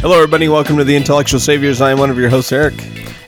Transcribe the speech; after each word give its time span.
Hello, 0.00 0.14
everybody. 0.14 0.48
Welcome 0.48 0.76
to 0.76 0.84
the 0.84 0.94
Intellectual 0.94 1.40
Saviors. 1.40 1.80
I 1.80 1.90
am 1.90 1.98
one 1.98 2.08
of 2.08 2.16
your 2.18 2.30
hosts, 2.30 2.52
Eric. 2.52 2.74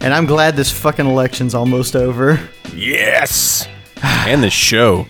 And 0.01 0.15
I'm 0.15 0.25
glad 0.25 0.55
this 0.55 0.71
fucking 0.71 1.05
election's 1.05 1.53
almost 1.53 1.97
over. 1.97 2.39
Yes. 2.73 3.67
and 4.03 4.41
the 4.41 4.51
show. 4.51 5.07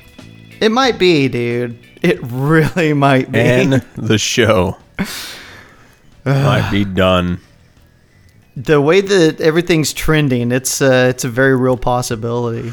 It 0.61 0.71
might 0.71 0.99
be, 0.99 1.29
dude. 1.29 1.79
It 2.01 2.19
really 2.23 2.95
might 2.95 3.31
be. 3.31 3.41
And 3.41 3.73
the 3.97 4.17
show. 4.17 4.79
Might 6.25 6.71
be 6.71 6.85
done. 6.87 7.41
the 8.57 8.81
way 8.81 9.03
that 9.03 9.41
everything's 9.41 9.93
trending, 9.93 10.53
it's 10.53 10.81
uh, 10.81 11.09
it's 11.11 11.25
a 11.25 11.29
very 11.29 11.57
real 11.57 11.77
possibility. 11.77 12.73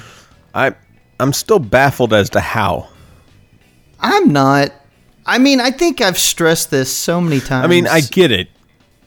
I 0.54 0.76
I'm 1.20 1.34
still 1.34 1.60
baffled 1.60 2.14
as 2.14 2.30
to 2.32 2.40
how. 2.40 2.88
I'm 4.00 4.32
not. 4.32 4.72
I 5.26 5.40
mean, 5.40 5.60
I 5.60 5.72
think 5.72 6.00
I've 6.02 6.18
stressed 6.18 6.72
this 6.72 6.92
so 6.94 7.20
many 7.20 7.40
times. 7.42 7.66
I 7.66 7.68
mean, 7.68 7.88
I 7.88 8.00
get 8.02 8.32
it. 8.32 8.50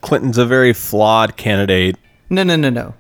Clinton's 0.00 0.38
a 0.38 0.46
very 0.46 0.72
flawed 0.72 1.36
candidate. 1.36 1.96
no, 2.30 2.42
no, 2.42 2.56
no, 2.56 2.70
no. 2.70 2.94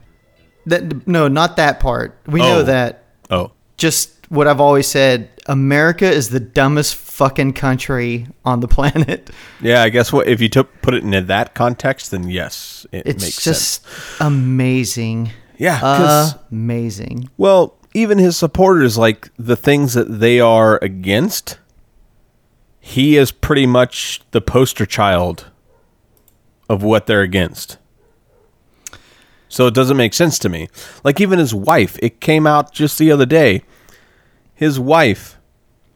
That 0.66 1.06
no, 1.06 1.26
not 1.28 1.56
that 1.56 1.80
part. 1.80 2.18
We 2.26 2.40
know 2.40 2.58
Oh. 2.58 2.62
that. 2.64 3.04
Oh, 3.30 3.52
Just 3.76 4.10
what 4.28 4.46
I've 4.46 4.60
always 4.60 4.86
said. 4.86 5.28
America 5.46 6.08
is 6.08 6.28
the 6.30 6.38
dumbest 6.38 6.94
fucking 6.94 7.54
country 7.54 8.26
on 8.44 8.60
the 8.60 8.68
planet. 8.76 9.30
yeah. 9.60 9.82
I 9.82 9.88
guess 9.88 10.12
what 10.12 10.28
if 10.28 10.40
you 10.40 10.48
took 10.48 10.82
put 10.82 10.94
it 10.94 11.02
into 11.02 11.22
that 11.22 11.54
context, 11.54 12.10
then 12.12 12.28
yes, 12.28 12.86
it 12.92 13.02
It's 13.06 13.22
makes 13.24 13.42
just 13.42 13.84
sense. 13.86 14.20
amazing. 14.20 15.30
Yeah, 15.58 16.30
amazing. 16.50 17.28
Well, 17.36 17.76
even 17.94 18.18
his 18.18 18.36
supporters, 18.36 18.96
like 18.96 19.30
the 19.38 19.56
things 19.56 19.94
that 19.94 20.20
they 20.20 20.40
are 20.40 20.78
against, 20.82 21.58
he 22.80 23.16
is 23.16 23.32
pretty 23.32 23.66
much 23.66 24.20
the 24.30 24.40
poster 24.40 24.86
child 24.86 25.50
of 26.70 26.84
what 26.84 27.06
they're 27.06 27.22
against. 27.22 27.76
So 29.48 29.66
it 29.66 29.74
doesn't 29.74 29.96
make 29.96 30.14
sense 30.14 30.38
to 30.38 30.48
me. 30.48 30.68
Like 31.02 31.20
even 31.20 31.40
his 31.40 31.52
wife, 31.52 31.98
it 32.00 32.20
came 32.20 32.46
out 32.46 32.72
just 32.72 32.96
the 32.98 33.10
other 33.10 33.26
day. 33.26 33.62
His 34.54 34.78
wife 34.78 35.36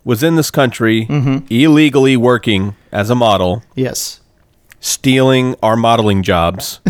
was 0.03 0.25
in 0.25 0.35
this 0.35 0.51
country 0.51 1.07
mm-hmm. 1.07 1.47
illegally 1.49 2.17
working 2.17 2.75
as 2.91 3.09
a 3.11 3.15
model, 3.15 3.63
Yes. 3.77 4.21
stealing 4.81 5.55
our 5.63 5.77
modeling 5.77 6.25
jobs 6.25 6.81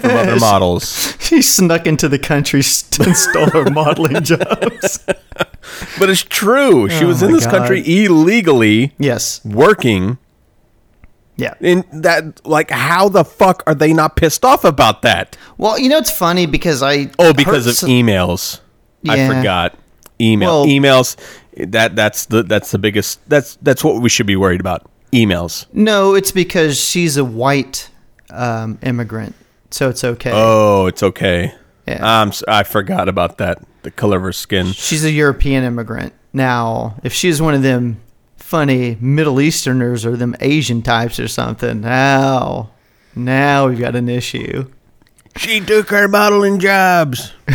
from 0.00 0.10
other 0.12 0.36
models. 0.40 1.16
She 1.18 1.42
snuck 1.42 1.86
into 1.88 2.08
the 2.08 2.20
country 2.20 2.60
and 2.60 3.16
stole 3.16 3.50
her 3.50 3.68
modeling 3.70 4.22
jobs. 4.22 5.00
But 5.98 6.08
it's 6.08 6.22
true. 6.22 6.88
She 6.88 7.04
Oh 7.04 7.08
was 7.08 7.22
in 7.24 7.32
this 7.32 7.44
God. 7.46 7.58
country 7.58 7.82
illegally 8.04 8.94
Yes. 8.98 9.44
working. 9.44 10.18
Yeah. 11.36 11.54
And 11.60 11.84
that, 11.92 12.46
like, 12.46 12.70
how 12.70 13.08
the 13.08 13.24
fuck 13.24 13.62
are 13.66 13.74
they 13.74 13.92
not 13.92 14.16
pissed 14.16 14.44
off 14.44 14.64
about 14.64 15.02
that? 15.02 15.36
Well, 15.58 15.78
you 15.78 15.88
know 15.88 15.98
it's 15.98 16.10
funny 16.10 16.46
because 16.46 16.82
I 16.82 17.10
Oh, 17.18 17.34
because 17.34 17.66
of 17.66 17.74
some- 17.74 17.90
emails. 17.90 18.60
I 19.08 19.26
forgot. 19.28 19.78
Email. 20.20 20.62
Well- 20.62 20.66
emails. 20.66 21.16
That 21.58 21.96
that's 21.96 22.26
the 22.26 22.42
that's 22.42 22.70
the 22.70 22.78
biggest. 22.78 23.18
That's 23.30 23.56
that's 23.62 23.82
what 23.82 24.02
we 24.02 24.10
should 24.10 24.26
be 24.26 24.36
worried 24.36 24.60
about. 24.60 24.90
Emails. 25.12 25.64
No, 25.72 26.14
it's 26.14 26.30
because 26.30 26.78
she's 26.78 27.16
a 27.16 27.24
white 27.24 27.88
um, 28.28 28.78
immigrant, 28.82 29.34
so 29.70 29.88
it's 29.88 30.04
okay. 30.04 30.32
Oh, 30.34 30.84
it's 30.86 31.02
okay. 31.02 31.54
Yeah. 31.88 32.20
Um, 32.22 32.32
I 32.46 32.62
forgot 32.62 33.08
about 33.08 33.38
that. 33.38 33.62
The 33.84 33.90
color 33.90 34.18
of 34.18 34.22
her 34.24 34.32
skin. 34.32 34.72
She's 34.72 35.02
a 35.04 35.10
European 35.10 35.64
immigrant. 35.64 36.12
Now, 36.34 36.96
if 37.02 37.14
she's 37.14 37.40
one 37.40 37.54
of 37.54 37.62
them 37.62 38.02
funny 38.46 38.96
Middle 39.00 39.40
Easterners 39.40 40.06
or 40.06 40.16
them 40.16 40.36
Asian 40.40 40.80
types 40.80 41.18
or 41.18 41.26
something, 41.26 41.80
now, 41.80 42.70
now 43.16 43.66
we've 43.68 43.78
got 43.80 43.96
an 43.96 44.08
issue. 44.08 44.70
She 45.36 45.60
took 45.60 45.92
our 45.92 46.06
modeling 46.06 46.60
jobs. 46.60 47.32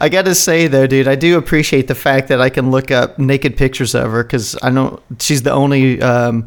I 0.00 0.08
got 0.08 0.24
to 0.26 0.34
say 0.34 0.66
though, 0.68 0.86
dude, 0.86 1.08
I 1.08 1.14
do 1.14 1.36
appreciate 1.38 1.88
the 1.88 1.94
fact 1.94 2.28
that 2.28 2.40
I 2.40 2.48
can 2.50 2.70
look 2.70 2.90
up 2.90 3.18
naked 3.18 3.56
pictures 3.56 3.94
of 3.94 4.10
her 4.10 4.22
because 4.22 4.56
I 4.62 4.70
know 4.70 5.00
she's 5.18 5.42
the 5.42 5.50
only 5.52 6.00
um, 6.02 6.44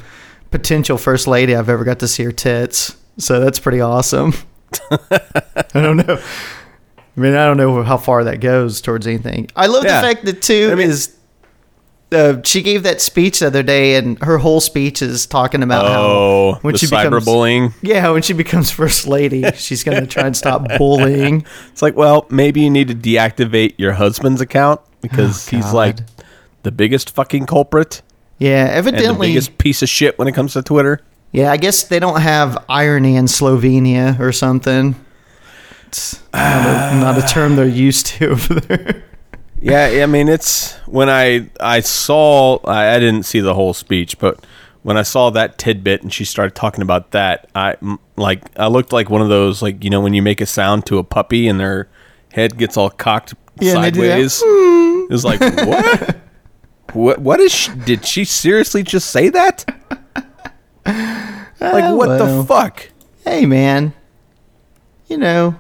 potential 0.52 0.98
first 0.98 1.28
lady 1.28 1.56
I've 1.56 1.70
ever 1.70 1.84
got 1.84 2.00
to 2.00 2.08
see 2.08 2.24
her 2.24 2.32
tits. 2.32 2.96
So 3.18 3.40
that's 3.40 3.60
pretty 3.60 3.82
awesome. 3.82 4.34
I 4.92 5.20
don't 5.74 5.98
know. 5.98 6.20
I 7.18 7.20
mean, 7.20 7.34
I 7.36 7.46
don't 7.46 7.58
know 7.58 7.84
how 7.84 7.98
far 7.98 8.24
that 8.26 8.40
goes 8.40 8.80
towards 8.82 9.06
anything. 9.08 9.50
I 9.56 9.68
love 9.68 9.84
Yeah. 9.84 10.02
the 10.02 10.08
fact 10.08 10.26
that 10.26 10.42
too 10.42 10.70
I 10.72 10.76
mean- 10.76 10.90
is 10.90 11.16
uh, 12.12 12.42
she 12.44 12.62
gave 12.62 12.84
that 12.84 13.00
speech 13.02 13.40
the 13.40 13.48
other 13.48 13.64
day, 13.64 13.96
and 13.96 14.22
her 14.24 14.38
whole 14.38 14.60
speech 14.62 15.02
is 15.02 15.26
talking 15.26 15.64
about 15.64 15.86
Oh, 15.86 16.54
how 16.54 16.60
when 16.62 16.76
she 16.76 16.86
becomes 16.88 17.26
cyberbullying. 17.26 17.74
yeah, 17.82 18.10
when 18.10 18.22
she 18.22 18.34
becomes 18.34 18.70
first 18.82 19.08
lady, 19.08 19.44
she's 19.54 19.84
gonna 19.84 20.06
try 20.06 20.26
and 20.28 20.36
stop 20.36 20.68
bullying. 20.78 21.46
It's 21.72 21.82
like, 21.82 21.96
well, 21.96 22.26
maybe 22.30 22.62
you 22.62 22.70
need 22.70 22.88
to 22.90 22.96
deactivate 22.96 23.76
your 23.78 23.94
husband's 23.94 24.42
account 24.42 24.82
because 25.02 25.48
Oh, 25.54 25.56
he's 25.58 25.72
like 25.74 25.98
the 26.64 26.72
biggest 26.72 27.10
fucking 27.10 27.46
culprit 27.48 28.02
Yeah, 28.40 28.66
and 28.66 28.70
the 28.70 28.76
evidently. 28.76 29.28
biggest 29.30 29.58
piece 29.58 29.82
of 29.82 29.90
shit 29.90 30.20
when 30.20 30.28
it 30.28 30.34
comes 30.34 30.54
to 30.54 30.62
Twitter. 30.62 31.02
Yeah, 31.32 31.52
I 31.52 31.58
guess 31.58 31.84
they 31.84 32.00
don't 32.00 32.20
have 32.20 32.64
irony 32.68 33.16
in 33.16 33.26
Slovenia 33.26 34.20
or 34.20 34.32
something. 34.34 34.96
It's 35.88 36.22
not 36.34 36.94
a, 36.94 37.00
not 37.00 37.18
a 37.18 37.22
term 37.28 37.56
they're 37.56 37.66
used 37.68 38.06
to 38.08 38.30
over 38.32 38.54
there. 38.56 39.04
Yeah, 39.62 40.02
I 40.04 40.06
mean, 40.08 40.28
it's 40.28 40.74
when 40.88 41.10
I 41.10 41.50
I 41.60 41.82
saw 41.82 42.58
I, 42.66 42.96
I 42.96 43.00
didn't 43.00 43.24
see 43.24 43.40
the 43.40 43.54
whole 43.54 43.74
speech, 43.74 44.18
but 44.18 44.44
when 44.84 44.98
I 44.98 45.04
saw 45.04 45.30
that 45.30 45.60
tidbit 45.60 46.02
and 46.02 46.12
she 46.12 46.26
started 46.26 46.56
talking 46.56 46.82
about 46.82 47.12
that, 47.12 47.48
I 47.54 47.76
like 48.16 48.44
I 48.58 48.68
looked 48.68 48.92
like 48.92 49.10
one 49.10 49.22
of 49.22 49.30
those 49.30 49.62
like 49.62 49.84
you 49.84 49.90
know 49.90 50.02
when 50.02 50.14
you 50.14 50.24
make 50.24 50.42
a 50.42 50.46
sound 50.48 50.86
to 50.88 50.98
a 50.98 51.04
puppy 51.04 51.48
and 51.48 51.60
their 51.60 51.88
head 52.34 52.58
gets 52.58 52.76
all 52.76 52.90
cocked 52.90 53.36
Yeah, 53.60 53.74
sideways. 53.74 54.42
Hmm. 54.44 55.04
It 55.04 55.12
was 55.12 55.24
like 55.24 55.40
what? 55.68 56.18
what? 56.94 57.20
What 57.20 57.40
is? 57.40 57.54
She, 57.54 57.72
did 57.86 58.06
she 58.06 58.26
seriously 58.26 58.82
just 58.82 59.12
say 59.12 59.30
that? 59.30 59.66
Like 61.62 61.84
uh, 61.84 61.96
what 61.96 62.10
well. 62.10 62.38
the 62.42 62.44
fuck? 62.46 62.90
Hey, 63.24 63.46
man, 63.46 63.94
you 65.08 65.18
know, 65.18 65.60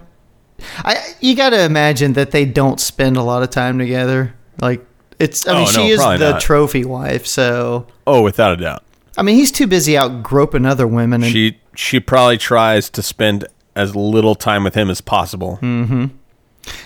I 0.77 0.97
you 1.19 1.35
got 1.35 1.51
to 1.51 1.63
imagine 1.63 2.13
that 2.13 2.31
they 2.31 2.45
don't 2.45 2.79
spend 2.79 3.17
a 3.17 3.23
lot 3.23 3.43
of 3.43 3.49
time 3.49 3.77
together. 3.79 4.33
Like 4.61 4.85
it's, 5.19 5.47
I 5.47 5.53
mean, 5.53 5.63
Oh, 5.67 5.71
she 5.71 5.77
no, 5.77 5.85
is 5.93 5.99
the 5.99 6.31
not. 6.31 6.41
trophy 6.41 6.83
wife, 6.85 7.25
so 7.27 7.87
Oh, 8.07 8.21
without 8.21 8.53
a 8.53 8.57
doubt. 8.57 8.83
I 9.17 9.23
mean, 9.23 9.35
he's 9.35 9.51
too 9.51 9.67
busy 9.67 9.97
out 9.97 10.23
groping 10.23 10.65
other 10.65 10.87
women. 10.87 11.21
And, 11.23 11.31
She 11.31 11.59
she 11.75 11.99
probably 11.99 12.37
tries 12.37 12.89
to 12.91 13.01
spend 13.01 13.45
as 13.75 13.95
little 13.95 14.35
time 14.35 14.63
with 14.63 14.75
him 14.75 14.89
as 14.89 14.99
possible. 15.01 15.59
Mm-hmm. 15.61 16.05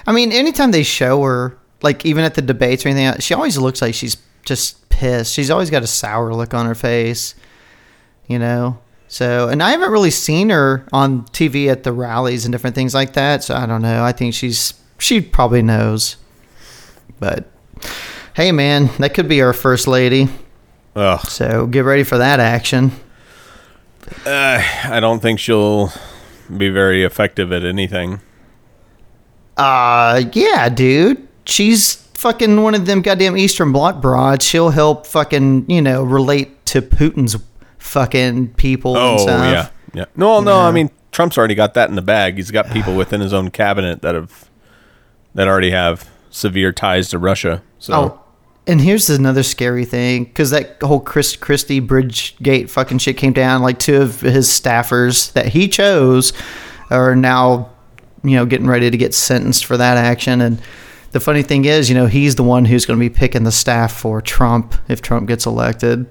I 0.07 0.11
mean, 0.11 0.31
anytime 0.31 0.71
they 0.71 0.83
show 0.83 1.21
her, 1.23 1.57
like 1.81 2.05
even 2.05 2.23
at 2.23 2.35
the 2.35 2.41
debates 2.41 2.85
or 2.85 2.89
anything, 2.89 3.19
she 3.19 3.33
always 3.33 3.57
looks 3.57 3.81
like 3.81 3.93
she's 3.93 4.17
just 4.45 4.87
pissed. 4.89 5.33
She's 5.33 5.49
always 5.49 5.69
got 5.69 5.83
a 5.83 5.87
sour 5.87 6.33
look 6.33 6.53
on 6.53 6.65
her 6.65 6.75
face, 6.75 7.35
you 8.27 8.37
know. 8.39 8.79
So, 9.15 9.47
and 9.47 9.63
I 9.63 9.71
haven't 9.71 9.91
really 9.91 10.11
seen 10.11 10.49
her 10.49 10.85
on 10.91 11.23
TV 11.27 11.67
at 11.67 11.83
the 11.83 11.93
rallies 11.93 12.43
and 12.43 12.51
different 12.51 12.75
things 12.75 12.93
like 12.93 13.13
that. 13.13 13.45
So 13.45 13.55
I 13.55 13.65
don't 13.65 13.81
know. 13.81 14.03
I 14.03 14.11
think 14.11 14.33
she's 14.33 14.73
she 14.97 15.21
probably 15.21 15.61
knows, 15.61 16.17
but 17.17 17.49
hey, 18.33 18.51
man, 18.51 18.89
that 18.99 19.13
could 19.13 19.29
be 19.29 19.41
our 19.41 19.53
first 19.53 19.87
lady. 19.87 20.27
Ugh. 20.97 21.25
So 21.27 21.65
get 21.65 21.85
ready 21.85 22.03
for 22.03 22.17
that 22.17 22.41
action. 22.41 22.91
Uh, 24.25 24.61
I 24.83 24.99
don't 24.99 25.21
think 25.21 25.39
she'll 25.39 25.93
be 26.57 26.67
very 26.67 27.05
effective 27.05 27.53
at 27.53 27.63
anything. 27.63 28.19
Uh, 29.55 30.23
yeah, 30.33 30.67
dude. 30.67 31.25
She's 31.45 31.95
fucking 32.15 32.61
one 32.61 32.75
of 32.75 32.85
them 32.85 33.01
goddamn 33.01 33.37
Eastern 33.37 33.71
Bloc 33.71 34.01
broads. 34.01 34.43
She'll 34.43 34.71
help 34.71 35.07
fucking, 35.07 35.69
you 35.69 35.81
know, 35.81 36.03
relate 36.03 36.65
to 36.65 36.81
Putin's 36.81 37.37
fucking 37.85 38.53
people 38.55 38.95
and 38.97 39.03
Oh 39.05 39.17
stuff. 39.23 39.45
yeah, 39.45 39.69
yeah. 39.93 40.05
No, 40.15 40.41
no. 40.41 40.57
Yeah. 40.59 40.67
I 40.67 40.71
mean, 40.71 40.89
Trump's 41.11 41.37
already 41.37 41.55
got 41.55 41.73
that 41.75 41.89
in 41.89 41.95
the 41.95 42.01
bag. 42.01 42.35
He's 42.35 42.51
got 42.51 42.69
people 42.71 42.95
within 42.97 43.21
his 43.21 43.33
own 43.33 43.51
cabinet 43.51 44.01
that 44.01 44.15
have 44.15 44.49
that 45.33 45.47
already 45.47 45.71
have 45.71 46.09
severe 46.29 46.71
ties 46.71 47.09
to 47.09 47.19
Russia. 47.19 47.61
So 47.79 47.93
Oh, 47.93 48.21
and 48.67 48.81
here's 48.81 49.09
another 49.09 49.43
scary 49.43 49.85
thing 49.85 50.23
because 50.25 50.49
that 50.49 50.81
whole 50.81 50.99
Chris 50.99 51.35
Christie 51.35 51.79
Bridgegate 51.81 52.69
fucking 52.69 52.97
shit 52.97 53.17
came 53.17 53.33
down. 53.33 53.61
Like 53.61 53.79
two 53.79 54.01
of 54.01 54.21
his 54.21 54.47
staffers 54.49 55.31
that 55.33 55.47
he 55.49 55.67
chose 55.67 56.33
are 56.89 57.15
now, 57.15 57.69
you 58.23 58.35
know, 58.35 58.45
getting 58.45 58.67
ready 58.67 58.89
to 58.89 58.97
get 58.97 59.13
sentenced 59.13 59.65
for 59.65 59.77
that 59.77 59.97
action. 59.97 60.41
And 60.41 60.61
the 61.11 61.19
funny 61.19 61.43
thing 61.43 61.65
is, 61.65 61.89
you 61.89 61.95
know, 61.95 62.07
he's 62.07 62.35
the 62.35 62.43
one 62.43 62.65
who's 62.65 62.85
going 62.85 62.99
to 62.99 63.09
be 63.09 63.13
picking 63.13 63.43
the 63.43 63.51
staff 63.51 63.93
for 63.93 64.19
Trump 64.21 64.73
if 64.89 65.01
Trump 65.01 65.27
gets 65.27 65.45
elected. 65.45 66.07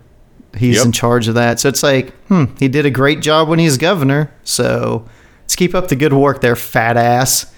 He's 0.56 0.77
Yep. 0.77 0.87
in 0.87 0.93
charge 0.93 1.29
of 1.29 1.35
that. 1.35 1.61
So 1.61 1.69
it's 1.69 1.83
like, 1.83 2.12
hmm, 2.29 2.45
he 2.59 2.69
did 2.69 2.87
a 2.87 2.91
great 2.91 3.21
job 3.21 3.49
when 3.49 3.59
he's 3.59 3.77
governor. 3.79 4.33
So 4.45 5.06
let's 5.43 5.56
keep 5.56 5.75
up 5.75 5.89
the 5.89 5.97
good 5.97 6.12
work 6.12 6.41
there, 6.41 6.56
fat 6.56 6.97
ass. 6.97 7.53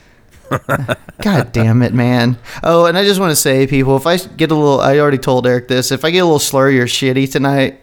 God 1.23 1.53
damn 1.53 1.83
it, 1.83 1.93
man. 1.93 2.39
Oh, 2.63 2.87
and 2.87 2.97
I 2.97 3.05
just 3.05 3.19
want 3.21 3.31
to 3.33 3.37
say, 3.37 3.67
people, 3.67 3.97
if 3.97 4.07
I 4.07 4.17
get 4.17 4.51
a 4.51 4.55
little, 4.55 4.81
I 4.81 4.99
already 4.99 5.19
told 5.19 5.47
Eric 5.47 5.69
this, 5.69 5.91
if 5.91 6.05
I 6.05 6.11
get 6.11 6.21
a 6.21 6.25
little 6.25 6.39
slurry 6.39 6.79
or 6.79 6.85
shitty 6.87 7.31
tonight, 7.31 7.81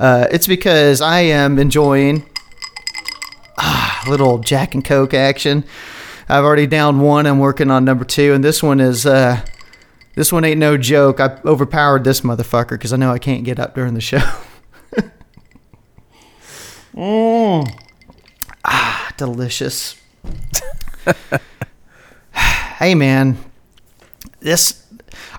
uh, 0.00 0.26
it's 0.32 0.46
because 0.48 1.00
I 1.00 1.20
am 1.20 1.58
enjoying 1.58 2.28
ah, 3.58 4.02
little 4.08 4.38
Jack 4.38 4.74
and 4.74 4.84
Coke 4.84 5.14
action. 5.14 5.64
I've 6.28 6.44
already 6.44 6.66
downed 6.66 7.00
one. 7.00 7.26
I'm 7.26 7.38
working 7.38 7.70
on 7.70 7.84
number 7.84 8.04
two, 8.04 8.32
and 8.32 8.42
this 8.42 8.62
one 8.62 8.80
is, 8.80 9.06
uh, 9.06 9.44
this 10.14 10.32
one 10.32 10.44
ain't 10.44 10.58
no 10.58 10.76
joke. 10.76 11.20
I 11.20 11.38
overpowered 11.44 12.04
this 12.04 12.20
motherfucker 12.20 12.70
because 12.70 12.92
I 12.92 12.96
know 12.96 13.10
I 13.10 13.18
can't 13.18 13.44
get 13.44 13.58
up 13.58 13.74
during 13.74 13.94
the 13.94 14.00
show. 14.00 14.18
mm. 16.94 17.80
Ah, 18.64 19.12
delicious. 19.16 20.00
hey 22.78 22.94
man 22.94 23.36
this 24.40 24.86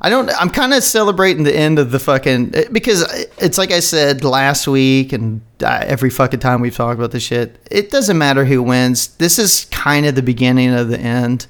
i 0.02 0.10
don't 0.10 0.30
i'm 0.40 0.50
kind 0.50 0.74
of 0.74 0.84
celebrating 0.84 1.44
the 1.44 1.56
end 1.56 1.80
of 1.80 1.92
the 1.92 2.00
fucking 2.00 2.54
because 2.72 3.04
it's 3.40 3.58
like 3.58 3.72
i 3.72 3.80
said 3.80 4.24
last 4.24 4.68
week 4.68 5.12
and 5.12 5.42
uh, 5.64 5.84
every 5.86 6.10
fucking 6.10 6.40
time 6.40 6.62
we've 6.62 6.76
talked 6.76 6.98
about 6.98 7.12
this 7.12 7.24
shit 7.24 7.58
it 7.72 7.90
doesn't 7.90 8.18
matter 8.18 8.46
who 8.46 8.62
wins 8.64 9.08
this 9.18 9.38
is 9.38 9.66
kind 9.66 10.06
of 10.06 10.16
the 10.16 10.22
beginning 10.22 10.74
of 10.74 10.90
the 10.90 11.00
end 11.00 11.48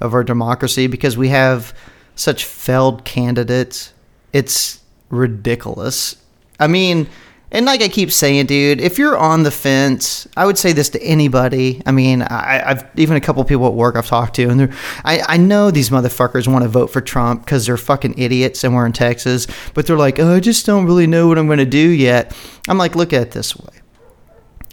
of 0.00 0.14
our 0.14 0.24
democracy 0.24 0.86
because 0.86 1.16
we 1.16 1.28
have 1.28 1.74
such 2.18 2.44
failed 2.44 3.04
candidates 3.04 3.92
it's 4.32 4.82
ridiculous 5.10 6.16
i 6.60 6.66
mean 6.66 7.08
and 7.50 7.64
like 7.64 7.80
I 7.80 7.88
keep 7.88 8.12
saying, 8.12 8.46
dude, 8.46 8.80
if 8.80 8.98
you're 8.98 9.16
on 9.16 9.42
the 9.42 9.50
fence, 9.50 10.28
I 10.36 10.44
would 10.44 10.58
say 10.58 10.74
this 10.74 10.90
to 10.90 11.02
anybody. 11.02 11.80
I 11.86 11.92
mean, 11.92 12.20
I, 12.20 12.62
I've 12.64 12.86
even 12.96 13.16
a 13.16 13.22
couple 13.22 13.42
people 13.44 13.66
at 13.66 13.72
work 13.72 13.96
I've 13.96 14.06
talked 14.06 14.36
to, 14.36 14.48
and 14.50 14.74
I, 15.02 15.22
I 15.26 15.36
know 15.38 15.70
these 15.70 15.88
motherfuckers 15.88 16.46
want 16.46 16.64
to 16.64 16.68
vote 16.68 16.88
for 16.88 17.00
Trump 17.00 17.44
because 17.44 17.64
they're 17.64 17.78
fucking 17.78 18.18
idiots 18.18 18.64
and 18.64 18.74
we're 18.74 18.84
in 18.84 18.92
Texas, 18.92 19.46
but 19.72 19.86
they're 19.86 19.96
like, 19.96 20.18
oh, 20.18 20.34
I 20.34 20.40
just 20.40 20.66
don't 20.66 20.84
really 20.84 21.06
know 21.06 21.26
what 21.26 21.38
I'm 21.38 21.46
going 21.46 21.58
to 21.58 21.64
do 21.64 21.78
yet. 21.78 22.36
I'm 22.68 22.76
like, 22.76 22.94
look 22.94 23.14
at 23.14 23.22
it 23.22 23.30
this 23.30 23.56
way. 23.56 23.80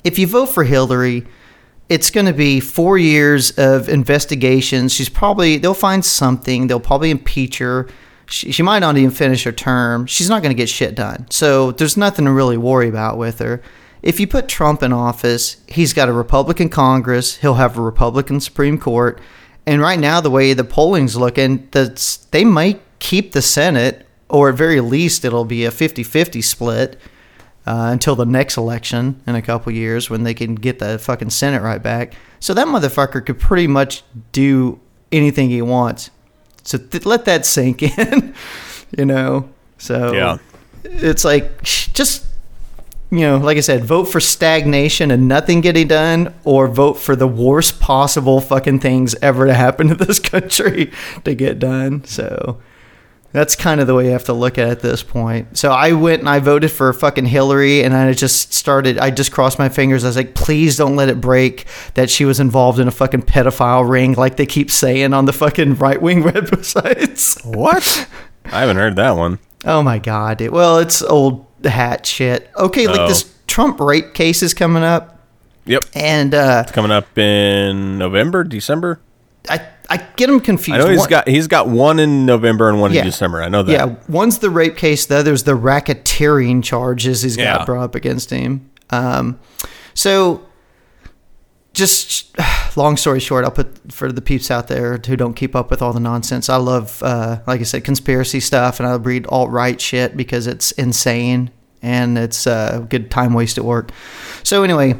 If 0.03 0.19
you 0.19 0.27
vote 0.27 0.47
for 0.47 0.65
Hillary, 0.65 1.25
it's 1.89 2.09
going 2.09 2.25
to 2.25 2.33
be 2.33 2.59
four 2.59 2.97
years 2.97 3.51
of 3.57 3.89
investigations. 3.89 4.93
She's 4.93 5.09
probably, 5.09 5.57
they'll 5.57 5.73
find 5.73 6.03
something, 6.03 6.67
they'll 6.67 6.79
probably 6.79 7.11
impeach 7.11 7.59
her 7.59 7.87
she, 8.27 8.51
she 8.51 8.63
might 8.63 8.79
not 8.79 8.97
even 8.97 9.11
finish 9.11 9.43
her 9.43 9.51
term. 9.51 10.05
She's 10.05 10.29
not 10.29 10.41
going 10.41 10.55
to 10.55 10.57
get 10.57 10.69
shit 10.69 10.95
done. 10.95 11.27
So 11.29 11.71
there's 11.71 11.97
nothing 11.97 12.25
to 12.25 12.31
really 12.31 12.57
worry 12.57 12.89
about 12.89 13.17
with 13.17 13.39
her. 13.39 13.61
If 14.01 14.19
you 14.19 14.27
put 14.27 14.47
Trump 14.47 14.83
in 14.83 14.93
office, 14.93 15.57
he's 15.67 15.93
got 15.93 16.09
a 16.09 16.13
Republican 16.13 16.69
Congress, 16.69 17.37
he'll 17.37 17.55
have 17.55 17.77
a 17.77 17.81
Republican 17.81 18.39
Supreme 18.39 18.79
Court, 18.79 19.19
and 19.65 19.81
right 19.81 19.99
now 19.99 20.21
the 20.21 20.29
way 20.29 20.53
the 20.53 20.63
polling's 20.63 21.15
looking, 21.15 21.67
that's 21.71 22.17
they 22.17 22.45
might 22.45 22.81
keep 22.99 23.31
the 23.31 23.41
Senate, 23.41 24.05
or 24.29 24.49
at 24.49 24.55
very 24.55 24.79
least 24.79 25.25
it'll 25.25 25.45
be 25.45 25.65
a 25.65 25.71
50-50 25.71 26.43
split 26.43 26.99
uh, 27.65 27.89
until 27.91 28.15
the 28.15 28.25
next 28.25 28.57
election 28.57 29.21
in 29.25 29.35
a 29.35 29.41
couple 29.41 29.71
years 29.71 30.09
when 30.09 30.23
they 30.23 30.33
can 30.33 30.55
get 30.55 30.79
the 30.79 30.99
fucking 30.99 31.29
Senate 31.31 31.61
right 31.61 31.81
back. 31.81 32.13
So 32.39 32.53
that 32.53 32.67
motherfucker 32.67 33.25
could 33.25 33.39
pretty 33.39 33.67
much 33.67 34.03
do 34.31 34.79
anything 35.11 35.49
he 35.49 35.61
wants. 35.61 36.11
So 36.63 36.77
th- 36.77 37.05
let 37.05 37.25
that 37.25 37.45
sink 37.45 37.81
in, 37.83 38.33
you 38.97 39.05
know. 39.05 39.49
So 39.77 40.13
Yeah. 40.13 40.37
it's 40.83 41.25
like 41.25 41.61
just 41.63 42.23
you 43.11 43.19
know, 43.21 43.37
like 43.37 43.55
I 43.55 43.61
said, 43.61 43.85
vote 43.85 44.05
for 44.05 44.19
stagnation 44.19 45.11
and 45.11 45.27
nothing 45.27 45.61
getting 45.61 45.87
done, 45.87 46.33
or 46.43 46.67
vote 46.67 46.95
for 46.95 47.15
the 47.15 47.27
worst 47.27 47.79
possible 47.79 48.41
fucking 48.41 48.79
things 48.79 49.15
ever 49.21 49.45
to 49.45 49.53
happen 49.53 49.87
to 49.89 49.95
this 49.95 50.19
country 50.33 50.91
to 51.23 51.35
get 51.35 51.59
done. 51.59 52.03
So 52.05 52.59
that's 53.35 53.55
kind 53.55 53.81
of 53.81 53.87
the 53.87 53.93
way 53.93 54.05
you 54.05 54.11
have 54.11 54.23
to 54.25 54.33
look 54.33 54.57
at 54.57 54.67
it 54.67 54.71
at 54.71 54.79
this 54.79 55.03
point. 55.03 55.57
So 55.57 55.71
I 55.71 55.91
went 55.93 56.21
and 56.21 56.29
I 56.29 56.39
voted 56.39 56.71
for 56.71 56.91
fucking 56.93 57.25
Hillary, 57.25 57.83
and 57.83 57.93
I 57.93 58.13
just 58.13 58.53
started. 58.53 58.97
I 58.97 59.11
just 59.11 59.31
crossed 59.31 59.59
my 59.59 59.69
fingers. 59.69 60.03
I 60.03 60.07
was 60.07 60.15
like, 60.15 60.35
please 60.35 60.77
don't 60.77 60.95
let 60.95 61.09
it 61.09 61.19
break 61.21 61.65
that 61.95 62.09
she 62.09 62.25
was 62.25 62.39
involved 62.39 62.79
in 62.79 62.87
a 62.87 62.91
fucking 62.91 63.23
pedophile 63.23 63.87
ring, 63.87 64.13
like 64.13 64.37
they 64.37 64.45
keep 64.45 64.71
saying 64.71 65.13
on 65.13 65.25
the 65.25 65.33
fucking 65.33 65.75
right 65.75 66.01
wing 66.01 66.23
websites. 66.23 67.43
what? 67.45 68.07
I 68.45 68.59
haven't 68.61 68.77
heard 68.77 68.95
that 68.95 69.11
one. 69.17 69.39
Oh 69.65 69.81
my 69.81 69.99
god, 69.99 70.37
dude. 70.37 70.51
Well, 70.51 70.77
it's 70.79 71.01
old 71.01 71.45
hat 71.63 72.05
shit. 72.05 72.49
Okay, 72.55 72.87
like 72.87 72.99
Oh. 72.99 73.07
this 73.07 73.33
Trump 73.47 73.79
rape 73.79 74.13
case 74.13 74.43
is 74.43 74.53
coming 74.53 74.83
up, 74.83 75.19
Yep. 75.65 75.85
and 75.95 76.33
uh, 76.33 76.63
Coming 76.67 76.91
up 76.91 77.17
in 77.17 77.97
November, 77.97 78.43
December. 78.43 78.99
I 79.49 79.67
I 79.89 79.97
get 80.15 80.27
them 80.27 80.39
confused. 80.39 80.75
I 80.81 80.83
know 80.83 80.89
he's 80.89 80.99
One- 81.01 81.09
got 81.09 81.27
he's 81.27 81.47
got 81.47 81.67
one 81.67 81.99
in 81.99 82.25
November 82.25 82.69
and 82.69 82.79
one 82.81 82.91
Yeah. 82.93 83.01
in 83.01 83.05
December. 83.07 83.41
I 83.43 83.49
know 83.49 83.63
that. 83.63 83.71
Yeah, 83.71 83.95
one's 84.09 84.39
the 84.39 84.49
rape 84.49 84.77
case. 84.77 85.05
The 85.05 85.17
other's 85.17 85.43
the 85.43 85.57
racketeering 85.57 86.63
charges 86.63 87.21
he's 87.21 87.37
got 87.37 87.59
Yeah. 87.61 87.65
brought 87.65 87.83
up 87.83 87.95
against 87.95 88.29
him. 88.31 88.69
Um, 88.89 89.39
so, 89.93 90.41
just 91.73 92.35
long 92.77 92.97
story 92.97 93.19
short, 93.19 93.45
I'll 93.45 93.51
put 93.51 93.91
for 93.91 94.11
the 94.11 94.21
peeps 94.21 94.49
out 94.49 94.67
there 94.67 94.99
who 95.05 95.15
don't 95.15 95.33
keep 95.33 95.55
up 95.55 95.69
with 95.69 95.81
all 95.81 95.93
the 95.93 95.99
nonsense. 95.99 96.49
I 96.49 96.57
love, 96.57 97.01
uh, 97.03 97.39
like 97.47 97.59
I 97.61 97.63
said, 97.63 97.83
conspiracy 97.83 98.39
stuff, 98.39 98.79
and 98.79 98.87
I 98.87 98.95
read 98.95 99.25
alt 99.27 99.49
right 99.49 99.79
shit 99.79 100.15
because 100.17 100.47
it's 100.47 100.71
insane 100.73 101.51
and 101.81 102.17
it's 102.17 102.47
a 102.47 102.85
good 102.89 103.11
time 103.11 103.33
waste 103.33 103.57
at 103.57 103.65
work. 103.65 103.91
So 104.43 104.63
anyway, 104.63 104.95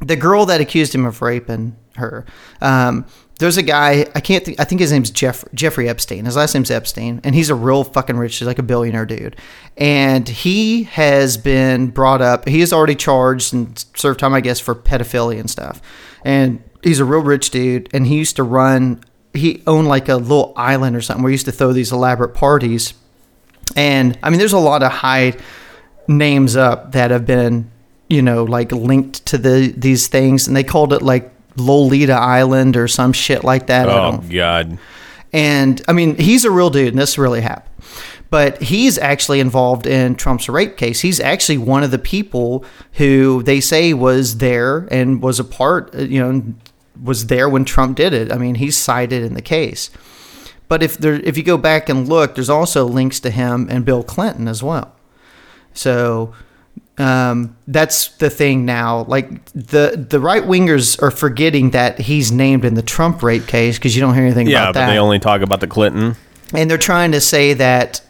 the 0.00 0.16
girl 0.16 0.46
that 0.46 0.60
accused 0.60 0.94
him 0.94 1.04
of 1.04 1.20
raping 1.22 1.76
her. 1.96 2.24
Um, 2.60 3.04
there's 3.40 3.56
a 3.56 3.62
guy 3.62 4.06
I 4.14 4.20
can't. 4.20 4.44
Think, 4.44 4.60
I 4.60 4.64
think 4.64 4.82
his 4.82 4.92
name's 4.92 5.10
Jeff 5.10 5.44
Jeffrey 5.54 5.88
Epstein. 5.88 6.26
His 6.26 6.36
last 6.36 6.52
name's 6.52 6.70
Epstein, 6.70 7.22
and 7.24 7.34
he's 7.34 7.48
a 7.48 7.54
real 7.54 7.84
fucking 7.84 8.18
rich. 8.18 8.36
He's 8.36 8.46
like 8.46 8.58
a 8.58 8.62
billionaire 8.62 9.06
dude, 9.06 9.34
and 9.78 10.28
he 10.28 10.82
has 10.84 11.38
been 11.38 11.88
brought 11.88 12.20
up. 12.20 12.46
He 12.46 12.60
is 12.60 12.70
already 12.70 12.94
charged 12.94 13.54
and 13.54 13.82
served 13.96 14.20
time, 14.20 14.34
I 14.34 14.42
guess, 14.42 14.60
for 14.60 14.74
pedophilia 14.74 15.40
and 15.40 15.48
stuff. 15.48 15.80
And 16.22 16.62
he's 16.82 17.00
a 17.00 17.04
real 17.06 17.22
rich 17.22 17.48
dude, 17.48 17.88
and 17.94 18.06
he 18.06 18.18
used 18.18 18.36
to 18.36 18.42
run. 18.42 19.02
He 19.32 19.62
owned 19.66 19.88
like 19.88 20.10
a 20.10 20.16
little 20.16 20.52
island 20.54 20.94
or 20.94 21.00
something 21.00 21.22
where 21.22 21.30
he 21.30 21.34
used 21.34 21.46
to 21.46 21.52
throw 21.52 21.72
these 21.72 21.92
elaborate 21.92 22.34
parties. 22.34 22.92
And 23.74 24.18
I 24.22 24.28
mean, 24.28 24.38
there's 24.38 24.52
a 24.52 24.58
lot 24.58 24.82
of 24.82 24.92
high 24.92 25.34
names 26.06 26.56
up 26.56 26.92
that 26.92 27.10
have 27.10 27.24
been, 27.24 27.70
you 28.10 28.20
know, 28.20 28.44
like 28.44 28.70
linked 28.70 29.24
to 29.26 29.38
the 29.38 29.72
these 29.74 30.08
things, 30.08 30.46
and 30.46 30.54
they 30.54 30.64
called 30.64 30.92
it 30.92 31.00
like 31.00 31.32
Lolita 31.56 32.12
Island 32.12 32.76
or 32.76 32.88
some 32.88 33.12
shit 33.12 33.44
like 33.44 33.66
that. 33.68 33.88
Oh 33.88 34.22
God. 34.28 34.78
and 35.32 35.82
I 35.88 35.92
mean, 35.92 36.16
he's 36.16 36.44
a 36.44 36.50
real 36.50 36.70
dude, 36.70 36.88
and 36.88 36.98
this 36.98 37.18
really 37.18 37.40
happened. 37.40 37.66
But 38.30 38.62
he's 38.62 38.96
actually 38.96 39.40
involved 39.40 39.86
in 39.86 40.14
Trump's 40.14 40.48
rape 40.48 40.76
case. 40.76 41.00
He's 41.00 41.18
actually 41.18 41.58
one 41.58 41.82
of 41.82 41.90
the 41.90 41.98
people 41.98 42.64
who 42.92 43.42
they 43.42 43.60
say 43.60 43.92
was 43.92 44.38
there 44.38 44.86
and 44.92 45.20
was 45.20 45.40
a 45.40 45.44
part, 45.44 45.92
you 45.94 46.20
know, 46.20 46.42
was 47.02 47.26
there 47.26 47.48
when 47.48 47.64
Trump 47.64 47.96
did 47.96 48.12
it. 48.12 48.30
I 48.30 48.36
mean, 48.36 48.54
he's 48.54 48.76
cited 48.76 49.24
in 49.24 49.34
the 49.34 49.42
case. 49.42 49.90
But 50.68 50.80
if 50.80 50.96
there, 50.96 51.14
if 51.14 51.36
you 51.36 51.42
go 51.42 51.56
back 51.56 51.88
and 51.88 52.08
look, 52.08 52.36
there's 52.36 52.48
also 52.48 52.84
links 52.84 53.18
to 53.20 53.30
him 53.30 53.66
and 53.68 53.84
Bill 53.84 54.04
Clinton 54.04 54.46
as 54.46 54.62
well. 54.62 54.94
So 55.74 56.32
um, 57.00 57.56
that's 57.66 58.08
the 58.18 58.28
thing 58.30 58.64
now. 58.64 59.04
Like 59.04 59.44
the 59.52 60.06
the 60.08 60.20
right 60.20 60.42
wingers 60.42 61.00
are 61.02 61.10
forgetting 61.10 61.70
that 61.70 61.98
he's 61.98 62.30
named 62.30 62.64
in 62.64 62.74
the 62.74 62.82
Trump 62.82 63.22
rape 63.22 63.46
case 63.46 63.78
because 63.78 63.94
you 63.96 64.00
don't 64.02 64.14
hear 64.14 64.24
anything 64.24 64.46
Yeah, 64.48 64.62
about 64.64 64.74
that. 64.74 64.80
Yeah, 64.80 64.86
but 64.86 64.92
they 64.92 64.98
only 64.98 65.18
talk 65.18 65.40
about 65.42 65.60
the 65.60 65.66
Clinton. 65.66 66.16
and 66.54 66.70
they're 66.70 66.78
trying 66.78 67.12
to 67.12 67.20
say 67.20 67.54
that 67.54 68.02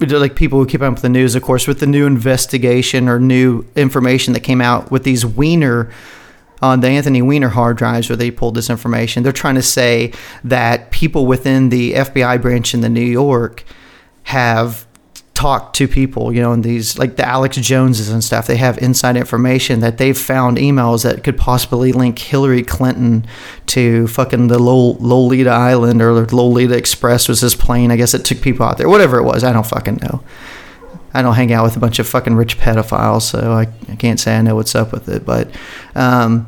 like 0.00 0.34
people 0.36 0.58
who 0.58 0.66
keep 0.66 0.82
up 0.82 0.92
with 0.92 1.02
the 1.02 1.08
news 1.08 1.34
of 1.34 1.42
course 1.42 1.66
with 1.66 1.80
the 1.80 1.86
new 1.86 2.04
investigation 2.06 3.08
or 3.08 3.18
new 3.18 3.64
information 3.76 4.34
that 4.34 4.40
came 4.40 4.60
out 4.60 4.90
with 4.90 5.04
these 5.04 5.24
wiener 5.24 5.90
on 6.60 6.80
the 6.80 6.88
Anthony 6.88 7.22
Weiner 7.22 7.48
hard 7.48 7.76
drives 7.78 8.08
where 8.10 8.16
they 8.16 8.30
pulled 8.30 8.54
this 8.54 8.68
information. 8.70 9.22
They're 9.22 9.32
trying 9.32 9.54
to 9.56 9.62
say 9.62 10.12
that 10.44 10.90
people 10.90 11.26
within 11.26 11.68
the 11.70 11.92
FBI 11.94 12.40
branch 12.42 12.72
in 12.74 12.80
the 12.80 12.88
New 12.88 13.00
York 13.04 13.64
have 14.24 14.85
talked 15.36 15.76
to 15.76 15.86
people, 15.86 16.32
you 16.32 16.40
know, 16.40 16.52
and 16.52 16.64
these 16.64 16.98
like 16.98 17.16
the 17.16 17.28
Alex 17.28 17.58
Joneses 17.58 18.08
and 18.08 18.24
stuff. 18.24 18.46
They 18.46 18.56
have 18.56 18.78
inside 18.78 19.18
information 19.18 19.80
that 19.80 19.98
they've 19.98 20.16
found 20.16 20.56
emails 20.56 21.02
that 21.02 21.22
could 21.22 21.36
possibly 21.36 21.92
link 21.92 22.18
Hillary 22.18 22.62
Clinton 22.62 23.26
to 23.66 24.08
fucking 24.08 24.48
the 24.48 24.58
Lol- 24.58 24.96
Lolita 24.98 25.50
Island 25.50 26.00
or 26.00 26.26
Lolita 26.26 26.74
Express 26.74 27.28
was 27.28 27.42
this 27.42 27.54
plane. 27.54 27.90
I 27.90 27.96
guess 27.96 28.14
it 28.14 28.24
took 28.24 28.40
people 28.40 28.64
out 28.64 28.78
there. 28.78 28.88
Whatever 28.88 29.18
it 29.18 29.24
was, 29.24 29.44
I 29.44 29.52
don't 29.52 29.66
fucking 29.66 29.96
know. 29.96 30.24
I 31.12 31.20
don't 31.20 31.34
hang 31.34 31.52
out 31.52 31.64
with 31.64 31.76
a 31.76 31.80
bunch 31.80 31.98
of 31.98 32.08
fucking 32.08 32.34
rich 32.34 32.58
pedophiles, 32.58 33.22
so 33.22 33.52
I, 33.52 33.68
I 33.92 33.96
can't 33.96 34.18
say 34.18 34.38
I 34.38 34.42
know 34.42 34.54
what's 34.54 34.74
up 34.74 34.90
with 34.90 35.06
it. 35.10 35.26
But 35.26 35.50
um, 35.94 36.46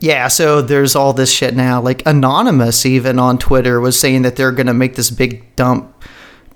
yeah, 0.00 0.26
so 0.26 0.62
there's 0.62 0.96
all 0.96 1.12
this 1.12 1.32
shit 1.32 1.54
now. 1.54 1.80
Like 1.80 2.04
Anonymous, 2.06 2.84
even 2.84 3.20
on 3.20 3.38
Twitter, 3.38 3.78
was 3.78 3.98
saying 3.98 4.22
that 4.22 4.34
they're 4.34 4.50
going 4.50 4.66
to 4.66 4.74
make 4.74 4.96
this 4.96 5.10
big 5.10 5.54
dump 5.54 5.94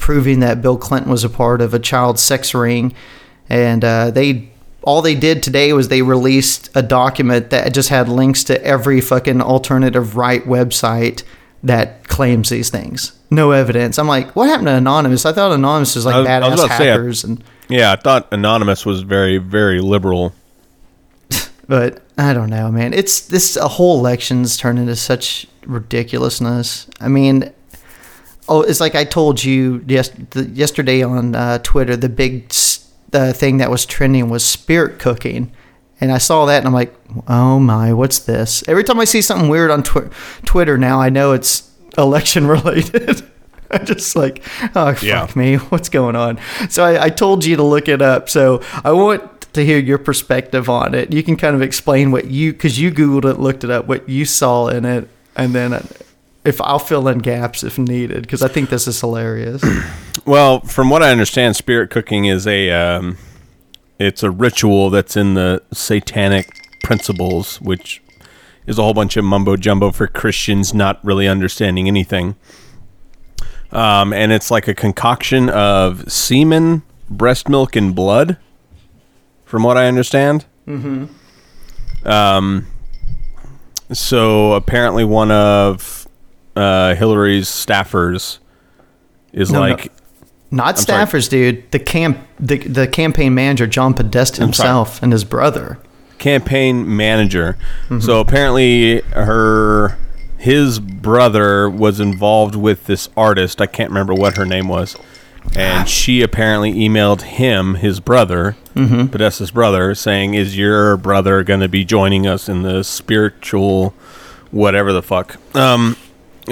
proving 0.02 0.40
that 0.40 0.60
Bill 0.60 0.76
Clinton 0.76 1.12
was 1.12 1.22
a 1.22 1.30
part 1.30 1.62
of 1.62 1.72
a 1.72 1.78
child 1.78 2.18
sex 2.18 2.52
ring. 2.54 2.92
And 3.48 3.84
uh, 3.84 4.10
they 4.10 4.50
all 4.82 5.00
they 5.00 5.14
did 5.14 5.44
today 5.44 5.72
was 5.72 5.86
they 5.88 6.02
released 6.02 6.68
a 6.74 6.82
document 6.82 7.50
that 7.50 7.72
just 7.72 7.88
had 7.88 8.08
links 8.08 8.42
to 8.44 8.62
every 8.64 9.00
fucking 9.00 9.40
alternative 9.40 10.16
right 10.16 10.44
website 10.44 11.22
that 11.62 12.08
claims 12.08 12.48
these 12.48 12.68
things. 12.68 13.12
No 13.30 13.52
evidence. 13.52 13.96
I'm 13.96 14.08
like, 14.08 14.34
what 14.34 14.48
happened 14.48 14.66
to 14.66 14.74
Anonymous? 14.74 15.24
I 15.24 15.32
thought 15.32 15.52
Anonymous 15.52 15.94
was 15.94 16.04
like 16.04 16.16
was- 16.16 16.26
badass 16.26 16.56
to 16.56 16.58
say, 16.58 16.90
I- 16.90 16.94
hackers 16.96 17.22
and 17.22 17.44
Yeah, 17.68 17.92
I 17.92 17.96
thought 17.96 18.26
Anonymous 18.32 18.84
was 18.84 19.02
very, 19.02 19.38
very 19.38 19.80
liberal. 19.80 20.34
but 21.68 22.02
I 22.18 22.34
don't 22.34 22.50
know, 22.50 22.72
man. 22.72 22.92
It's 22.92 23.20
this 23.20 23.56
a 23.56 23.68
whole 23.68 24.00
election's 24.00 24.56
turned 24.56 24.80
into 24.80 24.96
such 24.96 25.46
ridiculousness. 25.64 26.88
I 27.00 27.06
mean, 27.06 27.52
oh, 28.52 28.62
it's 28.62 28.80
like 28.80 28.94
I 28.94 29.04
told 29.04 29.42
you 29.42 29.84
yes, 29.88 30.10
the, 30.30 30.44
yesterday 30.44 31.02
on 31.02 31.34
uh, 31.34 31.58
Twitter. 31.58 31.96
The 31.96 32.08
big 32.08 32.48
the 33.10 33.32
thing 33.32 33.58
that 33.58 33.70
was 33.70 33.84
trending 33.86 34.28
was 34.30 34.44
spirit 34.44 34.98
cooking, 34.98 35.50
and 36.00 36.12
I 36.12 36.18
saw 36.18 36.46
that 36.46 36.58
and 36.58 36.66
I'm 36.66 36.72
like, 36.72 36.94
oh 37.28 37.58
my, 37.58 37.92
what's 37.92 38.20
this? 38.20 38.62
Every 38.68 38.84
time 38.84 39.00
I 39.00 39.04
see 39.04 39.22
something 39.22 39.48
weird 39.48 39.70
on 39.70 39.82
tw- 39.82 40.12
Twitter 40.44 40.76
now, 40.78 41.00
I 41.00 41.08
know 41.10 41.32
it's 41.32 41.70
election 41.98 42.46
related. 42.56 43.22
I'm 43.70 43.86
just 43.86 44.14
like, 44.16 44.42
oh 44.76 44.92
fuck 44.94 45.02
Yeah. 45.02 45.26
me, 45.34 45.56
what's 45.72 45.88
going 45.88 46.16
on? 46.16 46.38
So 46.68 46.84
I, 46.84 47.04
I 47.04 47.08
told 47.10 47.44
you 47.44 47.56
to 47.56 47.62
look 47.62 47.88
it 47.88 48.02
up. 48.02 48.28
So 48.28 48.62
I 48.84 48.92
want 48.92 49.22
to 49.52 49.64
hear 49.64 49.78
your 49.78 49.98
perspective 49.98 50.68
on 50.70 50.94
it. 50.94 51.12
You 51.12 51.22
can 51.22 51.36
kind 51.36 51.54
of 51.54 51.62
explain 51.62 52.10
what 52.12 52.26
you, 52.26 52.52
because 52.52 52.78
you 52.78 52.90
googled 52.90 53.30
it, 53.30 53.38
looked 53.38 53.64
it 53.64 53.70
up, 53.70 53.86
what 53.86 54.08
you 54.08 54.24
saw 54.24 54.68
in 54.68 54.84
it, 54.84 55.08
and 55.36 55.54
then 55.54 55.72
if 56.44 56.60
I'll 56.60 56.78
fill 56.78 57.08
in 57.08 57.18
gaps 57.18 57.62
if 57.62 57.78
needed, 57.78 58.22
because 58.22 58.42
I 58.42 58.48
think 58.48 58.70
this 58.70 58.86
is 58.88 59.00
hilarious. 59.00 59.64
Well, 60.24 60.60
from 60.60 60.88
what 60.88 61.02
I 61.02 61.10
understand, 61.10 61.56
spirit 61.56 61.90
cooking 61.90 62.26
is 62.26 62.46
a 62.46 62.70
um, 62.70 63.16
it's 63.98 64.22
a 64.22 64.30
ritual 64.30 64.88
that's 64.88 65.16
in 65.16 65.34
the 65.34 65.62
satanic 65.72 66.54
principles, 66.84 67.60
which 67.60 68.00
is 68.66 68.78
a 68.78 68.82
whole 68.82 68.94
bunch 68.94 69.16
of 69.16 69.24
mumbo 69.24 69.56
jumbo 69.56 69.90
for 69.90 70.06
Christians 70.06 70.72
not 70.72 71.04
really 71.04 71.26
understanding 71.26 71.88
anything. 71.88 72.36
Um, 73.72 74.12
and 74.12 74.32
it's 74.32 74.50
like 74.50 74.68
a 74.68 74.74
concoction 74.74 75.48
of 75.48 76.12
semen, 76.12 76.82
breast 77.08 77.48
milk, 77.48 77.74
and 77.74 77.94
blood, 77.94 78.36
from 79.44 79.62
what 79.62 79.76
I 79.76 79.88
understand. 79.88 80.44
Mm-hmm. 80.68 82.06
Um, 82.06 82.66
so 83.92 84.52
apparently, 84.52 85.04
one 85.04 85.30
of 85.30 86.01
uh, 86.56 86.94
Hillary's 86.94 87.48
staffers 87.48 88.38
is 89.32 89.50
No, 89.50 89.60
no. 89.64 89.70
like. 89.70 89.92
Not 90.50 90.78
sorry. 90.78 91.06
staffers, 91.06 91.30
dude. 91.30 91.70
The 91.70 91.78
camp, 91.78 92.18
the, 92.38 92.58
the 92.58 92.86
campaign 92.86 93.34
manager, 93.34 93.66
John 93.66 93.94
Podesta 93.94 94.42
himself, 94.42 95.02
and 95.02 95.10
his 95.10 95.24
brother. 95.24 95.78
campaign 96.18 96.94
manager. 96.94 97.56
Mm-hmm. 97.84 98.00
So 98.00 98.20
apparently 98.20 99.00
her 99.12 99.96
his 100.36 100.78
brother 100.80 101.70
was 101.70 102.00
involved 102.00 102.54
with 102.56 102.84
this 102.86 103.08
artist. 103.16 103.60
I 103.62 103.66
can't 103.66 103.88
remember 103.90 104.12
what 104.12 104.36
her 104.36 104.44
name 104.44 104.68
was. 104.68 104.96
And 105.56 105.88
she 105.88 106.20
apparently 106.22 106.72
emailed 106.74 107.22
him, 107.22 107.76
his 107.76 107.98
brother, 108.00 108.56
Mm-hmm. 108.74 109.06
Podesta's 109.08 109.50
brother, 109.50 109.94
saying, 109.94 110.32
"Is 110.34 110.56
your 110.56 110.96
brother 110.96 111.42
going 111.42 111.60
to 111.60 111.68
be 111.68 111.84
joining 111.84 112.26
us 112.26 112.48
in 112.48 112.62
the 112.62 112.82
spiritual, 112.82 113.92
whatever 114.50 114.92
the 114.94 115.02
fuck, 115.02 115.36
um, 115.54 115.94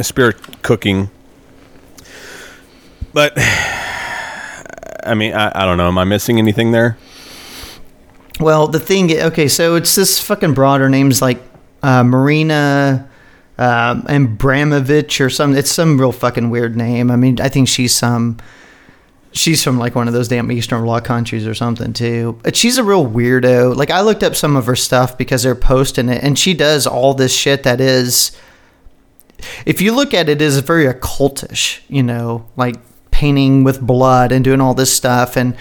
spirit 0.05 0.63
cooking?" 0.63 1.11
But 3.13 3.33
I 5.05 5.15
mean, 5.15 5.33
I, 5.35 5.53
I 5.55 5.65
don't 5.65 5.79
know. 5.79 5.89
Am 5.89 5.99
I 5.99 6.05
missing 6.05 6.39
anything 6.39 6.73
there? 6.73 6.97
Well, 8.39 8.69
the 8.69 8.81
thing, 8.81 9.13
okay, 9.13 9.49
so 9.49 9.75
it's 9.75 9.95
this 9.95 10.19
fucking 10.19 10.55
broader 10.55 10.89
name's 10.89 11.21
like 11.21 11.43
uh, 11.83 12.03
Marina 12.03 13.11
um, 13.59 14.07
Abramovich 14.09 15.21
or 15.21 15.29
something. 15.29 15.59
It's 15.59 15.71
some 15.71 16.01
real 16.01 16.13
fucking 16.13 16.49
weird 16.49 16.77
name. 16.77 17.11
I 17.11 17.17
mean, 17.17 17.41
I 17.41 17.49
think 17.49 17.69
she's 17.69 17.95
some. 17.95 18.39
She's 19.33 19.63
from 19.63 19.79
like 19.79 19.95
one 19.95 20.09
of 20.09 20.15
those 20.15 20.27
damn 20.27 20.51
Eastern 20.51 20.83
Bloc 20.83 21.05
countries 21.05 21.47
or 21.47 21.55
something 21.55 21.93
too. 21.93 22.41
But 22.43 22.57
she's 22.57 22.79
a 22.79 22.85
real 22.85 23.07
weirdo. 23.07 23.77
Like 23.77 23.91
I 23.91 24.01
looked 24.01 24.25
up 24.25 24.35
some 24.35 24.57
of 24.57 24.67
her 24.67 24.75
stuff 24.75 25.17
because 25.17 25.43
they're 25.43 25.55
posting 25.55 26.09
it, 26.09 26.25
and 26.25 26.39
she 26.39 26.55
does 26.55 26.87
all 26.87 27.15
this 27.15 27.37
shit 27.37 27.63
that 27.65 27.81
is. 27.81 28.33
If 29.67 29.81
you 29.81 29.95
look 29.95 30.15
at 30.15 30.29
it, 30.29 30.41
it 30.41 30.43
is 30.43 30.59
very 30.61 30.87
occultish. 30.87 31.81
You 31.89 32.03
know, 32.03 32.47
like 32.57 32.77
painting 33.11 33.65
with 33.65 33.81
blood 33.81 34.33
and 34.33 34.45
doing 34.45 34.61
all 34.61 34.75
this 34.75 34.95
stuff 34.95 35.37
and 35.37 35.55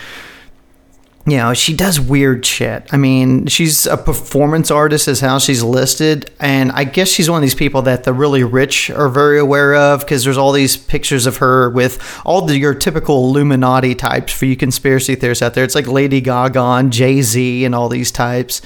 you 1.30 1.38
know, 1.38 1.54
she 1.54 1.76
does 1.76 2.00
weird 2.00 2.46
shit. 2.46 2.92
I 2.92 2.98
mean, 2.98 3.46
she's 3.46 3.86
a 3.86 3.98
performance 3.98 4.72
artist, 4.72 5.08
is 5.08 5.20
how 5.20 5.38
she's 5.38 5.62
listed. 5.62 6.32
And 6.40 6.72
I 6.72 6.86
guess 6.86 7.08
she's 7.08 7.30
one 7.30 7.38
of 7.38 7.42
these 7.44 7.56
people 7.56 7.84
that 7.84 8.04
the 8.04 8.14
really 8.14 8.44
rich 8.44 8.90
are 8.90 9.10
very 9.10 9.38
aware 9.38 9.76
of 9.76 10.00
because 10.00 10.24
there's 10.24 10.38
all 10.38 10.52
these 10.52 10.76
pictures 10.76 11.28
of 11.28 11.38
her 11.38 11.70
with 11.70 12.02
all 12.26 12.42
the, 12.42 12.58
your 12.58 12.74
typical 12.74 13.28
Illuminati 13.28 13.94
types 13.94 14.34
for 14.34 14.46
you 14.46 14.56
conspiracy 14.56 15.14
theorists 15.16 15.44
out 15.44 15.54
there. 15.54 15.64
It's 15.64 15.76
like 15.76 15.88
Lady 15.88 16.20
Gaga 16.20 16.60
and 16.60 16.92
Jay 16.92 17.22
Z 17.22 17.64
and 17.64 17.76
all 17.76 17.90
these 17.90 18.12
types. 18.12 18.62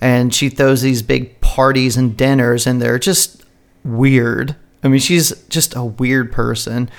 And 0.00 0.34
she 0.34 0.48
throws 0.48 0.82
these 0.82 1.02
big 1.02 1.40
parties 1.40 1.96
and 1.96 2.16
dinners, 2.16 2.66
and 2.66 2.80
they're 2.80 2.98
just 2.98 3.44
weird. 3.84 4.56
I 4.82 4.88
mean, 4.88 5.00
she's 5.00 5.32
just 5.48 5.74
a 5.74 5.84
weird 5.84 6.32
person. 6.32 6.90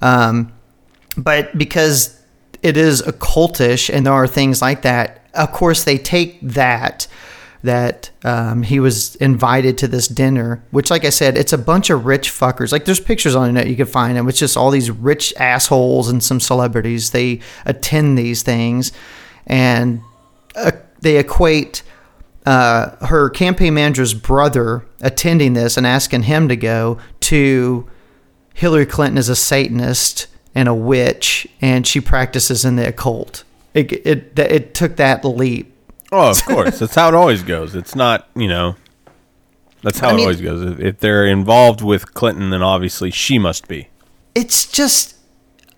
Um, 0.00 0.52
but 1.16 1.56
because 1.56 2.20
it 2.62 2.76
is 2.76 3.02
occultish 3.02 3.92
and 3.92 4.06
there 4.06 4.12
are 4.12 4.26
things 4.26 4.60
like 4.60 4.82
that 4.82 5.24
of 5.34 5.52
course 5.52 5.84
they 5.84 5.98
take 5.98 6.38
that 6.40 7.06
that 7.62 8.10
um, 8.24 8.62
he 8.62 8.78
was 8.78 9.16
invited 9.16 9.78
to 9.78 9.88
this 9.88 10.08
dinner 10.08 10.62
which 10.70 10.90
like 10.90 11.04
i 11.04 11.10
said 11.10 11.36
it's 11.36 11.52
a 11.52 11.58
bunch 11.58 11.90
of 11.90 12.06
rich 12.06 12.30
fuckers 12.30 12.72
like 12.72 12.84
there's 12.84 13.00
pictures 13.00 13.34
on 13.34 13.46
the 13.46 13.52
net 13.52 13.68
you 13.68 13.76
can 13.76 13.86
find 13.86 14.16
them 14.16 14.28
it's 14.28 14.38
just 14.38 14.56
all 14.56 14.70
these 14.70 14.90
rich 14.90 15.34
assholes 15.38 16.08
and 16.08 16.22
some 16.22 16.40
celebrities 16.40 17.10
they 17.10 17.40
attend 17.64 18.18
these 18.18 18.42
things 18.42 18.92
and 19.46 20.00
uh, 20.54 20.72
they 21.00 21.18
equate 21.18 21.82
uh, 22.46 23.04
her 23.06 23.28
campaign 23.28 23.74
manager's 23.74 24.14
brother 24.14 24.86
attending 25.00 25.54
this 25.54 25.76
and 25.76 25.86
asking 25.86 26.22
him 26.22 26.48
to 26.48 26.56
go 26.56 26.98
to 27.20 27.88
Hillary 28.54 28.86
Clinton 28.86 29.18
is 29.18 29.28
a 29.28 29.36
Satanist 29.36 30.28
and 30.54 30.68
a 30.68 30.74
witch, 30.74 31.46
and 31.60 31.86
she 31.86 32.00
practices 32.00 32.64
in 32.64 32.76
the 32.76 32.88
occult. 32.88 33.44
It 33.74 33.92
it 34.06 34.38
it 34.38 34.74
took 34.74 34.96
that 34.96 35.24
leap. 35.24 35.72
Oh, 36.12 36.30
of 36.30 36.44
course. 36.44 36.78
That's 36.78 36.94
how 36.94 37.08
it 37.08 37.14
always 37.14 37.42
goes. 37.42 37.74
It's 37.74 37.94
not, 37.96 38.28
you 38.36 38.48
know, 38.48 38.76
that's 39.82 39.98
how 39.98 40.08
I 40.08 40.12
it 40.12 40.14
mean- 40.16 40.24
always 40.24 40.40
goes. 40.40 40.62
If- 40.72 40.80
If 40.80 40.98
they're 41.00 41.26
involved 41.26 41.82
with 41.82 42.14
Clinton, 42.14 42.50
then 42.50 42.62
obviously 42.62 43.10
she 43.10 43.38
must 43.38 43.66
be. 43.68 43.88
It's 44.34 44.66
just 44.70 45.16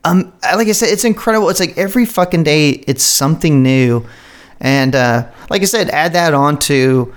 um 0.04 0.32
like 0.42 0.68
I 0.68 0.72
said, 0.72 0.90
it's 0.90 1.04
incredible. 1.04 1.48
It's 1.48 1.60
like 1.60 1.76
every 1.78 2.04
fucking 2.04 2.44
day 2.44 2.70
it's 2.86 3.02
something 3.02 3.62
new, 3.62 4.06
and 4.60 4.94
uh, 4.94 5.30
like 5.50 5.62
I 5.62 5.66
said, 5.66 5.88
add 5.90 6.12
that 6.14 6.34
on 6.34 6.58
to 6.60 7.14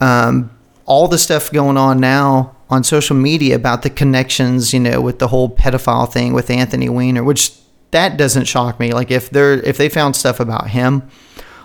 um, 0.00 0.50
all 0.86 1.08
the 1.08 1.18
stuff 1.18 1.52
going 1.52 1.76
on 1.76 2.00
now 2.00 2.56
on 2.68 2.84
social 2.84 3.16
media 3.16 3.56
about 3.56 3.82
the 3.82 3.90
connections, 3.90 4.72
you 4.72 4.80
know, 4.80 5.00
with 5.00 5.18
the 5.18 5.28
whole 5.28 5.48
pedophile 5.48 6.10
thing 6.10 6.32
with 6.32 6.50
Anthony 6.50 6.88
Weiner, 6.88 7.24
which 7.24 7.52
that 7.90 8.16
doesn't 8.16 8.44
shock 8.44 8.78
me. 8.78 8.92
Like 8.92 9.10
if 9.10 9.30
they're 9.30 9.54
if 9.54 9.76
they 9.76 9.88
found 9.88 10.16
stuff 10.16 10.40
about 10.40 10.70
him 10.70 11.08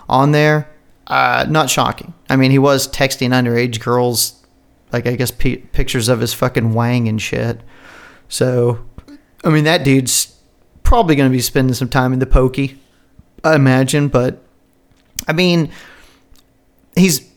on 0.08 0.32
there, 0.32 0.68
uh, 1.06 1.46
not 1.48 1.70
shocking. 1.70 2.12
I 2.28 2.36
mean, 2.36 2.50
he 2.50 2.58
was 2.58 2.88
texting 2.88 3.30
underage 3.30 3.80
girls, 3.80 4.44
like 4.92 5.06
I 5.06 5.16
guess 5.16 5.30
p- 5.30 5.58
pictures 5.58 6.08
of 6.08 6.20
his 6.20 6.34
fucking 6.34 6.74
wang 6.74 7.08
and 7.08 7.22
shit. 7.22 7.60
So, 8.28 8.84
I 9.44 9.50
mean, 9.50 9.64
that 9.64 9.84
dude's 9.84 10.36
probably 10.82 11.14
going 11.14 11.30
to 11.30 11.36
be 11.36 11.42
spending 11.42 11.74
some 11.74 11.88
time 11.88 12.12
in 12.12 12.18
the 12.18 12.26
pokey, 12.26 12.80
I 13.44 13.54
imagine. 13.54 14.08
But 14.08 14.42
I 15.28 15.32
mean, 15.32 15.70
he's 16.94 17.28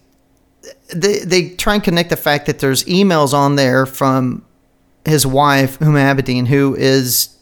they 0.94 1.20
they 1.20 1.50
try 1.50 1.76
and 1.76 1.84
connect 1.84 2.10
the 2.10 2.18
fact 2.18 2.46
that 2.48 2.60
there's 2.60 2.84
emails 2.86 3.34
on 3.34 3.56
there 3.56 3.86
from 3.86 4.46
his 5.06 5.26
wife, 5.26 5.80
Huma 5.80 6.16
Abedin, 6.16 6.48
who 6.48 6.76
is 6.76 7.36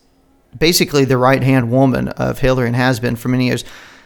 basically 0.57 1.05
the 1.05 1.17
right 1.17 1.43
hand 1.43 1.71
woman 1.71 2.09
of 2.09 2.39
Hillary 2.39 2.67
and 2.67 2.75
has 2.75 2.99
been 2.99 3.15
for 3.15 3.29
many 3.29 3.47
years. 3.47 3.63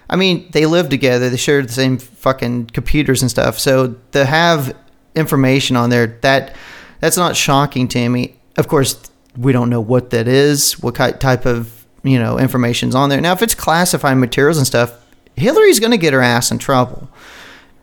I 0.09 0.15
mean, 0.15 0.49
they 0.51 0.65
live 0.65 0.89
together. 0.89 1.29
They 1.29 1.37
share 1.37 1.61
the 1.61 1.71
same 1.71 1.97
fucking 1.97 2.67
computers 2.67 3.21
and 3.21 3.31
stuff. 3.31 3.59
So 3.59 3.95
to 4.11 4.25
have 4.25 4.75
information 5.15 5.75
on 5.75 5.89
there 5.89 6.07
that 6.21 6.55
that's 6.99 7.17
not 7.17 7.35
shocking 7.35 7.87
to 7.89 8.09
me. 8.09 8.35
Of 8.57 8.67
course, 8.67 9.01
we 9.37 9.51
don't 9.51 9.69
know 9.69 9.81
what 9.81 10.11
that 10.11 10.27
is, 10.27 10.79
what 10.79 10.95
type 10.95 11.45
of 11.45 11.85
you 12.03 12.19
know 12.19 12.37
information's 12.37 12.95
on 12.95 13.09
there. 13.09 13.21
Now, 13.21 13.33
if 13.33 13.41
it's 13.41 13.55
classified 13.55 14.17
materials 14.17 14.57
and 14.57 14.67
stuff, 14.67 15.00
Hillary's 15.35 15.79
going 15.79 15.91
to 15.91 15.97
get 15.97 16.13
her 16.13 16.21
ass 16.21 16.51
in 16.51 16.57
trouble. 16.57 17.09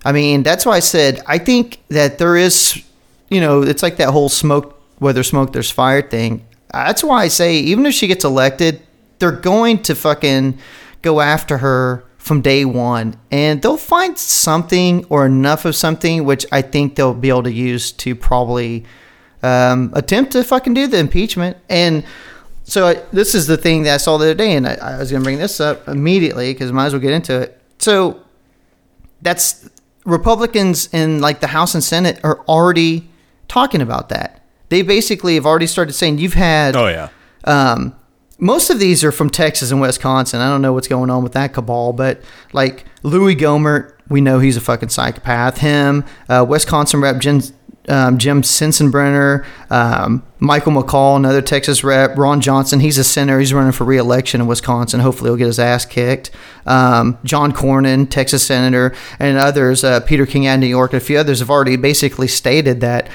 I 0.05 0.13
mean, 0.13 0.43
that's 0.43 0.65
why 0.65 0.77
I 0.77 0.81
said 0.81 1.21
I 1.27 1.39
think 1.39 1.83
that 1.89 2.19
there 2.19 2.37
is, 2.37 2.83
you 3.29 3.41
know, 3.41 3.63
it's 3.63 3.83
like 3.83 3.97
that 3.97 4.11
whole 4.11 4.29
smoke, 4.29 4.81
whether 4.99 5.23
smoke, 5.23 5.53
there's 5.53 5.71
fire 5.71 6.03
thing. 6.03 6.47
That's 6.73 7.03
why 7.03 7.25
I 7.25 7.29
say 7.29 7.57
even 7.57 7.87
if 7.87 7.95
she 7.95 8.07
gets 8.07 8.25
elected, 8.25 8.83
they're 9.19 9.33
going 9.33 9.83
to 9.85 9.95
fucking 9.95 10.59
go 11.03 11.21
after 11.21 11.59
her 11.59 12.05
from 12.19 12.43
day 12.43 12.65
one, 12.65 13.19
and 13.31 13.63
they'll 13.63 13.79
find 13.79 14.19
something 14.19 15.05
or 15.07 15.25
enough 15.25 15.65
of 15.65 15.75
something 15.75 16.25
which 16.25 16.45
I 16.53 16.61
think 16.63 16.95
they'll 16.95 17.15
be 17.15 17.31
able 17.31 17.45
to 17.45 17.53
use 17.53 17.91
to 17.93 18.15
probably 18.15 18.85
um, 19.43 19.93
attempt 19.95 20.33
to 20.33 20.45
fucking 20.45 20.75
do 20.75 20.87
the 20.87 20.99
impeachment. 20.99 21.57
And 21.71 22.05
so 22.69 22.87
I, 22.87 22.95
this 23.13 23.35
is 23.35 23.47
the 23.47 23.57
thing 23.57 23.85
that 23.85 23.95
I 23.95 23.97
saw 23.97 24.19
the 24.19 24.27
other 24.27 24.35
day, 24.35 24.55
and 24.55 24.69
I, 24.69 24.75
I 24.75 24.99
was 24.99 25.11
going 25.11 25.23
to 25.23 25.25
bring 25.25 25.39
this 25.39 25.59
up 25.59 25.89
immediately 25.89 26.53
because 26.53 26.71
might 26.71 26.87
as 26.87 26.93
well 26.93 27.01
get 27.01 27.13
into 27.13 27.41
it. 27.41 27.59
So 27.79 28.21
that's 29.23 29.71
Republicans 30.05 30.93
in 30.93 31.23
like 31.23 31.41
the 31.41 31.47
House 31.47 31.75
and 31.75 31.83
Senate 31.83 32.21
are 32.23 32.41
already 32.41 33.09
talking 33.49 33.81
about 33.81 34.11
that. 34.11 34.45
They 34.69 34.83
basically 34.83 35.37
have 35.37 35.47
already 35.47 35.67
started 35.67 35.95
saying 35.95 36.19
you've 36.19 36.35
had. 36.35 36.77
Oh 36.77 36.89
yeah. 36.89 37.09
Um, 37.45 37.97
most 38.39 38.69
of 38.69 38.79
these 38.79 39.03
are 39.03 39.13
from 39.13 39.31
Texas 39.31 39.71
and 39.71 39.81
Wisconsin. 39.81 40.41
I 40.41 40.51
don't 40.51 40.61
know 40.61 40.75
what's 40.75 40.89
going 40.89 41.09
on 41.09 41.23
with 41.23 41.33
that 41.33 41.55
cabal, 41.55 41.95
but 41.95 42.21
like 42.53 42.85
Louis 43.03 43.35
Gohmert, 43.35 43.95
we 44.11 44.21
know 44.21 44.41
he's 44.41 44.59
a 44.59 44.61
fucking 44.61 44.91
psychopath. 44.91 45.59
Him, 45.59 46.05
uh, 46.29 46.45
Wisconsin 46.47 47.01
Rep 47.01 47.19
Jim, 47.19 47.41
um, 47.89 48.19
Jim 48.19 48.43
Sensenbrenner, 48.43 49.47
um, 49.71 50.23
Michael 50.39 50.73
McCaul, 50.73 51.17
another 51.17 51.43
Texas 51.43 51.83
rep, 51.83 52.17
Ron 52.17 52.41
Johnson. 52.41 52.81
He's 52.81 52.99
a 52.99 53.05
senator. 53.05 53.39
He's 53.39 53.53
running 53.53 53.73
for 53.73 53.85
re-election 53.85 54.41
in 54.41 54.47
Wisconsin. 54.47 55.01
Hopefully, 55.01 55.31
he'll 55.31 55.37
get 55.37 55.47
his 55.47 55.59
ass 55.59 55.85
kicked. 55.85 56.31
Um, 56.67 57.19
John 57.25 57.53
Cornyn, 57.53 58.09
Texas 58.09 58.47
senator, 58.47 58.95
and 59.19 59.39
others. 59.39 59.83
Uh, 59.83 60.01
Peter 60.01 60.27
King 60.27 60.47
out 60.47 60.55
of 60.55 60.61
New 60.61 60.67
York, 60.67 60.93
and 60.93 61.03
a 61.03 61.05
few 61.05 61.19
others 61.19 61.41
have 61.41 61.51
already 61.51 61.77
basically 61.77 62.29
stated 62.29 62.81
that. 62.81 63.09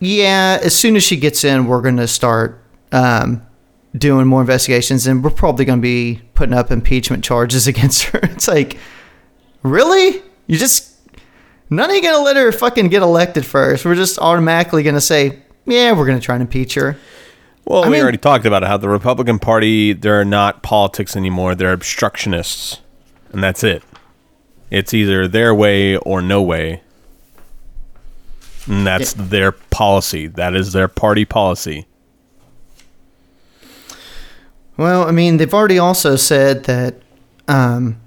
Yeah, 0.00 0.58
as 0.62 0.74
soon 0.74 0.96
as 0.96 1.02
she 1.02 1.16
gets 1.16 1.44
in, 1.44 1.66
we're 1.66 1.82
going 1.82 1.98
to 1.98 2.08
start 2.08 2.62
um, 2.90 3.46
doing 3.96 4.26
more 4.26 4.40
investigations, 4.40 5.06
and 5.06 5.22
we're 5.22 5.30
probably 5.30 5.64
going 5.64 5.78
to 5.78 5.82
be 5.82 6.22
putting 6.34 6.54
up 6.54 6.70
impeachment 6.70 7.24
charges 7.24 7.66
against 7.68 8.04
her. 8.04 8.20
It's 8.22 8.48
like, 8.48 8.78
really? 9.62 10.22
You 10.46 10.56
just 10.56 10.90
none 11.70 11.88
of 11.90 11.96
you 11.96 12.02
going 12.02 12.16
to 12.16 12.22
let 12.22 12.36
her 12.36 12.52
fucking 12.52 12.88
get 12.88 13.02
elected 13.02 13.46
first. 13.46 13.84
We're 13.84 13.94
just 13.94 14.18
automatically 14.18 14.82
going 14.82 14.96
to 14.96 15.00
say, 15.00 15.40
yeah, 15.66 15.92
we're 15.92 16.06
going 16.06 16.18
to 16.18 16.24
try 16.24 16.34
and 16.34 16.42
impeach 16.42 16.74
her. 16.74 16.96
Well, 17.64 17.84
I 17.84 17.86
we 17.86 17.92
mean- 17.92 18.02
already 18.02 18.18
talked 18.18 18.44
about 18.46 18.62
how 18.64 18.76
the 18.76 18.88
Republican 18.88 19.38
Party 19.38 19.92
they're 19.92 20.24
not 20.24 20.62
politics 20.62 21.16
anymore. 21.16 21.54
They're 21.54 21.72
obstructionists, 21.72 22.80
and 23.32 23.42
that's 23.42 23.62
it. 23.62 23.82
It's 24.70 24.92
either 24.94 25.26
their 25.28 25.54
way 25.54 25.96
or 25.96 26.20
no 26.22 26.42
way, 26.42 26.82
and 28.66 28.86
that's 28.86 29.12
their 29.14 29.52
policy. 29.52 30.26
That 30.26 30.54
is 30.54 30.72
their 30.72 30.88
party 30.88 31.24
policy. 31.24 31.86
Well, 34.76 35.06
I 35.06 35.10
mean, 35.10 35.36
they've 35.36 35.52
already 35.52 35.78
also 35.78 36.16
said 36.16 36.64
that. 36.64 36.96
Um, 37.48 38.00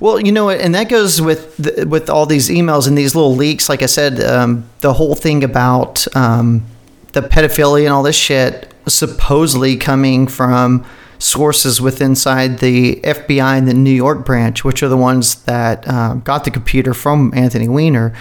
well, 0.00 0.20
you 0.20 0.32
know, 0.32 0.50
and 0.50 0.74
that 0.74 0.88
goes 0.88 1.20
with 1.20 1.56
the, 1.56 1.86
with 1.86 2.10
all 2.10 2.26
these 2.26 2.48
emails 2.48 2.86
and 2.86 2.96
these 2.96 3.14
little 3.14 3.34
leaks. 3.34 3.68
Like 3.68 3.82
I 3.82 3.86
said, 3.86 4.20
um, 4.20 4.68
the 4.80 4.92
whole 4.92 5.14
thing 5.14 5.44
about 5.44 6.06
um, 6.16 6.64
the 7.12 7.22
pedophilia 7.22 7.84
and 7.84 7.92
all 7.92 8.02
this 8.02 8.16
shit 8.16 8.72
supposedly 8.86 9.76
coming 9.76 10.26
from 10.26 10.84
sources 11.18 11.80
within 11.80 12.10
inside 12.12 12.58
the 12.58 12.96
FBI 12.96 13.56
and 13.56 13.68
the 13.68 13.74
New 13.74 13.92
York 13.92 14.26
branch, 14.26 14.64
which 14.64 14.82
are 14.82 14.88
the 14.88 14.96
ones 14.96 15.44
that 15.44 15.86
um, 15.88 16.20
got 16.20 16.44
the 16.44 16.50
computer 16.50 16.92
from 16.92 17.32
Anthony 17.34 17.68
Weiner. 17.68 18.12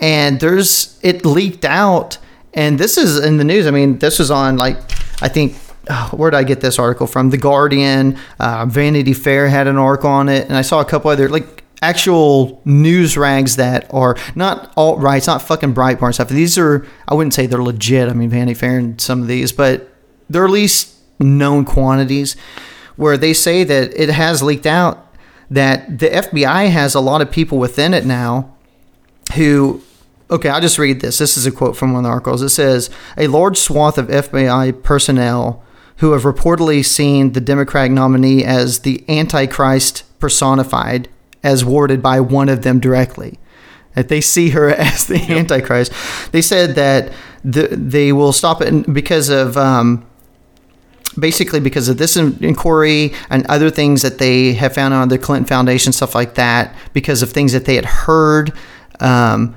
And 0.00 0.40
there's 0.40 0.98
it 1.02 1.24
leaked 1.24 1.64
out, 1.64 2.18
and 2.52 2.78
this 2.78 2.96
is 2.96 3.18
in 3.18 3.38
the 3.38 3.44
news. 3.44 3.66
I 3.66 3.70
mean, 3.70 3.98
this 3.98 4.18
was 4.18 4.30
on 4.30 4.56
like 4.56 4.76
I 5.22 5.28
think 5.28 5.56
where 6.10 6.30
did 6.30 6.36
I 6.36 6.44
get 6.44 6.60
this 6.60 6.78
article 6.78 7.06
from? 7.06 7.30
The 7.30 7.38
Guardian, 7.38 8.18
uh, 8.38 8.66
Vanity 8.66 9.12
Fair 9.12 9.48
had 9.48 9.66
an 9.66 9.76
article 9.76 10.10
on 10.10 10.28
it, 10.28 10.46
and 10.48 10.56
I 10.56 10.62
saw 10.62 10.80
a 10.80 10.84
couple 10.84 11.10
other 11.10 11.28
like 11.28 11.64
actual 11.82 12.62
news 12.64 13.16
rags 13.16 13.56
that 13.56 13.86
are 13.92 14.16
not 14.34 14.72
alt 14.76 14.98
right, 15.00 15.18
it's 15.18 15.26
not 15.26 15.42
fucking 15.42 15.74
Breitbart 15.74 16.14
stuff. 16.14 16.28
These 16.28 16.56
are 16.58 16.86
I 17.08 17.14
wouldn't 17.14 17.34
say 17.34 17.46
they're 17.46 17.62
legit. 17.62 18.08
I 18.08 18.12
mean 18.12 18.30
Vanity 18.30 18.54
Fair 18.54 18.78
and 18.78 19.00
some 19.00 19.20
of 19.20 19.28
these, 19.28 19.52
but 19.52 19.90
they're 20.28 20.44
at 20.44 20.50
least 20.50 20.94
known 21.18 21.64
quantities 21.64 22.36
where 22.96 23.16
they 23.16 23.32
say 23.32 23.64
that 23.64 23.92
it 24.00 24.08
has 24.08 24.42
leaked 24.42 24.66
out 24.66 25.14
that 25.50 25.98
the 25.98 26.08
FBI 26.08 26.70
has 26.70 26.94
a 26.94 27.00
lot 27.00 27.20
of 27.20 27.30
people 27.30 27.58
within 27.58 27.92
it 27.94 28.04
now 28.04 28.54
who 29.36 29.82
okay 30.30 30.48
i'll 30.48 30.60
just 30.60 30.78
read 30.78 31.00
this 31.00 31.18
this 31.18 31.36
is 31.36 31.46
a 31.46 31.50
quote 31.50 31.76
from 31.76 31.92
one 31.92 32.04
of 32.04 32.04
the 32.04 32.10
articles 32.10 32.42
it 32.42 32.50
says 32.50 32.90
a 33.16 33.26
large 33.26 33.58
swath 33.58 33.98
of 33.98 34.06
fbi 34.08 34.82
personnel 34.82 35.62
who 35.98 36.12
have 36.12 36.22
reportedly 36.22 36.84
seen 36.84 37.32
the 37.32 37.40
democratic 37.40 37.92
nominee 37.92 38.44
as 38.44 38.80
the 38.80 39.04
antichrist 39.08 40.04
personified 40.18 41.08
as 41.42 41.64
warded 41.64 42.02
by 42.02 42.20
one 42.20 42.48
of 42.48 42.62
them 42.62 42.80
directly. 42.80 43.38
That 43.94 44.08
they 44.08 44.20
see 44.20 44.50
her 44.50 44.70
as 44.74 45.06
the 45.06 45.20
antichrist. 45.30 45.92
They 46.32 46.42
said 46.42 46.74
that 46.74 47.12
the, 47.44 47.68
they 47.68 48.12
will 48.12 48.32
stop 48.32 48.60
it 48.60 48.92
because 48.92 49.28
of 49.28 49.56
um, 49.56 50.04
basically 51.18 51.60
because 51.60 51.88
of 51.88 51.98
this 51.98 52.16
inquiry 52.16 53.12
and 53.30 53.46
other 53.46 53.70
things 53.70 54.02
that 54.02 54.18
they 54.18 54.54
have 54.54 54.74
found 54.74 54.94
on 54.94 55.08
the 55.08 55.18
Clinton 55.18 55.46
Foundation, 55.46 55.92
stuff 55.92 56.14
like 56.14 56.34
that, 56.34 56.74
because 56.92 57.22
of 57.22 57.30
things 57.30 57.52
that 57.52 57.66
they 57.66 57.76
had 57.76 57.84
heard, 57.84 58.52
um, 59.00 59.56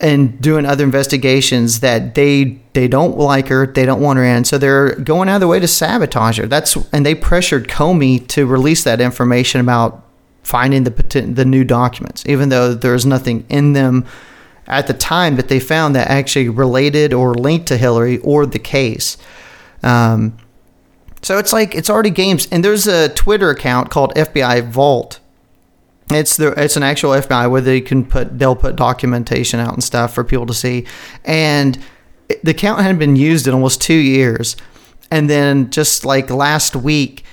and 0.00 0.40
doing 0.40 0.64
other 0.64 0.84
investigations 0.84 1.80
that 1.80 2.14
they 2.14 2.60
they 2.72 2.86
don't 2.88 3.18
like 3.18 3.48
her, 3.48 3.66
they 3.66 3.84
don't 3.84 4.00
want 4.00 4.18
her 4.18 4.24
in, 4.24 4.44
so 4.44 4.58
they're 4.58 4.94
going 4.96 5.28
out 5.28 5.36
of 5.36 5.40
their 5.40 5.48
way 5.48 5.60
to 5.60 5.68
sabotage 5.68 6.38
her. 6.38 6.46
That's 6.46 6.76
and 6.92 7.04
they 7.04 7.14
pressured 7.14 7.68
Comey 7.68 8.26
to 8.28 8.46
release 8.46 8.84
that 8.84 9.00
information 9.00 9.60
about 9.60 10.04
finding 10.42 10.84
the 10.84 10.90
the 11.34 11.44
new 11.44 11.64
documents, 11.64 12.24
even 12.26 12.48
though 12.48 12.74
there's 12.74 13.04
nothing 13.04 13.44
in 13.48 13.72
them 13.72 14.06
at 14.68 14.86
the 14.86 14.94
time 14.94 15.36
that 15.36 15.48
they 15.48 15.58
found 15.58 15.96
that 15.96 16.08
actually 16.08 16.48
related 16.48 17.12
or 17.12 17.34
linked 17.34 17.66
to 17.68 17.76
Hillary 17.76 18.18
or 18.18 18.46
the 18.46 18.58
case. 18.58 19.16
Um, 19.82 20.36
so 21.22 21.38
it's 21.38 21.52
like 21.52 21.74
it's 21.74 21.90
already 21.90 22.10
games, 22.10 22.46
and 22.52 22.64
there's 22.64 22.86
a 22.86 23.08
Twitter 23.08 23.50
account 23.50 23.90
called 23.90 24.14
FBI 24.14 24.68
Vault. 24.68 25.17
It's 26.10 26.36
the 26.36 26.48
it's 26.52 26.76
an 26.76 26.82
actual 26.82 27.10
FBI 27.10 27.50
where 27.50 27.60
they 27.60 27.80
can 27.80 28.04
put 28.04 28.38
they'll 28.38 28.56
put 28.56 28.76
documentation 28.76 29.60
out 29.60 29.74
and 29.74 29.84
stuff 29.84 30.14
for 30.14 30.24
people 30.24 30.46
to 30.46 30.54
see, 30.54 30.86
and 31.24 31.78
the 32.42 32.50
account 32.52 32.80
hadn't 32.80 32.98
been 32.98 33.16
used 33.16 33.46
in 33.46 33.54
almost 33.54 33.80
two 33.80 33.94
years, 33.94 34.56
and 35.10 35.28
then 35.28 35.70
just 35.70 36.04
like 36.04 36.30
last 36.30 36.74
week, 36.76 37.24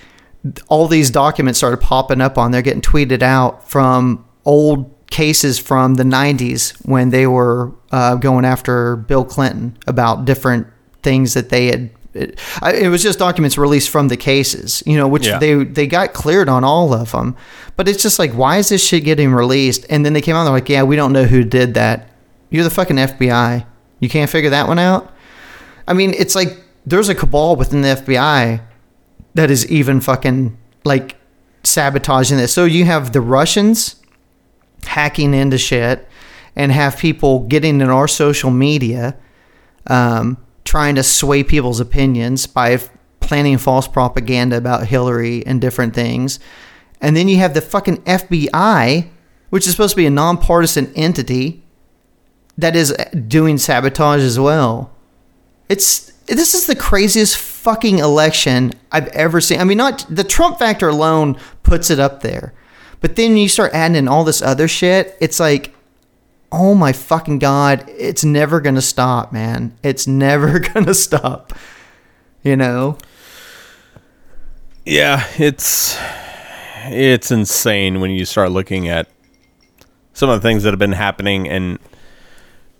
all 0.68 0.88
these 0.88 1.10
documents 1.10 1.58
started 1.58 1.78
popping 1.78 2.22
up 2.22 2.38
on 2.38 2.52
there, 2.52 2.62
getting 2.62 2.82
tweeted 2.82 3.22
out 3.22 3.68
from 3.70 4.26
old 4.44 4.92
cases 5.10 5.60
from 5.60 5.96
the 5.96 6.04
90s 6.04 6.76
when 6.86 7.10
they 7.10 7.28
were 7.28 7.72
uh, 7.92 8.16
going 8.16 8.46
after 8.46 8.96
Bill 8.96 9.24
Clinton 9.24 9.78
about 9.88 10.26
different 10.26 10.68
things 11.04 11.34
that 11.34 11.50
they 11.50 11.68
had. 11.68 11.90
It, 12.16 12.40
I- 12.62 12.74
it 12.74 12.88
was 12.88 13.04
just 13.04 13.20
documents 13.20 13.58
released 13.58 13.90
from 13.90 14.08
the 14.08 14.18
cases, 14.18 14.82
you 14.86 14.98
know, 14.98 15.08
which 15.08 15.28
Yeah. 15.28 15.38
they 15.38 15.54
they 15.64 15.86
got 15.88 16.14
cleared 16.14 16.48
on 16.50 16.64
all 16.64 16.94
of 16.94 17.12
them. 17.12 17.36
But 17.76 17.88
it's 17.90 18.02
just 18.02 18.18
like, 18.20 18.32
why 18.32 18.58
is 18.58 18.70
this 18.70 18.86
shit 18.86 19.04
getting 19.04 19.34
released? 19.34 19.86
And 19.90 20.06
then 20.06 20.14
they 20.14 20.22
came 20.22 20.36
out, 20.36 20.40
and 20.42 20.48
they're 20.48 20.54
like, 20.56 20.70
yeah, 20.70 20.84
we 20.84 20.96
don't 20.96 21.12
know 21.14 21.26
who 21.26 21.44
did 21.44 21.74
that. 21.74 22.10
You're 22.50 22.64
the 22.64 22.70
fucking 22.70 22.96
FBI. 22.98 23.66
You 24.00 24.10
can't 24.10 24.30
figure 24.30 24.50
that 24.52 24.68
one 24.68 24.80
out. 24.80 25.12
I 25.88 25.94
mean, 25.94 26.14
it's 26.18 26.36
like 26.36 26.58
there's 26.86 27.10
a 27.10 27.16
cabal 27.16 27.56
within 27.58 27.82
the 27.82 27.90
FBI 27.90 28.62
that 29.34 29.52
is 29.52 29.70
even 29.70 30.00
fucking 30.00 30.58
like 30.86 31.18
sabotaging 31.64 32.38
this. 32.38 32.54
So 32.54 32.64
you 32.66 32.86
have 32.86 33.12
the 33.12 33.20
Russians 33.22 33.96
hacking 34.86 35.34
into 35.34 35.58
shit 35.58 36.08
and 36.56 36.72
have 36.72 36.98
people 36.98 37.40
getting 37.48 37.82
in 37.82 37.90
our 37.90 38.08
social 38.08 38.52
media 38.52 39.18
um, 39.88 40.38
trying 40.66 40.96
to 40.96 41.04
sway 41.04 41.44
people's 41.44 41.80
opinions 41.80 42.48
by 42.48 42.78
planning 43.20 43.58
false 43.58 43.88
propaganda 43.88 44.58
about 44.58 44.88
Hillary 44.88 45.46
and 45.46 45.62
different 45.62 45.94
things. 45.94 46.40
And 47.02 47.16
then 47.16 47.28
you 47.28 47.38
have 47.38 47.54
the 47.54 47.62
fucking 47.62 47.98
FBI, 48.04 49.10
which 49.50 49.66
is 49.66 49.72
supposed 49.72 49.92
to 49.92 49.98
be 49.98 50.06
a 50.06 50.12
nonpartisan 50.12 50.92
entity 50.96 51.64
that 52.58 52.76
is 52.76 52.92
uh, 52.92 53.10
doing 53.28 53.58
sabotage 53.58 54.22
as 54.22 54.40
well. 54.40 54.92
It's 55.70 56.12
this 56.28 56.56
is 56.56 56.66
the 56.66 56.76
craziest 56.76 57.38
fucking 57.38 58.00
election 58.00 58.74
I've 58.92 59.08
ever 59.10 59.40
seen. 59.42 59.60
I 59.60 59.64
mean, 59.64 59.78
not 59.78 60.06
the 60.10 60.24
Trump 60.24 60.58
factor 60.58 60.90
alone 60.90 61.38
puts 61.62 61.92
it 61.92 62.00
up 62.00 62.22
there, 62.22 62.54
but 63.02 63.16
then 63.16 63.38
you 63.38 63.48
start 63.48 63.74
adding 63.74 63.96
in 63.96 64.08
all 64.08 64.24
this 64.24 64.42
other 64.42 64.68
shit. 64.68 65.16
It's 65.22 65.40
like, 65.40 65.75
oh 66.52 66.76
my 66.76 66.94
fucking 66.94 67.40
god, 67.40 67.86
it's 67.88 68.24
never 68.24 68.60
gonna 68.60 68.82
stop, 68.82 69.32
man. 69.32 69.78
It's 69.84 70.08
never 70.08 70.60
gonna 70.60 70.94
stop. 70.94 71.54
You 72.44 72.56
know. 72.56 72.98
Yeah, 74.86 75.26
it's 75.38 75.98
it's 76.86 77.32
insane 77.32 78.00
when 78.00 78.12
you 78.12 78.26
start 78.26 78.52
looking 78.52 78.88
at 78.88 79.08
some 80.14 80.30
of 80.30 80.42
the 80.42 80.48
things 80.48 80.64
that 80.64 80.70
have 80.70 80.80
been 80.80 80.92
happening 80.92 81.48
and 81.50 81.80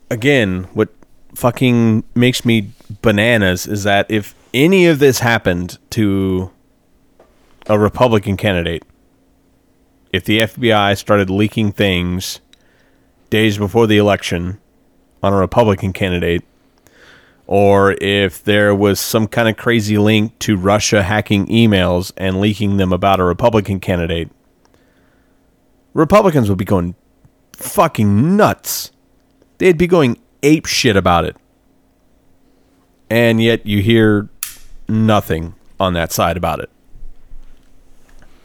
again, 0.10 0.68
what 0.74 0.90
fucking 1.36 2.04
makes 2.14 2.46
me 2.46 2.72
bananas 3.02 3.68
is 3.68 3.84
that 3.84 4.10
if 4.10 4.36
any 4.54 4.86
of 4.88 5.00
this 5.00 5.20
happened 5.20 5.78
to 5.92 6.52
a 7.68 7.78
Republican 7.78 8.38
candidate, 8.38 8.84
if 10.12 10.24
the 10.24 10.40
FBI 10.40 10.98
started 10.98 11.30
leaking 11.30 11.72
things 11.72 12.40
days 13.30 13.58
before 13.58 13.88
the 13.88 13.98
election 13.98 14.60
on 15.22 15.34
a 15.34 15.38
Republican 15.38 15.94
candidate, 15.94 16.44
or 17.48 17.96
if 18.02 18.44
there 18.44 18.74
was 18.74 19.00
some 19.00 19.28
kind 19.28 19.48
of 19.48 19.58
crazy 19.58 19.98
link 19.98 20.38
to 20.40 20.58
Russia 20.58 21.04
hacking 21.04 21.46
emails 21.48 22.12
and 22.18 22.42
leaking 22.42 22.78
them 22.78 22.92
about 22.92 23.20
a 23.20 23.24
Republican 23.24 23.80
candidate, 23.80 24.30
Republicans 25.94 26.50
would 26.50 26.58
be 26.58 26.66
going 26.66 26.96
fucking 27.54 28.36
nuts. 28.36 28.92
They'd 29.58 29.78
be 29.78 29.88
going 29.88 30.18
ape 30.44 30.66
shit 30.66 30.96
about 30.98 31.26
it. 31.26 31.38
And 33.10 33.42
yet 33.42 33.66
you 33.66 33.82
hear 33.82 34.30
nothing 34.90 35.56
on 35.80 35.94
that 35.94 36.12
side 36.12 36.38
about 36.38 36.60
it. 36.60 36.70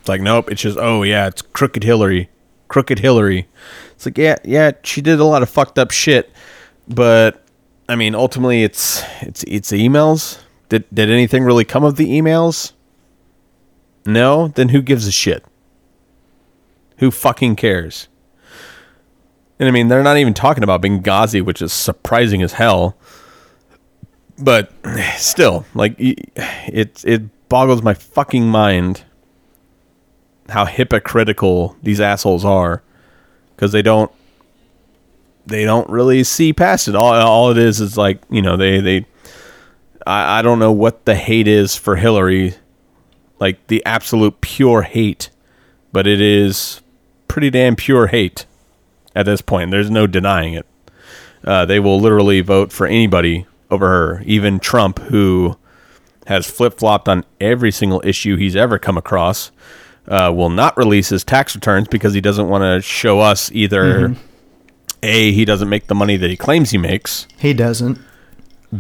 It's 0.01 0.09
like, 0.09 0.21
nope, 0.21 0.51
it's 0.51 0.63
just, 0.63 0.79
oh 0.79 1.03
yeah, 1.03 1.27
it's 1.27 1.43
crooked 1.43 1.83
Hillary. 1.83 2.31
Crooked 2.69 3.01
Hillary. 3.01 3.49
It's 4.01 4.07
like, 4.07 4.17
yeah, 4.17 4.37
yeah, 4.45 4.73
she 4.83 5.03
did 5.03 5.21
a 5.21 5.27
lot 5.27 5.43
of 5.43 5.51
fucked 5.51 5.79
up 5.79 5.91
shit, 5.91 6.33
but 6.89 7.45
I 7.87 7.97
mean, 7.97 8.15
ultimately, 8.15 8.63
it's 8.63 9.03
it's 9.21 9.43
it's 9.43 9.73
emails. 9.73 10.41
Did 10.71 10.87
did 10.91 11.11
anything 11.11 11.45
really 11.45 11.67
come 11.67 11.85
of 11.85 11.97
the 11.97 12.07
emails? 12.07 12.73
No. 14.07 14.49
Then 14.49 14.71
who 14.71 14.81
gives 14.81 15.07
a 15.07 15.13
shit? 15.13 15.45
Who 16.97 17.11
fucking 17.11 17.57
cares? 17.57 18.09
And 19.59 19.69
I 19.69 19.71
mean, 19.71 19.89
they're 19.89 20.03
not 20.03 20.17
even 20.17 20.33
talking 20.33 20.65
about 20.65 20.81
Benghazi, 20.81 21.45
which 21.45 21.61
is 21.61 21.71
surprising 21.71 22.41
as 22.41 22.55
hell. 22.55 22.97
But 24.39 24.73
still, 25.19 25.67
like 25.75 25.95
it 25.99 27.05
it 27.05 27.49
boggles 27.51 27.83
my 27.83 27.93
fucking 27.93 28.49
mind 28.49 29.05
how 30.49 30.65
hypocritical 30.65 31.77
these 31.83 32.01
assholes 32.01 32.47
are 32.47 32.83
because 33.61 33.73
they 33.73 33.83
don't 33.83 34.11
they 35.45 35.67
don't 35.67 35.89
really 35.91 36.25
see 36.25 36.55
past 36.55 36.89
it. 36.89 36.95
All 36.95 37.13
all 37.13 37.51
it 37.51 37.59
is 37.59 37.79
is 37.79 37.99
like 37.99 38.23
you 38.31 38.41
know 38.41 38.57
they 38.57 38.81
they 38.81 39.05
I, 40.07 40.39
I 40.39 40.43
don't 40.43 40.59
know 40.59 40.73
what 40.73 41.05
the 41.05 41.15
hate 41.15 41.47
is 41.47 41.77
for 41.77 41.97
Hillary, 41.97 42.55
like 43.39 43.67
the 43.67 43.85
absolute 43.85 44.41
pure 44.41 44.81
hate, 44.81 45.29
but 45.93 46.07
it 46.07 46.23
is 46.23 46.81
pretty 47.29 47.51
damn 47.51 47.77
pure 47.77 48.07
hate 48.07 48.47
at 49.15 49.27
this 49.27 49.43
point. 49.43 49.71
There's 49.71 49.91
no 49.91 50.07
denying 50.07 50.55
it. 50.55 50.67
Uh, 51.45 51.67
they 51.67 51.81
will 51.81 52.01
literally 52.01 52.41
vote 52.41 52.73
for 52.73 52.87
anybody 52.87 53.47
over 53.71 53.87
her, 53.87 54.23
even 54.25 54.59
Trump, 54.59 54.99
who 54.99 55.59
has 56.27 56.51
flip 56.51 56.79
flopped 56.79 57.11
on 57.11 57.27
every 57.43 57.71
single 57.71 58.01
issue 58.07 58.37
he's 58.37 58.57
ever 58.57 58.79
come 58.79 58.97
across. 58.97 59.51
Uh, 60.11 60.33
will 60.35 60.51
not 60.51 60.77
release 60.77 61.09
his 61.09 61.23
tax 61.23 61.55
returns 61.55 61.87
because 61.89 62.13
he 62.13 62.21
doesn't 62.21 62.49
want 62.49 62.63
to 62.63 62.83
show 62.83 63.21
us 63.21 63.49
either 63.53 64.09
Mm-hmm. 64.09 64.21
a 65.05 65.33
he 65.33 65.45
doesn't 65.45 65.69
make 65.69 65.87
the 65.87 65.95
money 65.95 66.17
that 66.17 66.29
he 66.29 66.37
claims 66.37 66.71
he 66.71 66.79
makes. 66.79 67.29
He 67.39 67.55
doesn't. 67.55 67.97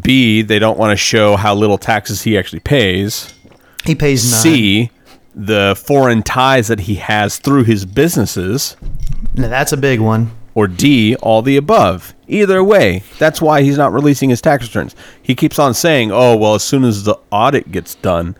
B 0.02 0.42
they 0.42 0.58
don't 0.58 0.76
want 0.78 0.90
to 0.92 0.96
show 0.96 1.36
how 1.36 1.54
little 1.54 1.78
taxes 1.78 2.22
he 2.22 2.36
actually 2.36 2.60
pays. 2.60 3.32
He 3.84 3.94
pays 3.94 4.30
none. 4.30 4.40
C 4.40 4.90
the 5.34 5.80
foreign 5.86 6.22
ties 6.24 6.66
that 6.66 6.80
he 6.80 6.96
has 6.96 7.38
through 7.38 7.62
his 7.64 7.84
businesses. 7.86 8.76
Now, 9.36 9.48
that's 9.48 9.72
a 9.72 9.76
big 9.76 10.00
one. 10.00 10.32
Or 10.56 10.66
D 10.66 11.14
all 11.22 11.42
the 11.42 11.56
above. 11.56 12.12
Either 12.26 12.62
way, 12.64 13.04
that's 13.20 13.40
why 13.40 13.62
he's 13.62 13.78
not 13.78 13.92
releasing 13.92 14.30
his 14.30 14.40
tax 14.42 14.64
returns. 14.66 14.96
He 15.22 15.36
keeps 15.36 15.58
on 15.60 15.74
saying, 15.74 16.10
"Oh 16.10 16.36
well, 16.36 16.54
as 16.56 16.64
soon 16.64 16.82
as 16.84 17.04
the 17.04 17.16
audit 17.30 17.70
gets 17.70 17.94
done." 17.94 18.36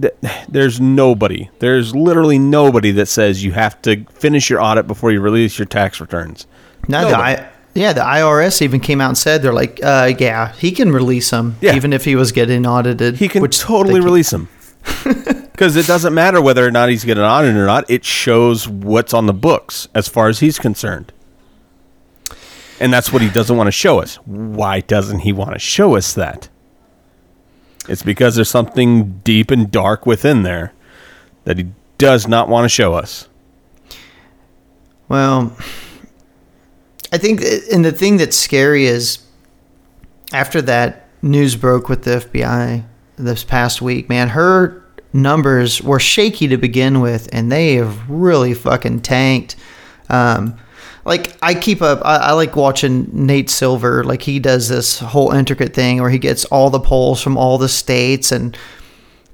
Th- 0.00 0.14
There's 0.48 0.80
nobody. 0.80 1.48
There's 1.58 1.94
literally 1.94 2.38
nobody 2.38 2.90
that 2.92 3.06
says 3.06 3.42
you 3.44 3.52
have 3.52 3.80
to 3.82 4.04
finish 4.06 4.50
your 4.50 4.60
audit 4.60 4.86
before 4.86 5.10
you 5.10 5.20
release 5.20 5.58
your 5.58 5.66
tax 5.66 6.00
returns. 6.00 6.46
Now 6.88 7.08
the 7.08 7.16
I, 7.16 7.48
yeah, 7.74 7.92
the 7.92 8.00
IRS 8.02 8.62
even 8.62 8.80
came 8.80 9.00
out 9.00 9.08
and 9.08 9.18
said 9.18 9.42
they're 9.42 9.52
like, 9.52 9.80
uh, 9.82 10.12
yeah, 10.18 10.52
he 10.52 10.70
can 10.72 10.92
release 10.92 11.30
them 11.30 11.56
Yeah. 11.60 11.74
even 11.74 11.92
if 11.92 12.04
he 12.04 12.14
was 12.16 12.32
getting 12.32 12.66
audited. 12.66 13.16
He 13.16 13.28
can 13.28 13.42
which 13.42 13.58
totally 13.58 14.00
release 14.00 14.30
them 14.30 14.48
Because 15.04 15.76
it 15.76 15.86
doesn't 15.86 16.14
matter 16.14 16.40
whether 16.40 16.66
or 16.66 16.70
not 16.70 16.88
he's 16.90 17.04
getting 17.04 17.24
audited 17.24 17.56
or 17.56 17.66
not. 17.66 17.90
It 17.90 18.04
shows 18.04 18.68
what's 18.68 19.12
on 19.14 19.26
the 19.26 19.32
books 19.34 19.88
as 19.94 20.06
far 20.08 20.28
as 20.28 20.40
he's 20.40 20.58
concerned. 20.58 21.12
And 22.78 22.92
that's 22.92 23.10
what 23.12 23.22
he 23.22 23.30
doesn't 23.30 23.56
want 23.56 23.68
to 23.68 23.72
show 23.72 24.00
us. 24.00 24.16
Why 24.26 24.80
doesn't 24.80 25.20
he 25.20 25.32
want 25.32 25.54
to 25.54 25.58
show 25.58 25.96
us 25.96 26.12
that? 26.14 26.48
It's 27.88 28.02
because 28.02 28.34
there's 28.34 28.50
something 28.50 29.20
deep 29.24 29.50
and 29.50 29.70
dark 29.70 30.06
within 30.06 30.42
there 30.42 30.72
that 31.44 31.58
he 31.58 31.68
does 31.98 32.26
not 32.26 32.48
want 32.48 32.64
to 32.64 32.68
show 32.68 32.94
us. 32.94 33.28
Well, 35.08 35.56
I 37.12 37.18
think, 37.18 37.42
and 37.72 37.84
the 37.84 37.92
thing 37.92 38.16
that's 38.16 38.36
scary 38.36 38.86
is 38.86 39.20
after 40.32 40.60
that 40.62 41.08
news 41.22 41.54
broke 41.56 41.88
with 41.88 42.02
the 42.02 42.18
FBI 42.18 42.84
this 43.16 43.44
past 43.44 43.80
week, 43.80 44.08
man, 44.08 44.30
her 44.30 44.84
numbers 45.12 45.80
were 45.82 46.00
shaky 46.00 46.48
to 46.48 46.56
begin 46.56 47.00
with, 47.00 47.28
and 47.32 47.50
they 47.50 47.74
have 47.74 48.08
really 48.10 48.52
fucking 48.54 49.00
tanked. 49.00 49.56
Um, 50.08 50.58
like 51.06 51.36
I 51.42 51.54
keep 51.54 51.80
up, 51.80 52.02
I, 52.04 52.16
I 52.16 52.32
like 52.32 52.56
watching 52.56 53.08
Nate 53.12 53.48
Silver. 53.48 54.04
Like 54.04 54.22
he 54.22 54.38
does 54.38 54.68
this 54.68 54.98
whole 54.98 55.32
intricate 55.32 55.72
thing 55.72 56.00
where 56.00 56.10
he 56.10 56.18
gets 56.18 56.44
all 56.46 56.68
the 56.70 56.80
polls 56.80 57.22
from 57.22 57.38
all 57.38 57.58
the 57.58 57.68
states 57.68 58.32
and 58.32 58.56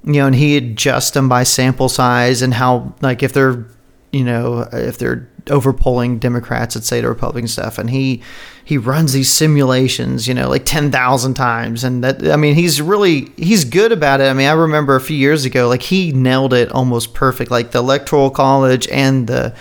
you 0.05 0.15
know, 0.15 0.27
and 0.27 0.35
he 0.35 0.57
adjusts 0.57 1.11
them 1.13 1.29
by 1.29 1.45
sample 1.45 1.89
size 1.89 2.43
and 2.43 2.55
how, 2.55 2.95
like, 3.03 3.23
if 3.23 3.33
they're, 3.33 3.65
you 4.11 4.25
know, 4.25 4.69
if 4.73 4.99
they're 4.99 5.29
overpolling 5.47 6.21
Democrats, 6.21 6.75
let's 6.75 6.87
say 6.87 7.01
to 7.01 7.09
Republican 7.09 7.49
stuff, 7.49 7.79
and 7.79 7.91
he 7.91 8.23
he 8.65 8.79
runs 8.79 9.13
these 9.13 9.31
simulations, 9.31 10.29
you 10.29 10.35
know, 10.35 10.49
like 10.49 10.65
ten 10.65 10.91
thousand 10.91 11.35
times, 11.35 11.85
and 11.85 12.05
that 12.05 12.31
I 12.31 12.37
mean, 12.37 12.55
he's 12.55 12.83
really 12.83 13.31
he's 13.37 13.65
good 13.65 13.93
about 13.93 14.21
it. 14.21 14.25
I 14.29 14.33
mean, 14.35 14.49
I 14.49 14.53
remember 14.53 14.97
a 14.97 15.01
few 15.01 15.17
years 15.17 15.45
ago, 15.45 15.69
like 15.69 15.83
he 15.83 16.13
nailed 16.13 16.53
it 16.53 16.71
almost 16.73 17.15
perfect, 17.15 17.51
like 17.51 17.71
the 17.71 17.79
electoral 17.79 18.31
college 18.31 18.89
and 18.89 19.27
the 19.27 19.55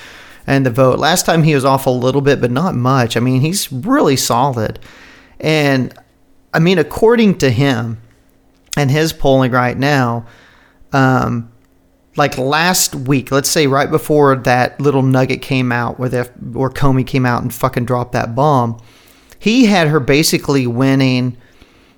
and 0.51 0.65
the 0.65 0.69
vote. 0.69 0.99
Last 0.99 1.25
time 1.25 1.43
he 1.43 1.55
was 1.55 1.63
off 1.63 1.85
a 1.85 1.89
little 1.89 2.19
bit, 2.21 2.41
but 2.41 2.51
not 2.51 2.75
much. 2.75 3.15
I 3.15 3.21
mean, 3.21 3.39
he's 3.41 3.71
really 3.71 4.17
solid, 4.17 4.79
and 5.39 5.93
I 6.53 6.59
mean, 6.59 6.77
according 6.77 7.37
to 7.39 7.49
him 7.49 8.01
and 8.75 8.91
his 8.91 9.13
polling 9.13 9.51
right 9.51 9.77
now, 9.77 10.25
um, 10.91 11.49
like 12.17 12.37
last 12.37 12.93
week, 12.95 13.31
let's 13.31 13.49
say 13.49 13.67
right 13.67 13.89
before 13.89 14.35
that 14.35 14.79
little 14.81 15.01
nugget 15.03 15.41
came 15.41 15.71
out, 15.71 15.97
where 15.99 16.09
the 16.09 16.23
where 16.51 16.69
Comey 16.69 17.07
came 17.07 17.25
out 17.25 17.41
and 17.41 17.53
fucking 17.53 17.85
dropped 17.85 18.11
that 18.11 18.35
bomb, 18.35 18.77
he 19.39 19.65
had 19.65 19.87
her 19.87 19.99
basically 20.01 20.67
winning. 20.67 21.37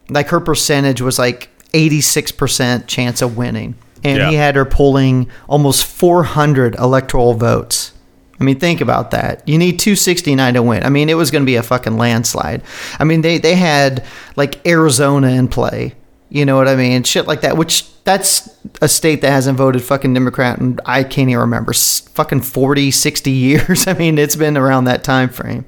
Like 0.09 0.27
her 0.29 0.39
percentage 0.41 1.01
was 1.01 1.17
like 1.17 1.49
eighty 1.73 2.01
six 2.01 2.31
percent 2.31 2.87
chance 2.87 3.21
of 3.23 3.35
winning, 3.37 3.73
and 4.03 4.17
Yeah. 4.17 4.29
he 4.29 4.35
had 4.35 4.55
her 4.55 4.65
pulling 4.65 5.27
almost 5.47 5.85
four 5.85 6.23
hundred 6.23 6.75
electoral 6.75 7.33
votes. 7.33 7.92
I 8.39 8.43
mean, 8.43 8.59
think 8.59 8.81
about 8.81 9.11
that. 9.11 9.47
You 9.47 9.57
need 9.57 9.79
269 9.79 10.55
to 10.55 10.63
win. 10.63 10.83
I 10.83 10.89
mean, 10.89 11.09
it 11.09 11.13
was 11.13 11.31
going 11.31 11.43
to 11.43 11.45
be 11.45 11.55
a 11.55 11.63
fucking 11.63 11.97
landslide. 11.97 12.63
I 12.99 13.03
mean, 13.03 13.21
they, 13.21 13.37
they 13.37 13.55
had 13.55 14.05
like 14.35 14.65
Arizona 14.67 15.27
in 15.29 15.47
play. 15.47 15.93
You 16.29 16.45
know 16.45 16.55
what 16.55 16.67
I 16.67 16.75
mean? 16.75 17.03
Shit 17.03 17.27
like 17.27 17.41
that, 17.41 17.57
which 17.57 17.85
that's 18.05 18.49
a 18.81 18.89
state 18.89 19.21
that 19.21 19.29
hasn't 19.29 19.57
voted 19.57 19.83
fucking 19.83 20.15
Democrat 20.15 20.59
and 20.59 20.81
I 20.83 21.03
can't 21.03 21.29
even 21.29 21.41
remember 21.41 21.73
fucking 21.73 22.41
40, 22.41 22.89
60 22.89 23.31
years. 23.31 23.87
I 23.87 23.93
mean, 23.93 24.17
it's 24.17 24.35
been 24.35 24.57
around 24.57 24.85
that 24.85 25.03
time 25.03 25.29
frame. 25.29 25.65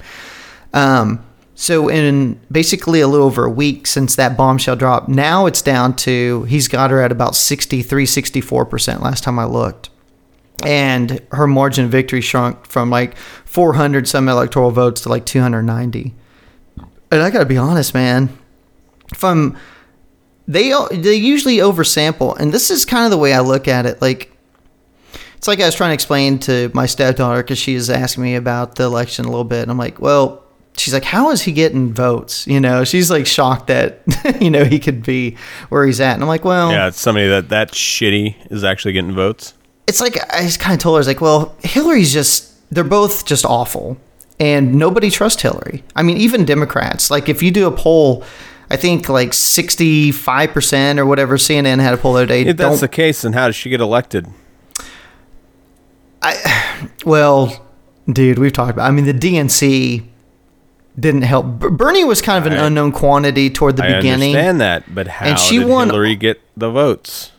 Um, 0.74 1.24
so 1.54 1.88
in 1.88 2.40
basically 2.52 3.00
a 3.00 3.08
little 3.08 3.28
over 3.28 3.46
a 3.46 3.50
week 3.50 3.88
since 3.88 4.16
that 4.16 4.36
bombshell 4.36 4.76
dropped, 4.76 5.08
now 5.08 5.46
it's 5.46 5.62
down 5.62 5.96
to 5.98 6.44
he's 6.44 6.68
got 6.68 6.92
her 6.92 7.00
at 7.00 7.12
about 7.12 7.36
63, 7.36 8.06
64% 8.06 9.02
last 9.02 9.24
time 9.24 9.38
I 9.38 9.46
looked 9.46 9.90
and 10.64 11.22
her 11.32 11.48
margin 11.48 11.86
of 11.86 11.92
victory 11.92 12.22
shrunk 12.22 12.66
from 12.66 12.90
like 12.90 13.18
400 13.18 14.08
some 14.08 14.30
electoral 14.30 14.72
votes 14.72 15.02
to 15.02 15.10
like 15.10 15.26
290 15.26 16.14
and 17.12 17.22
I 17.22 17.30
gotta 17.30 17.46
be 17.46 17.58
honest, 17.58 17.94
man. 17.94 18.30
From 19.14 19.58
they 20.48 20.74
they 20.92 21.16
usually 21.16 21.58
oversample, 21.58 22.38
and 22.38 22.52
this 22.54 22.70
is 22.70 22.86
kind 22.86 23.06
of 23.06 23.12
the 23.12 23.18
way 23.18 23.34
I 23.34 23.40
look 23.40 23.68
at 23.68 23.86
it. 23.86 24.02
Like 24.02 24.32
it's 25.38 25.48
like 25.48 25.60
I 25.60 25.66
was 25.66 25.76
trying 25.76 25.92
to 25.92 25.94
explain 25.94 26.40
to 26.40 26.72
my 26.74 26.86
stepdaughter 26.86 27.42
because 27.42 27.58
she 27.58 27.76
was 27.76 27.90
asking 27.90 28.24
me 28.24 28.36
about 28.36 28.76
the 28.76 28.84
election 28.84 29.26
a 29.26 29.30
little 29.30 29.44
bit, 29.44 29.62
and 29.62 29.72
I'm 29.72 29.78
like, 29.78 30.00
well, 30.00 30.44
she's 30.78 30.94
like, 30.94 31.04
how 31.04 31.32
is 31.32 31.42
he 31.42 31.52
getting 31.52 31.94
votes? 31.94 32.48
You 32.48 32.60
know, 32.60 32.84
she's 32.84 33.10
like 33.12 33.28
shocked 33.28 33.68
that 33.68 34.02
you 34.42 34.50
know 34.50 34.66
he 34.66 34.80
could 34.80 35.04
be 35.04 35.38
where 35.70 35.86
he's 35.86 36.02
at, 36.02 36.14
and 36.14 36.24
I'm 36.24 36.30
like, 36.30 36.44
well, 36.44 36.72
Yeah, 36.72 36.88
it's 36.88 37.00
somebody 37.00 37.28
that 37.28 37.50
that 37.50 37.72
shitty 37.72 38.52
is 38.52 38.64
actually 38.64 38.94
getting 38.94 39.14
votes. 39.14 39.54
It's 39.88 40.02
like 40.02 40.18
I 40.34 40.42
just 40.42 40.60
kind 40.60 40.74
of 40.74 40.80
told 40.80 40.96
her, 40.96 40.98
I 40.98 41.02
was 41.02 41.08
like, 41.08 41.22
well, 41.22 41.56
Hillary's 41.64 42.12
just, 42.14 42.52
they're 42.74 42.84
both 42.84 43.26
just 43.26 43.46
awful. 43.46 43.98
And 44.40 44.76
nobody 44.76 45.10
trusts 45.10 45.42
Hillary. 45.42 45.84
I 45.96 46.04
mean, 46.04 46.18
even 46.18 46.44
Democrats. 46.44 47.10
Like, 47.10 47.30
if 47.30 47.42
you 47.42 47.52
do 47.52 47.68
a 47.68 47.72
poll, 47.72 48.24
I 48.70 48.76
think 48.76 49.08
like 49.08 49.30
65% 49.30 50.98
or 50.98 51.06
whatever 51.06 51.38
CNN 51.38 51.80
had 51.80 51.94
a 51.94 51.98
poll 51.98 52.14
the 52.14 52.24
other 52.24 52.28
day. 52.28 52.42
If 52.46 52.58
that's 52.58 52.82
the 52.82 52.88
case, 52.90 53.22
then 53.22 53.32
how 53.34 53.46
does 53.46 53.56
she 53.56 53.70
get 53.70 53.80
elected? 53.80 54.28
I, 56.22 56.90
well, 57.06 57.66
dude, 58.12 58.40
we've 58.40 58.52
talked 58.54 58.72
about 58.72 58.88
I 58.88 58.92
mean, 58.92 59.06
the 59.06 59.14
DNC 59.14 60.06
didn't 61.00 61.22
help. 61.24 61.46
Bernie 61.46 62.04
was 62.04 62.22
kind 62.22 62.46
of 62.46 62.52
an 62.52 62.58
I- 62.58 62.66
unknown 62.68 62.92
quantity 62.92 63.50
toward 63.50 63.78
the 63.78 63.84
I 63.86 63.98
beginning. 63.98 64.36
I 64.36 64.40
understand 64.40 64.62
that, 64.62 64.96
but 64.96 65.08
how 65.08 65.36
she 65.36 65.60
did 65.60 65.68
won- 65.68 65.88
Hillary 65.88 66.16
get 66.16 66.42
the 66.58 66.70
votes? 66.72 67.32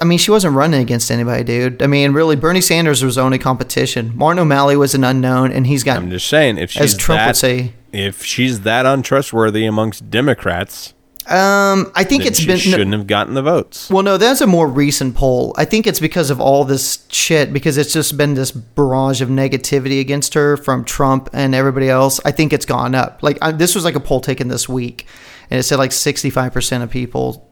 I 0.00 0.04
mean, 0.04 0.18
she 0.18 0.30
wasn't 0.30 0.54
running 0.54 0.80
against 0.80 1.10
anybody, 1.10 1.44
dude. 1.44 1.82
I 1.82 1.86
mean, 1.86 2.12
really, 2.12 2.36
Bernie 2.36 2.60
Sanders 2.60 3.02
was 3.02 3.16
only 3.16 3.38
competition. 3.38 4.12
Martin 4.16 4.40
O'Malley 4.40 4.76
was 4.76 4.94
an 4.94 5.04
unknown, 5.04 5.52
and 5.52 5.66
he's 5.66 5.84
got, 5.84 5.96
I'm 5.96 6.10
just 6.10 6.26
saying, 6.26 6.58
if 6.58 6.70
she's 6.70 6.94
as 6.94 6.96
Trump 6.96 7.20
that, 7.20 7.26
would 7.28 7.36
say, 7.36 7.74
if 7.92 8.22
she's 8.22 8.60
that 8.60 8.86
untrustworthy 8.86 9.64
amongst 9.64 10.10
Democrats, 10.10 10.94
um, 11.26 11.92
I 11.94 12.02
think 12.02 12.26
it's 12.26 12.40
she 12.40 12.46
been. 12.46 12.58
shouldn't 12.58 12.92
have 12.92 13.06
gotten 13.06 13.34
the 13.34 13.42
votes. 13.42 13.88
Well, 13.88 14.02
no, 14.02 14.16
that's 14.16 14.40
a 14.40 14.48
more 14.48 14.66
recent 14.66 15.14
poll. 15.14 15.54
I 15.56 15.64
think 15.64 15.86
it's 15.86 16.00
because 16.00 16.28
of 16.28 16.40
all 16.40 16.64
this 16.64 17.06
shit, 17.08 17.52
because 17.52 17.78
it's 17.78 17.92
just 17.92 18.16
been 18.16 18.34
this 18.34 18.50
barrage 18.50 19.20
of 19.20 19.28
negativity 19.28 20.00
against 20.00 20.34
her 20.34 20.56
from 20.56 20.84
Trump 20.84 21.30
and 21.32 21.54
everybody 21.54 21.88
else. 21.88 22.20
I 22.24 22.32
think 22.32 22.52
it's 22.52 22.66
gone 22.66 22.96
up. 22.96 23.22
Like, 23.22 23.38
I, 23.40 23.52
this 23.52 23.76
was 23.76 23.84
like 23.84 23.94
a 23.94 24.00
poll 24.00 24.20
taken 24.20 24.48
this 24.48 24.68
week, 24.68 25.06
and 25.50 25.60
it 25.60 25.62
said 25.62 25.78
like 25.78 25.92
65% 25.92 26.82
of 26.82 26.90
people, 26.90 27.48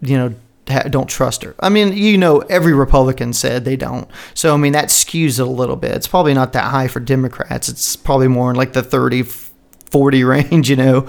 you 0.00 0.16
know, 0.16 0.34
don't 0.66 1.08
trust 1.08 1.42
her. 1.44 1.54
I 1.60 1.68
mean, 1.68 1.92
you 1.92 2.18
know, 2.18 2.40
every 2.40 2.72
Republican 2.72 3.32
said 3.32 3.64
they 3.64 3.76
don't. 3.76 4.08
So, 4.34 4.52
I 4.52 4.56
mean, 4.56 4.72
that 4.72 4.86
skews 4.86 5.38
it 5.38 5.46
a 5.46 5.50
little 5.50 5.76
bit. 5.76 5.92
It's 5.92 6.08
probably 6.08 6.34
not 6.34 6.52
that 6.54 6.64
high 6.64 6.88
for 6.88 7.00
Democrats. 7.00 7.68
It's 7.68 7.96
probably 7.96 8.28
more 8.28 8.50
in 8.50 8.56
like 8.56 8.72
the 8.72 8.82
30, 8.82 9.22
40 9.22 10.24
range, 10.24 10.68
you 10.68 10.76
know. 10.76 11.06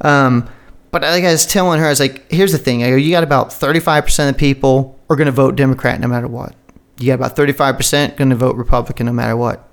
Um, 0.00 0.48
but 0.90 1.04
I 1.04 1.20
was 1.20 1.46
telling 1.46 1.80
her, 1.80 1.86
I 1.86 1.90
was 1.90 2.00
like, 2.00 2.30
here's 2.30 2.52
the 2.52 2.58
thing. 2.58 2.82
I 2.82 2.90
go, 2.90 2.96
you 2.96 3.10
got 3.10 3.22
about 3.22 3.50
35% 3.50 4.30
of 4.30 4.38
people 4.38 4.98
are 5.10 5.16
going 5.16 5.26
to 5.26 5.32
vote 5.32 5.56
Democrat 5.56 6.00
no 6.00 6.08
matter 6.08 6.28
what. 6.28 6.54
You 6.98 7.08
got 7.08 7.14
about 7.14 7.36
35% 7.36 8.16
going 8.16 8.30
to 8.30 8.36
vote 8.36 8.56
Republican 8.56 9.06
no 9.06 9.12
matter 9.12 9.36
what. 9.36 9.68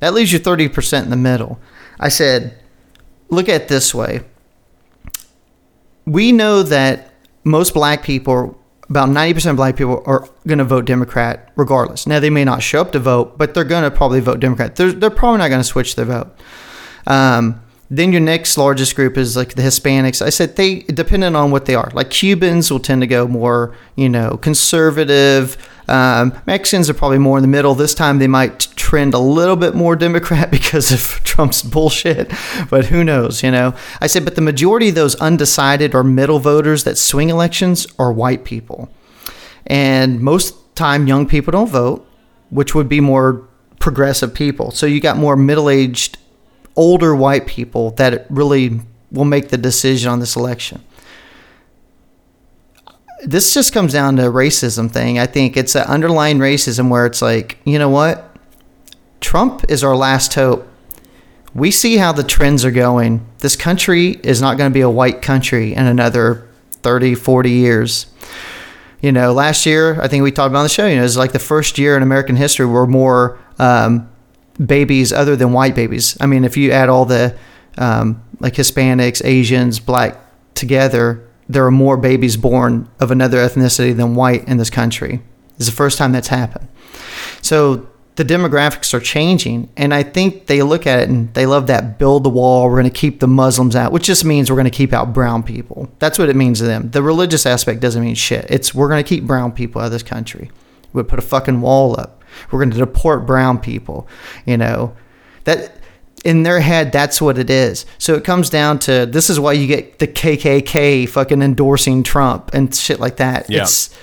That 0.00 0.14
leaves 0.14 0.32
you 0.32 0.40
30% 0.40 1.04
in 1.04 1.10
the 1.10 1.16
middle. 1.16 1.60
I 2.00 2.08
said, 2.08 2.58
look 3.28 3.48
at 3.48 3.62
it 3.62 3.68
this 3.68 3.94
way. 3.94 4.22
We 6.04 6.32
know 6.32 6.64
that 6.64 7.14
most 7.44 7.72
black 7.72 8.02
people, 8.02 8.58
about 8.94 9.08
90% 9.08 9.50
of 9.50 9.56
black 9.56 9.74
people, 9.74 10.04
are 10.06 10.28
going 10.46 10.60
to 10.60 10.64
vote 10.64 10.84
Democrat 10.84 11.50
regardless. 11.56 12.06
Now, 12.06 12.20
they 12.20 12.30
may 12.30 12.44
not 12.44 12.62
show 12.62 12.80
up 12.80 12.92
to 12.92 13.00
vote, 13.00 13.36
but 13.36 13.52
they're 13.52 13.64
going 13.64 13.82
to 13.82 13.90
probably 13.90 14.20
vote 14.20 14.38
Democrat. 14.38 14.76
They're, 14.76 14.92
they're 14.92 15.10
probably 15.10 15.38
not 15.38 15.48
going 15.48 15.58
to 15.58 15.64
switch 15.64 15.96
their 15.96 16.04
vote. 16.04 16.28
Um, 17.08 17.60
then 17.90 18.12
your 18.12 18.20
next 18.20 18.56
largest 18.56 18.94
group 18.94 19.18
is 19.18 19.36
like 19.36 19.54
the 19.54 19.62
Hispanics. 19.62 20.22
I 20.22 20.30
said 20.30 20.54
they, 20.54 20.82
depending 20.82 21.34
on 21.34 21.50
what 21.50 21.66
they 21.66 21.74
are, 21.74 21.90
like 21.92 22.10
Cubans 22.10 22.70
will 22.70 22.78
tend 22.78 23.02
to 23.02 23.08
go 23.08 23.26
more, 23.26 23.76
you 23.96 24.08
know, 24.08 24.36
conservative. 24.36 25.56
Um, 25.88 26.38
Mexicans 26.46 26.88
are 26.88 26.94
probably 26.94 27.18
more 27.18 27.36
in 27.36 27.42
the 27.42 27.48
middle. 27.48 27.74
This 27.74 27.94
time 27.94 28.18
they 28.18 28.26
might 28.26 28.60
trend 28.76 29.14
a 29.14 29.18
little 29.18 29.56
bit 29.56 29.74
more 29.74 29.96
Democrat 29.96 30.50
because 30.58 30.92
of 30.92 31.22
Trump's 31.24 31.62
bullshit, 31.62 32.32
but 32.70 32.86
who 32.86 33.04
knows, 33.04 33.42
you 33.42 33.50
know? 33.50 33.74
I 34.00 34.06
said, 34.06 34.24
but 34.24 34.34
the 34.34 34.40
majority 34.40 34.88
of 34.88 34.94
those 34.94 35.14
undecided 35.16 35.94
or 35.94 36.04
middle 36.04 36.38
voters 36.38 36.84
that 36.84 36.98
swing 36.98 37.30
elections 37.30 37.86
are 37.98 38.12
white 38.12 38.44
people. 38.44 38.88
And 39.66 40.20
most 40.20 40.54
time 40.74 41.06
young 41.06 41.26
people 41.26 41.52
don't 41.52 41.70
vote, 41.70 42.06
which 42.50 42.74
would 42.74 42.88
be 42.88 43.00
more 43.00 43.46
progressive 43.78 44.34
people. 44.34 44.70
So 44.70 44.86
you 44.86 45.00
got 45.00 45.16
more 45.16 45.36
middle-aged 45.36 46.18
older 46.76 47.14
white 47.14 47.46
people 47.46 47.90
that 47.92 48.26
really 48.30 48.80
will 49.10 49.24
make 49.24 49.48
the 49.48 49.58
decision 49.58 50.10
on 50.10 50.20
this 50.20 50.36
election. 50.36 50.82
This 53.24 53.54
just 53.54 53.72
comes 53.72 53.92
down 53.92 54.16
to 54.16 54.28
a 54.28 54.32
racism 54.32 54.90
thing. 54.90 55.18
I 55.18 55.26
think 55.26 55.56
it's 55.56 55.74
an 55.74 55.84
underlying 55.84 56.38
racism 56.38 56.90
where 56.90 57.06
it's 57.06 57.22
like, 57.22 57.58
you 57.64 57.78
know 57.78 57.88
what? 57.88 58.36
Trump 59.20 59.64
is 59.68 59.82
our 59.82 59.96
last 59.96 60.34
hope. 60.34 60.68
We 61.54 61.70
see 61.70 61.96
how 61.96 62.12
the 62.12 62.24
trends 62.24 62.64
are 62.64 62.70
going. 62.70 63.26
This 63.38 63.56
country 63.56 64.20
is 64.22 64.40
not 64.40 64.58
going 64.58 64.70
to 64.70 64.74
be 64.74 64.82
a 64.82 64.90
white 64.90 65.22
country 65.22 65.72
in 65.74 65.86
another 65.86 66.48
30, 66.70 67.14
40 67.14 67.50
years. 67.50 68.06
You 69.00 69.12
know, 69.12 69.32
last 69.32 69.64
year, 69.64 70.00
I 70.00 70.08
think 70.08 70.22
we 70.22 70.32
talked 70.32 70.50
about 70.50 70.60
on 70.60 70.64
the 70.64 70.68
show, 70.70 70.86
you 70.86 70.96
know, 70.96 71.00
it 71.00 71.04
was 71.04 71.16
like 71.16 71.32
the 71.32 71.38
first 71.38 71.78
year 71.78 71.96
in 71.96 72.02
American 72.02 72.36
history 72.36 72.66
where 72.66 72.86
more 72.86 73.38
um, 73.58 74.10
babies 74.64 75.12
other 75.12 75.36
than 75.36 75.52
white 75.52 75.74
babies. 75.74 76.16
I 76.20 76.26
mean, 76.26 76.44
if 76.44 76.56
you 76.56 76.72
add 76.72 76.88
all 76.88 77.04
the 77.04 77.36
um, 77.78 78.22
like 78.40 78.54
Hispanics, 78.54 79.24
Asians, 79.24 79.80
black 79.80 80.18
together, 80.54 81.26
there 81.48 81.64
are 81.66 81.70
more 81.70 81.96
babies 81.96 82.36
born 82.36 82.88
of 83.00 83.10
another 83.10 83.38
ethnicity 83.38 83.96
than 83.96 84.14
white 84.14 84.46
in 84.48 84.56
this 84.56 84.70
country. 84.70 85.22
It's 85.56 85.66
the 85.66 85.72
first 85.72 85.98
time 85.98 86.12
that's 86.12 86.28
happened. 86.28 86.68
So 87.42 87.88
the 88.16 88.24
demographics 88.24 88.94
are 88.94 89.00
changing, 89.00 89.68
and 89.76 89.92
I 89.92 90.02
think 90.02 90.46
they 90.46 90.62
look 90.62 90.86
at 90.86 91.00
it 91.00 91.08
and 91.08 91.32
they 91.34 91.46
love 91.46 91.66
that 91.66 91.98
build 91.98 92.24
the 92.24 92.30
wall. 92.30 92.68
We're 92.68 92.80
going 92.80 92.84
to 92.84 92.90
keep 92.90 93.20
the 93.20 93.26
Muslims 93.26 93.74
out, 93.74 93.92
which 93.92 94.04
just 94.04 94.24
means 94.24 94.50
we're 94.50 94.56
going 94.56 94.64
to 94.64 94.70
keep 94.70 94.92
out 94.92 95.12
brown 95.12 95.42
people. 95.42 95.90
That's 95.98 96.18
what 96.18 96.28
it 96.28 96.36
means 96.36 96.60
to 96.60 96.64
them. 96.64 96.90
The 96.90 97.02
religious 97.02 97.44
aspect 97.44 97.80
doesn't 97.80 98.02
mean 98.02 98.14
shit. 98.14 98.46
It's 98.48 98.74
we're 98.74 98.88
going 98.88 99.02
to 99.02 99.08
keep 99.08 99.24
brown 99.24 99.52
people 99.52 99.80
out 99.80 99.86
of 99.86 99.92
this 99.92 100.02
country. 100.02 100.50
We 100.92 101.02
put 101.02 101.18
a 101.18 101.22
fucking 101.22 101.60
wall 101.60 101.98
up. 101.98 102.22
We're 102.50 102.60
going 102.60 102.70
to 102.70 102.78
deport 102.78 103.26
brown 103.26 103.58
people. 103.58 104.08
You 104.46 104.56
know 104.58 104.96
that 105.44 105.76
in 106.24 106.42
their 106.42 106.60
head 106.60 106.90
that's 106.90 107.20
what 107.20 107.38
it 107.38 107.50
is. 107.50 107.84
So 107.98 108.14
it 108.14 108.24
comes 108.24 108.50
down 108.50 108.78
to 108.80 109.06
this 109.06 109.28
is 109.30 109.38
why 109.38 109.52
you 109.52 109.66
get 109.66 109.98
the 109.98 110.08
KKK 110.08 111.08
fucking 111.08 111.42
endorsing 111.42 112.02
Trump 112.02 112.50
and 112.54 112.74
shit 112.74 112.98
like 112.98 113.16
that. 113.16 113.48
Yeah. 113.48 113.62
It's 113.62 113.94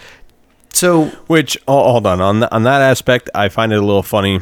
so 0.74 1.06
Which, 1.28 1.58
oh, 1.68 1.92
hold 1.92 2.08
on, 2.08 2.22
on 2.22 2.40
th- 2.40 2.50
on 2.52 2.64
that 2.64 2.82
aspect, 2.82 3.30
I 3.36 3.50
find 3.50 3.74
it 3.74 3.80
a 3.80 3.86
little 3.86 4.04
funny, 4.04 4.40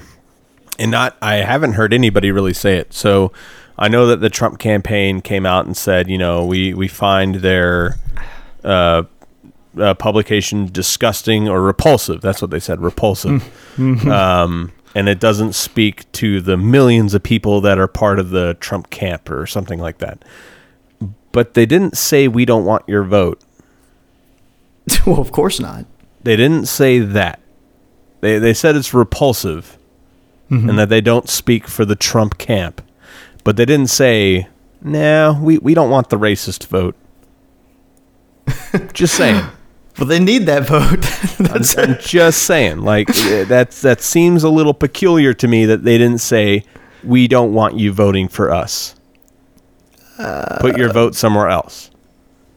and 0.78 0.92
not 0.92 1.18
I 1.22 1.36
haven't 1.36 1.74
heard 1.74 1.94
anybody 1.94 2.32
really 2.32 2.54
say 2.54 2.78
it. 2.78 2.94
So 2.94 3.32
I 3.78 3.88
know 3.88 4.08
that 4.08 4.18
the 4.18 4.30
Trump 4.30 4.60
campaign 4.60 5.22
came 5.22 5.46
out 5.46 5.66
and 5.66 5.76
said, 5.76 6.10
you 6.10 6.18
know, 6.18 6.46
we 6.46 6.74
we 6.74 6.88
find 6.88 7.36
their 7.36 7.96
uh, 8.64 9.04
uh, 9.78 9.94
publication 9.96 10.68
disgusting 10.72 11.48
or 11.48 11.62
repulsive. 11.62 12.22
That's 12.22 12.42
what 12.42 12.52
they 12.52 12.60
said, 12.60 12.82
repulsive. 12.82 13.42
um, 14.08 14.72
and 14.96 15.08
it 15.08 15.20
doesn't 15.20 15.54
speak 15.54 16.12
to 16.14 16.42
the 16.42 16.58
millions 16.58 17.14
of 17.14 17.24
people 17.24 17.62
that 17.62 17.78
are 17.78 17.88
part 17.88 18.20
of 18.20 18.30
the 18.32 18.56
Trump 18.60 18.90
camp 18.90 19.30
or 19.30 19.46
something 19.46 19.80
like 19.80 20.00
that. 20.00 20.24
But 21.32 21.54
they 21.54 21.66
didn't 21.66 21.98
say 21.98 22.28
we 22.28 22.46
don't 22.46 22.66
want 22.66 22.88
your 22.88 23.04
vote. 23.04 23.42
well, 25.06 25.20
of 25.20 25.32
course 25.32 25.60
not. 25.60 25.86
They 26.24 26.36
didn't 26.36 26.66
say 26.66 27.00
that. 27.00 27.40
They 28.22 28.40
they 28.40 28.54
said 28.54 28.76
it's 28.76 28.94
repulsive, 28.94 29.78
mm-hmm. 30.50 30.70
and 30.70 30.80
that 30.80 30.90
they 30.90 31.02
don't 31.02 31.30
speak 31.30 31.68
for 31.68 31.86
the 31.86 31.96
Trump 31.96 32.38
camp, 32.38 32.82
but 33.44 33.56
they 33.56 33.66
didn't 33.66 33.90
say, 33.90 34.48
"No, 34.82 35.40
we 35.42 35.58
we 35.60 35.74
don't 35.74 35.90
want 35.90 36.10
the 36.10 36.18
racist 36.18 36.68
vote." 36.68 36.96
just 38.94 39.16
saying. 39.16 39.46
Well, 40.00 40.08
they 40.08 40.20
need 40.20 40.46
that 40.46 40.66
vote. 40.66 41.02
That's 41.50 41.78
I'm 41.78 41.98
just 42.00 42.44
saying. 42.44 42.82
Like 42.82 43.10
eh, 43.26 43.44
that's 43.44 43.82
that 43.82 44.02
seems 44.02 44.44
a 44.44 44.50
little 44.50 44.74
peculiar 44.74 45.34
to 45.34 45.48
me 45.48 45.66
that 45.66 45.84
they 45.84 45.98
didn't 45.98 46.20
say, 46.22 46.64
"We 47.04 47.28
don't 47.28 47.54
want 47.54 47.76
you 47.78 47.92
voting 47.92 48.30
for 48.30 48.52
us." 48.52 48.96
Put 50.60 50.78
your 50.78 50.92
vote 50.92 51.16
somewhere 51.16 51.50
else. 51.50 51.92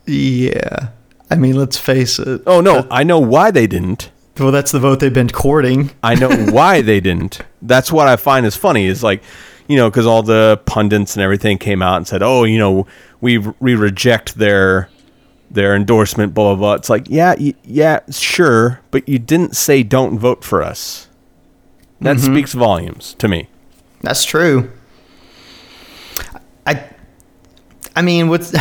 yeah. 0.06 0.88
I 1.30 1.36
mean, 1.36 1.56
let's 1.56 1.78
face 1.78 2.18
it. 2.18 2.42
Oh 2.46 2.60
no, 2.60 2.86
I 2.90 3.04
know 3.04 3.18
why 3.18 3.50
they 3.50 3.66
didn't. 3.66 4.10
Well, 4.38 4.52
that's 4.52 4.70
the 4.70 4.80
vote 4.80 5.00
they've 5.00 5.12
been 5.12 5.30
courting. 5.30 5.90
I 6.02 6.14
know 6.14 6.28
why 6.52 6.82
they 6.82 7.00
didn't. 7.00 7.40
That's 7.62 7.90
what 7.90 8.06
I 8.08 8.16
find 8.16 8.44
is 8.46 8.56
funny 8.56 8.86
is 8.86 9.02
like, 9.02 9.22
you 9.68 9.76
know, 9.76 9.88
because 9.90 10.06
all 10.06 10.22
the 10.22 10.60
pundits 10.66 11.16
and 11.16 11.22
everything 11.22 11.58
came 11.58 11.82
out 11.82 11.96
and 11.96 12.06
said, 12.06 12.22
"Oh, 12.22 12.44
you 12.44 12.58
know, 12.58 12.86
we 13.20 13.38
we 13.38 13.74
reject 13.74 14.34
their 14.36 14.88
their 15.54 15.74
endorsement." 15.76 16.34
Blah 16.34 16.54
blah 16.54 16.60
blah. 16.60 16.74
It's 16.74 16.90
like, 16.90 17.08
yeah, 17.08 17.34
y- 17.38 17.54
yeah, 17.64 18.00
sure, 18.10 18.80
but 18.90 19.08
you 19.08 19.18
didn't 19.18 19.56
say 19.56 19.82
don't 19.82 20.18
vote 20.18 20.42
for 20.44 20.62
us. 20.62 21.08
That 22.00 22.18
speaks 22.18 22.52
volumes 22.52 23.14
to 23.18 23.28
me. 23.28 23.48
That's 24.00 24.24
true. 24.24 24.70
I 26.66 26.88
I 27.94 28.02
mean, 28.02 28.28
what's 28.28 28.52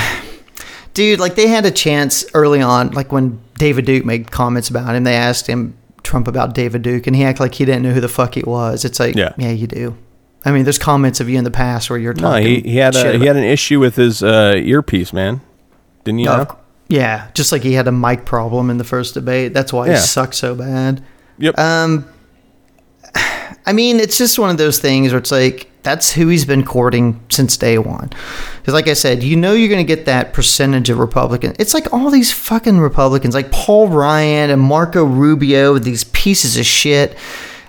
dude? 0.94 1.20
Like 1.20 1.36
they 1.36 1.48
had 1.48 1.66
a 1.66 1.72
chance 1.72 2.26
early 2.34 2.62
on, 2.62 2.92
like 2.92 3.12
when 3.12 3.40
David 3.58 3.86
Duke 3.86 4.06
made 4.06 4.32
comments 4.32 4.70
about 4.70 4.96
him. 4.96 5.04
They 5.04 5.16
asked 5.16 5.48
him 5.48 5.76
Trump 6.04 6.28
about 6.28 6.54
David 6.54 6.82
Duke, 6.82 7.08
and 7.08 7.16
he 7.16 7.24
acted 7.24 7.42
like 7.44 7.56
he 7.56 7.66
didn't 7.66 7.84
know 7.84 7.92
who 7.92 8.02
the 8.02 8.08
fuck 8.10 8.36
he 8.36 8.44
was. 8.44 8.86
It's 8.86 9.00
like, 9.00 9.16
Yeah. 9.16 9.34
yeah, 9.38 9.52
you 9.52 9.68
do. 9.68 9.96
I 10.44 10.52
mean, 10.52 10.64
there's 10.64 10.80
comments 10.80 11.20
of 11.20 11.30
you 11.30 11.38
in 11.38 11.44
the 11.44 11.52
past 11.52 11.90
where 11.92 12.00
you're 12.00 12.16
No, 12.16 12.22
talking. 12.32 12.48
he, 12.48 12.62
he 12.62 12.78
had 12.78 12.96
a, 12.96 13.18
he 13.20 13.28
had 13.28 13.36
an 13.36 13.44
issue 13.44 13.80
with 13.80 13.96
his 13.96 14.24
uh, 14.24 14.56
earpiece, 14.58 15.14
man. 15.14 15.42
Didn't 16.04 16.20
you 16.20 16.26
No, 16.26 16.36
know? 16.38 16.42
of 16.42 16.48
cou- 16.48 16.58
yeah, 16.92 17.30
just 17.34 17.52
like 17.52 17.64
he 17.64 17.74
had 17.74 17.88
a 17.88 17.92
mic 17.92 18.26
problem 18.26 18.70
in 18.70 18.78
the 18.78 18.84
first 18.84 19.14
debate. 19.14 19.54
That's 19.54 19.72
why 19.72 19.88
Yeah. 19.88 19.94
he 19.94 20.00
sucks 20.00 20.38
so 20.38 20.54
bad. 20.56 21.02
Yep. 21.38 21.58
Um, 21.58 22.06
I 23.66 23.74
mean, 23.74 24.00
it's 24.00 24.18
just 24.18 24.40
one 24.40 24.50
of 24.50 24.58
those 24.58 24.80
things 24.80 25.12
where 25.12 25.20
it's 25.20 25.32
like 25.32 25.68
that's 25.84 26.12
who 26.12 26.28
he's 26.28 26.46
been 26.46 26.64
courting 26.64 27.20
since 27.30 27.58
day 27.58 27.78
one. 27.78 28.10
Because, 28.60 28.74
like 28.74 28.88
I 28.88 28.94
said, 28.94 29.24
you 29.24 29.36
know 29.36 29.54
you're 29.54 29.70
going 29.70 29.86
to 29.86 29.96
get 29.96 30.06
that 30.06 30.34
percentage 30.34 30.90
of 30.90 31.00
Republicans. 31.00 31.56
It's 31.60 31.74
like 31.74 31.92
all 31.94 32.10
these 32.12 32.32
fucking 32.32 32.80
Republicans, 32.80 33.34
like 33.34 33.52
Paul 33.52 33.88
Ryan 33.88 34.50
and 34.52 34.62
Marco 34.62 35.04
Rubio, 35.04 35.80
these 35.80 36.04
pieces 36.06 36.58
of 36.58 36.66
shit. 36.66 37.18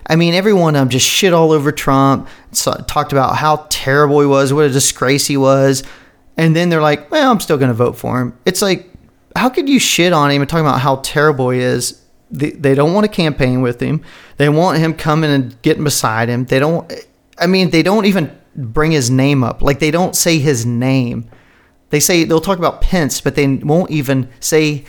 I 0.07 0.17
mean, 0.17 0.35
every 0.35 0.53
one 0.53 0.75
of 0.75 0.81
them 0.81 0.89
just 0.89 1.07
shit 1.07 1.33
all 1.33 1.53
over 1.53 1.73
Trump. 1.73 2.29
So, 2.53 2.73
talked 2.89 3.13
about 3.13 3.37
how 3.37 3.67
terrible 3.71 4.21
he 4.21 4.27
was, 4.27 4.53
what 4.53 4.65
a 4.67 4.71
disgrace 4.71 5.27
he 5.27 5.37
was, 5.39 5.83
and 6.37 6.55
then 6.57 6.69
they're 6.69 6.83
like, 6.83 7.11
"Well, 7.11 7.31
I'm 7.31 7.41
still 7.41 7.57
going 7.57 7.69
to 7.71 7.75
vote 7.75 7.97
for 7.97 8.21
him." 8.21 8.35
It's 8.45 8.61
like, 8.61 8.92
how 9.37 9.49
could 9.49 9.69
you 9.69 9.79
shit 9.79 10.13
on 10.13 10.31
him 10.31 10.43
and 10.43 10.49
talking 10.49 10.67
about 10.67 10.81
how 10.81 10.97
terrible 10.97 11.51
he 11.51 11.61
is? 11.61 12.01
They, 12.31 12.51
they 12.51 12.75
don't 12.75 12.95
want 12.95 13.05
to 13.05 13.13
campaign 13.13 13.61
with 13.63 13.81
him. 13.81 14.03
They 14.39 14.49
want 14.49 14.79
him 14.79 14.95
coming 14.95 15.31
and 15.31 15.61
getting 15.63 15.85
beside 15.85 16.29
him. 16.29 16.47
They 16.47 16.59
don't. 16.59 16.91
I 17.39 17.47
mean, 17.47 17.71
they 17.71 17.83
don't 17.83 18.07
even 18.07 18.37
bring 18.57 18.91
his 18.91 19.11
name 19.11 19.45
up. 19.45 19.63
Like 19.63 19.79
they 19.81 19.91
don't 19.91 20.17
say 20.17 20.39
his 20.39 20.65
name. 20.65 21.29
They 21.91 22.01
say 22.01 22.25
they'll 22.25 22.41
talk 22.41 22.59
about 22.59 22.81
Pence, 22.81 23.21
but 23.21 23.35
they 23.35 23.47
won't 23.47 23.91
even 23.91 24.31
say 24.41 24.85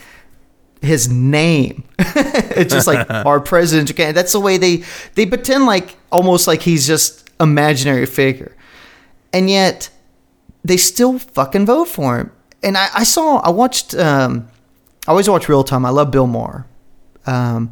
his 0.82 1.10
name. 1.10 1.84
it's 2.00 2.74
just 2.74 2.88
like 2.88 3.10
our 3.26 3.40
president. 3.40 3.92
Okay, 3.92 4.12
That's 4.12 4.32
the 4.32 4.40
way 4.40 4.58
they 4.58 4.84
they 5.16 5.26
pretend 5.26 5.66
like 5.66 5.98
almost 6.12 6.48
like 6.48 6.62
he's 6.62 6.88
just 6.88 7.30
imaginary 7.40 8.06
figure, 8.06 8.56
and 9.34 9.50
yet 9.50 9.90
they 10.64 10.78
still 10.78 11.20
fucking 11.20 11.66
vote 11.66 11.90
for 11.90 12.20
him. 12.20 12.32
And 12.64 12.78
I, 12.78 12.88
I 12.94 13.04
saw 13.04 13.38
I 13.38 13.50
watched 13.50 13.94
um, 13.96 14.48
I 15.08 15.12
always 15.12 15.30
watch 15.30 15.50
real 15.50 15.64
time. 15.64 15.86
I 15.86 15.90
love 15.90 16.12
Bill 16.12 16.28
Maher. 16.28 16.66
Um, 17.26 17.72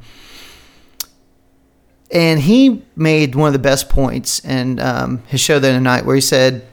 and 2.12 2.42
he 2.42 2.84
made 2.96 3.36
one 3.36 3.48
of 3.48 3.54
the 3.54 3.60
best 3.60 3.90
points 3.90 4.44
in 4.44 4.80
um, 4.80 5.24
his 5.28 5.40
show 5.40 5.60
the 5.60 5.70
other 5.70 5.80
night 5.80 6.06
where 6.06 6.16
he 6.16 6.22
said 6.22 6.68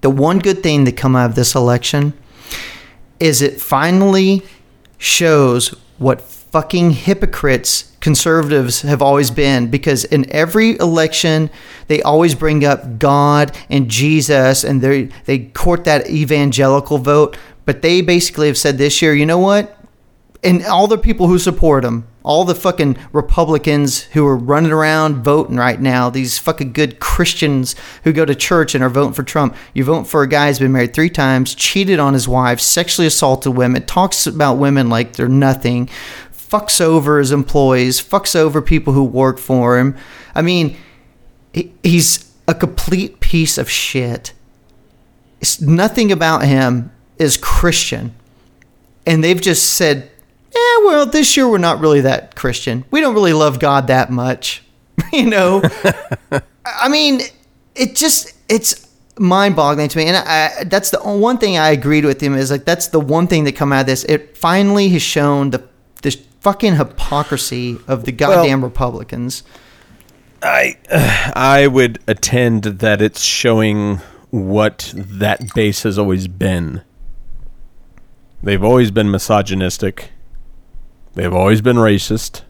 the 0.00 0.10
one 0.10 0.40
good 0.40 0.62
thing 0.62 0.84
that 0.84 0.96
come 0.96 1.14
out 1.14 1.30
of 1.30 1.36
this 1.36 1.54
election 1.54 2.12
is 3.20 3.40
it 3.40 3.60
finally 3.60 4.42
shows 4.98 5.68
what 5.98 6.20
fucking 6.54 6.92
hypocrites 6.92 7.90
conservatives 7.98 8.82
have 8.82 9.02
always 9.02 9.28
been 9.28 9.68
because 9.68 10.04
in 10.04 10.24
every 10.30 10.78
election 10.78 11.50
they 11.88 12.00
always 12.02 12.32
bring 12.36 12.64
up 12.64 12.96
God 12.96 13.50
and 13.68 13.90
Jesus 13.90 14.62
and 14.62 14.80
they 14.80 15.06
they 15.24 15.40
court 15.40 15.82
that 15.82 16.08
evangelical 16.08 16.98
vote 16.98 17.36
but 17.64 17.82
they 17.82 18.02
basically 18.02 18.46
have 18.46 18.56
said 18.56 18.78
this 18.78 19.02
year 19.02 19.12
you 19.12 19.26
know 19.26 19.40
what 19.40 19.84
and 20.44 20.64
all 20.66 20.86
the 20.86 20.98
people 20.98 21.26
who 21.26 21.38
support 21.38 21.84
him, 21.84 22.06
all 22.22 22.44
the 22.44 22.54
fucking 22.54 22.98
Republicans 23.12 24.02
who 24.02 24.26
are 24.26 24.36
running 24.36 24.72
around 24.72 25.24
voting 25.24 25.56
right 25.56 25.80
now, 25.80 26.10
these 26.10 26.38
fucking 26.38 26.74
good 26.74 27.00
Christians 27.00 27.74
who 28.04 28.12
go 28.12 28.26
to 28.26 28.34
church 28.34 28.74
and 28.74 28.84
are 28.84 28.90
voting 28.90 29.14
for 29.14 29.22
Trump. 29.22 29.56
You 29.72 29.84
vote 29.84 30.06
for 30.06 30.22
a 30.22 30.28
guy 30.28 30.48
who's 30.48 30.58
been 30.58 30.72
married 30.72 30.92
three 30.92 31.08
times, 31.08 31.54
cheated 31.54 31.98
on 31.98 32.12
his 32.12 32.28
wife, 32.28 32.60
sexually 32.60 33.06
assaulted 33.06 33.56
women, 33.56 33.86
talks 33.86 34.26
about 34.26 34.58
women 34.58 34.90
like 34.90 35.14
they're 35.14 35.28
nothing, 35.28 35.88
fucks 36.54 36.80
over 36.80 37.18
his 37.18 37.32
employees, 37.32 38.00
fucks 38.00 38.36
over 38.36 38.62
people 38.62 38.92
who 38.92 39.04
work 39.04 39.38
for 39.38 39.78
him. 39.78 39.96
I 40.34 40.42
mean, 40.42 40.76
he- 41.52 41.72
he's 41.82 42.30
a 42.46 42.54
complete 42.54 43.20
piece 43.20 43.58
of 43.58 43.70
shit. 43.70 44.32
It's, 45.40 45.60
nothing 45.60 46.12
about 46.12 46.44
him 46.44 46.92
is 47.18 47.36
Christian 47.36 48.14
and 49.06 49.22
they've 49.22 49.40
just 49.40 49.74
said, 49.74 50.10
"Yeah, 50.54 50.86
well, 50.86 51.06
this 51.06 51.36
year 51.36 51.48
we're 51.48 51.58
not 51.58 51.80
really 51.80 52.00
that 52.02 52.34
Christian. 52.34 52.84
We 52.90 53.00
don't 53.00 53.14
really 53.14 53.32
love 53.32 53.58
God 53.58 53.86
that 53.88 54.10
much." 54.10 54.62
you 55.12 55.28
know, 55.28 55.62
I 56.64 56.88
mean, 56.88 57.20
it 57.74 57.96
just 57.96 58.32
it's 58.48 58.88
mind-boggling 59.18 59.88
to 59.88 59.98
me, 59.98 60.06
and 60.06 60.16
I, 60.16 60.64
that's 60.64 60.90
the 60.90 61.00
one 61.02 61.38
thing 61.38 61.58
I 61.58 61.70
agreed 61.70 62.04
with 62.04 62.20
him 62.20 62.34
is 62.34 62.50
like 62.50 62.64
that's 62.64 62.88
the 62.88 63.00
one 63.00 63.26
thing 63.26 63.44
that 63.44 63.56
come 63.56 63.72
out 63.72 63.80
of 63.80 63.86
this. 63.86 64.04
It 64.04 64.36
finally 64.36 64.88
has 64.90 65.02
shown 65.02 65.50
the 65.50 65.62
this 66.02 66.16
fucking 66.44 66.76
hypocrisy 66.76 67.78
of 67.88 68.04
the 68.04 68.12
goddamn 68.12 68.62
Republicans. 68.62 69.42
I 70.42 70.76
uh, 70.90 71.32
I 71.34 71.66
would 71.66 71.98
attend 72.06 72.64
that 72.64 73.00
it's 73.00 73.22
showing 73.22 73.96
what 74.30 74.92
that 74.94 75.54
base 75.54 75.82
has 75.84 75.98
always 75.98 76.28
been. 76.28 76.82
They've 78.42 78.62
always 78.62 78.90
been 78.90 79.10
misogynistic. 79.10 80.10
They've 81.14 81.32
always 81.32 81.62
been 81.62 81.76
racist. 81.76 82.42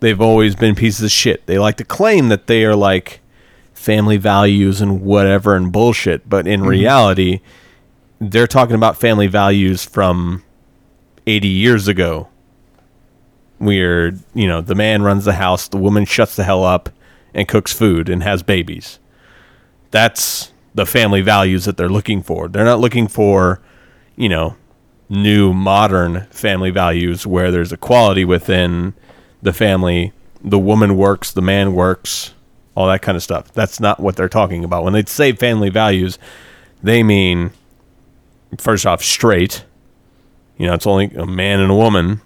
They've 0.00 0.20
always 0.20 0.56
been 0.56 0.74
pieces 0.74 1.04
of 1.04 1.10
shit. 1.12 1.46
They 1.46 1.58
like 1.58 1.76
to 1.76 1.84
claim 1.84 2.28
that 2.28 2.48
they 2.48 2.64
are 2.64 2.74
like 2.74 3.20
family 3.72 4.16
values 4.16 4.80
and 4.80 5.00
whatever 5.00 5.54
and 5.54 5.70
bullshit, 5.70 6.28
but 6.28 6.48
in 6.48 6.60
mm-hmm. 6.60 6.70
reality, 6.70 7.40
they're 8.20 8.48
talking 8.48 8.74
about 8.74 8.96
family 8.98 9.28
values 9.28 9.84
from 9.84 10.42
80 11.28 11.48
years 11.48 11.88
ago 11.88 12.28
where 13.58 14.14
you 14.34 14.46
know 14.46 14.60
the 14.60 14.74
man 14.74 15.02
runs 15.02 15.24
the 15.24 15.34
house, 15.34 15.68
the 15.68 15.76
woman 15.76 16.04
shuts 16.04 16.36
the 16.36 16.44
hell 16.44 16.64
up 16.64 16.88
and 17.34 17.46
cooks 17.46 17.72
food 17.72 18.08
and 18.08 18.22
has 18.22 18.42
babies. 18.42 18.98
That's 19.90 20.52
the 20.74 20.86
family 20.86 21.20
values 21.20 21.64
that 21.64 21.76
they're 21.76 21.88
looking 21.88 22.22
for. 22.22 22.48
They're 22.48 22.64
not 22.64 22.80
looking 22.80 23.08
for, 23.08 23.60
you 24.16 24.28
know, 24.28 24.56
new 25.08 25.52
modern 25.52 26.26
family 26.30 26.70
values 26.70 27.26
where 27.26 27.50
there's 27.50 27.72
equality 27.72 28.24
within 28.24 28.94
the 29.42 29.52
family. 29.52 30.12
The 30.42 30.58
woman 30.58 30.96
works, 30.96 31.32
the 31.32 31.42
man 31.42 31.74
works, 31.74 32.34
all 32.74 32.86
that 32.88 33.02
kind 33.02 33.16
of 33.16 33.22
stuff. 33.22 33.52
That's 33.52 33.80
not 33.80 33.98
what 33.98 34.16
they're 34.16 34.28
talking 34.28 34.62
about. 34.62 34.84
When 34.84 34.92
they 34.92 35.04
say 35.04 35.32
family 35.32 35.70
values, 35.70 36.18
they 36.82 37.02
mean 37.02 37.50
first 38.58 38.86
off 38.86 39.02
straight. 39.02 39.64
You 40.58 40.66
know, 40.66 40.74
it's 40.74 40.86
only 40.86 41.06
a 41.14 41.26
man 41.26 41.60
and 41.60 41.70
a 41.70 41.74
woman 41.74 42.20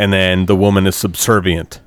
and 0.00 0.12
then 0.14 0.46
the 0.46 0.56
woman 0.56 0.86
is 0.86 0.96
subservient 0.96 1.80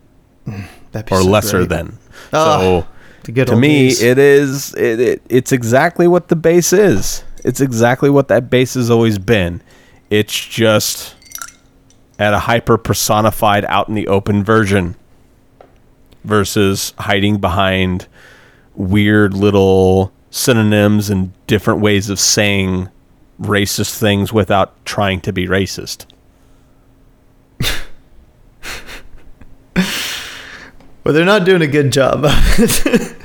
be 0.46 0.62
or 1.10 1.22
so 1.22 1.28
lesser 1.28 1.58
great. 1.60 1.70
than. 1.70 1.98
Ah, 2.32 2.86
so 3.24 3.44
to 3.46 3.56
me, 3.56 3.88
days. 3.88 4.04
it 4.04 4.20
is 4.20 4.74
it, 4.76 5.00
it 5.00 5.22
it's 5.30 5.52
exactly 5.52 6.08
what 6.08 6.28
the 6.28 6.36
base 6.36 6.74
is. 6.74 7.24
It's 7.44 7.60
exactly 7.60 8.12
what 8.12 8.28
that 8.28 8.52
base 8.52 8.76
has 8.76 8.92
always 8.92 9.18
been. 9.18 9.62
It's 10.12 10.46
just 10.46 11.16
at 12.20 12.34
a 12.34 12.40
hyper 12.40 12.78
personified 12.78 13.66
out 13.66 13.90
in 13.90 13.96
the 13.96 14.08
open 14.08 14.44
version 14.44 14.96
versus 16.24 16.94
hiding 17.00 17.40
behind 17.40 18.08
weird 18.76 19.34
little 19.34 20.14
synonyms 20.30 21.10
and 21.10 21.34
different 21.48 21.80
ways 21.80 22.10
of 22.10 22.20
saying 22.20 22.90
racist 23.40 23.98
things 24.00 24.32
without 24.32 24.86
trying 24.86 25.22
to 25.22 25.34
be 25.34 25.48
racist. 25.48 26.06
well, 31.04 31.14
they're 31.14 31.26
not 31.26 31.46
doing 31.46 31.62
a 31.62 31.68
good 31.68 31.92
job. 31.92 32.26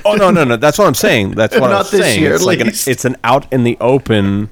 Oh 0.05 0.15
no, 0.15 0.31
no, 0.31 0.45
no! 0.45 0.55
That's 0.55 0.79
what 0.79 0.87
I'm 0.87 0.95
saying. 0.95 1.31
That's 1.31 1.59
what 1.59 1.73
I'm 1.73 1.83
saying. 1.83 2.21
year, 2.21 2.33
it's 2.33 2.45
like 2.45 2.61
an, 2.61 2.69
it's 2.69 3.03
an 3.03 3.17
out 3.23 3.51
in 3.51 3.65
the 3.65 3.77
open 3.81 4.49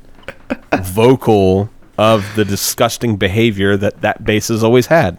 vocal 0.82 1.70
of 1.98 2.36
the 2.36 2.46
disgusting 2.46 3.16
behavior 3.16 3.78
that 3.78 4.02
that 4.02 4.26
base 4.26 4.50
has 4.50 4.64
always 4.64 4.88
had. 4.88 5.18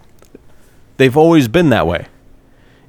They've 0.97 1.17
always 1.17 1.47
been 1.47 1.69
that 1.71 1.87
way. 1.87 2.07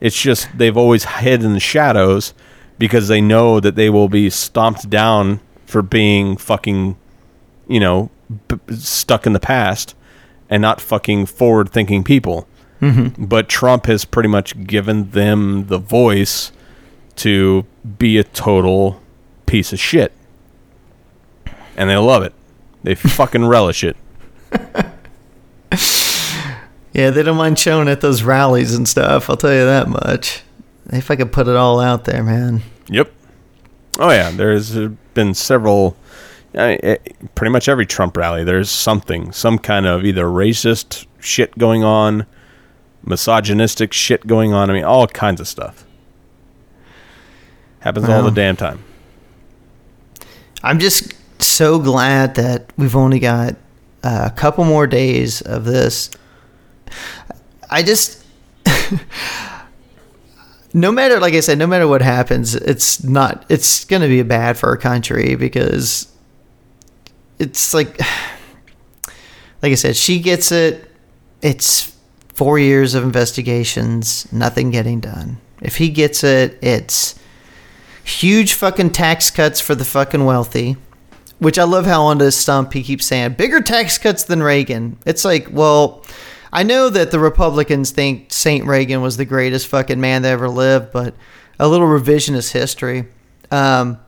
It's 0.00 0.20
just 0.20 0.48
they've 0.56 0.76
always 0.76 1.04
hid 1.04 1.42
in 1.42 1.54
the 1.54 1.60
shadows 1.60 2.34
because 2.78 3.08
they 3.08 3.20
know 3.20 3.60
that 3.60 3.74
they 3.74 3.90
will 3.90 4.08
be 4.08 4.30
stomped 4.30 4.88
down 4.88 5.40
for 5.66 5.82
being 5.82 6.36
fucking, 6.36 6.96
you 7.70 7.80
know, 7.80 8.10
b- 8.48 8.58
stuck 8.74 9.26
in 9.26 9.32
the 9.32 9.40
past 9.40 9.94
and 10.50 10.60
not 10.60 10.80
fucking 10.80 11.26
forward-thinking 11.26 12.04
people. 12.04 12.46
Mm-hmm. 12.80 13.24
But 13.24 13.48
Trump 13.48 13.86
has 13.86 14.04
pretty 14.04 14.28
much 14.28 14.66
given 14.66 15.10
them 15.10 15.66
the 15.68 15.78
voice 15.78 16.50
to 17.16 17.64
be 17.98 18.18
a 18.18 18.24
total 18.24 19.00
piece 19.46 19.72
of 19.72 19.78
shit. 19.78 20.12
And 21.76 21.88
they 21.88 21.96
love 21.96 22.22
it. 22.22 22.34
They 22.82 22.94
fucking 22.96 23.46
relish 23.46 23.84
it. 23.84 23.96
Yeah, 26.92 27.10
they 27.10 27.22
don't 27.22 27.36
mind 27.36 27.58
showing 27.58 27.88
at 27.88 28.00
those 28.00 28.22
rallies 28.22 28.74
and 28.74 28.88
stuff. 28.88 29.30
I'll 29.30 29.36
tell 29.36 29.52
you 29.52 29.64
that 29.64 29.88
much. 29.88 30.42
If 30.92 31.10
I 31.10 31.16
could 31.16 31.32
put 31.32 31.46
it 31.46 31.54
all 31.54 31.78
out 31.80 32.04
there, 32.04 32.22
man. 32.22 32.62
Yep. 32.88 33.12
Oh 33.98 34.10
yeah, 34.10 34.30
there's 34.30 34.76
uh, 34.76 34.90
been 35.14 35.34
several. 35.34 35.96
I 36.54 36.66
mean, 36.68 36.78
eh, 36.82 36.96
pretty 37.34 37.52
much 37.52 37.68
every 37.68 37.86
Trump 37.86 38.16
rally, 38.16 38.44
there's 38.44 38.70
something, 38.70 39.32
some 39.32 39.58
kind 39.58 39.86
of 39.86 40.04
either 40.04 40.24
racist 40.24 41.06
shit 41.20 41.56
going 41.58 41.84
on, 41.84 42.26
misogynistic 43.04 43.92
shit 43.92 44.26
going 44.26 44.52
on. 44.52 44.70
I 44.70 44.72
mean, 44.72 44.84
all 44.84 45.06
kinds 45.06 45.40
of 45.40 45.48
stuff. 45.48 45.84
Happens 47.80 48.08
all 48.08 48.22
the 48.22 48.30
damn 48.30 48.56
time. 48.56 48.84
I'm 50.62 50.78
just 50.78 51.14
so 51.40 51.78
glad 51.78 52.34
that 52.34 52.70
we've 52.76 52.96
only 52.96 53.18
got 53.18 53.56
uh, 54.02 54.28
a 54.30 54.30
couple 54.30 54.64
more 54.64 54.86
days 54.86 55.40
of 55.40 55.64
this. 55.64 56.10
I 57.70 57.82
just, 57.82 58.24
no 60.74 60.92
matter, 60.92 61.18
like 61.20 61.32
I 61.32 61.40
said, 61.40 61.58
no 61.58 61.66
matter 61.66 61.88
what 61.88 62.02
happens, 62.02 62.54
it's 62.54 63.02
not, 63.02 63.46
it's 63.48 63.84
going 63.86 64.02
to 64.02 64.08
be 64.08 64.22
bad 64.22 64.58
for 64.58 64.68
our 64.68 64.76
country 64.76 65.34
because 65.36 66.10
it's 67.40 67.74
like, 67.74 67.98
like 69.62 69.72
I 69.72 69.74
said, 69.74 69.96
she 69.96 70.20
gets 70.20 70.52
it. 70.52 70.90
It's 71.42 71.96
four 72.34 72.58
years 72.58 72.94
of 72.94 73.02
investigations, 73.02 74.30
nothing 74.32 74.70
getting 74.70 75.00
done. 75.00 75.38
If 75.60 75.76
he 75.76 75.88
gets 75.88 76.22
it, 76.22 76.58
it's 76.62 77.18
huge 78.04 78.54
fucking 78.54 78.90
tax 78.90 79.30
cuts 79.30 79.60
for 79.60 79.74
the 79.74 79.84
fucking 79.84 80.24
wealthy. 80.24 80.76
Which 81.38 81.58
I 81.58 81.64
love 81.64 81.86
how 81.86 82.02
on 82.04 82.18
this 82.18 82.36
stump 82.36 82.74
he 82.74 82.82
keeps 82.82 83.06
saying 83.06 83.32
bigger 83.32 83.62
tax 83.62 83.96
cuts 83.96 84.24
than 84.24 84.42
Reagan. 84.42 84.98
It's 85.06 85.24
like, 85.24 85.48
well, 85.50 86.04
I 86.52 86.64
know 86.64 86.90
that 86.90 87.10
the 87.12 87.18
Republicans 87.18 87.92
think 87.92 88.30
Saint 88.30 88.66
Reagan 88.66 89.00
was 89.00 89.16
the 89.16 89.24
greatest 89.24 89.66
fucking 89.68 89.98
man 89.98 90.20
that 90.22 90.32
ever 90.32 90.50
lived, 90.50 90.92
but 90.92 91.14
a 91.58 91.66
little 91.66 91.86
revisionist 91.86 92.52
history. 92.52 93.06
Um, 93.50 93.98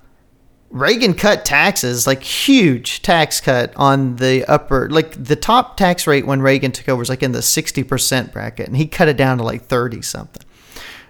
Reagan 0.72 1.12
cut 1.12 1.44
taxes, 1.44 2.06
like 2.06 2.22
huge 2.22 3.02
tax 3.02 3.42
cut 3.42 3.74
on 3.76 4.16
the 4.16 4.42
upper, 4.46 4.88
like 4.88 5.22
the 5.22 5.36
top 5.36 5.76
tax 5.76 6.06
rate 6.06 6.26
when 6.26 6.40
Reagan 6.40 6.72
took 6.72 6.88
over 6.88 6.98
was 6.98 7.10
like 7.10 7.22
in 7.22 7.32
the 7.32 7.40
60% 7.40 8.32
bracket, 8.32 8.68
and 8.68 8.76
he 8.76 8.86
cut 8.86 9.06
it 9.06 9.18
down 9.18 9.36
to 9.36 9.44
like 9.44 9.64
30 9.64 10.00
something. 10.00 10.42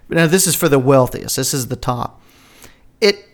Now, 0.08 0.26
this 0.26 0.48
is 0.48 0.56
for 0.56 0.68
the 0.68 0.80
wealthiest. 0.80 1.36
This 1.36 1.54
is 1.54 1.68
the 1.68 1.76
top. 1.76 2.20
It, 3.00 3.28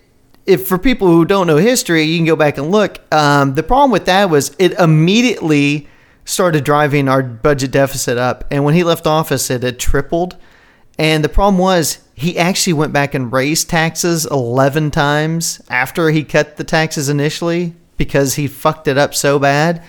if 0.45 0.69
for 0.69 0.77
people 0.77 1.09
who 1.09 1.25
don't 1.25 1.47
know 1.47 1.57
history, 1.57 2.03
you 2.03 2.19
can 2.19 2.27
go 2.27 2.37
back 2.37 2.59
and 2.59 2.71
look. 2.71 3.01
Um, 3.13 3.55
the 3.55 3.63
problem 3.63 3.91
with 3.91 4.05
that 4.05 4.29
was 4.29 4.55
it 4.59 4.73
immediately 4.75 5.89
started 6.27 6.63
driving 6.63 7.09
our 7.09 7.23
budget 7.23 7.71
deficit 7.71 8.19
up. 8.19 8.45
And 8.51 8.65
when 8.65 8.75
he 8.75 8.85
left 8.85 9.07
office, 9.07 9.51
it 9.51 9.63
had 9.63 9.79
tripled. 9.79 10.37
And 10.99 11.23
the 11.23 11.29
problem 11.29 11.59
was 11.59 11.99
he 12.15 12.37
actually 12.37 12.73
went 12.73 12.93
back 12.93 13.15
and 13.15 13.33
raised 13.33 13.71
taxes 13.71 14.27
11 14.27 14.91
times 14.91 15.61
after 15.71 16.11
he 16.11 16.25
cut 16.25 16.57
the 16.57 16.65
taxes 16.65 17.09
initially 17.09 17.75
because 17.97 18.35
he 18.35 18.49
fucked 18.49 18.89
it 18.89 18.99
up 18.99 19.15
so 19.15 19.39
bad. 19.39 19.85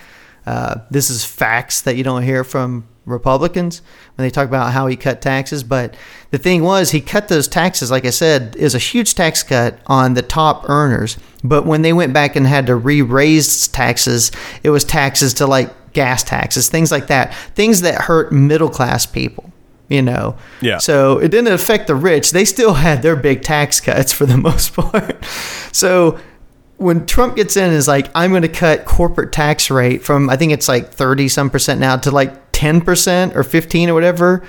Uh, 0.46 0.82
this 0.92 1.10
is 1.10 1.26
facts 1.26 1.82
that 1.82 1.96
you 1.96 2.04
don't 2.04 2.24
hear 2.24 2.44
from 2.44 2.88
Republicans 3.06 3.82
when 4.16 4.26
they 4.26 4.30
talk 4.30 4.48
about 4.48 4.72
how 4.72 4.88
he 4.88 4.96
cut 4.96 5.22
taxes. 5.22 5.64
But 5.64 5.96
the 6.30 6.38
thing 6.38 6.64
was, 6.64 6.92
he 6.92 7.02
cut 7.02 7.28
those 7.28 7.48
taxes, 7.48 7.92
like 7.92 8.06
I 8.06 8.12
said, 8.12 8.56
is 8.56 8.76
a 8.76 8.80
huge 8.80 9.16
tax 9.16 9.44
cut 9.44 9.80
on 9.88 10.14
the 10.14 10.22
top 10.22 10.70
earners. 10.70 11.18
But 11.44 11.66
when 11.66 11.82
they 11.82 11.94
went 11.94 12.14
back 12.14 12.36
and 12.36 12.46
had 12.46 12.68
to 12.68 12.76
re 12.76 13.02
raise 13.02 13.68
taxes, 13.68 14.32
it 14.64 14.70
was 14.70 14.84
taxes 14.84 15.34
to 15.36 15.48
like 15.48 15.94
gas 15.94 16.24
taxes, 16.24 16.70
things 16.70 16.92
like 16.92 17.08
that, 17.08 17.34
things 17.56 17.82
that 17.82 18.02
hurt 18.02 18.32
middle 18.32 18.70
class 18.70 19.06
people. 19.06 19.49
You 19.90 20.04
know, 20.04 20.38
Yeah. 20.62 20.78
So 20.78 21.18
it 21.18 21.30
didn't 21.30 21.52
affect 21.52 21.88
the 21.88 21.96
rich. 21.96 22.32
They 22.32 22.46
still 22.46 22.76
had 22.76 23.02
their 23.02 23.16
big 23.16 23.42
tax 23.42 23.82
cuts 23.82 24.14
for 24.14 24.26
the 24.26 24.38
most 24.50 24.74
part. 24.74 25.26
So 25.72 26.20
when 26.78 27.06
Trump 27.06 27.36
gets 27.36 27.58
in 27.58 27.74
is 27.74 27.88
like, 27.88 28.10
I'm 28.16 28.30
going 28.30 28.44
to 28.44 28.48
cut 28.48 28.86
corporate 28.86 29.32
tax 29.32 29.70
rate 29.70 30.04
from, 30.04 30.30
I 30.30 30.38
think 30.38 30.54
it's 30.54 30.68
like 30.68 30.92
30 30.92 31.28
some 31.28 31.50
percent 31.50 31.80
now 31.80 31.98
to 31.98 32.12
like 32.12 32.52
10% 32.54 33.36
or 33.36 33.44
15 33.44 33.90
or 33.90 33.94
whatever. 33.94 34.44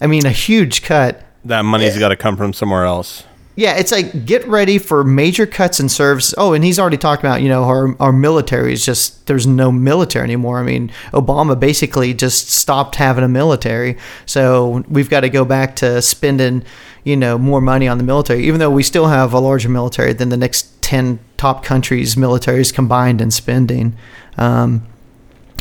I 0.00 0.06
mean, 0.06 0.26
a 0.26 0.30
huge 0.30 0.82
cut. 0.82 1.22
That 1.44 1.62
money's 1.62 1.98
got 1.98 2.08
to 2.08 2.16
come 2.16 2.36
from 2.36 2.52
somewhere 2.52 2.84
else. 2.84 3.24
Yeah, 3.58 3.76
it's 3.78 3.90
like 3.90 4.26
get 4.26 4.46
ready 4.46 4.76
for 4.76 5.02
major 5.02 5.46
cuts 5.46 5.80
in 5.80 5.88
service. 5.88 6.34
Oh, 6.36 6.52
and 6.52 6.62
he's 6.62 6.78
already 6.78 6.98
talked 6.98 7.22
about, 7.22 7.40
you 7.40 7.48
know, 7.48 7.64
our, 7.64 7.96
our 8.00 8.12
military 8.12 8.74
is 8.74 8.84
just, 8.84 9.26
there's 9.26 9.46
no 9.46 9.72
military 9.72 10.24
anymore. 10.24 10.58
I 10.58 10.62
mean, 10.62 10.92
Obama 11.12 11.58
basically 11.58 12.12
just 12.12 12.50
stopped 12.50 12.96
having 12.96 13.24
a 13.24 13.28
military. 13.28 13.96
So 14.26 14.84
we've 14.90 15.08
got 15.08 15.20
to 15.20 15.30
go 15.30 15.46
back 15.46 15.74
to 15.76 16.02
spending, 16.02 16.64
you 17.02 17.16
know, 17.16 17.38
more 17.38 17.62
money 17.62 17.88
on 17.88 17.96
the 17.96 18.04
military, 18.04 18.44
even 18.46 18.60
though 18.60 18.70
we 18.70 18.82
still 18.82 19.06
have 19.06 19.32
a 19.32 19.38
larger 19.38 19.70
military 19.70 20.12
than 20.12 20.28
the 20.28 20.36
next 20.36 20.82
10 20.82 21.18
top 21.38 21.64
countries' 21.64 22.14
militaries 22.14 22.72
combined 22.72 23.22
in 23.22 23.30
spending. 23.30 23.96
Um, 24.36 24.86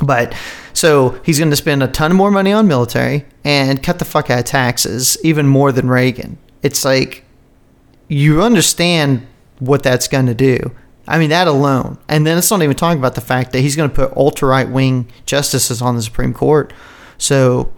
but 0.03 0.35
so 0.73 1.19
he's 1.23 1.39
going 1.39 1.51
to 1.51 1.55
spend 1.55 1.81
a 1.81 1.87
ton 1.87 2.13
more 2.13 2.29
money 2.29 2.51
on 2.51 2.67
military 2.67 3.25
and 3.45 3.81
cut 3.81 3.99
the 3.99 4.05
fuck 4.05 4.29
out 4.29 4.39
of 4.39 4.45
taxes, 4.45 5.17
even 5.23 5.47
more 5.47 5.71
than 5.71 5.87
Reagan. 5.87 6.37
It's 6.61 6.83
like 6.83 7.24
you 8.07 8.41
understand 8.41 9.25
what 9.59 9.83
that's 9.83 10.07
going 10.07 10.25
to 10.27 10.33
do. 10.33 10.71
I 11.07 11.19
mean, 11.19 11.29
that 11.29 11.47
alone. 11.47 11.97
And 12.09 12.25
then 12.25 12.37
it's 12.37 12.49
not 12.49 12.63
even 12.63 12.75
talking 12.75 12.97
about 12.97 13.15
the 13.15 13.21
fact 13.21 13.51
that 13.53 13.59
he's 13.59 13.75
going 13.75 13.89
to 13.89 13.95
put 13.95 14.15
ultra 14.17 14.47
right 14.47 14.67
wing 14.67 15.11
justices 15.25 15.81
on 15.81 15.95
the 15.95 16.01
Supreme 16.01 16.33
Court. 16.33 16.73
So, 17.17 17.71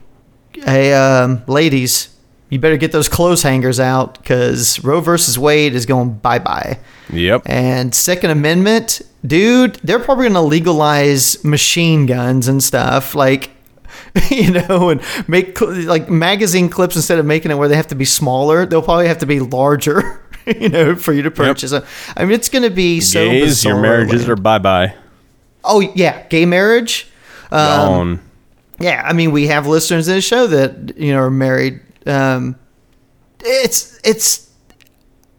hey, 0.54 0.94
um, 0.94 1.44
ladies, 1.48 2.16
you 2.50 2.60
better 2.60 2.78
get 2.78 2.94
those 2.94 3.10
clothes 3.10 3.44
hangers 3.44 3.80
out 3.80 4.18
because 4.18 4.82
Roe 4.84 5.02
versus 5.02 5.38
Wade 5.38 5.74
is 5.74 5.86
going 5.86 6.14
bye 6.14 6.40
bye. 6.40 6.80
Yep. 7.12 7.44
And 7.46 7.94
Second 7.94 8.32
Amendment, 8.32 9.02
dude, 9.26 9.76
they're 9.84 10.00
probably 10.00 10.24
going 10.24 10.34
to 10.34 10.42
legalize 10.42 11.44
machine 11.44 12.06
guns 12.06 12.48
and 12.48 12.64
stuff 12.64 13.14
like 13.16 13.52
you 14.30 14.52
know 14.52 14.90
and 14.90 15.02
make 15.28 15.60
like 15.62 16.10
magazine 16.10 16.70
clips 16.70 16.96
instead 16.96 17.20
of 17.20 17.26
making 17.26 17.52
it 17.52 17.56
where 17.56 17.68
they 17.68 17.76
have 17.76 17.88
to 17.88 17.96
be 17.96 18.06
smaller, 18.06 18.66
they'll 18.66 18.82
probably 18.82 19.08
have 19.08 19.20
to 19.20 19.26
be 19.26 19.40
larger, 19.40 20.22
you 20.46 20.70
know, 20.70 20.96
for 20.96 21.14
you 21.14 21.22
to 21.24 21.32
purchase 21.32 21.72
them. 21.72 21.84
I 22.16 22.24
mean, 22.24 22.34
it's 22.34 22.50
going 22.50 22.64
to 22.64 22.70
be 22.70 23.02
so 23.02 23.20
Gays, 23.30 23.64
your 23.64 23.80
marriages 23.82 24.22
like- 24.22 24.30
are 24.30 24.36
bye 24.36 24.60
bye. 24.60 24.94
Oh, 25.70 25.82
yeah, 25.82 26.26
gay 26.28 26.46
marriage. 26.46 27.10
Um, 27.52 27.60
Gone. 27.60 28.20
yeah, 28.80 29.02
I 29.06 29.12
mean, 29.12 29.32
we 29.32 29.48
have 29.48 29.68
listeners 29.68 30.08
in 30.08 30.16
the 30.16 30.22
show 30.22 30.48
that 30.48 30.98
you 30.98 31.12
know 31.12 31.20
are 31.20 31.30
married. 31.30 31.82
Um, 32.06 32.56
it's 33.44 34.00
it's. 34.06 34.48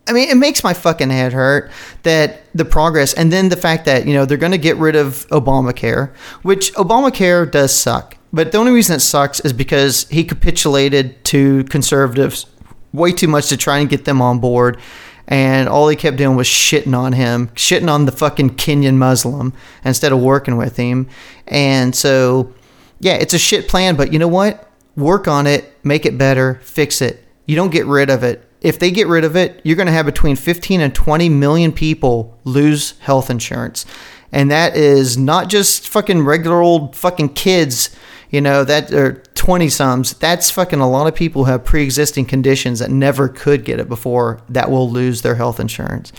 I 0.07 0.13
mean, 0.13 0.29
it 0.31 0.37
makes 0.37 0.63
my 0.65 0.75
fucking 0.75 1.11
head 1.11 1.33
hurt 1.33 1.71
that 2.03 2.41
the 2.55 2.65
progress, 2.67 3.15
and 3.15 3.33
then 3.33 3.49
the 3.49 3.57
fact 3.57 3.87
that 3.87 4.07
you 4.07 4.13
know 4.13 4.27
they're 4.27 4.37
going 4.37 4.53
to 4.53 4.59
get 4.59 4.77
rid 4.77 4.97
of 4.97 5.27
Obamacare, 5.29 6.15
which 6.43 6.75
Obamacare 6.75 7.51
does 7.51 7.75
suck. 7.75 8.18
But 8.33 8.53
the 8.53 8.59
only 8.59 8.73
reason 8.73 8.97
it 8.97 9.01
sucks 9.01 9.41
is 9.41 9.53
because 9.53 10.07
he 10.09 10.25
capitulated 10.25 11.25
to 11.27 11.65
conservatives 11.65 12.47
way 12.93 13.13
too 13.13 13.29
much 13.29 13.49
to 13.49 13.57
try 13.57 13.79
and 13.79 13.89
get 13.89 14.05
them 14.05 14.21
on 14.21 14.39
board. 14.39 14.79
And 15.27 15.69
all 15.69 15.89
he 15.89 15.97
kept 15.97 16.17
doing 16.17 16.37
was 16.37 16.47
shitting 16.47 16.97
on 16.97 17.13
him, 17.13 17.49
shitting 17.49 17.91
on 17.91 18.07
the 18.07 18.13
fucking 18.13 18.57
Kenyan 18.57 18.97
Muslim 18.97 19.53
instead 19.85 20.13
of 20.13 20.21
working 20.21 20.57
with 20.57 20.77
him. 20.77 21.09
And 21.47 21.95
so, 21.95 22.55
yeah, 22.99 23.15
it's 23.15 23.35
a 23.35 23.39
shit 23.39 23.69
plan, 23.69 23.95
but 23.95 24.13
you 24.13 24.19
know 24.19 24.29
what? 24.29 24.71
Work 24.97 25.29
on 25.29 25.47
it, 25.47 25.77
make 25.85 26.07
it 26.07 26.17
better, 26.17 26.61
fix 26.63 27.03
it. 27.03 27.25
You 27.47 27.57
don't 27.57 27.71
get 27.71 27.87
rid 27.87 28.09
of 28.11 28.25
it. 28.25 28.45
If 28.61 28.79
they 28.79 28.91
get 28.91 29.07
rid 29.07 29.25
of 29.25 29.37
it, 29.37 29.61
you're 29.65 29.77
going 29.77 29.87
to 29.87 29.93
have 29.93 30.07
between 30.07 30.35
15 30.35 30.81
and 30.81 30.95
20 30.95 31.29
million 31.29 31.73
people 31.73 32.39
lose 32.45 32.99
health 33.01 33.31
insurance. 33.31 33.85
And 34.33 34.51
that 34.51 34.77
is 34.77 35.17
not 35.17 35.49
just 35.49 35.89
fucking 35.89 36.25
regular 36.25 36.61
old 36.61 36.97
fucking 36.97 37.35
kids, 37.35 37.95
you 38.31 38.41
know, 38.41 38.65
that 38.65 38.93
are 38.93 39.23
20 39.35 39.69
sums. 39.69 40.15
That's 40.15 40.51
fucking 40.51 40.81
a 40.81 40.89
lot 40.89 41.07
of 41.07 41.15
people 41.15 41.45
who 41.45 41.51
have 41.51 41.65
pre 41.65 41.83
existing 41.83 42.27
conditions 42.27 42.79
that 42.81 42.91
never 42.91 43.29
could 43.29 43.65
get 43.65 43.81
it 43.81 43.89
before 43.89 44.41
that 44.49 44.71
will 44.71 44.91
lose 44.91 45.23
their 45.23 45.35
health 45.35 45.61
insurance. 45.61 46.13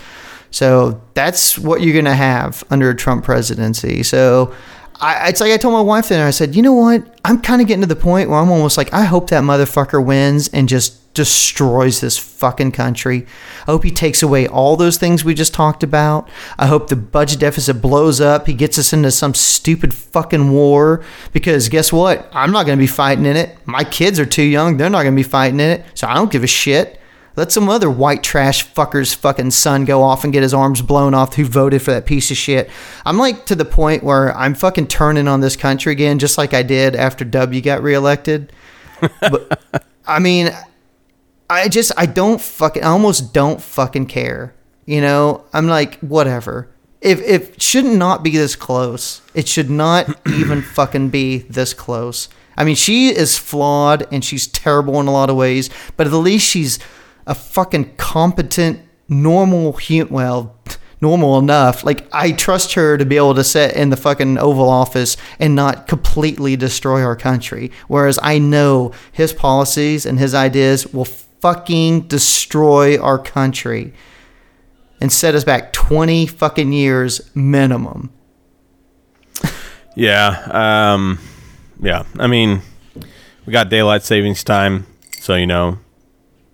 So 0.50 1.00
that's 1.14 1.58
what 1.58 1.80
you're 1.80 1.92
going 1.92 2.04
to 2.06 2.14
have 2.14 2.64
under 2.70 2.90
a 2.90 2.96
Trump 2.96 3.24
presidency. 3.24 4.02
So 4.02 4.52
I, 5.00 5.28
it's 5.28 5.40
like 5.40 5.52
I 5.52 5.56
told 5.56 5.72
my 5.72 5.80
wife 5.80 6.08
then, 6.08 6.26
I 6.26 6.30
said, 6.30 6.54
you 6.54 6.62
know 6.62 6.74
what? 6.74 7.02
I'm 7.24 7.40
kind 7.40 7.62
of 7.62 7.68
getting 7.68 7.80
to 7.80 7.86
the 7.86 7.96
point 7.96 8.28
where 8.28 8.38
I'm 8.38 8.50
almost 8.50 8.76
like, 8.76 8.92
I 8.92 9.04
hope 9.04 9.30
that 9.30 9.42
motherfucker 9.42 10.04
wins 10.04 10.48
and 10.48 10.68
just 10.68 11.00
destroys 11.14 12.00
this 12.00 12.18
fucking 12.18 12.72
country. 12.72 13.26
I 13.62 13.72
hope 13.72 13.82
he 13.82 13.90
takes 13.90 14.22
away 14.22 14.46
all 14.46 14.76
those 14.76 14.96
things 14.96 15.24
we 15.24 15.34
just 15.34 15.54
talked 15.54 15.82
about. 15.82 16.28
I 16.58 16.66
hope 16.66 16.88
the 16.88 16.96
budget 16.96 17.40
deficit 17.40 17.80
blows 17.82 18.20
up. 18.20 18.46
He 18.46 18.54
gets 18.54 18.78
us 18.78 18.92
into 18.92 19.10
some 19.10 19.34
stupid 19.34 19.92
fucking 19.92 20.52
war 20.52 21.02
because 21.32 21.68
guess 21.68 21.92
what? 21.92 22.28
I'm 22.32 22.52
not 22.52 22.66
going 22.66 22.78
to 22.78 22.82
be 22.82 22.86
fighting 22.86 23.26
in 23.26 23.36
it. 23.36 23.56
My 23.66 23.84
kids 23.84 24.20
are 24.20 24.26
too 24.26 24.42
young. 24.42 24.76
They're 24.76 24.90
not 24.90 25.02
going 25.02 25.14
to 25.14 25.22
be 25.22 25.28
fighting 25.28 25.60
in 25.60 25.70
it. 25.70 25.84
So 25.94 26.06
I 26.06 26.14
don't 26.14 26.30
give 26.30 26.44
a 26.44 26.48
shit. 26.48 26.99
Let 27.36 27.52
some 27.52 27.68
other 27.68 27.90
white 27.90 28.22
trash 28.22 28.66
fucker's 28.72 29.14
fucking 29.14 29.52
son 29.52 29.84
go 29.84 30.02
off 30.02 30.24
and 30.24 30.32
get 30.32 30.42
his 30.42 30.54
arms 30.54 30.82
blown 30.82 31.14
off 31.14 31.34
who 31.34 31.44
voted 31.44 31.80
for 31.82 31.92
that 31.92 32.06
piece 32.06 32.30
of 32.30 32.36
shit. 32.36 32.68
I'm 33.06 33.18
like 33.18 33.46
to 33.46 33.54
the 33.54 33.64
point 33.64 34.02
where 34.02 34.36
I'm 34.36 34.54
fucking 34.54 34.88
turning 34.88 35.28
on 35.28 35.40
this 35.40 35.56
country 35.56 35.92
again, 35.92 36.18
just 36.18 36.38
like 36.38 36.52
I 36.54 36.62
did 36.62 36.96
after 36.96 37.24
W 37.24 37.60
got 37.60 37.82
reelected. 37.82 38.52
but 39.20 39.84
I 40.06 40.18
mean, 40.18 40.50
I 41.48 41.68
just 41.68 41.92
I 41.96 42.06
don't 42.06 42.40
fucking 42.40 42.82
I 42.82 42.88
almost 42.88 43.32
don't 43.32 43.60
fucking 43.62 44.06
care 44.06 44.54
You 44.86 45.00
know, 45.00 45.44
I'm 45.52 45.68
like, 45.68 45.98
whatever. 46.00 46.68
If 47.00 47.20
it 47.22 47.62
should 47.62 47.86
not 47.86 48.22
be 48.22 48.30
this 48.30 48.56
close. 48.56 49.22
It 49.34 49.48
should 49.48 49.70
not 49.70 50.08
even 50.28 50.62
fucking 50.62 51.08
be 51.10 51.38
this 51.38 51.72
close. 51.72 52.28
I 52.56 52.64
mean, 52.64 52.76
she 52.76 53.08
is 53.08 53.38
flawed 53.38 54.06
and 54.12 54.22
she's 54.22 54.46
terrible 54.46 55.00
in 55.00 55.06
a 55.06 55.12
lot 55.12 55.30
of 55.30 55.36
ways, 55.36 55.70
but 55.96 56.06
at 56.06 56.10
the 56.10 56.18
least 56.18 56.46
she's 56.46 56.78
a 57.30 57.34
fucking 57.34 57.94
competent, 57.96 58.80
normal 59.08 59.74
human. 59.74 60.12
Well, 60.12 60.58
normal 61.00 61.38
enough. 61.38 61.84
Like 61.84 62.06
I 62.12 62.32
trust 62.32 62.74
her 62.74 62.98
to 62.98 63.04
be 63.04 63.16
able 63.16 63.36
to 63.36 63.44
sit 63.44 63.74
in 63.74 63.90
the 63.90 63.96
fucking 63.96 64.36
Oval 64.36 64.68
Office 64.68 65.16
and 65.38 65.54
not 65.54 65.86
completely 65.86 66.56
destroy 66.56 67.02
our 67.02 67.16
country. 67.16 67.70
Whereas 67.86 68.18
I 68.20 68.38
know 68.38 68.92
his 69.12 69.32
policies 69.32 70.04
and 70.04 70.18
his 70.18 70.34
ideas 70.34 70.88
will 70.88 71.06
fucking 71.06 72.02
destroy 72.02 73.00
our 73.00 73.18
country 73.18 73.94
and 75.00 75.10
set 75.10 75.34
us 75.36 75.44
back 75.44 75.72
20 75.72 76.26
fucking 76.26 76.72
years 76.72 77.34
minimum. 77.34 78.12
Yeah. 79.94 80.92
Um, 80.94 81.18
yeah. 81.80 82.02
I 82.18 82.26
mean, 82.26 82.60
we 83.46 83.52
got 83.52 83.70
daylight 83.70 84.02
savings 84.02 84.44
time, 84.44 84.86
so 85.18 85.34
you 85.36 85.46
know, 85.46 85.78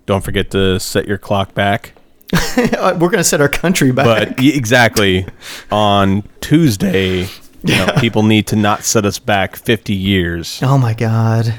don't 0.07 0.23
forget 0.23 0.51
to 0.53 0.81
set 0.81 1.07
your 1.07 1.19
clock 1.19 1.55
back. 1.55 1.93
We're 2.57 2.95
going 2.99 3.19
to 3.19 3.25
set 3.25 3.41
our 3.41 3.49
country 3.49 3.93
back. 3.93 4.07
But 4.07 4.41
exactly 4.45 5.27
on 5.71 6.23
Tuesday, 6.41 7.29
you 7.63 7.77
know, 7.77 7.93
people 7.99 8.23
need 8.23 8.47
to 8.49 8.57
not 8.57 8.85
set 8.85 9.05
us 9.05 9.19
back 9.19 9.57
50 9.57 9.95
years. 9.95 10.61
Oh 10.63 10.79
my 10.79 10.95
god. 10.95 11.55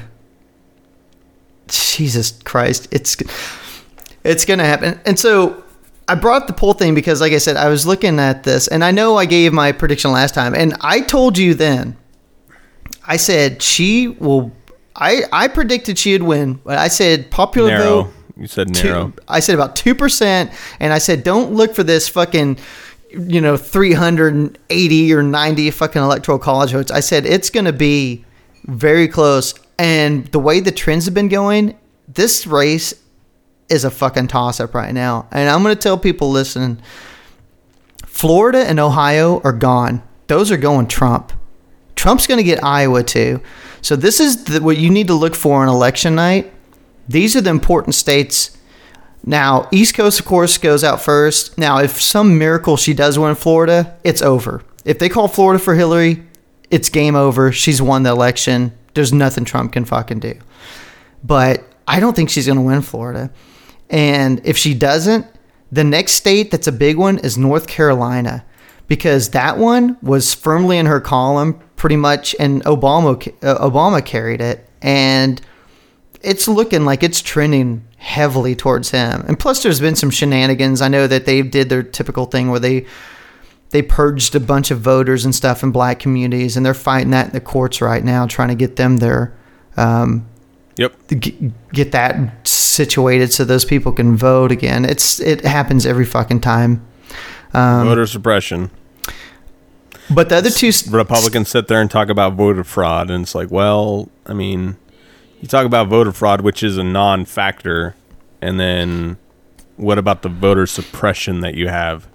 Jesus 1.68 2.32
Christ. 2.42 2.88
It's 2.90 3.16
it's 4.24 4.44
going 4.44 4.58
to 4.58 4.64
happen. 4.64 5.00
And 5.04 5.18
so 5.18 5.62
I 6.06 6.14
brought 6.14 6.42
up 6.42 6.48
the 6.48 6.54
poll 6.54 6.72
thing 6.72 6.94
because 6.94 7.20
like 7.20 7.32
I 7.32 7.38
said 7.38 7.56
I 7.56 7.68
was 7.68 7.86
looking 7.86 8.18
at 8.18 8.44
this 8.44 8.68
and 8.68 8.82
I 8.82 8.90
know 8.90 9.16
I 9.16 9.26
gave 9.26 9.52
my 9.52 9.72
prediction 9.72 10.10
last 10.10 10.34
time 10.34 10.54
and 10.54 10.74
I 10.80 11.00
told 11.00 11.36
you 11.36 11.54
then 11.54 11.96
I 13.06 13.18
said 13.18 13.62
she 13.62 14.08
will 14.08 14.52
I 14.96 15.22
I 15.32 15.48
predicted 15.48 15.98
she'd 15.98 16.22
win, 16.22 16.54
but 16.64 16.78
I 16.78 16.88
said 16.88 17.30
popular 17.30 17.70
Narrow. 17.70 18.02
vote 18.04 18.12
You 18.38 18.46
said 18.46 18.74
two- 18.74 18.88
narrow. 18.88 19.12
I 19.26 19.40
said 19.40 19.54
about 19.54 19.74
two 19.76 19.94
percent, 19.94 20.52
and 20.80 20.92
I 20.92 20.98
said 20.98 21.24
don't 21.24 21.52
look 21.52 21.74
for 21.74 21.82
this 21.82 22.08
fucking, 22.08 22.58
you 23.10 23.40
know, 23.40 23.56
three 23.56 23.92
hundred 23.92 24.34
and 24.34 24.58
eighty 24.70 25.12
or 25.12 25.22
ninety 25.22 25.70
fucking 25.70 26.00
electoral 26.00 26.38
college 26.38 26.72
votes. 26.72 26.90
I 26.90 27.00
said 27.00 27.26
it's 27.26 27.50
going 27.50 27.66
to 27.66 27.72
be 27.72 28.24
very 28.64 29.08
close, 29.08 29.54
and 29.78 30.26
the 30.28 30.38
way 30.38 30.60
the 30.60 30.72
trends 30.72 31.04
have 31.06 31.14
been 31.14 31.28
going, 31.28 31.76
this 32.06 32.46
race 32.46 32.94
is 33.68 33.84
a 33.84 33.90
fucking 33.90 34.28
toss 34.28 34.60
up 34.60 34.74
right 34.74 34.94
now. 34.94 35.26
And 35.30 35.48
I'm 35.50 35.62
going 35.62 35.74
to 35.74 35.80
tell 35.80 35.98
people 35.98 36.30
listening, 36.30 36.80
Florida 38.06 38.60
and 38.60 38.80
Ohio 38.80 39.40
are 39.42 39.52
gone. 39.52 40.02
Those 40.26 40.50
are 40.50 40.56
going 40.56 40.86
Trump. 40.86 41.32
Trump's 41.96 42.26
going 42.26 42.38
to 42.38 42.44
get 42.44 42.62
Iowa 42.62 43.02
too. 43.02 43.40
So 43.82 43.96
this 43.96 44.20
is 44.20 44.44
the, 44.44 44.62
what 44.62 44.76
you 44.76 44.90
need 44.90 45.08
to 45.08 45.14
look 45.14 45.34
for 45.34 45.62
on 45.62 45.68
election 45.68 46.14
night. 46.14 46.52
These 47.08 47.36
are 47.36 47.40
the 47.40 47.50
important 47.50 47.94
states. 47.94 48.56
Now, 49.24 49.68
East 49.72 49.94
Coast, 49.94 50.20
of 50.20 50.26
course, 50.26 50.58
goes 50.58 50.84
out 50.84 51.02
first. 51.02 51.58
Now, 51.58 51.78
if 51.78 52.00
some 52.00 52.38
miracle 52.38 52.76
she 52.76 52.94
does 52.94 53.18
win 53.18 53.34
Florida, 53.34 53.96
it's 54.04 54.22
over. 54.22 54.62
If 54.84 54.98
they 54.98 55.08
call 55.08 55.28
Florida 55.28 55.62
for 55.62 55.74
Hillary, 55.74 56.22
it's 56.70 56.88
game 56.88 57.16
over. 57.16 57.50
She's 57.52 57.82
won 57.82 58.02
the 58.02 58.10
election. 58.10 58.72
There's 58.94 59.12
nothing 59.12 59.44
Trump 59.44 59.72
can 59.72 59.84
fucking 59.84 60.20
do. 60.20 60.34
But 61.24 61.64
I 61.86 62.00
don't 62.00 62.14
think 62.14 62.30
she's 62.30 62.46
going 62.46 62.58
to 62.58 62.64
win 62.64 62.82
Florida. 62.82 63.30
And 63.90 64.40
if 64.44 64.56
she 64.56 64.74
doesn't, 64.74 65.26
the 65.72 65.84
next 65.84 66.12
state 66.12 66.50
that's 66.50 66.66
a 66.66 66.72
big 66.72 66.96
one 66.96 67.18
is 67.18 67.36
North 67.36 67.66
Carolina 67.66 68.44
because 68.86 69.30
that 69.30 69.58
one 69.58 69.96
was 70.02 70.34
firmly 70.34 70.78
in 70.78 70.86
her 70.86 71.00
column 71.00 71.60
pretty 71.76 71.96
much 71.96 72.34
and 72.40 72.64
Obama 72.64 73.14
uh, 73.42 73.68
Obama 73.68 74.04
carried 74.04 74.40
it 74.40 74.68
and 74.80 75.40
it's 76.22 76.48
looking 76.48 76.84
like 76.84 77.02
it's 77.02 77.20
trending 77.20 77.84
heavily 77.96 78.54
towards 78.54 78.90
him. 78.90 79.24
And 79.26 79.38
plus 79.38 79.62
there's 79.62 79.80
been 79.80 79.96
some 79.96 80.10
shenanigans. 80.10 80.80
I 80.80 80.88
know 80.88 81.06
that 81.06 81.26
they 81.26 81.42
did 81.42 81.68
their 81.68 81.82
typical 81.82 82.26
thing 82.26 82.50
where 82.50 82.60
they 82.60 82.86
they 83.70 83.82
purged 83.82 84.34
a 84.34 84.40
bunch 84.40 84.70
of 84.70 84.80
voters 84.80 85.24
and 85.24 85.34
stuff 85.34 85.62
in 85.62 85.70
black 85.70 85.98
communities 85.98 86.56
and 86.56 86.64
they're 86.64 86.72
fighting 86.72 87.10
that 87.10 87.26
in 87.26 87.32
the 87.32 87.40
courts 87.40 87.82
right 87.82 88.02
now 88.02 88.26
trying 88.26 88.48
to 88.48 88.54
get 88.54 88.76
them 88.76 88.96
their 88.96 89.36
um, 89.76 90.26
Yep. 90.76 90.94
get, 91.72 91.90
that 91.92 92.46
situated 92.46 93.32
so 93.32 93.44
those 93.44 93.64
people 93.64 93.90
can 93.90 94.16
vote 94.16 94.52
again. 94.52 94.84
It's 94.84 95.18
it 95.18 95.44
happens 95.44 95.84
every 95.84 96.04
fucking 96.04 96.40
time. 96.40 96.86
Um, 97.52 97.88
Voter 97.88 98.06
suppression. 98.06 98.70
but 100.08 100.28
the 100.28 100.36
other 100.36 100.50
two, 100.50 100.70
Republicans 100.90 101.48
sit 101.48 101.66
there 101.66 101.80
and 101.80 101.90
talk 101.90 102.08
about 102.08 102.34
voter 102.34 102.62
fraud, 102.62 103.10
and 103.10 103.24
it's 103.24 103.34
like, 103.34 103.50
well, 103.50 104.08
I 104.24 104.34
mean, 104.34 104.76
you 105.40 105.48
talk 105.48 105.66
about 105.66 105.88
voter 105.88 106.12
fraud, 106.12 106.40
which 106.40 106.62
is 106.62 106.76
a 106.76 106.84
non-factor, 106.84 107.94
and 108.40 108.58
then 108.58 109.18
what 109.76 109.98
about 109.98 110.22
the 110.22 110.28
voter 110.28 110.66
suppression 110.66 111.40
that 111.40 111.54
you 111.54 111.68
have? 111.68 112.08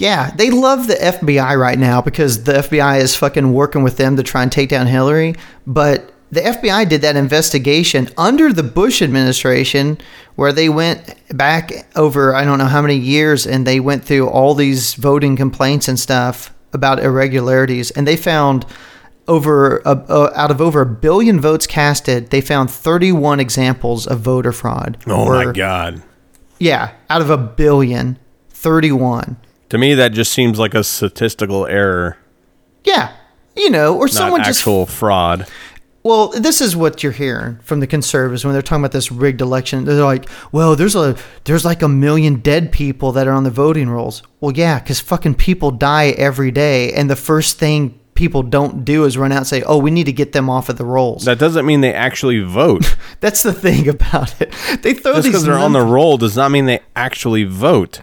yeah, 0.00 0.30
they 0.30 0.50
love 0.50 0.86
the 0.86 0.94
FBI 0.94 1.58
right 1.58 1.78
now 1.78 2.00
because 2.00 2.44
the 2.44 2.54
FBI 2.54 3.00
is 3.00 3.14
fucking 3.14 3.52
working 3.52 3.82
with 3.82 3.98
them 3.98 4.16
to 4.16 4.22
try 4.22 4.42
and 4.42 4.50
take 4.50 4.70
down 4.70 4.86
Hillary. 4.86 5.34
But 5.66 6.10
the 6.30 6.40
FBI 6.40 6.88
did 6.88 7.02
that 7.02 7.16
investigation 7.16 8.08
under 8.16 8.50
the 8.50 8.62
Bush 8.62 9.02
administration 9.02 9.98
where 10.36 10.54
they 10.54 10.70
went 10.70 11.16
back 11.36 11.86
over 11.96 12.34
I 12.34 12.46
don't 12.46 12.58
know 12.58 12.64
how 12.64 12.80
many 12.80 12.96
years 12.96 13.46
and 13.46 13.66
they 13.66 13.78
went 13.78 14.02
through 14.02 14.28
all 14.28 14.54
these 14.54 14.94
voting 14.94 15.36
complaints 15.36 15.86
and 15.86 16.00
stuff 16.00 16.54
about 16.72 17.00
irregularities 17.00 17.90
and 17.90 18.06
they 18.06 18.16
found 18.16 18.64
over 19.30 19.78
a, 19.86 19.90
uh, 19.92 20.32
out 20.34 20.50
of 20.50 20.60
over 20.60 20.80
a 20.82 20.86
billion 20.86 21.40
votes 21.40 21.66
casted 21.66 22.28
they 22.30 22.40
found 22.40 22.70
31 22.70 23.40
examples 23.40 24.06
of 24.06 24.20
voter 24.20 24.52
fraud 24.52 24.98
Oh 25.06 25.24
Or- 25.26 25.44
my 25.46 25.52
god! 25.52 26.02
yeah 26.58 26.92
out 27.08 27.22
of 27.22 27.30
a 27.30 27.38
billion 27.38 28.18
31 28.50 29.36
To 29.70 29.78
me, 29.78 29.94
that 29.94 30.12
just 30.12 30.32
seems 30.32 30.58
like 30.58 30.74
a 30.74 30.84
statistical 30.84 31.66
error, 31.66 32.18
yeah 32.84 33.12
you 33.56 33.70
know 33.70 33.96
or 33.96 34.06
not 34.06 34.12
someone 34.12 34.40
just 34.44 34.60
actual 34.60 34.86
fraud. 34.86 35.46
Well, 36.02 36.28
this 36.28 36.62
is 36.62 36.74
what 36.74 37.02
you're 37.02 37.12
hearing 37.12 37.58
from 37.62 37.80
the 37.80 37.86
conservatives 37.86 38.42
when 38.42 38.54
they're 38.54 38.62
talking 38.62 38.80
about 38.82 38.92
this 38.92 39.12
rigged 39.12 39.42
election. 39.42 39.84
They're 39.84 40.02
like, 40.02 40.30
"Well, 40.50 40.74
there's 40.74 40.96
a 40.96 41.14
there's 41.44 41.62
like 41.66 41.82
a 41.82 41.88
million 41.88 42.36
dead 42.36 42.72
people 42.72 43.12
that 43.12 43.28
are 43.28 43.34
on 43.34 43.44
the 43.44 43.50
voting 43.50 43.90
rolls." 43.90 44.22
Well, 44.40 44.52
yeah, 44.56 44.78
because 44.78 44.98
fucking 45.00 45.34
people 45.34 45.70
die 45.72 46.14
every 46.16 46.50
day, 46.52 46.90
and 46.94 47.10
the 47.10 47.16
first 47.16 47.58
thing 47.58 47.99
people 48.20 48.42
don't 48.42 48.84
do 48.84 49.04
is 49.04 49.16
run 49.16 49.32
out 49.32 49.38
and 49.38 49.46
say, 49.46 49.62
"Oh, 49.62 49.78
we 49.78 49.90
need 49.90 50.04
to 50.04 50.12
get 50.12 50.32
them 50.32 50.50
off 50.50 50.68
of 50.68 50.76
the 50.76 50.84
rolls." 50.84 51.24
That 51.24 51.38
doesn't 51.38 51.64
mean 51.64 51.80
they 51.80 51.94
actually 51.94 52.40
vote. 52.40 52.94
That's 53.20 53.42
the 53.42 53.54
thing 53.54 53.88
about 53.88 54.38
it. 54.42 54.52
They 54.82 54.92
throw 54.92 55.14
Just 55.14 55.24
these 55.24 55.32
because 55.32 55.44
they're 55.44 55.56
on 55.56 55.72
the 55.72 55.80
roll 55.80 56.18
does 56.18 56.36
not 56.36 56.50
mean 56.50 56.66
they 56.66 56.80
actually 56.94 57.44
vote. 57.44 58.02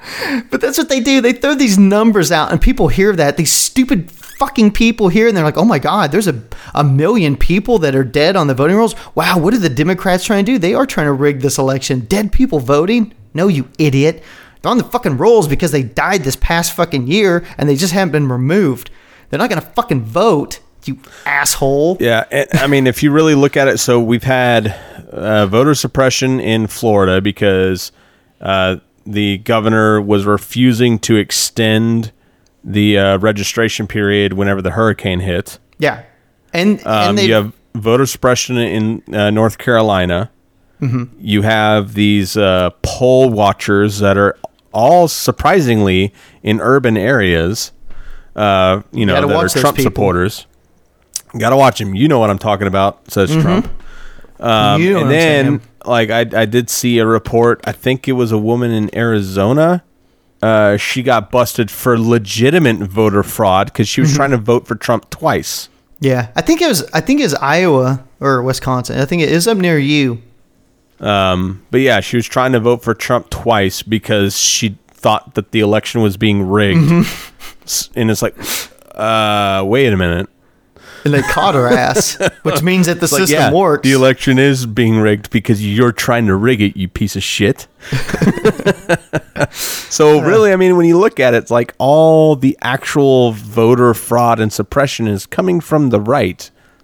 But 0.50 0.60
that's 0.60 0.78
what 0.78 0.90
they 0.90 1.00
do. 1.00 1.22
They 1.22 1.34
throw 1.34 1.54
these 1.54 1.78
numbers 1.78 2.32
out, 2.32 2.52
and 2.52 2.60
people 2.60 2.88
hear 2.88 3.16
that. 3.16 3.38
These 3.38 3.52
stupid 3.52 4.10
fucking 4.10 4.72
people 4.72 5.10
hear, 5.10 5.28
and 5.28 5.38
they're 5.38 5.44
like, 5.44 5.58
"Oh 5.58 5.66
my 5.66 5.80
God, 5.80 6.12
there's 6.12 6.28
a 6.28 6.42
a 6.74 6.84
million 6.84 7.36
people 7.38 7.78
that 7.80 7.96
are 7.96 8.04
dead 8.04 8.36
on 8.36 8.48
the 8.48 8.56
voting 8.56 8.76
rolls." 8.76 8.96
Wow, 9.14 9.38
what 9.38 9.54
are 9.54 9.60
the 9.60 9.70
Democrats 9.70 10.26
trying 10.26 10.46
to 10.46 10.52
do? 10.54 10.58
They 10.58 10.74
are 10.74 10.88
trying 10.88 11.08
to 11.08 11.14
rig 11.14 11.42
this 11.42 11.60
election. 11.60 12.02
Dead 12.02 12.32
people 12.32 12.60
voting? 12.60 13.14
No, 13.36 13.48
you 13.48 13.70
idiot. 13.78 14.24
They're 14.62 14.72
on 14.72 14.80
the 14.80 14.84
fucking 14.84 15.18
rolls 15.18 15.48
because 15.48 15.72
they 15.72 15.84
died 15.84 16.24
this 16.24 16.36
past 16.38 16.74
fucking 16.74 17.06
year, 17.06 17.46
and 17.58 17.70
they 17.70 17.76
just 17.76 17.94
haven't 17.94 18.14
been 18.14 18.30
removed. 18.30 18.90
They're 19.30 19.40
not 19.40 19.50
gonna 19.50 19.62
fucking 19.62 20.02
vote, 20.04 20.60
you 20.86 21.00
asshole. 21.26 21.98
Yeah, 22.00 22.26
and, 22.32 22.48
I 22.54 22.68
mean, 22.68 22.88
if 22.88 23.04
you 23.04 23.12
really 23.12 23.36
look 23.36 23.58
at 23.58 23.68
it, 23.68 23.80
so 23.80 24.00
we've 24.00 24.24
had 24.24 24.68
uh, 25.12 25.46
voter 25.48 25.76
suppression 25.76 26.40
in 26.40 26.68
Florida 26.68 27.22
because 27.22 27.92
uh, 28.42 28.78
the 29.06 29.40
governor 29.40 30.02
was 30.02 30.26
refusing 30.26 31.00
to 31.00 31.16
extend 31.16 32.12
the 32.64 32.98
uh, 32.98 33.18
registration 33.20 33.88
period 33.88 34.34
whenever 34.34 34.62
the 34.62 34.72
hurricane 34.72 35.22
hit. 35.22 35.60
Yeah, 35.80 36.04
and 36.54 36.80
Um, 36.86 37.18
and 37.18 37.20
you 37.20 37.34
have 37.34 37.54
voter 37.76 38.06
suppression 38.06 38.58
in 38.58 39.04
uh, 39.14 39.30
North 39.30 39.58
Carolina. 39.58 40.32
Mm-hmm. 40.82 41.16
You 41.20 41.42
have 41.42 41.94
these 41.94 42.38
uh, 42.38 42.72
poll 42.82 43.30
watchers 43.30 44.00
that 44.00 44.18
are 44.18 44.38
all 44.74 45.08
surprisingly 45.08 46.14
in 46.44 46.60
urban 46.62 46.98
areas. 46.98 47.72
Uh, 48.38 48.82
you 48.92 49.06
know, 49.06 49.14
gotta 49.16 49.28
that 49.28 49.58
are 49.58 49.62
Trump 49.62 49.80
supporters. 49.80 50.46
Got 51.38 51.50
to 51.50 51.58
watch 51.58 51.82
him. 51.82 51.96
You 51.96 52.08
know 52.08 52.20
what 52.20 52.30
I'm 52.30 52.38
talking 52.40 52.68
about, 52.68 53.12
says 53.12 53.32
Trump. 53.32 53.68
Um, 54.40 54.82
You 54.82 54.94
know 54.94 55.02
and 55.02 55.12
then, 55.12 55.62
like, 55.86 56.10
I, 56.12 56.20
I 56.42 56.46
did 56.46 56.70
see 56.70 57.00
a 57.00 57.06
report. 57.06 57.62
I 57.66 57.72
think 57.72 58.08
it 58.08 58.14
was 58.14 58.32
a 58.32 58.38
woman 58.38 58.72
in 58.72 58.96
Arizona. 58.96 59.84
Uh, 60.42 60.78
she 60.78 61.02
got 61.02 61.32
busted 61.32 61.72
for 61.72 61.98
legitimate 62.00 62.78
voter 62.78 63.24
fraud 63.24 63.68
because 63.68 63.88
she 63.88 64.00
was 64.02 64.12
Mm-hmm. 64.12 64.16
trying 64.18 64.32
to 64.32 64.38
vote 64.38 64.68
for 64.68 64.76
Trump 64.76 65.10
twice. 65.10 65.68
yeah, 66.00 66.30
I 66.36 66.42
think 66.42 66.62
it 66.62 66.68
was 66.68 66.84
I 66.94 67.02
think 67.02 67.20
it 67.20 67.24
was 67.24 67.34
Iowa 67.34 68.04
or 68.20 68.44
Wisconsin. 68.44 69.00
I 69.00 69.06
think 69.06 69.24
it 69.24 69.30
is 69.30 69.48
up 69.48 69.58
near 69.58 69.80
you. 69.80 70.22
Um, 71.00 71.64
but 71.72 71.82
yeah, 71.82 72.00
she 72.02 72.18
was 72.18 72.26
trying 72.28 72.52
to 72.54 72.60
vote 72.60 72.84
for 72.84 72.94
Trump 72.94 73.30
twice 73.32 73.82
because 73.82 74.38
she 74.38 74.78
thought 75.08 75.36
that 75.36 75.52
the 75.52 75.62
election 75.62 76.02
was 76.02 76.18
being 76.18 76.44
rigged. 76.50 76.82
Mm-hmm. 76.82 78.00
And 78.00 78.12
it's 78.12 78.22
like, 78.22 78.36
uh, 78.94 79.64
wait 79.66 79.94
a 79.94 79.96
minute. 79.96 80.28
And 81.06 81.14
they 81.14 81.22
caught 81.22 81.56
her 81.56 81.68
ass, 81.68 82.18
which 82.44 82.62
means 82.62 82.88
that 82.88 82.96
the 83.00 83.06
It's 83.06 83.14
like, 83.14 83.22
system 83.22 83.40
yeah, 83.40 83.52
works. 83.54 83.88
The 83.88 83.94
election 83.94 84.38
is 84.38 84.66
being 84.66 84.98
rigged 84.98 85.30
because 85.30 85.66
you're 85.66 85.94
trying 85.94 86.26
to 86.26 86.36
rig 86.36 86.60
it, 86.62 86.76
you 86.76 86.90
piece 86.90 87.16
of 87.16 87.24
shit. 87.24 87.68
so 89.52 90.20
really, 90.20 90.52
I 90.52 90.58
mean, 90.58 90.76
when 90.76 90.86
you 90.86 90.98
look 91.00 91.22
at 91.22 91.34
it, 91.34 91.38
it's 91.38 91.52
like 91.52 91.74
all 91.78 92.36
the 92.36 92.58
actual 92.62 93.32
voter 93.32 93.94
fraud 93.94 94.42
and 94.42 94.52
suppression 94.52 95.08
is 95.08 95.26
coming 95.26 95.62
from 95.62 95.90
the 95.90 96.02
right. 96.02 96.42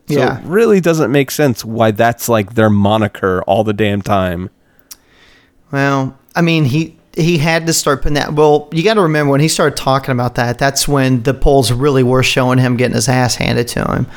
So 0.07 0.15
Yeah. 0.17 0.39
it 0.39 0.45
really 0.45 0.79
doesn't 0.79 1.11
make 1.11 1.29
sense 1.29 1.65
why 1.65 1.91
that's 1.91 2.29
like 2.29 2.53
their 2.55 2.69
moniker 2.69 3.41
all 3.43 3.65
the 3.65 3.73
damn 3.73 4.01
time. 4.01 4.49
Well, 5.71 6.17
I 6.35 6.41
mean, 6.41 6.65
he 6.65 6.97
he 7.15 7.37
had 7.37 7.67
to 7.67 7.73
start 7.73 8.01
putting 8.01 8.15
that. 8.15 8.33
Well, 8.33 8.69
you 8.71 8.83
got 8.83 8.95
to 8.95 9.01
remember 9.01 9.31
when 9.31 9.39
he 9.41 9.47
started 9.47 9.77
talking 9.77 10.11
about 10.11 10.35
that, 10.35 10.57
that's 10.57 10.87
when 10.87 11.23
the 11.23 11.33
polls 11.33 11.71
really 11.71 12.03
were 12.03 12.23
showing 12.23 12.57
him 12.59 12.75
getting 12.77 12.95
his 12.95 13.07
ass 13.07 13.35
handed 13.35 13.67
to 13.69 13.83
him. 13.85 14.07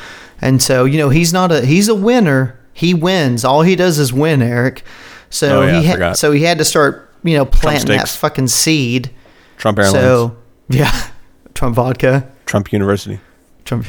And 0.40 0.62
so, 0.62 0.84
you 0.84 0.98
know, 0.98 1.08
he's 1.10 1.32
not 1.32 1.52
a 1.52 1.64
he's 1.64 1.88
a 1.88 1.94
winner. 1.94 2.58
He 2.72 2.94
wins. 2.94 3.44
All 3.44 3.62
he 3.62 3.76
does 3.76 3.98
is 3.98 4.12
win, 4.12 4.42
Eric. 4.42 4.82
So 5.30 5.62
Oh, 5.62 5.66
yeah, 5.66 5.80
he 5.80 5.86
had 5.86 6.16
so 6.16 6.32
he 6.32 6.42
had 6.42 6.58
to 6.58 6.64
start, 6.64 7.10
you 7.22 7.36
know, 7.36 7.44
planting 7.44 7.96
that 7.96 8.08
fucking 8.08 8.48
seed. 8.48 9.10
Trump 9.56 9.78
Airlines, 9.78 9.94
So 9.94 10.36
yeah, 10.68 11.08
Trump 11.54 11.76
vodka, 11.76 12.30
Trump 12.44 12.72
University. 12.72 13.18
Trump, 13.64 13.86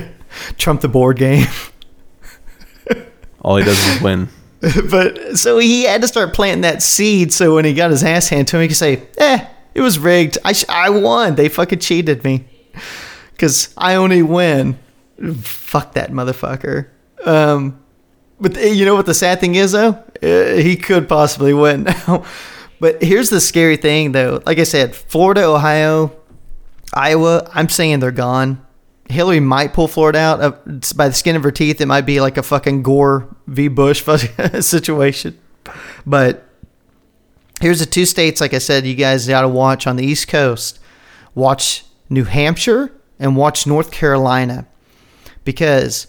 Trump 0.58 0.80
the 0.80 0.88
board 0.88 1.16
game. 1.18 1.46
All 3.42 3.56
he 3.56 3.64
does 3.64 3.78
is 3.78 4.00
win. 4.02 4.28
but 4.90 5.38
so 5.38 5.58
he 5.58 5.84
had 5.84 6.02
to 6.02 6.08
start 6.08 6.34
planting 6.34 6.62
that 6.62 6.82
seed 6.82 7.32
so 7.32 7.54
when 7.54 7.64
he 7.64 7.72
got 7.72 7.90
his 7.90 8.04
ass 8.04 8.28
handed 8.28 8.48
to 8.48 8.56
him, 8.56 8.62
he 8.62 8.68
could 8.68 8.76
say, 8.76 9.02
"Eh, 9.18 9.46
it 9.74 9.80
was 9.80 9.98
rigged. 9.98 10.36
I 10.44 10.52
sh- 10.52 10.64
I 10.68 10.90
won. 10.90 11.34
They 11.36 11.48
fucking 11.48 11.78
cheated 11.78 12.24
me 12.24 12.44
because 13.32 13.72
I 13.76 13.94
only 13.94 14.22
win." 14.22 14.78
Fuck 15.42 15.94
that 15.94 16.10
motherfucker. 16.12 16.88
Um, 17.24 17.78
but 18.40 18.54
th- 18.54 18.74
you 18.76 18.84
know 18.86 18.94
what 18.94 19.06
the 19.06 19.14
sad 19.14 19.40
thing 19.40 19.54
is 19.54 19.72
though? 19.72 20.02
Uh, 20.22 20.54
he 20.56 20.76
could 20.76 21.08
possibly 21.08 21.52
win 21.54 21.82
now. 22.06 22.24
But 22.80 23.02
here's 23.02 23.28
the 23.28 23.40
scary 23.40 23.76
thing 23.76 24.12
though. 24.12 24.42
Like 24.46 24.58
I 24.58 24.64
said, 24.64 24.94
Florida, 24.94 25.44
Ohio, 25.44 26.12
Iowa. 26.94 27.50
I'm 27.54 27.68
saying 27.68 28.00
they're 28.00 28.10
gone. 28.10 28.64
Hillary 29.10 29.40
might 29.40 29.72
pull 29.72 29.88
Florida 29.88 30.18
out 30.18 30.62
it's 30.66 30.92
by 30.92 31.08
the 31.08 31.14
skin 31.14 31.36
of 31.36 31.42
her 31.42 31.50
teeth. 31.50 31.80
It 31.80 31.86
might 31.86 32.06
be 32.06 32.20
like 32.20 32.36
a 32.36 32.42
fucking 32.42 32.82
Gore 32.82 33.28
v. 33.46 33.68
Bush 33.68 34.02
situation. 34.60 35.38
But 36.06 36.46
here's 37.60 37.80
the 37.80 37.86
two 37.86 38.06
states, 38.06 38.40
like 38.40 38.54
I 38.54 38.58
said, 38.58 38.86
you 38.86 38.94
guys 38.94 39.26
got 39.26 39.42
to 39.42 39.48
watch 39.48 39.86
on 39.86 39.96
the 39.96 40.04
East 40.04 40.28
Coast. 40.28 40.78
Watch 41.34 41.84
New 42.08 42.24
Hampshire 42.24 42.92
and 43.18 43.36
watch 43.36 43.66
North 43.66 43.90
Carolina. 43.90 44.66
Because 45.44 46.06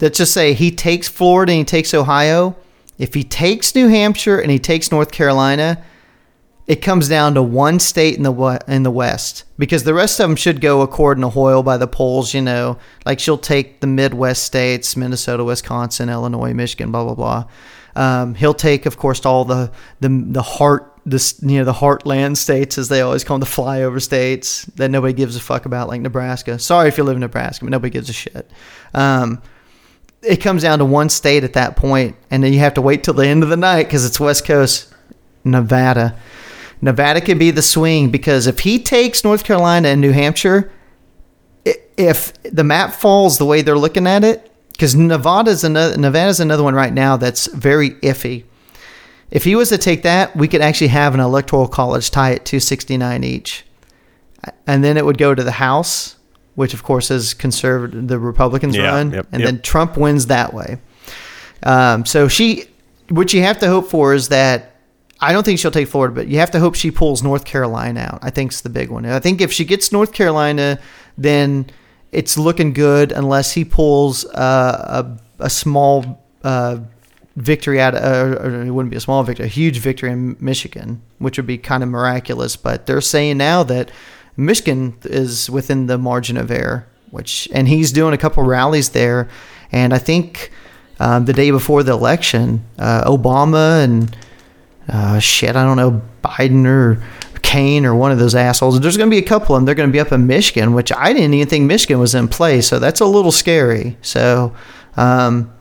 let's 0.00 0.18
just 0.18 0.32
say 0.32 0.52
he 0.52 0.70
takes 0.70 1.08
Florida 1.08 1.52
and 1.52 1.58
he 1.58 1.64
takes 1.64 1.94
Ohio. 1.94 2.56
If 2.98 3.14
he 3.14 3.24
takes 3.24 3.74
New 3.74 3.88
Hampshire 3.88 4.38
and 4.38 4.50
he 4.50 4.58
takes 4.58 4.90
North 4.90 5.10
Carolina, 5.10 5.82
it 6.66 6.76
comes 6.76 7.08
down 7.08 7.34
to 7.34 7.42
one 7.42 7.78
state 7.78 8.16
in 8.16 8.22
the 8.22 8.64
in 8.66 8.82
the 8.84 8.90
West 8.90 9.44
because 9.58 9.84
the 9.84 9.94
rest 9.94 10.18
of 10.18 10.28
them 10.28 10.36
should 10.36 10.60
go 10.60 10.80
according 10.80 11.22
to 11.22 11.28
Hoyle 11.28 11.62
by 11.62 11.76
the 11.76 11.86
polls. 11.86 12.32
You 12.32 12.40
know, 12.40 12.78
like 13.04 13.20
she'll 13.20 13.38
take 13.38 13.80
the 13.80 13.86
Midwest 13.86 14.44
states: 14.44 14.96
Minnesota, 14.96 15.44
Wisconsin, 15.44 16.08
Illinois, 16.08 16.54
Michigan, 16.54 16.90
blah 16.90 17.04
blah 17.04 17.14
blah. 17.14 17.44
Um, 17.96 18.34
he'll 18.34 18.54
take, 18.54 18.86
of 18.86 18.96
course, 18.96 19.24
all 19.26 19.44
the 19.44 19.70
the 20.00 20.08
the 20.08 20.42
heart 20.42 20.90
this 21.06 21.38
you 21.42 21.58
know 21.58 21.64
the 21.64 21.72
heartland 21.72 22.36
states 22.36 22.78
as 22.78 22.88
they 22.88 23.02
always 23.02 23.24
call 23.24 23.38
them, 23.38 23.46
the 23.46 23.54
flyover 23.54 24.00
states 24.00 24.64
that 24.76 24.90
nobody 24.90 25.12
gives 25.12 25.36
a 25.36 25.40
fuck 25.40 25.66
about, 25.66 25.88
like 25.88 26.00
Nebraska. 26.00 26.58
Sorry 26.58 26.88
if 26.88 26.96
you 26.96 27.04
live 27.04 27.16
in 27.16 27.20
Nebraska, 27.20 27.64
but 27.64 27.70
nobody 27.70 27.90
gives 27.90 28.08
a 28.08 28.14
shit. 28.14 28.50
Um, 28.94 29.42
it 30.22 30.36
comes 30.36 30.62
down 30.62 30.78
to 30.78 30.86
one 30.86 31.10
state 31.10 31.44
at 31.44 31.52
that 31.52 31.76
point, 31.76 32.16
and 32.30 32.42
then 32.42 32.54
you 32.54 32.60
have 32.60 32.74
to 32.74 32.82
wait 32.82 33.04
till 33.04 33.12
the 33.12 33.26
end 33.26 33.42
of 33.42 33.50
the 33.50 33.56
night 33.56 33.84
because 33.84 34.06
it's 34.06 34.18
West 34.18 34.46
Coast, 34.46 34.92
Nevada. 35.44 36.16
Nevada 36.84 37.22
could 37.22 37.38
be 37.38 37.50
the 37.50 37.62
swing 37.62 38.10
because 38.10 38.46
if 38.46 38.60
he 38.60 38.78
takes 38.78 39.24
North 39.24 39.42
Carolina 39.42 39.88
and 39.88 40.02
New 40.02 40.12
Hampshire, 40.12 40.70
if 41.96 42.34
the 42.42 42.62
map 42.62 42.92
falls 42.92 43.38
the 43.38 43.46
way 43.46 43.62
they're 43.62 43.78
looking 43.78 44.06
at 44.06 44.22
it, 44.22 44.52
because 44.72 44.94
Nevada's 44.94 45.64
another 45.64 45.96
Nevada's 45.96 46.40
another 46.40 46.62
one 46.62 46.74
right 46.74 46.92
now 46.92 47.16
that's 47.16 47.46
very 47.46 47.92
iffy. 48.02 48.44
If 49.30 49.44
he 49.44 49.56
was 49.56 49.70
to 49.70 49.78
take 49.78 50.02
that, 50.02 50.36
we 50.36 50.46
could 50.46 50.60
actually 50.60 50.88
have 50.88 51.14
an 51.14 51.20
electoral 51.20 51.68
college 51.68 52.10
tie 52.10 52.32
at 52.32 52.44
269 52.44 53.24
each, 53.24 53.64
and 54.66 54.84
then 54.84 54.98
it 54.98 55.06
would 55.06 55.16
go 55.16 55.34
to 55.34 55.42
the 55.42 55.52
House, 55.52 56.16
which 56.54 56.74
of 56.74 56.82
course 56.82 57.10
is 57.10 57.32
conservative. 57.32 58.08
The 58.08 58.18
Republicans 58.18 58.76
Yeah, 58.76 58.90
run, 58.90 59.10
yep, 59.10 59.26
and 59.32 59.40
yep. 59.40 59.46
then 59.50 59.62
Trump 59.62 59.96
wins 59.96 60.26
that 60.26 60.52
way. 60.52 60.78
Um, 61.62 62.04
so 62.04 62.28
she, 62.28 62.66
what 63.08 63.32
you 63.32 63.40
have 63.40 63.58
to 63.60 63.68
hope 63.68 63.88
for 63.88 64.12
is 64.12 64.28
that 64.28 64.73
I 65.20 65.32
don't 65.32 65.44
think 65.44 65.58
she'll 65.58 65.70
take 65.70 65.88
Florida, 65.88 66.14
but 66.14 66.28
you 66.28 66.38
have 66.38 66.50
to 66.52 66.60
hope 66.60 66.74
she 66.74 66.90
pulls 66.90 67.22
North 67.22 67.44
Carolina 67.44 68.00
out. 68.00 68.18
I 68.22 68.30
think 68.30 68.50
it's 68.50 68.60
the 68.60 68.68
big 68.68 68.90
one. 68.90 69.06
I 69.06 69.20
think 69.20 69.40
if 69.40 69.52
she 69.52 69.64
gets 69.64 69.92
North 69.92 70.12
Carolina, 70.12 70.78
then 71.16 71.70
it's 72.12 72.36
looking 72.36 72.72
good 72.72 73.12
unless 73.12 73.52
he 73.52 73.64
pulls 73.64 74.24
uh, 74.26 75.04
a, 75.40 75.44
a 75.44 75.50
small 75.50 76.22
uh, 76.42 76.78
victory 77.36 77.80
out. 77.80 77.94
Uh, 77.94 78.38
it 78.66 78.70
wouldn't 78.70 78.90
be 78.90 78.96
a 78.96 79.00
small 79.00 79.22
victory, 79.22 79.46
a 79.46 79.48
huge 79.48 79.78
victory 79.78 80.10
in 80.10 80.36
Michigan, 80.40 81.02
which 81.18 81.36
would 81.36 81.46
be 81.46 81.58
kind 81.58 81.82
of 81.82 81.88
miraculous. 81.88 82.56
But 82.56 82.86
they're 82.86 83.00
saying 83.00 83.38
now 83.38 83.62
that 83.64 83.90
Michigan 84.36 84.96
is 85.04 85.48
within 85.50 85.86
the 85.86 85.98
margin 85.98 86.36
of 86.36 86.50
error, 86.50 86.86
which 87.10 87.48
and 87.52 87.68
he's 87.68 87.92
doing 87.92 88.14
a 88.14 88.18
couple 88.18 88.42
rallies 88.42 88.90
there, 88.90 89.28
and 89.72 89.94
I 89.94 89.98
think 89.98 90.50
um, 91.00 91.24
the 91.24 91.32
day 91.32 91.50
before 91.50 91.82
the 91.82 91.92
election, 91.92 92.64
uh, 92.78 93.04
Obama 93.04 93.82
and 93.82 94.16
uh, 94.88 95.18
shit, 95.18 95.56
I 95.56 95.64
don't 95.64 95.76
know, 95.76 96.02
Biden 96.22 96.66
or 96.66 97.02
Kaine 97.42 97.84
or 97.84 97.94
one 97.94 98.10
of 98.10 98.18
those 98.18 98.34
assholes. 98.34 98.80
There's 98.80 98.96
going 98.96 99.10
to 99.10 99.14
be 99.14 99.22
a 99.22 99.26
couple 99.26 99.54
of 99.54 99.60
them. 99.60 99.66
They're 99.66 99.74
going 99.74 99.88
to 99.88 99.92
be 99.92 100.00
up 100.00 100.12
in 100.12 100.26
Michigan, 100.26 100.72
which 100.72 100.90
I 100.92 101.12
didn't 101.12 101.34
even 101.34 101.48
think 101.48 101.66
Michigan 101.66 102.00
was 102.00 102.14
in 102.14 102.26
play. 102.28 102.60
So 102.60 102.78
that's 102.78 103.00
a 103.00 103.06
little 103.06 103.32
scary. 103.32 103.96
So, 104.02 104.54
um, 104.96 105.52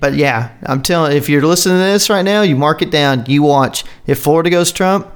but 0.00 0.14
yeah, 0.14 0.52
I'm 0.62 0.82
telling. 0.82 1.16
If 1.16 1.28
you're 1.28 1.42
listening 1.42 1.76
to 1.76 1.84
this 1.84 2.08
right 2.08 2.22
now, 2.22 2.42
you 2.42 2.56
mark 2.56 2.82
it 2.82 2.90
down. 2.90 3.24
You 3.26 3.42
watch. 3.42 3.84
If 4.06 4.20
Florida 4.20 4.50
goes 4.50 4.70
Trump, 4.70 5.12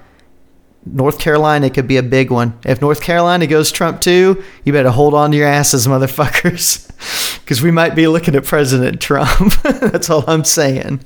North 0.86 1.18
Carolina 1.18 1.70
could 1.70 1.88
be 1.88 1.96
a 1.96 2.02
big 2.02 2.30
one. 2.30 2.58
If 2.64 2.80
North 2.80 3.00
Carolina 3.00 3.46
goes 3.46 3.70
Trump 3.72 4.00
too, 4.00 4.42
you 4.64 4.72
better 4.72 4.90
hold 4.90 5.14
on 5.14 5.30
to 5.30 5.36
your 5.36 5.46
asses, 5.46 5.86
motherfuckers, 5.86 7.40
because 7.40 7.62
we 7.62 7.70
might 7.70 7.94
be 7.94 8.06
looking 8.06 8.34
at 8.34 8.44
President 8.44 9.00
Trump. 9.00 9.54
That's 9.62 10.10
all 10.10 10.24
I'm 10.28 10.44
saying. 10.44 11.00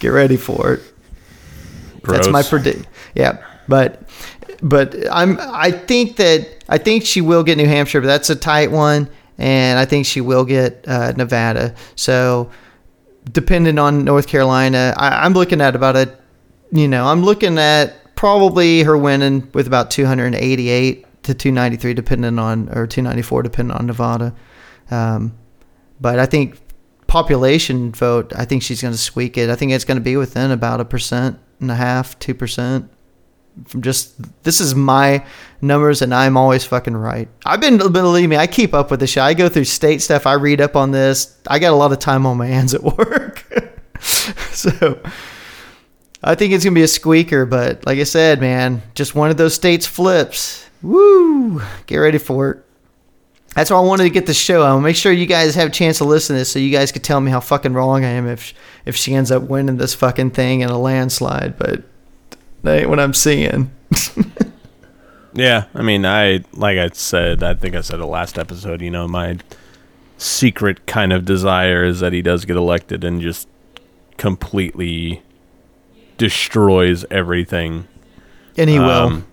Get 0.00 0.08
ready 0.08 0.36
for 0.36 0.74
it. 0.74 0.93
That's 2.06 2.28
my 2.28 2.40
Gross. 2.40 2.48
predict. 2.48 2.86
Yeah, 3.14 3.44
but 3.68 4.02
but 4.62 4.94
I'm 5.10 5.38
I 5.40 5.70
think 5.70 6.16
that 6.16 6.64
I 6.68 6.78
think 6.78 7.04
she 7.04 7.20
will 7.20 7.42
get 7.42 7.58
New 7.58 7.66
Hampshire, 7.66 8.00
but 8.00 8.06
that's 8.06 8.30
a 8.30 8.36
tight 8.36 8.70
one, 8.70 9.08
and 9.38 9.78
I 9.78 9.84
think 9.84 10.06
she 10.06 10.20
will 10.20 10.44
get 10.44 10.84
uh, 10.86 11.12
Nevada. 11.12 11.74
So 11.96 12.50
depending 13.32 13.78
on 13.78 14.04
North 14.04 14.26
Carolina, 14.26 14.94
I, 14.96 15.24
I'm 15.24 15.32
looking 15.32 15.60
at 15.60 15.76
about 15.76 15.96
a 15.96 16.16
you 16.72 16.88
know 16.88 17.06
I'm 17.06 17.22
looking 17.22 17.58
at 17.58 18.14
probably 18.14 18.82
her 18.82 18.96
winning 18.96 19.50
with 19.52 19.66
about 19.66 19.90
288 19.90 21.06
to 21.24 21.34
293, 21.34 21.94
depending 21.94 22.38
on 22.38 22.68
or 22.70 22.86
294, 22.86 23.42
depending 23.42 23.76
on 23.76 23.86
Nevada. 23.86 24.34
Um, 24.90 25.36
but 26.00 26.18
I 26.18 26.26
think 26.26 26.58
population 27.06 27.92
vote, 27.92 28.32
I 28.36 28.44
think 28.44 28.62
she's 28.62 28.82
going 28.82 28.92
to 28.92 28.98
squeak 28.98 29.36
it. 29.38 29.50
I 29.50 29.56
think 29.56 29.72
it's 29.72 29.84
going 29.84 29.96
to 29.98 30.04
be 30.04 30.16
within 30.16 30.50
about 30.50 30.80
a 30.80 30.84
percent 30.84 31.38
and 31.60 31.70
a 31.70 31.74
half, 31.74 32.18
two 32.18 32.34
percent. 32.34 32.90
From 33.66 33.82
just 33.82 34.42
this 34.42 34.60
is 34.60 34.74
my 34.74 35.24
numbers, 35.60 36.02
and 36.02 36.12
I'm 36.12 36.36
always 36.36 36.64
fucking 36.64 36.96
right. 36.96 37.28
I've 37.46 37.60
been 37.60 37.78
believe 37.78 38.28
me, 38.28 38.36
I 38.36 38.46
keep 38.46 38.74
up 38.74 38.90
with 38.90 39.00
the 39.00 39.06
shit. 39.06 39.22
I 39.22 39.34
go 39.34 39.48
through 39.48 39.64
state 39.64 40.02
stuff. 40.02 40.26
I 40.26 40.32
read 40.34 40.60
up 40.60 40.74
on 40.74 40.90
this. 40.90 41.38
I 41.46 41.60
got 41.60 41.72
a 41.72 41.76
lot 41.76 41.92
of 41.92 42.00
time 42.00 42.26
on 42.26 42.36
my 42.36 42.46
hands 42.46 42.74
at 42.74 42.82
work, 42.98 43.44
so 44.00 45.00
I 46.22 46.34
think 46.34 46.52
it's 46.52 46.64
gonna 46.64 46.74
be 46.74 46.82
a 46.82 46.88
squeaker. 46.88 47.46
But 47.46 47.86
like 47.86 47.98
I 47.98 48.04
said, 48.04 48.40
man, 48.40 48.82
just 48.94 49.14
one 49.14 49.30
of 49.30 49.36
those 49.36 49.54
states 49.54 49.86
flips. 49.86 50.68
Woo! 50.82 51.62
Get 51.86 51.98
ready 51.98 52.18
for 52.18 52.50
it. 52.50 52.63
That's 53.54 53.70
why 53.70 53.76
I 53.76 53.80
wanted 53.80 54.04
to 54.04 54.10
get 54.10 54.26
the 54.26 54.34
show. 54.34 54.62
I'll 54.62 54.80
make 54.80 54.96
sure 54.96 55.12
you 55.12 55.26
guys 55.26 55.54
have 55.54 55.68
a 55.68 55.72
chance 55.72 55.98
to 55.98 56.04
listen 56.04 56.34
to 56.34 56.40
this, 56.40 56.50
so 56.50 56.58
you 56.58 56.70
guys 56.70 56.90
could 56.92 57.04
tell 57.04 57.20
me 57.20 57.30
how 57.30 57.40
fucking 57.40 57.72
wrong 57.72 58.04
I 58.04 58.08
am 58.08 58.26
if 58.26 58.52
if 58.84 58.96
she 58.96 59.14
ends 59.14 59.30
up 59.30 59.44
winning 59.44 59.76
this 59.76 59.94
fucking 59.94 60.32
thing 60.32 60.60
in 60.60 60.70
a 60.70 60.78
landslide. 60.78 61.56
But 61.56 61.84
that 62.62 62.80
ain't 62.80 62.90
what 62.90 63.00
I'm 63.00 63.14
seeing. 63.14 63.70
Yeah, 65.34 65.64
I 65.74 65.82
mean, 65.82 66.06
I 66.06 66.44
like 66.52 66.78
I 66.78 66.88
said, 66.92 67.42
I 67.42 67.54
think 67.54 67.74
I 67.74 67.80
said 67.80 67.98
it 67.98 68.06
last 68.06 68.38
episode. 68.38 68.80
You 68.80 68.90
know, 68.90 69.08
my 69.08 69.38
secret 70.16 70.86
kind 70.86 71.12
of 71.12 71.24
desire 71.24 71.84
is 71.84 72.00
that 72.00 72.12
he 72.12 72.22
does 72.22 72.44
get 72.44 72.56
elected 72.56 73.02
and 73.02 73.20
just 73.20 73.48
completely 74.16 75.22
destroys 76.18 77.04
everything. 77.10 77.88
And 78.56 78.70
he 78.70 78.78
will. 78.78 78.90
Um, 78.90 79.26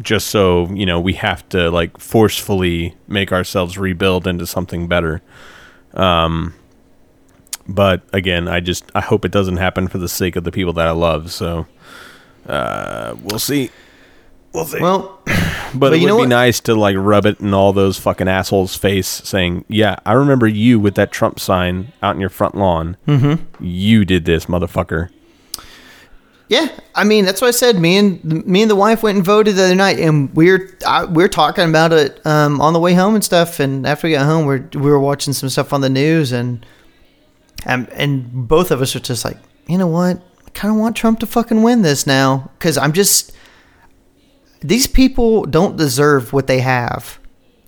Just 0.00 0.28
so 0.28 0.68
you 0.70 0.86
know, 0.86 0.98
we 0.98 1.12
have 1.14 1.46
to 1.50 1.70
like 1.70 1.98
forcefully 1.98 2.94
make 3.08 3.30
ourselves 3.32 3.76
rebuild 3.76 4.26
into 4.26 4.46
something 4.46 4.88
better. 4.88 5.20
Um, 5.94 6.54
but 7.68 8.02
again, 8.12 8.48
I 8.48 8.60
just 8.60 8.90
I 8.94 9.00
hope 9.00 9.24
it 9.24 9.30
doesn't 9.30 9.58
happen 9.58 9.88
for 9.88 9.98
the 9.98 10.08
sake 10.08 10.36
of 10.36 10.44
the 10.44 10.52
people 10.52 10.72
that 10.74 10.86
I 10.86 10.92
love. 10.92 11.30
So 11.30 11.66
uh, 12.46 13.14
we'll 13.22 13.38
see. 13.38 13.70
We'll 14.52 14.64
see. 14.64 14.80
Well, 14.80 15.20
but, 15.24 15.74
but 15.74 15.92
it 15.94 15.98
you 15.98 16.02
would 16.02 16.08
know 16.08 16.16
be 16.16 16.22
what? 16.22 16.28
nice 16.28 16.60
to 16.60 16.74
like 16.74 16.96
rub 16.98 17.26
it 17.26 17.40
in 17.40 17.54
all 17.54 17.72
those 17.72 17.98
fucking 17.98 18.28
assholes' 18.28 18.76
face, 18.76 19.08
saying, 19.08 19.64
"Yeah, 19.68 19.96
I 20.04 20.12
remember 20.12 20.46
you 20.46 20.78
with 20.80 20.94
that 20.96 21.12
Trump 21.12 21.40
sign 21.40 21.92
out 22.02 22.14
in 22.14 22.20
your 22.20 22.30
front 22.30 22.54
lawn. 22.54 22.96
Mm-hmm. 23.06 23.64
You 23.64 24.04
did 24.04 24.24
this, 24.24 24.46
motherfucker." 24.46 25.10
Yeah, 26.52 26.68
I 26.94 27.04
mean 27.04 27.24
that's 27.24 27.40
what 27.40 27.48
I 27.48 27.52
said. 27.52 27.78
Me 27.78 27.96
and 27.96 28.22
me 28.46 28.60
and 28.60 28.70
the 28.70 28.76
wife 28.76 29.02
went 29.02 29.16
and 29.16 29.24
voted 29.24 29.56
the 29.56 29.64
other 29.64 29.74
night, 29.74 29.98
and 29.98 30.30
we 30.36 30.52
we're 30.52 30.76
I, 30.86 31.06
we 31.06 31.14
we're 31.14 31.28
talking 31.28 31.66
about 31.66 31.94
it 31.94 32.20
um, 32.26 32.60
on 32.60 32.74
the 32.74 32.78
way 32.78 32.92
home 32.92 33.14
and 33.14 33.24
stuff. 33.24 33.58
And 33.58 33.86
after 33.86 34.06
we 34.06 34.12
got 34.12 34.26
home, 34.26 34.44
we 34.44 34.58
we 34.78 34.90
were 34.90 35.00
watching 35.00 35.32
some 35.32 35.48
stuff 35.48 35.72
on 35.72 35.80
the 35.80 35.88
news, 35.88 36.30
and 36.30 36.66
and 37.64 37.88
and 37.94 38.46
both 38.46 38.70
of 38.70 38.82
us 38.82 38.94
are 38.94 39.00
just 39.00 39.24
like, 39.24 39.38
you 39.66 39.78
know 39.78 39.86
what? 39.86 40.20
I 40.46 40.50
kind 40.50 40.74
of 40.74 40.78
want 40.78 40.94
Trump 40.94 41.20
to 41.20 41.26
fucking 41.26 41.62
win 41.62 41.80
this 41.80 42.06
now 42.06 42.50
because 42.58 42.76
I'm 42.76 42.92
just 42.92 43.32
these 44.60 44.86
people 44.86 45.46
don't 45.46 45.78
deserve 45.78 46.34
what 46.34 46.48
they 46.48 46.60
have. 46.60 47.18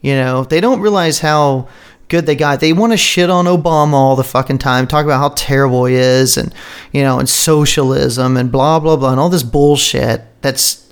You 0.02 0.14
know, 0.14 0.44
they 0.44 0.60
don't 0.60 0.82
realize 0.82 1.20
how 1.20 1.68
good 2.08 2.26
they 2.26 2.36
got. 2.36 2.60
They 2.60 2.72
want 2.72 2.92
to 2.92 2.96
shit 2.96 3.30
on 3.30 3.46
Obama 3.46 3.94
all 3.94 4.16
the 4.16 4.24
fucking 4.24 4.58
time, 4.58 4.86
talk 4.86 5.04
about 5.04 5.18
how 5.18 5.30
terrible 5.36 5.84
he 5.86 5.94
is, 5.94 6.36
and 6.36 6.54
you 6.92 7.02
know, 7.02 7.18
and 7.18 7.28
socialism 7.28 8.36
and 8.36 8.50
blah 8.52 8.80
blah 8.80 8.96
blah, 8.96 9.10
and 9.10 9.20
all 9.20 9.30
this 9.30 9.42
bullshit 9.42 10.22
that's 10.42 10.84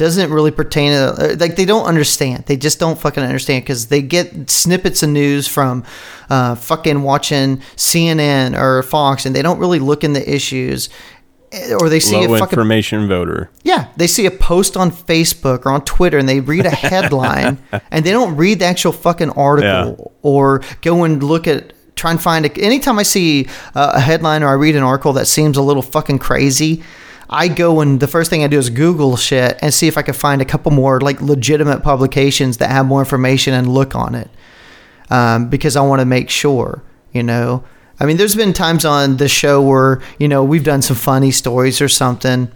doesn't 0.00 0.32
really 0.32 0.50
pertain 0.50 0.92
to 0.92 1.36
like 1.38 1.56
they 1.56 1.66
don't 1.66 1.84
understand. 1.84 2.44
They 2.46 2.56
just 2.56 2.80
don't 2.80 2.98
fucking 2.98 3.22
understand 3.22 3.64
because 3.64 3.88
they 3.88 4.00
get 4.00 4.48
snippets 4.48 5.02
of 5.02 5.10
news 5.10 5.46
from 5.46 5.84
uh, 6.30 6.54
fucking 6.54 7.02
watching 7.02 7.58
CNN 7.76 8.58
or 8.58 8.82
Fox, 8.82 9.26
and 9.26 9.36
they 9.36 9.42
don't 9.42 9.58
really 9.58 9.78
look 9.78 10.02
in 10.02 10.14
the 10.14 10.34
issues. 10.34 10.88
Or 11.80 11.88
they 11.88 11.98
see 11.98 12.14
Low 12.14 12.34
a 12.34 12.38
fucking 12.38 12.52
information 12.52 13.08
voter. 13.08 13.50
yeah, 13.64 13.88
they 13.96 14.06
see 14.06 14.24
a 14.24 14.30
post 14.30 14.76
on 14.76 14.92
Facebook 14.92 15.66
or 15.66 15.72
on 15.72 15.84
Twitter 15.84 16.16
and 16.16 16.28
they 16.28 16.38
read 16.38 16.64
a 16.64 16.70
headline 16.70 17.58
and 17.90 18.04
they 18.04 18.12
don't 18.12 18.36
read 18.36 18.60
the 18.60 18.66
actual 18.66 18.92
fucking 18.92 19.30
article 19.30 20.12
or 20.22 20.62
go 20.80 21.02
and 21.02 21.22
look 21.22 21.48
at 21.48 21.72
try 21.96 22.12
and 22.12 22.22
find 22.22 22.46
a, 22.46 22.60
anytime 22.60 22.98
I 23.00 23.02
see 23.02 23.48
a 23.74 23.98
headline 23.98 24.44
or 24.44 24.48
I 24.48 24.52
read 24.52 24.76
an 24.76 24.84
article 24.84 25.12
that 25.14 25.26
seems 25.26 25.56
a 25.56 25.62
little 25.62 25.82
fucking 25.82 26.20
crazy, 26.20 26.84
I 27.28 27.48
go 27.48 27.80
and 27.80 27.98
the 27.98 28.06
first 28.06 28.30
thing 28.30 28.44
I 28.44 28.46
do 28.46 28.58
is 28.58 28.70
Google 28.70 29.16
shit 29.16 29.58
and 29.60 29.74
see 29.74 29.88
if 29.88 29.98
I 29.98 30.02
can 30.02 30.14
find 30.14 30.40
a 30.40 30.44
couple 30.44 30.70
more 30.70 31.00
like 31.00 31.20
legitimate 31.20 31.82
publications 31.82 32.58
that 32.58 32.70
have 32.70 32.86
more 32.86 33.00
information 33.00 33.54
and 33.54 33.66
look 33.66 33.96
on 33.96 34.14
it 34.14 34.30
um, 35.10 35.48
because 35.48 35.76
I 35.76 35.80
want 35.80 36.00
to 36.00 36.06
make 36.06 36.30
sure, 36.30 36.82
you 37.12 37.24
know. 37.24 37.64
I 38.00 38.06
mean, 38.06 38.16
there's 38.16 38.34
been 38.34 38.52
times 38.54 38.84
on 38.84 39.18
the 39.18 39.28
show 39.28 39.60
where 39.62 40.00
you 40.18 40.26
know 40.26 40.42
we've 40.42 40.64
done 40.64 40.82
some 40.82 40.96
funny 40.96 41.30
stories 41.30 41.80
or 41.82 41.88
something, 41.88 42.50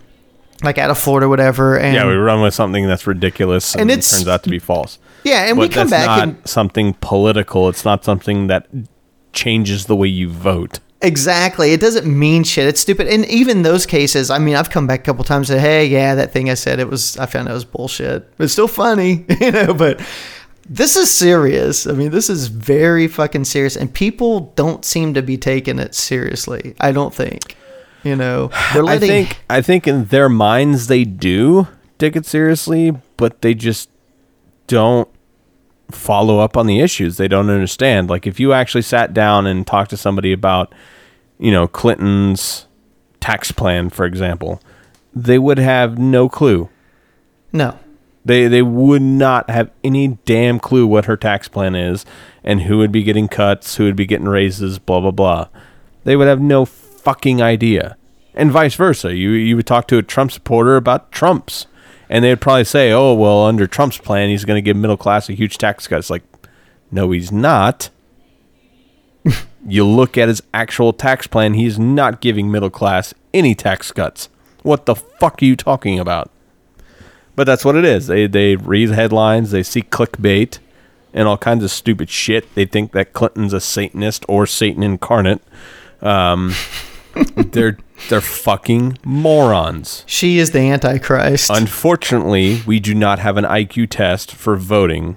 like 0.63 0.79
out 0.79 0.91
of 0.91 0.99
Florida, 0.99 1.27
or 1.27 1.29
whatever. 1.29 1.79
And 1.79 1.95
yeah, 1.95 2.07
we 2.07 2.15
run 2.15 2.41
with 2.43 2.55
something 2.55 2.87
that's 2.87 3.07
ridiculous 3.07 3.75
and, 3.75 3.83
And 3.83 3.91
it 3.91 4.03
turns 4.03 4.27
out 4.27 4.43
to 4.45 4.51
be 4.51 4.59
false. 4.59 4.99
yeah, 5.25 5.47
and 5.47 5.57
but 5.57 5.69
we 5.69 5.69
come 5.69 5.91
back 5.91 6.07
not 6.07 6.23
and 6.23 6.49
something 6.49 6.95
political. 7.01 7.69
It's 7.69 7.85
not 7.85 8.05
something 8.05 8.47
that 8.47 8.69
changes 9.33 9.87
the 9.87 9.97
way 9.97 10.09
you 10.09 10.31
vote. 10.31 10.81
exactly, 11.03 11.73
it 11.73 11.81
doesn't 11.81 12.07
mean 12.07 12.45
shit. 12.45 12.67
It's 12.67 12.81
stupid. 12.81 13.09
And 13.09 13.27
even 13.27 13.63
those 13.63 13.85
cases, 13.85 14.31
I 14.31 14.39
mean, 14.39 14.55
I've 14.57 14.71
come 14.71 14.87
back 14.87 15.01
a 15.01 15.03
couple 15.03 15.25
times 15.25 15.51
and 15.51 15.61
said, 15.61 15.67
hey, 15.67 15.85
yeah, 15.87 16.15
that 16.15 16.33
thing 16.33 16.49
I 16.49 16.55
said 16.55 16.79
it 16.81 16.89
was, 16.89 17.19
I 17.19 17.27
found 17.27 17.49
it 17.49 17.53
was 17.53 17.67
bullshit. 17.67 18.33
It's 18.39 18.55
still 18.55 18.69
funny, 18.69 19.27
you 19.41 19.51
know, 19.51 19.75
but. 19.75 20.01
This 20.67 20.97
is 20.97 21.11
serious. 21.11 21.87
I 21.87 21.93
mean, 21.93 22.11
this 22.11 22.31
is 22.31 22.49
very 22.49 23.07
fucking 23.07 23.45
serious, 23.45 23.77
and 23.77 23.93
people 23.93 24.53
don't 24.57 24.85
seem 24.85 25.15
to 25.15 25.23
be 25.23 25.37
taking 25.37 25.79
it 25.79 25.95
seriously. 25.95 26.75
I 26.81 26.93
don't 26.93 27.15
think. 27.15 27.57
You 28.03 28.17
know, 28.17 28.51
they're 28.73 28.85
I 28.85 28.99
think 28.99 29.43
I 29.51 29.61
think 29.61 29.87
in 29.87 30.07
their 30.07 30.29
minds 30.29 30.87
they 30.87 31.05
do 31.05 31.69
take 31.99 32.17
it 32.17 32.27
seriously, 32.27 32.93
but 33.17 33.43
they 33.43 33.55
just 33.55 33.91
don't 34.67 35.09
follow 35.91 36.39
up 36.39 36.57
on 36.57 36.67
the 36.67 36.81
issues. 36.81 37.17
They 37.17 37.29
don't 37.29 37.51
understand. 37.51 38.09
Like 38.09 38.27
if 38.27 38.41
you 38.41 38.53
actually 38.53 38.83
sat 38.83 39.13
down 39.13 39.47
and 39.47 39.67
talked 39.67 39.91
to 39.91 39.97
somebody 39.97 40.33
about, 40.33 40.75
you 41.39 41.51
know, 41.51 41.67
Clinton's 41.69 42.67
tax 43.21 43.53
plan, 43.53 43.91
for 43.91 44.05
example, 44.05 44.61
they 45.15 45.39
would 45.39 45.59
have 45.59 45.99
no 45.99 46.29
clue. 46.29 46.69
no, 47.53 47.79
They 48.25 48.49
they 48.49 48.63
would 48.63 49.03
not 49.03 49.51
have 49.51 49.71
any 49.83 50.19
damn 50.25 50.59
clue 50.59 50.87
what 50.87 51.05
her 51.05 51.17
tax 51.17 51.49
plan 51.49 51.75
is 51.75 52.07
and 52.43 52.63
who 52.63 52.79
would 52.79 52.93
be 52.93 53.03
getting 53.03 53.29
cuts, 53.29 53.77
who 53.77 53.85
would 53.85 53.97
be 53.97 54.07
getting 54.07 54.29
raises, 54.29 54.79
blah 54.79 55.01
blah 55.01 55.11
blah. 55.11 55.49
They 56.05 56.17
would 56.17 56.29
have 56.29 56.41
no 56.41 56.65
fucking 56.65 57.43
idea. 57.43 57.97
And 58.35 58.51
vice 58.51 58.75
versa. 58.75 59.15
You 59.15 59.31
you 59.31 59.57
would 59.57 59.67
talk 59.67 59.87
to 59.89 59.99
a 59.99 60.03
Trump 60.03 60.33
supporter 60.33 60.77
about 60.77 61.13
Trump's 61.13 61.67
and 62.09 62.25
they'd 62.25 62.41
probably 62.41 62.65
say, 62.65 62.93
"Oh, 62.93 63.15
well, 63.15 63.45
under 63.45 63.67
Trump's 63.67 63.99
plan, 63.99 64.29
he's 64.29 64.45
going 64.45 64.57
to 64.57 64.65
give 64.65 64.77
middle 64.77 64.97
class 64.97 65.29
a 65.29 65.33
huge 65.33 65.59
tax 65.59 65.87
cut." 65.87 65.99
It's 65.99 66.11
like, 66.11 66.23
"No, 66.91 67.11
he's 67.11 67.33
not." 67.33 67.91
you 69.67 69.87
look 69.87 70.19
at 70.19 70.29
his 70.29 70.43
actual 70.53 70.93
tax 70.93 71.27
plan, 71.27 71.55
he's 71.55 71.79
not 71.79 72.21
giving 72.21 72.51
middle 72.51 72.71
class 72.71 73.15
any 73.33 73.55
tax 73.55 73.91
cuts. 73.93 74.29
What 74.63 74.87
the 74.87 74.95
fuck 74.95 75.43
are 75.43 75.45
you 75.45 75.57
talking 75.57 75.99
about? 75.99 76.31
But 77.37 77.45
that's 77.45 77.65
what 77.65 77.77
it 77.77 77.85
is. 77.85 78.07
They 78.07 78.27
they 78.27 78.57
read 78.57 78.91
headlines, 78.91 79.51
they 79.51 79.63
see 79.63 79.83
clickbait 79.83 80.59
and 81.13 81.29
all 81.29 81.39
kinds 81.39 81.63
of 81.65 81.71
stupid 81.71 82.11
shit. 82.11 82.53
They 82.55 82.65
think 82.67 82.93
that 82.93 83.13
Clinton's 83.13 83.53
a 83.53 83.61
Satanist 83.61 84.25
or 84.29 84.47
Satan 84.47 84.83
incarnate. 84.83 85.43
Um, 86.03 86.55
they're 87.37 87.79
they're 88.09 88.21
fucking 88.21 88.99
morons. 89.05 90.05
she 90.07 90.39
is 90.39 90.51
the 90.51 90.59
Antichrist. 90.59 91.51
Unfortunately, 91.51 92.61
we 92.67 92.81
do 92.81 92.95
not 92.95 93.19
have 93.21 93.37
an 93.37 93.45
IQ 93.45 93.89
test 93.91 94.33
for 94.33 94.57
voting. 94.57 95.17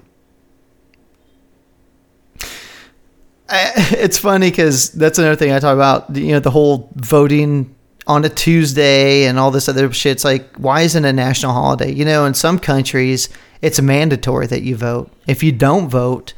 I- 3.49 3.71
it's 3.97 4.17
funny 4.17 4.49
because 4.49 4.89
that's 4.91 5.17
another 5.19 5.35
thing 5.35 5.51
I 5.51 5.59
talk 5.59 5.73
about. 5.73 6.15
You 6.15 6.33
know, 6.33 6.39
the 6.39 6.51
whole 6.51 6.89
voting 6.95 7.73
on 8.07 8.23
a 8.23 8.29
Tuesday 8.29 9.25
and 9.25 9.37
all 9.37 9.51
this 9.51 9.69
other 9.69 9.91
shit. 9.91 10.13
It's 10.13 10.23
like, 10.23 10.55
why 10.55 10.81
isn't 10.81 11.05
it 11.05 11.09
a 11.09 11.13
national 11.13 11.53
holiday? 11.53 11.91
You 11.91 12.05
know, 12.05 12.25
in 12.25 12.33
some 12.33 12.57
countries, 12.57 13.29
it's 13.61 13.81
mandatory 13.81 14.47
that 14.47 14.63
you 14.63 14.75
vote. 14.75 15.11
If 15.27 15.43
you 15.43 15.51
don't 15.51 15.89
vote, 15.89 16.33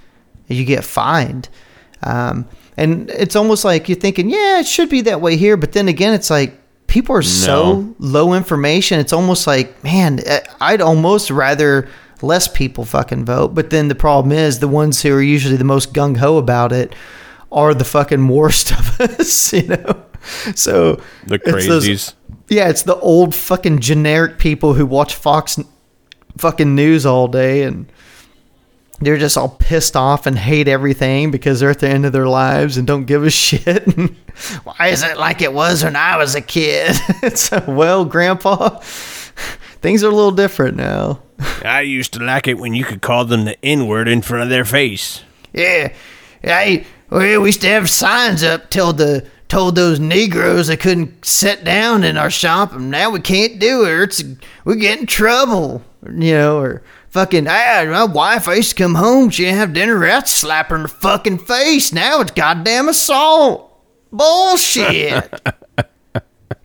you 0.48 0.66
get 0.66 0.84
fined. 0.84 1.48
Um, 2.04 2.48
and 2.76 3.10
it's 3.12 3.36
almost 3.36 3.64
like 3.64 3.88
you're 3.88 4.00
thinking, 4.00 4.30
yeah, 4.30 4.60
it 4.60 4.68
should 4.68 4.90
be 4.90 5.02
that 5.02 5.22
way 5.22 5.38
here. 5.38 5.58
But 5.58 5.74
then 5.74 5.88
again, 5.88 6.14
it's 6.14 6.32
like 6.32 6.60
people 6.88 7.16
are 7.16 7.22
so 7.22 7.94
low 8.00 8.34
information. 8.34 9.00
It's 9.00 9.14
almost 9.14 9.46
like, 9.46 9.84
man, 9.84 10.22
I'd 10.60 10.82
almost 10.82 11.30
rather 11.30 11.88
less 12.22 12.48
people 12.48 12.84
fucking 12.84 13.26
vote. 13.26 13.54
But 13.54 13.70
then 13.70 13.90
the 13.90 13.96
problem 13.96 14.32
is 14.32 14.58
the 14.60 14.68
ones 14.68 15.02
who 15.02 15.14
are 15.14 15.22
usually 15.22 15.58
the 15.58 15.64
most 15.64 15.94
gung 15.94 16.18
ho 16.18 16.38
about 16.38 16.72
it 16.72 16.96
are 17.52 17.74
the 17.74 17.86
fucking 17.86 18.28
worst 18.28 18.72
of 18.80 19.02
us, 19.02 19.54
you 19.54 19.68
know? 19.68 20.06
So 20.56 21.02
The 21.28 21.36
it's 21.36 21.68
those- 21.68 21.88
crazies. 21.88 22.14
yeah, 22.50 22.70
it's 22.70 22.84
the 22.84 22.98
old 22.98 23.34
fucking 23.36 23.80
generic 23.80 24.38
people 24.40 24.74
who 24.74 24.86
watch 24.86 25.16
Fox 25.16 25.60
fucking 26.38 26.74
news 26.76 27.06
all 27.06 27.28
day 27.28 27.64
and 27.64 27.92
they're 29.02 29.18
just 29.18 29.38
all 29.38 29.50
pissed 29.50 29.96
off 29.96 30.26
and 30.26 30.38
hate 30.38 30.68
everything 30.68 31.32
because 31.32 31.60
they're 31.60 31.70
at 31.70 31.80
the 31.80 31.88
end 31.90 32.06
of 32.06 32.12
their 32.12 32.28
lives 32.28 32.78
and 32.78 32.86
don't 32.86 33.06
give 33.06 33.24
a 33.26 33.30
shit. 33.46 33.86
Why 34.64 34.88
is 34.88 35.04
it 35.04 35.18
like 35.18 35.42
it 35.42 35.54
was 35.54 35.84
when 35.84 35.96
I 35.96 36.18
was 36.18 36.36
a 36.36 36.42
kid? 36.42 36.96
it's 37.24 37.52
a, 37.52 37.64
well, 37.68 38.04
grandpa, 38.06 38.80
things 39.82 40.04
are 40.04 40.10
a 40.12 40.16
little 40.16 40.32
different 40.32 40.76
now. 40.78 41.22
I 41.64 41.82
used 41.82 42.12
to 42.14 42.20
like 42.24 42.48
it 42.48 42.58
when 42.58 42.74
you 42.74 42.84
could 42.84 43.02
call 43.02 43.24
them 43.24 43.46
the 43.46 43.64
N 43.66 43.88
word 43.88 44.10
in 44.10 44.22
front 44.22 44.44
of 44.44 44.50
their 44.50 44.66
face. 44.66 45.24
Yeah, 45.54 45.94
I 46.44 46.86
well, 47.10 47.42
we 47.42 47.48
used 47.50 47.62
to 47.62 47.68
have 47.70 47.90
signs 47.90 48.44
up 48.44 48.70
told 48.70 48.98
the 48.98 49.26
told 49.50 49.76
those 49.76 50.00
Negroes 50.00 50.68
they 50.68 50.78
couldn't 50.78 51.26
sit 51.26 51.64
down 51.64 52.04
in 52.04 52.16
our 52.16 52.30
shop, 52.30 52.72
and 52.72 52.90
now 52.90 53.10
we 53.10 53.20
can't 53.20 53.60
do 53.60 53.84
it. 53.84 53.90
Or 53.90 54.04
it's 54.04 54.24
we 54.64 54.78
get 54.78 55.00
in 55.00 55.06
trouble, 55.06 55.84
you 56.06 56.32
know, 56.32 56.60
or 56.60 56.84
fucking. 57.10 57.48
Ah, 57.50 57.84
my 57.88 58.06
wife, 58.06 58.48
I 58.48 58.56
used 58.56 58.78
to 58.78 58.84
come 58.84 58.96
home, 58.96 59.30
she 59.30 59.44
didn't 59.44 59.58
have 59.58 59.74
dinner, 59.74 60.06
I'd 60.06 60.28
slap 60.28 60.70
her 60.70 60.76
in 60.76 60.84
the 60.84 60.88
fucking 60.88 61.40
face. 61.40 61.92
Now 61.92 62.22
it's 62.22 62.32
goddamn 62.32 62.88
assault. 62.88 63.66
Bullshit. 64.12 65.30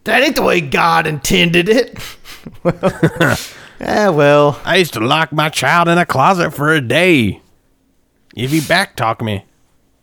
that 0.05 0.23
ain't 0.23 0.37
the 0.37 0.43
way 0.43 0.61
God 0.61 1.07
intended 1.07 1.69
it. 1.69 1.99
well, 2.63 2.79
ah, 3.81 4.13
well. 4.13 4.61
I 4.65 4.77
used 4.77 4.95
to 4.95 5.01
lock 5.01 5.33
my 5.33 5.49
child 5.49 5.89
in 5.89 5.99
a 5.99 6.07
closet 6.07 6.53
for 6.53 6.73
a 6.73 6.81
day. 6.81 7.41
If 8.37 8.51
he 8.51 8.61
backtalk 8.61 9.21
me. 9.23 9.45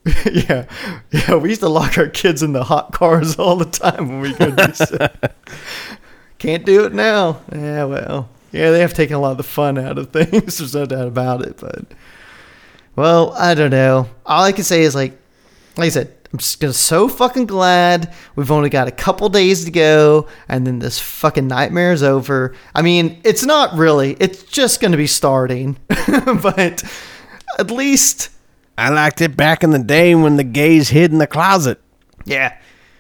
yeah, 0.31 0.65
yeah. 1.11 1.35
We 1.35 1.49
used 1.49 1.61
to 1.61 1.69
lock 1.69 1.97
our 1.97 2.07
kids 2.07 2.41
in 2.41 2.53
the 2.53 2.63
hot 2.63 2.91
cars 2.91 3.35
all 3.39 3.55
the 3.55 3.65
time 3.65 4.09
when 4.09 4.21
we 4.21 4.33
do. 4.33 4.55
Can't 6.39 6.65
do 6.65 6.85
it 6.85 6.93
now. 6.93 7.41
Yeah, 7.51 7.85
well, 7.85 8.29
yeah, 8.51 8.71
they 8.71 8.79
have 8.79 8.95
taken 8.95 9.15
a 9.15 9.19
lot 9.19 9.31
of 9.31 9.37
the 9.37 9.43
fun 9.43 9.77
out 9.77 9.99
of 9.99 10.11
things. 10.11 10.57
There's 10.57 10.73
no 10.73 10.85
doubt 10.85 11.07
about 11.07 11.45
it. 11.45 11.57
But 11.57 11.85
well, 12.95 13.33
I 13.33 13.53
don't 13.53 13.69
know. 13.69 14.09
All 14.25 14.43
I 14.43 14.51
can 14.51 14.63
say 14.63 14.81
is 14.81 14.95
like, 14.95 15.11
like 15.77 15.85
I 15.85 15.89
said, 15.89 16.11
I'm 16.33 16.39
just 16.39 16.59
gonna 16.59 16.73
so 16.73 17.07
fucking 17.07 17.45
glad 17.45 18.11
we've 18.35 18.51
only 18.51 18.69
got 18.69 18.87
a 18.87 18.91
couple 18.91 19.29
days 19.29 19.65
to 19.65 19.71
go, 19.71 20.27
and 20.47 20.65
then 20.65 20.79
this 20.79 20.97
fucking 20.99 21.47
nightmare 21.47 21.93
is 21.93 22.01
over. 22.01 22.55
I 22.73 22.81
mean, 22.81 23.21
it's 23.23 23.43
not 23.43 23.75
really. 23.75 24.17
It's 24.19 24.41
just 24.43 24.81
gonna 24.81 24.97
be 24.97 25.07
starting, 25.07 25.77
but 26.41 26.83
at 27.59 27.69
least 27.69 28.29
I 28.81 28.89
liked 28.89 29.21
it 29.21 29.37
back 29.37 29.63
in 29.63 29.69
the 29.69 29.77
day 29.77 30.15
when 30.15 30.37
the 30.37 30.43
gays 30.43 30.89
hid 30.89 31.11
in 31.11 31.19
the 31.19 31.27
closet. 31.27 31.79
Yeah. 32.25 32.57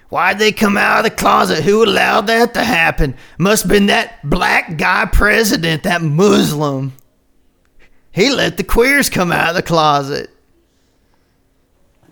Why'd 0.09 0.37
they 0.37 0.51
come 0.51 0.77
out 0.77 0.99
of 0.99 1.05
the 1.05 1.09
closet? 1.09 1.63
Who 1.63 1.83
allowed 1.83 2.27
that 2.27 2.53
to 2.53 2.63
happen? 2.63 3.15
Must 3.39 3.63
have 3.63 3.71
been 3.71 3.87
that 3.87 4.19
black 4.23 4.77
guy 4.77 5.07
president, 5.11 5.81
that 5.81 6.03
Muslim. 6.03 6.93
He 8.11 8.29
let 8.29 8.57
the 8.57 8.63
queers 8.63 9.09
come 9.09 9.31
out 9.31 9.49
of 9.49 9.55
the 9.55 9.63
closet. 9.63 10.29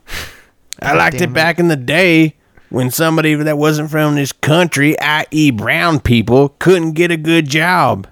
I 0.81 0.95
liked 0.95 1.17
it 1.17 1.29
it. 1.29 1.33
back 1.33 1.59
in 1.59 1.67
the 1.67 1.75
day 1.75 2.37
when 2.69 2.89
somebody 2.89 3.35
that 3.35 3.59
wasn't 3.59 3.91
from 3.91 4.15
this 4.15 4.31
country, 4.31 4.99
i.e., 4.99 5.51
brown 5.51 5.99
people, 5.99 6.49
couldn't 6.57 6.93
get 6.93 7.11
a 7.11 7.17
good 7.17 7.47
job. 7.47 8.07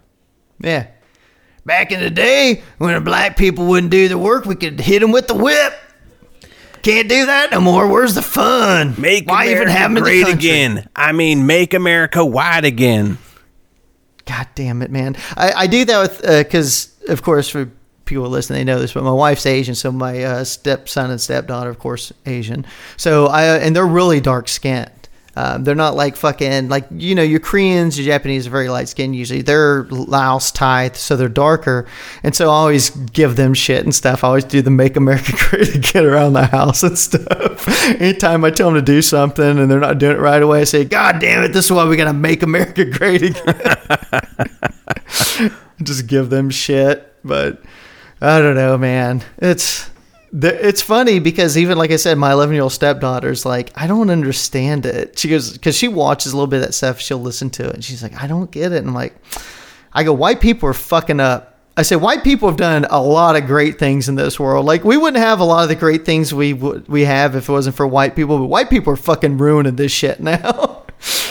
Yeah. 0.60 0.86
Back 1.68 1.92
in 1.92 2.00
the 2.00 2.10
day, 2.10 2.64
when 2.78 2.94
the 2.94 3.02
black 3.02 3.36
people 3.36 3.66
wouldn't 3.66 3.92
do 3.92 4.08
the 4.08 4.18
work, 4.18 4.46
we 4.46 4.56
could 4.56 4.80
hit 4.80 5.02
them 5.02 5.12
with 5.12 5.28
the 5.28 5.34
whip. 5.34 5.74
Can't 6.82 7.10
do 7.10 7.26
that 7.26 7.52
no 7.52 7.60
more. 7.60 7.90
Where's 7.90 8.16
the 8.16 8.22
fun? 8.22 8.96
Make 8.98 9.28
Why 9.28 9.44
America 9.44 9.64
even 9.64 9.76
have 9.76 9.96
great 10.02 10.30
again. 10.30 10.88
I 10.96 11.12
mean, 11.12 11.46
make 11.46 11.74
America 11.74 12.24
white 12.24 12.64
again. 12.64 13.18
God 14.24 14.48
damn 14.56 14.82
it, 14.82 14.92
man! 14.92 15.18
I, 15.36 15.52
I 15.52 15.68
do 15.68 15.84
that 15.84 16.00
with 16.00 16.22
because, 16.22 16.96
of 17.10 17.22
course, 17.22 17.50
for 17.50 17.70
people 18.06 18.30
listening, 18.30 18.66
they 18.66 18.72
know 18.72 18.80
this, 18.80 18.94
but 18.94 19.04
my 19.04 19.12
wife's 19.12 19.46
Asian, 19.46 19.76
so 19.76 19.92
my 19.92 20.24
uh, 20.24 20.44
stepson 20.46 21.12
and 21.12 21.20
stepdaughter, 21.20 21.70
of 21.70 21.80
course, 21.80 22.14
Asian. 22.26 22.66
So 22.96 23.28
I 23.28 23.58
and 23.58 23.76
they're 23.76 23.86
really 23.86 24.22
dark 24.22 24.48
skinned. 24.48 24.90
Um, 25.38 25.64
they're 25.64 25.76
not 25.76 25.96
like 25.96 26.16
fucking 26.16 26.68
like 26.68 26.88
you 26.90 27.14
know 27.14 27.22
your 27.22 27.40
Koreans, 27.40 27.96
your 27.96 28.12
Japanese 28.12 28.48
are 28.48 28.50
very 28.50 28.70
light 28.70 28.90
skinned 28.90 29.16
usually. 29.16 29.44
They're 29.44 29.84
Laos, 29.84 30.52
Thai, 30.52 30.94
so 30.94 31.16
they're 31.16 31.30
darker, 31.30 31.86
and 32.24 32.36
so 32.36 32.46
I 32.50 32.54
always 32.54 32.90
give 32.90 33.36
them 33.36 33.54
shit 33.54 33.84
and 33.84 33.94
stuff. 33.94 34.24
I 34.24 34.30
always 34.30 34.46
do 34.46 34.64
the 34.64 34.72
"Make 34.72 34.96
America 34.96 35.34
Great 35.50 35.76
Again" 35.76 36.06
around 36.08 36.34
the 36.34 36.48
house 36.48 36.82
and 36.82 36.98
stuff. 36.98 37.68
Anytime 38.02 38.44
I 38.46 38.50
tell 38.50 38.72
them 38.72 38.80
to 38.80 38.82
do 38.82 39.04
something 39.04 39.60
and 39.60 39.70
they're 39.70 39.80
not 39.80 40.00
doing 40.00 40.18
it 40.18 40.20
right 40.20 40.42
away, 40.42 40.62
I 40.62 40.64
say, 40.64 40.86
"God 40.86 41.20
damn 41.20 41.44
it, 41.44 41.50
this 41.50 41.66
is 41.66 41.72
why 41.72 41.88
we 41.88 41.98
gotta 41.98 42.14
make 42.14 42.42
America 42.42 42.84
great 42.90 43.22
again." 43.22 43.62
just 45.84 46.08
give 46.08 46.32
them 46.32 46.50
shit. 46.50 47.14
But 47.24 47.62
I 48.22 48.40
don't 48.40 48.56
know, 48.56 48.76
man. 48.76 49.24
It's 49.38 49.92
th- 50.32 50.54
it's 50.62 50.82
funny 50.82 51.20
because 51.20 51.58
even 51.58 51.78
like 51.78 51.92
I 51.92 51.96
said, 51.96 52.18
my 52.18 52.32
11 52.32 52.54
year 52.54 52.64
old 52.64 52.72
stepdaughter's 52.72 53.46
like, 53.46 53.72
I 53.76 53.88
don't 53.88 54.10
understand 54.10 54.86
it. 54.86 55.18
She 55.20 55.30
goes 55.30 55.54
because 55.54 55.76
she 55.76 55.88
watches 55.88 56.34
a 56.34 56.36
little 56.36 56.48
bit 56.48 56.62
of 56.62 56.68
that 56.68 56.74
stuff. 56.74 57.00
She'll 57.00 57.20
listen 57.20 57.50
to 57.52 57.68
it, 57.70 57.76
and 57.76 57.84
she's 57.84 58.04
like, 58.04 58.22
I 58.22 58.28
don't 58.28 58.52
get 58.52 58.72
it. 58.72 58.78
And 58.78 58.90
I'm 58.90 58.94
like, 58.96 59.16
I 59.94 60.04
go, 60.04 60.14
white 60.14 60.42
people 60.42 60.70
are 60.70 60.74
fucking 60.74 61.20
up. 61.20 61.56
I 61.76 61.84
say 61.84 61.96
white 61.96 62.24
people 62.24 62.50
have 62.50 62.58
done 62.58 62.88
a 62.90 63.00
lot 63.00 63.36
of 63.36 63.46
great 63.46 63.78
things 63.78 64.10
in 64.10 64.16
this 64.16 64.40
world. 64.40 64.66
Like 64.66 64.84
we 64.84 64.98
wouldn't 64.98 65.24
have 65.24 65.40
a 65.40 65.44
lot 65.44 65.62
of 65.64 65.70
the 65.70 65.76
great 65.76 66.06
things 66.06 66.34
we 66.34 66.54
would 66.54 66.88
we 66.88 67.06
have 67.06 67.36
if 67.36 67.50
it 67.50 67.52
wasn't 67.52 67.76
for 67.76 67.86
white 67.86 68.16
people. 68.16 68.40
But 68.40 68.46
white 68.46 68.70
people 68.70 68.94
are 68.94 68.98
fucking 68.98 69.38
ruining 69.38 69.76
this 69.76 69.92
shit 69.92 70.20
now. 70.20 70.84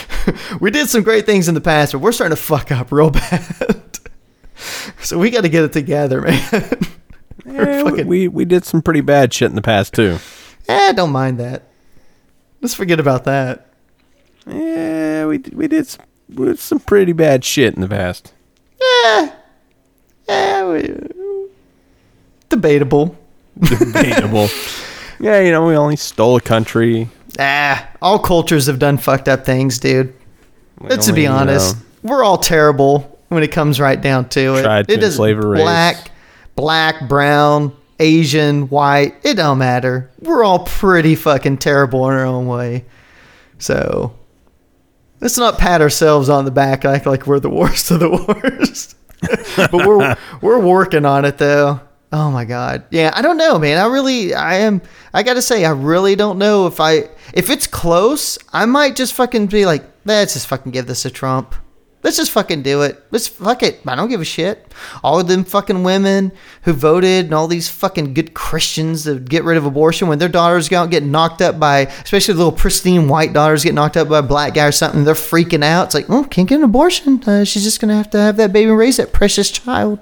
we 0.61 0.71
did 0.71 0.89
some 0.89 1.03
great 1.03 1.25
things 1.25 1.47
in 1.47 1.53
the 1.55 1.61
past, 1.61 1.91
but 1.91 1.99
we're 1.99 2.11
starting 2.13 2.35
to 2.35 2.41
fuck 2.41 2.71
up 2.71 2.91
real 2.91 3.09
bad. 3.11 3.99
so 5.01 5.19
we 5.19 5.29
got 5.29 5.41
to 5.41 5.49
get 5.49 5.63
it 5.63 5.73
together, 5.73 6.21
man. 6.21 6.51
Yeah, 7.51 7.83
fucking- 7.83 8.07
we 8.07 8.27
we 8.27 8.43
did 8.45 8.65
some 8.65 8.81
pretty 8.81 9.01
bad 9.01 9.33
shit 9.33 9.49
in 9.49 9.55
the 9.55 9.61
past 9.61 9.93
too. 9.93 10.17
eh, 10.67 10.91
don't 10.93 11.11
mind 11.11 11.39
that. 11.39 11.63
Let's 12.61 12.73
forget 12.73 12.99
about 12.99 13.23
that. 13.25 13.67
Yeah, 14.45 15.25
we 15.27 15.37
we 15.53 15.67
did 15.67 15.87
some, 15.87 16.05
we 16.33 16.45
did 16.47 16.59
some 16.59 16.79
pretty 16.79 17.13
bad 17.13 17.45
shit 17.45 17.73
in 17.75 17.81
the 17.81 17.87
past. 17.87 18.33
Eh, 18.81 19.29
eh, 20.27 20.63
we, 20.65 21.49
debatable. 22.49 23.15
Debatable. 23.59 24.47
yeah, 25.19 25.39
you 25.41 25.51
know, 25.51 25.65
we 25.65 25.75
only 25.75 25.95
stole 25.95 26.35
a 26.37 26.41
country. 26.41 27.09
Ah, 27.39 27.87
all 28.01 28.19
cultures 28.19 28.67
have 28.67 28.79
done 28.79 28.97
fucked 28.97 29.27
up 29.27 29.45
things, 29.45 29.79
dude. 29.79 30.13
We 30.79 30.89
Let's 30.89 31.07
be 31.07 31.11
only, 31.11 31.23
you 31.23 31.29
honest. 31.29 31.75
know, 31.75 31.81
We're 32.11 32.23
all 32.23 32.37
terrible 32.37 33.19
when 33.29 33.43
it 33.43 33.51
comes 33.51 33.79
right 33.79 33.99
down 33.99 34.29
to 34.29 34.55
it. 34.55 34.63
Tried 34.63 34.87
to 34.87 34.93
it 34.93 34.99
race. 35.47 35.61
black, 35.61 36.11
black, 36.57 37.07
brown, 37.07 37.73
Asian, 37.99 38.67
white. 38.67 39.15
It 39.23 39.35
don't 39.35 39.59
matter. 39.59 40.11
We're 40.19 40.43
all 40.43 40.65
pretty 40.65 41.15
fucking 41.15 41.59
terrible 41.59 42.09
in 42.09 42.15
our 42.15 42.25
own 42.25 42.47
way. 42.47 42.83
So 43.59 44.13
let's 45.21 45.37
not 45.37 45.57
pat 45.57 45.81
ourselves 45.81 46.27
on 46.27 46.43
the 46.43 46.51
back 46.51 46.83
act 46.83 47.05
like 47.05 47.25
we're 47.25 47.39
the 47.39 47.49
worst 47.61 47.91
of 47.91 48.01
the 48.01 48.09
worst. 48.09 48.95
but 49.57 49.73
we're 49.73 50.17
we're 50.41 50.59
working 50.59 51.05
on 51.05 51.23
it 51.23 51.37
though. 51.37 51.79
Oh 52.11 52.31
my 52.31 52.45
god. 52.45 52.85
Yeah, 52.91 53.11
I 53.13 53.21
don't 53.21 53.37
know, 53.37 53.57
man. 53.57 53.77
I 53.77 53.87
really 53.87 54.33
I 54.33 54.55
am 54.55 54.81
I 55.13 55.23
got 55.23 55.35
to 55.35 55.41
say 55.41 55.65
I 55.65 55.71
really 55.71 56.15
don't 56.15 56.37
know 56.37 56.67
if 56.67 56.79
I 56.79 57.09
if 57.33 57.49
it's 57.49 57.67
close, 57.67 58.37
I 58.53 58.65
might 58.65 58.95
just 58.95 59.13
fucking 59.13 59.47
be 59.47 59.65
like, 59.65 59.83
let's 60.05 60.33
just 60.33 60.47
fucking 60.47 60.71
give 60.71 60.87
this 60.87 61.01
to 61.03 61.09
Trump. 61.09 61.55
Let's 62.07 62.15
just 62.15 62.31
fucking 62.31 62.61
do 62.61 62.83
it. 62.83 63.03
Let's 63.11 63.27
fuck 63.27 63.63
it. 63.63 63.81
I 63.85 63.93
don't 63.93 64.07
give 64.07 64.21
a 64.21 64.23
shit. 64.23 64.65
All 65.03 65.19
of 65.19 65.27
them 65.27 65.43
fucking 65.43 65.83
women 65.83 66.31
who 66.61 66.71
voted 66.71 67.25
and 67.25 67.33
all 67.33 67.49
these 67.49 67.67
fucking 67.67 68.13
good 68.13 68.33
Christians 68.33 69.03
to 69.03 69.19
get 69.19 69.43
rid 69.43 69.57
of 69.57 69.65
abortion 69.65 70.07
when 70.07 70.17
their 70.17 70.29
daughters 70.29 70.69
go 70.69 70.83
out 70.83 70.89
get 70.89 71.03
knocked 71.03 71.41
up 71.41 71.59
by, 71.59 71.79
especially 71.79 72.35
little 72.35 72.53
pristine 72.53 73.09
white 73.09 73.33
daughters 73.33 73.65
get 73.65 73.73
knocked 73.73 73.97
up 73.97 74.07
by 74.07 74.19
a 74.19 74.23
black 74.23 74.53
guy 74.53 74.67
or 74.67 74.71
something. 74.71 75.03
They're 75.03 75.15
freaking 75.15 75.65
out. 75.65 75.87
It's 75.87 75.95
like, 75.95 76.09
oh, 76.09 76.23
can't 76.23 76.47
get 76.47 76.59
an 76.59 76.63
abortion. 76.63 77.21
Uh, 77.27 77.43
she's 77.43 77.65
just 77.65 77.81
to 77.81 77.87
have 77.93 78.09
to 78.11 78.19
have 78.19 78.37
that 78.37 78.53
baby 78.53 78.69
and 78.69 78.79
raise 78.79 78.95
that 78.95 79.11
precious 79.11 79.51
child. 79.51 79.99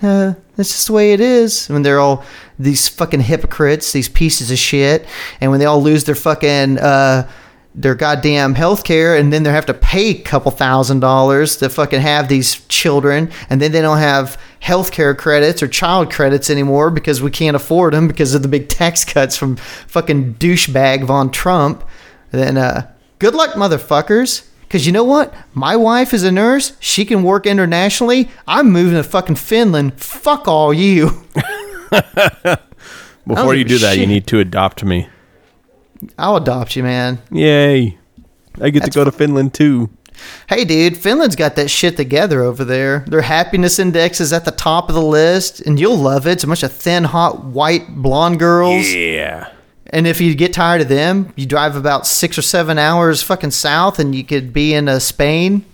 Uh, 0.00 0.32
that's 0.56 0.70
just 0.70 0.86
the 0.86 0.94
way 0.94 1.12
it 1.12 1.20
is. 1.20 1.66
When 1.66 1.82
they're 1.82 2.00
all 2.00 2.24
these 2.58 2.88
fucking 2.88 3.20
hypocrites, 3.20 3.92
these 3.92 4.08
pieces 4.08 4.50
of 4.50 4.56
shit, 4.56 5.04
and 5.42 5.50
when 5.50 5.60
they 5.60 5.66
all 5.66 5.82
lose 5.82 6.04
their 6.04 6.14
fucking 6.14 6.78
uh, 6.78 7.28
their 7.78 7.94
goddamn 7.94 8.56
health 8.56 8.82
care, 8.82 9.16
and 9.16 9.32
then 9.32 9.44
they 9.44 9.50
have 9.50 9.66
to 9.66 9.74
pay 9.74 10.10
a 10.10 10.20
couple 10.22 10.50
thousand 10.50 10.98
dollars 10.98 11.56
to 11.58 11.68
fucking 11.68 12.00
have 12.00 12.28
these 12.28 12.66
children, 12.66 13.30
and 13.48 13.62
then 13.62 13.70
they 13.70 13.80
don't 13.80 13.98
have 13.98 14.36
health 14.58 14.90
care 14.90 15.14
credits 15.14 15.62
or 15.62 15.68
child 15.68 16.12
credits 16.12 16.50
anymore 16.50 16.90
because 16.90 17.22
we 17.22 17.30
can't 17.30 17.54
afford 17.54 17.94
them 17.94 18.08
because 18.08 18.34
of 18.34 18.42
the 18.42 18.48
big 18.48 18.68
tax 18.68 19.04
cuts 19.12 19.36
from 19.36 19.54
fucking 19.56 20.34
douchebag 20.34 21.04
Von 21.04 21.30
Trump. 21.30 21.84
Then 22.32 22.56
uh, 22.58 22.90
good 23.20 23.34
luck, 23.34 23.50
motherfuckers. 23.50 24.44
Because 24.62 24.84
you 24.84 24.92
know 24.92 25.04
what? 25.04 25.32
My 25.54 25.76
wife 25.76 26.12
is 26.12 26.24
a 26.24 26.32
nurse. 26.32 26.72
She 26.78 27.06
can 27.06 27.22
work 27.22 27.46
internationally. 27.46 28.28
I'm 28.46 28.70
moving 28.70 28.96
to 28.96 29.02
fucking 29.02 29.36
Finland. 29.36 29.98
Fuck 29.98 30.46
all 30.46 30.74
you. 30.74 31.24
Before 33.26 33.54
you 33.54 33.64
do 33.64 33.78
that, 33.78 33.96
you 33.96 34.06
need 34.06 34.26
to 34.26 34.40
adopt 34.40 34.84
me. 34.84 35.08
I'll 36.18 36.36
adopt 36.36 36.76
you, 36.76 36.82
man. 36.82 37.18
Yay! 37.30 37.98
I 38.60 38.70
get 38.70 38.80
That's 38.80 38.94
to 38.94 39.00
go 39.00 39.04
to 39.04 39.12
Finland 39.12 39.54
too. 39.54 39.90
Hey, 40.48 40.64
dude, 40.64 40.96
Finland's 40.96 41.36
got 41.36 41.54
that 41.56 41.70
shit 41.70 41.96
together 41.96 42.42
over 42.42 42.64
there. 42.64 43.04
Their 43.06 43.20
happiness 43.22 43.78
index 43.78 44.20
is 44.20 44.32
at 44.32 44.44
the 44.44 44.50
top 44.50 44.88
of 44.88 44.96
the 44.96 45.02
list, 45.02 45.60
and 45.60 45.78
you'll 45.78 45.96
love 45.96 46.26
it. 46.26 46.32
It's 46.32 46.44
a 46.44 46.46
bunch 46.48 46.64
of 46.64 46.72
thin, 46.72 47.04
hot, 47.04 47.44
white, 47.44 47.88
blonde 47.94 48.40
girls. 48.40 48.92
Yeah. 48.92 49.52
And 49.90 50.06
if 50.08 50.20
you 50.20 50.34
get 50.34 50.52
tired 50.52 50.80
of 50.82 50.88
them, 50.88 51.32
you 51.36 51.46
drive 51.46 51.76
about 51.76 52.04
six 52.06 52.36
or 52.36 52.42
seven 52.42 52.78
hours 52.78 53.22
fucking 53.22 53.52
south, 53.52 54.00
and 54.00 54.12
you 54.14 54.24
could 54.24 54.52
be 54.52 54.74
in 54.74 54.88
uh, 54.88 54.98
Spain. 54.98 55.64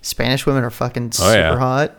Spanish 0.00 0.46
women 0.46 0.64
are 0.64 0.70
fucking 0.70 1.12
Oh, 1.20 1.28
super 1.28 1.38
yeah. 1.38 1.56
hot. 1.58 1.92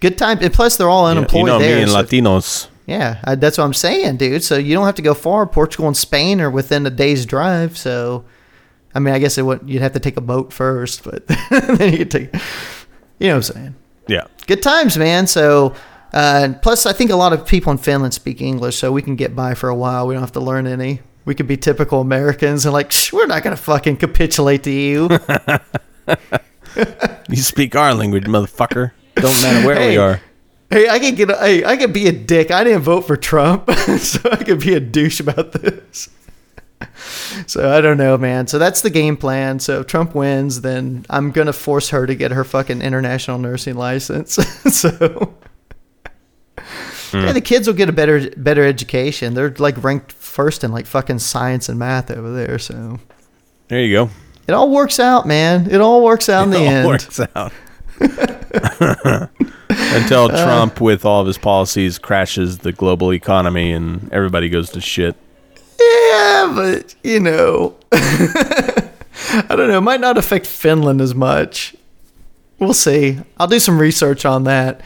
Good 0.00 0.16
time, 0.16 0.38
and 0.40 0.52
plus 0.54 0.76
they're 0.76 0.88
all 0.88 1.06
unemployed 1.06 1.40
you 1.40 1.46
know 1.46 1.58
there. 1.58 1.76
me 1.76 1.82
and 1.82 1.90
so- 1.90 2.02
Latinos. 2.04 2.68
Yeah, 2.88 3.20
I, 3.22 3.34
that's 3.34 3.58
what 3.58 3.64
I'm 3.64 3.74
saying, 3.74 4.16
dude. 4.16 4.42
So 4.42 4.56
you 4.56 4.74
don't 4.74 4.86
have 4.86 4.94
to 4.94 5.02
go 5.02 5.12
far. 5.12 5.46
Portugal 5.46 5.86
and 5.88 5.96
Spain 5.96 6.40
are 6.40 6.50
within 6.50 6.86
a 6.86 6.90
day's 6.90 7.26
drive. 7.26 7.76
So, 7.76 8.24
I 8.94 8.98
mean, 8.98 9.12
I 9.12 9.18
guess 9.18 9.36
it 9.36 9.42
would, 9.42 9.60
you'd 9.68 9.82
have 9.82 9.92
to 9.92 10.00
take 10.00 10.16
a 10.16 10.22
boat 10.22 10.52
first, 10.54 11.04
but 11.04 11.26
then 11.50 11.92
you 11.92 11.98
could 11.98 12.10
take, 12.10 12.32
you 13.18 13.28
know 13.28 13.34
what 13.36 13.50
I'm 13.50 13.54
saying. 13.54 13.74
Yeah. 14.06 14.26
Good 14.46 14.62
times, 14.62 14.96
man. 14.96 15.26
So, 15.26 15.74
uh, 16.14 16.54
plus, 16.62 16.86
I 16.86 16.94
think 16.94 17.10
a 17.10 17.16
lot 17.16 17.34
of 17.34 17.44
people 17.46 17.70
in 17.72 17.76
Finland 17.78 18.14
speak 18.14 18.40
English, 18.40 18.76
so 18.76 18.90
we 18.90 19.02
can 19.02 19.16
get 19.16 19.36
by 19.36 19.52
for 19.52 19.68
a 19.68 19.74
while. 19.74 20.06
We 20.06 20.14
don't 20.14 20.22
have 20.22 20.32
to 20.32 20.40
learn 20.40 20.66
any. 20.66 21.02
We 21.26 21.34
could 21.34 21.46
be 21.46 21.58
typical 21.58 22.00
Americans 22.00 22.64
and 22.64 22.72
like, 22.72 22.90
"Shh, 22.90 23.12
we're 23.12 23.26
not 23.26 23.42
gonna 23.42 23.56
fucking 23.58 23.98
capitulate 23.98 24.62
to 24.62 24.70
you. 24.70 25.10
You 27.28 27.36
speak 27.36 27.74
our 27.76 27.92
language, 27.92 28.24
motherfucker. 28.24 28.92
Don't 29.16 29.42
matter 29.42 29.66
where 29.66 29.74
Hey. 29.76 29.90
we 29.90 29.96
are. 29.98 30.20
Hey, 30.70 30.88
I 30.88 30.98
can 30.98 31.14
get. 31.14 31.30
A, 31.30 31.36
hey, 31.36 31.64
I 31.64 31.76
could 31.76 31.92
be 31.92 32.08
a 32.08 32.12
dick. 32.12 32.50
I 32.50 32.62
didn't 32.62 32.82
vote 32.82 33.02
for 33.02 33.16
Trump, 33.16 33.70
so 33.98 34.20
I 34.30 34.36
could 34.36 34.60
be 34.60 34.74
a 34.74 34.80
douche 34.80 35.20
about 35.20 35.52
this. 35.52 36.10
So 37.46 37.70
I 37.70 37.80
don't 37.80 37.96
know, 37.96 38.18
man. 38.18 38.46
So 38.46 38.58
that's 38.58 38.82
the 38.82 38.90
game 38.90 39.16
plan. 39.16 39.58
So 39.60 39.80
if 39.80 39.86
Trump 39.86 40.14
wins, 40.14 40.60
then 40.60 41.06
I'm 41.08 41.30
gonna 41.30 41.52
force 41.52 41.90
her 41.90 42.06
to 42.06 42.14
get 42.14 42.32
her 42.32 42.44
fucking 42.44 42.82
international 42.82 43.38
nursing 43.38 43.76
license. 43.76 44.32
so 44.74 45.34
hmm. 46.58 47.18
yeah, 47.18 47.32
the 47.32 47.40
kids 47.40 47.66
will 47.66 47.74
get 47.74 47.88
a 47.88 47.92
better 47.92 48.30
better 48.36 48.64
education. 48.64 49.34
They're 49.34 49.54
like 49.58 49.82
ranked 49.82 50.12
first 50.12 50.64
in 50.64 50.72
like 50.72 50.86
fucking 50.86 51.20
science 51.20 51.68
and 51.68 51.78
math 51.78 52.10
over 52.10 52.32
there. 52.32 52.58
So 52.58 52.98
There 53.68 53.80
you 53.80 53.92
go. 53.94 54.10
it 54.46 54.52
all 54.52 54.70
works 54.70 55.00
out, 55.00 55.26
man. 55.26 55.70
It 55.70 55.80
all 55.80 56.04
works 56.04 56.28
out 56.28 56.44
in 56.44 56.50
the 56.50 56.58
all 56.58 56.64
end. 56.64 56.86
works 56.86 57.20
out. 57.34 57.52
Until 59.70 60.28
Trump, 60.28 60.80
with 60.80 61.04
all 61.04 61.20
of 61.20 61.26
his 61.26 61.38
policies, 61.38 61.98
crashes 61.98 62.58
the 62.58 62.72
global 62.72 63.12
economy 63.12 63.72
and 63.72 64.12
everybody 64.12 64.48
goes 64.48 64.70
to 64.70 64.80
shit. 64.80 65.16
Yeah, 65.80 66.52
but 66.54 66.94
you 67.02 67.20
know, 67.20 67.76
I 67.92 68.90
don't 69.48 69.68
know. 69.68 69.78
It 69.78 69.82
might 69.82 70.00
not 70.00 70.18
affect 70.18 70.46
Finland 70.46 71.00
as 71.00 71.14
much. 71.14 71.74
We'll 72.58 72.74
see. 72.74 73.18
I'll 73.38 73.46
do 73.46 73.58
some 73.60 73.78
research 73.78 74.24
on 74.24 74.44
that. 74.44 74.80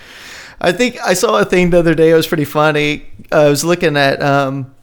I 0.60 0.72
think 0.72 1.00
I 1.00 1.14
saw 1.14 1.38
a 1.38 1.44
thing 1.44 1.70
the 1.70 1.78
other 1.78 1.94
day. 1.94 2.10
It 2.10 2.14
was 2.14 2.26
pretty 2.26 2.44
funny. 2.44 3.06
I 3.30 3.48
was 3.48 3.64
looking 3.64 3.96
at 3.96 4.22
um, 4.22 4.74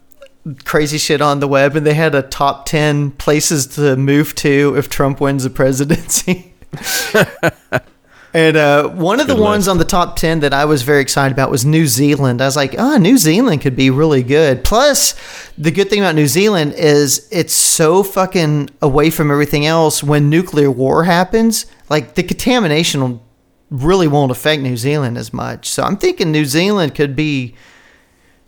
crazy 0.64 0.98
shit 0.98 1.22
on 1.22 1.40
the 1.40 1.48
web, 1.48 1.76
and 1.76 1.86
they 1.86 1.94
had 1.94 2.14
a 2.14 2.22
top 2.22 2.66
ten 2.66 3.12
places 3.12 3.66
to 3.76 3.96
move 3.96 4.34
to 4.36 4.74
if 4.76 4.88
Trump 4.88 5.20
wins 5.20 5.44
the 5.44 5.50
presidency. 5.50 6.52
And 8.32 8.56
uh, 8.56 8.88
one 8.88 9.18
of 9.18 9.26
the 9.26 9.34
ones 9.34 9.66
list. 9.66 9.70
on 9.70 9.78
the 9.78 9.84
top 9.84 10.16
10 10.16 10.40
that 10.40 10.54
I 10.54 10.64
was 10.64 10.82
very 10.82 11.02
excited 11.02 11.32
about 11.32 11.50
was 11.50 11.64
New 11.64 11.86
Zealand. 11.86 12.40
I 12.40 12.46
was 12.46 12.54
like, 12.54 12.76
oh, 12.78 12.96
New 12.96 13.18
Zealand 13.18 13.60
could 13.60 13.74
be 13.74 13.90
really 13.90 14.22
good. 14.22 14.62
Plus, 14.62 15.14
the 15.58 15.72
good 15.72 15.90
thing 15.90 15.98
about 15.98 16.14
New 16.14 16.28
Zealand 16.28 16.74
is 16.74 17.28
it's 17.32 17.52
so 17.52 18.04
fucking 18.04 18.70
away 18.80 19.10
from 19.10 19.30
everything 19.32 19.66
else. 19.66 20.02
When 20.02 20.30
nuclear 20.30 20.70
war 20.70 21.04
happens, 21.04 21.66
like 21.88 22.14
the 22.14 22.22
contamination 22.22 23.20
really 23.68 24.06
won't 24.06 24.30
affect 24.30 24.62
New 24.62 24.76
Zealand 24.76 25.18
as 25.18 25.32
much. 25.32 25.68
So 25.68 25.82
I'm 25.82 25.96
thinking 25.96 26.30
New 26.30 26.44
Zealand 26.44 26.94
could 26.94 27.16
be. 27.16 27.56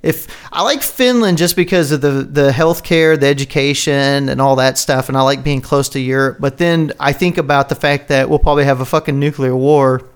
If 0.03 0.26
I 0.53 0.62
like 0.62 0.82
Finland 0.82 1.38
just 1.38 1.55
because 1.55 1.92
of 1.92 2.00
the 2.00 2.11
the 2.11 2.50
healthcare, 2.50 3.18
the 3.18 3.28
education, 3.28 4.28
and 4.28 4.40
all 4.40 4.57
that 4.57 4.76
stuff, 4.76 5.09
and 5.09 5.16
I 5.16 5.22
like 5.22 5.44
being 5.44 5.61
close 5.61 5.88
to 5.90 6.00
Europe. 6.00 6.38
But 6.40 6.59
then 6.59 6.92
I 6.98 7.12
think 7.12 7.38
about 7.38 7.68
the 7.68 7.76
fact 7.76 8.09
that 8.09 8.28
we'll 8.28 8.40
probably 8.40 8.64
have 8.64 8.80
a 8.80 8.84
fucking 8.84 9.18
nuclear 9.18 9.55
war, 9.55 10.09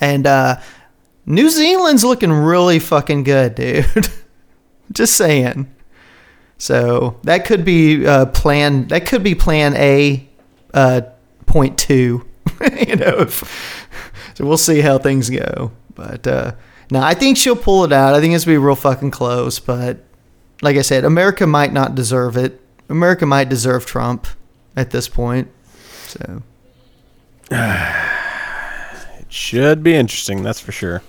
and 0.00 0.26
uh, 0.26 0.60
New 1.24 1.48
Zealand's 1.48 2.04
looking 2.04 2.32
really 2.32 2.78
fucking 2.78 3.24
good, 3.24 3.54
dude. 3.56 4.08
just 4.92 5.16
saying. 5.16 5.74
So 6.58 7.18
that 7.22 7.44
could 7.44 7.64
be 7.64 8.06
uh, 8.06 8.26
plan. 8.26 8.88
That 8.88 9.06
could 9.06 9.22
be 9.22 9.34
plan 9.34 9.74
A, 9.76 10.28
uh, 10.74 11.02
point 11.46 11.78
two. 11.78 12.26
you 12.86 12.96
know, 12.96 13.20
if, 13.20 13.88
so 14.34 14.44
we'll 14.46 14.56
see 14.56 14.80
how 14.80 14.98
things 14.98 15.30
go. 15.30 15.70
But 15.94 16.26
uh, 16.26 16.52
no, 16.90 17.00
I 17.00 17.14
think 17.14 17.36
she'll 17.36 17.56
pull 17.56 17.84
it 17.84 17.92
out. 17.92 18.14
I 18.14 18.20
think 18.20 18.34
it's 18.34 18.44
gonna 18.44 18.54
be 18.54 18.64
real 18.64 18.74
fucking 18.74 19.10
close. 19.10 19.58
But 19.58 19.98
like 20.62 20.76
I 20.76 20.82
said, 20.82 21.04
America 21.04 21.46
might 21.46 21.72
not 21.72 21.94
deserve 21.94 22.36
it. 22.36 22.60
America 22.88 23.26
might 23.26 23.48
deserve 23.48 23.86
Trump 23.86 24.26
at 24.76 24.90
this 24.90 25.08
point. 25.08 25.48
So 26.06 26.42
It 29.20 29.32
should 29.32 29.82
be 29.82 29.94
interesting, 29.94 30.42
that's 30.42 30.60
for 30.60 30.72
sure. 30.72 31.02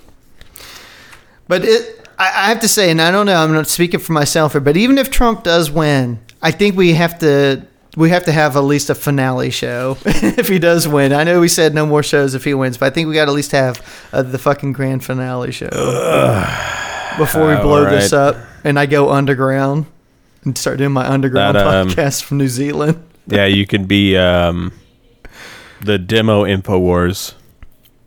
But 1.48 1.64
it, 1.64 2.08
I, 2.20 2.26
I 2.26 2.50
have 2.50 2.60
to 2.60 2.68
say, 2.68 2.92
and 2.92 3.02
I 3.02 3.12
don't 3.12 3.26
know, 3.26 3.42
I'm 3.42 3.54
not 3.54 3.68
speaking 3.68 4.02
for 4.02 4.12
myself 4.12 4.52
here, 4.52 4.62
but 4.62 4.76
even 4.76 4.98
if 4.98 5.10
Trump 5.10 5.44
does 5.44 5.72
win, 5.72 6.20
I 6.42 6.52
think 6.52 6.76
we 6.76 6.94
have 6.94 7.20
to 7.20 7.66
we 7.98 8.10
have 8.12 8.26
to 8.26 8.32
have 8.32 8.56
at 8.56 8.62
least 8.62 8.90
a 8.90 8.96
finale 8.96 9.50
show 9.50 9.98
if 10.06 10.48
he 10.48 10.60
does 10.60 10.88
win. 10.88 11.12
I 11.14 11.24
know 11.24 11.40
we 11.40 11.48
said 11.48 11.74
no 11.74 11.86
more 11.86 12.04
shows 12.04 12.36
if 12.36 12.44
he 12.44 12.54
wins, 12.54 12.78
but 12.78 12.88
I 12.88 12.90
think 12.90 13.08
we 13.08 13.14
got 13.16 13.26
to 13.26 13.32
at 13.32 13.36
least 13.36 13.52
have 13.52 14.08
uh, 14.14 14.22
the 14.22 14.38
fucking 14.38 14.74
grand 14.74 15.04
finale 15.04 15.52
show 15.52 15.70
before 17.18 17.50
we 17.50 17.56
blow 17.56 17.90
this 17.90 18.14
up 18.14 18.38
and 18.64 18.80
I 18.80 18.86
go 18.86 19.10
underground 19.10 19.86
and 20.44 20.58
start 20.58 20.78
doing 20.78 20.92
my 20.92 21.08
underground 21.08 21.56
That, 21.56 21.68
um, 21.68 21.90
podcast 21.90 22.24
from 22.24 22.38
New 22.38 22.48
Zealand. 22.48 23.04
Yeah, 23.28 23.46
you 23.46 23.68
could 23.68 23.88
be 23.88 24.18
um, 24.18 24.72
the 25.82 25.98
demo 25.98 26.44
Infowars. 26.44 27.34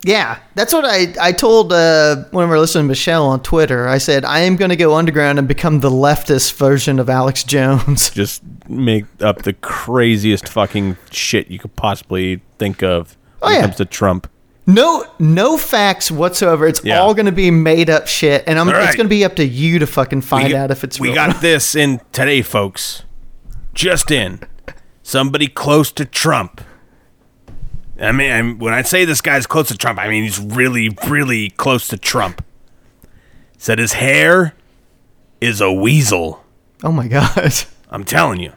Yeah, 0.05 0.39
that's 0.55 0.73
what 0.73 0.83
I 0.85 1.13
I 1.21 1.31
told 1.31 1.71
uh, 1.71 2.25
when 2.31 2.45
we 2.47 2.49
were 2.49 2.59
listening 2.59 2.85
to 2.85 2.87
Michelle 2.89 3.25
on 3.27 3.41
Twitter. 3.41 3.87
I 3.87 3.97
said 3.99 4.25
I 4.25 4.39
am 4.39 4.55
going 4.57 4.69
to 4.69 4.75
go 4.75 4.95
underground 4.95 5.39
and 5.39 5.47
become 5.47 5.79
the 5.79 5.89
leftist 5.89 6.53
version 6.55 6.99
of 6.99 7.09
Alex 7.09 7.43
Jones. 7.43 8.09
Just 8.13 8.43
make 8.67 9.05
up 9.21 9.43
the 9.43 9.53
craziest 9.53 10.49
fucking 10.49 10.97
shit 11.11 11.47
you 11.49 11.59
could 11.59 11.75
possibly 11.75 12.41
think 12.59 12.83
of 12.83 13.17
Oh, 13.41 13.47
when 13.47 13.53
yeah. 13.53 13.59
it 13.59 13.61
comes 13.63 13.75
to 13.77 13.85
Trump. 13.85 14.29
No, 14.65 15.05
no 15.19 15.57
facts 15.57 16.09
whatsoever. 16.09 16.65
It's 16.67 16.83
Yeah. 16.83 16.99
all 16.99 17.13
going 17.13 17.25
to 17.25 17.33
be 17.33 17.51
made 17.51 17.89
up 17.89 18.07
shit, 18.07 18.45
and 18.47 18.57
I'm, 18.57 18.69
All 18.69 18.75
it's 18.75 18.95
going 18.95 19.05
to 19.07 19.09
be 19.09 19.25
up 19.25 19.35
to 19.35 19.45
you 19.45 19.79
to 19.79 19.87
fucking 19.87 20.21
find 20.21 20.49
We- 20.49 20.55
out 20.55 20.71
if 20.71 20.83
it's 20.85 20.99
we 20.99 21.09
real. 21.09 21.15
got 21.15 21.41
this 21.41 21.75
in 21.75 21.99
today, 22.13 22.41
folks. 22.41 23.03
Just 23.73 24.09
in, 24.11 24.39
somebody 25.01 25.47
close 25.47 25.91
to 25.93 26.05
Trump. 26.05 26.61
I 28.01 28.11
mean, 28.11 28.31
I'm, 28.31 28.59
when 28.59 28.73
I 28.73 28.81
say 28.81 29.05
this 29.05 29.21
guy's 29.21 29.45
close 29.45 29.67
to 29.67 29.77
Trump, 29.77 29.99
I 29.99 30.07
mean 30.09 30.23
he's 30.23 30.39
really, 30.39 30.89
really 31.07 31.51
close 31.51 31.87
to 31.89 31.97
Trump. 31.97 32.43
Said 33.57 33.79
his 33.79 33.93
hair 33.93 34.55
is 35.39 35.61
a 35.61 35.71
weasel. 35.71 36.43
oh 36.83 36.91
my 36.91 37.07
god! 37.07 37.53
I'm 37.89 38.03
telling 38.03 38.39
you. 38.39 38.53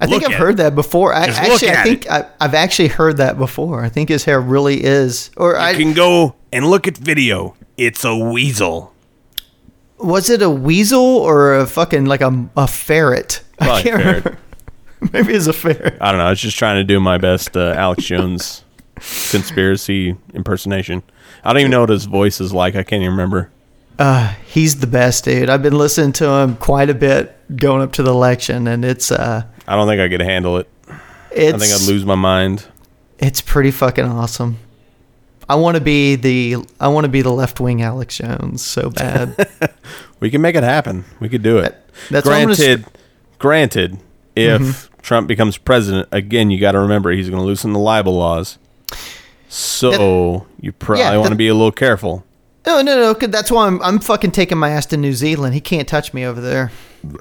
I 0.00 0.06
think 0.06 0.24
I've 0.24 0.34
heard 0.34 0.58
that 0.58 0.76
before. 0.76 1.12
I, 1.12 1.26
Just 1.26 1.40
actually, 1.40 1.70
I 1.70 1.82
think 1.82 2.10
I, 2.10 2.30
I've 2.40 2.54
actually 2.54 2.88
heard 2.88 3.16
that 3.16 3.36
before. 3.36 3.82
I 3.84 3.88
think 3.88 4.10
his 4.10 4.24
hair 4.24 4.40
really 4.40 4.84
is. 4.84 5.30
Or 5.36 5.56
I 5.56 5.72
You 5.72 5.78
can 5.78 5.92
go 5.92 6.36
and 6.52 6.66
look 6.66 6.86
at 6.86 6.96
video. 6.96 7.56
It's 7.76 8.04
a 8.04 8.16
weasel. 8.16 8.94
was 9.98 10.30
it 10.30 10.40
a 10.40 10.50
weasel 10.50 11.00
or 11.00 11.56
a 11.56 11.66
fucking 11.66 12.04
like 12.04 12.20
a, 12.20 12.48
a 12.56 12.68
ferret? 12.68 13.42
I 13.58 13.82
can't 13.82 13.82
ferret. 13.82 14.24
remember. 14.24 14.38
Maybe 15.12 15.32
it's 15.34 15.48
a 15.48 15.52
ferret. 15.52 15.98
I 16.00 16.12
don't 16.12 16.18
know. 16.18 16.26
I 16.26 16.30
was 16.30 16.40
just 16.40 16.56
trying 16.56 16.76
to 16.76 16.84
do 16.84 17.00
my 17.00 17.18
best 17.18 17.56
uh, 17.56 17.74
Alex 17.76 18.04
Jones 18.04 18.64
conspiracy 19.30 20.16
impersonation. 20.34 21.02
I 21.44 21.52
don't 21.52 21.60
even 21.60 21.70
know 21.70 21.80
what 21.80 21.90
his 21.90 22.04
voice 22.04 22.40
is 22.40 22.52
like. 22.52 22.74
I 22.74 22.82
can't 22.82 23.02
even 23.02 23.10
remember. 23.12 23.50
Uh, 23.98 24.32
he's 24.46 24.78
the 24.80 24.86
best, 24.86 25.24
dude. 25.24 25.50
I've 25.50 25.62
been 25.62 25.76
listening 25.76 26.12
to 26.14 26.28
him 26.28 26.56
quite 26.56 26.88
a 26.90 26.94
bit 26.94 27.36
going 27.56 27.82
up 27.82 27.92
to 27.94 28.02
the 28.02 28.10
election, 28.12 28.66
and 28.68 28.84
it's 28.84 29.10
uh, 29.10 29.42
I 29.66 29.74
don't 29.76 29.88
think 29.88 30.00
I 30.00 30.08
could 30.08 30.20
handle 30.22 30.58
it. 30.58 30.68
it's 31.32 31.54
I 31.54 31.58
think 31.58 31.72
I'd 31.72 31.88
lose 31.88 32.04
my 32.04 32.14
mind. 32.14 32.66
It's 33.18 33.40
pretty 33.40 33.70
fucking 33.72 34.04
awesome. 34.04 34.58
I 35.48 35.54
want 35.56 35.76
to 35.76 35.80
be 35.80 36.14
the 36.14 36.56
I 36.78 36.88
want 36.88 37.04
to 37.04 37.08
be 37.08 37.22
the 37.22 37.32
left 37.32 37.58
wing 37.58 37.82
Alex 37.82 38.18
Jones 38.18 38.62
so 38.62 38.90
bad. 38.90 39.48
We 40.20 40.30
can 40.30 40.40
make 40.40 40.56
it 40.56 40.64
happen. 40.64 41.04
We 41.20 41.28
could 41.28 41.42
do 41.44 41.58
it. 41.58 41.62
That- 41.62 41.84
that's 42.10 42.26
what 42.26 42.34
I'm 42.34 42.48
gonna 42.48 42.56
granted. 42.56 42.84
Granted, 43.38 43.98
if 44.34 44.90
Trump 45.02 45.28
becomes 45.28 45.58
president 45.58 46.08
again, 46.12 46.50
you 46.50 46.58
got 46.60 46.72
to 46.72 46.80
remember 46.80 47.10
he's 47.12 47.28
going 47.30 47.40
to 47.40 47.46
loosen 47.46 47.72
the 47.72 47.78
libel 47.78 48.14
laws. 48.16 48.58
So 49.48 50.46
you 50.60 50.72
probably 50.72 51.02
Yeah, 51.04 51.16
want 51.16 51.30
to 51.30 51.36
be 51.36 51.48
a 51.48 51.54
little 51.54 51.72
careful. 51.72 52.24
no, 52.66 52.82
no, 52.82 52.98
no. 53.00 53.14
'cause 53.14 53.30
That's 53.30 53.50
why 53.50 53.66
I'm 53.66 53.80
I'm 53.82 53.98
fucking 53.98 54.32
taking 54.32 54.58
my 54.58 54.70
ass 54.70 54.86
to 54.86 54.96
New 54.96 55.12
Zealand. 55.14 55.54
He 55.54 55.60
can't 55.60 55.88
touch 55.88 56.12
me 56.12 56.24
over 56.24 56.40
there. 56.40 56.70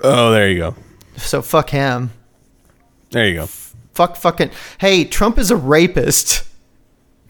Oh, 0.04 0.32
there 0.32 0.50
you 0.50 0.58
go. 0.58 0.76
So 1.16 1.42
fuck 1.42 1.70
him. 1.70 2.12
There 3.12 3.28
you 3.28 3.36
go. 3.36 3.46
Fuck 3.94 4.18
fucking. 4.18 4.52
Hey, 4.80 5.06
Trump 5.06 5.38
is 5.40 5.50
a 5.52 5.56
rapist. 5.56 6.44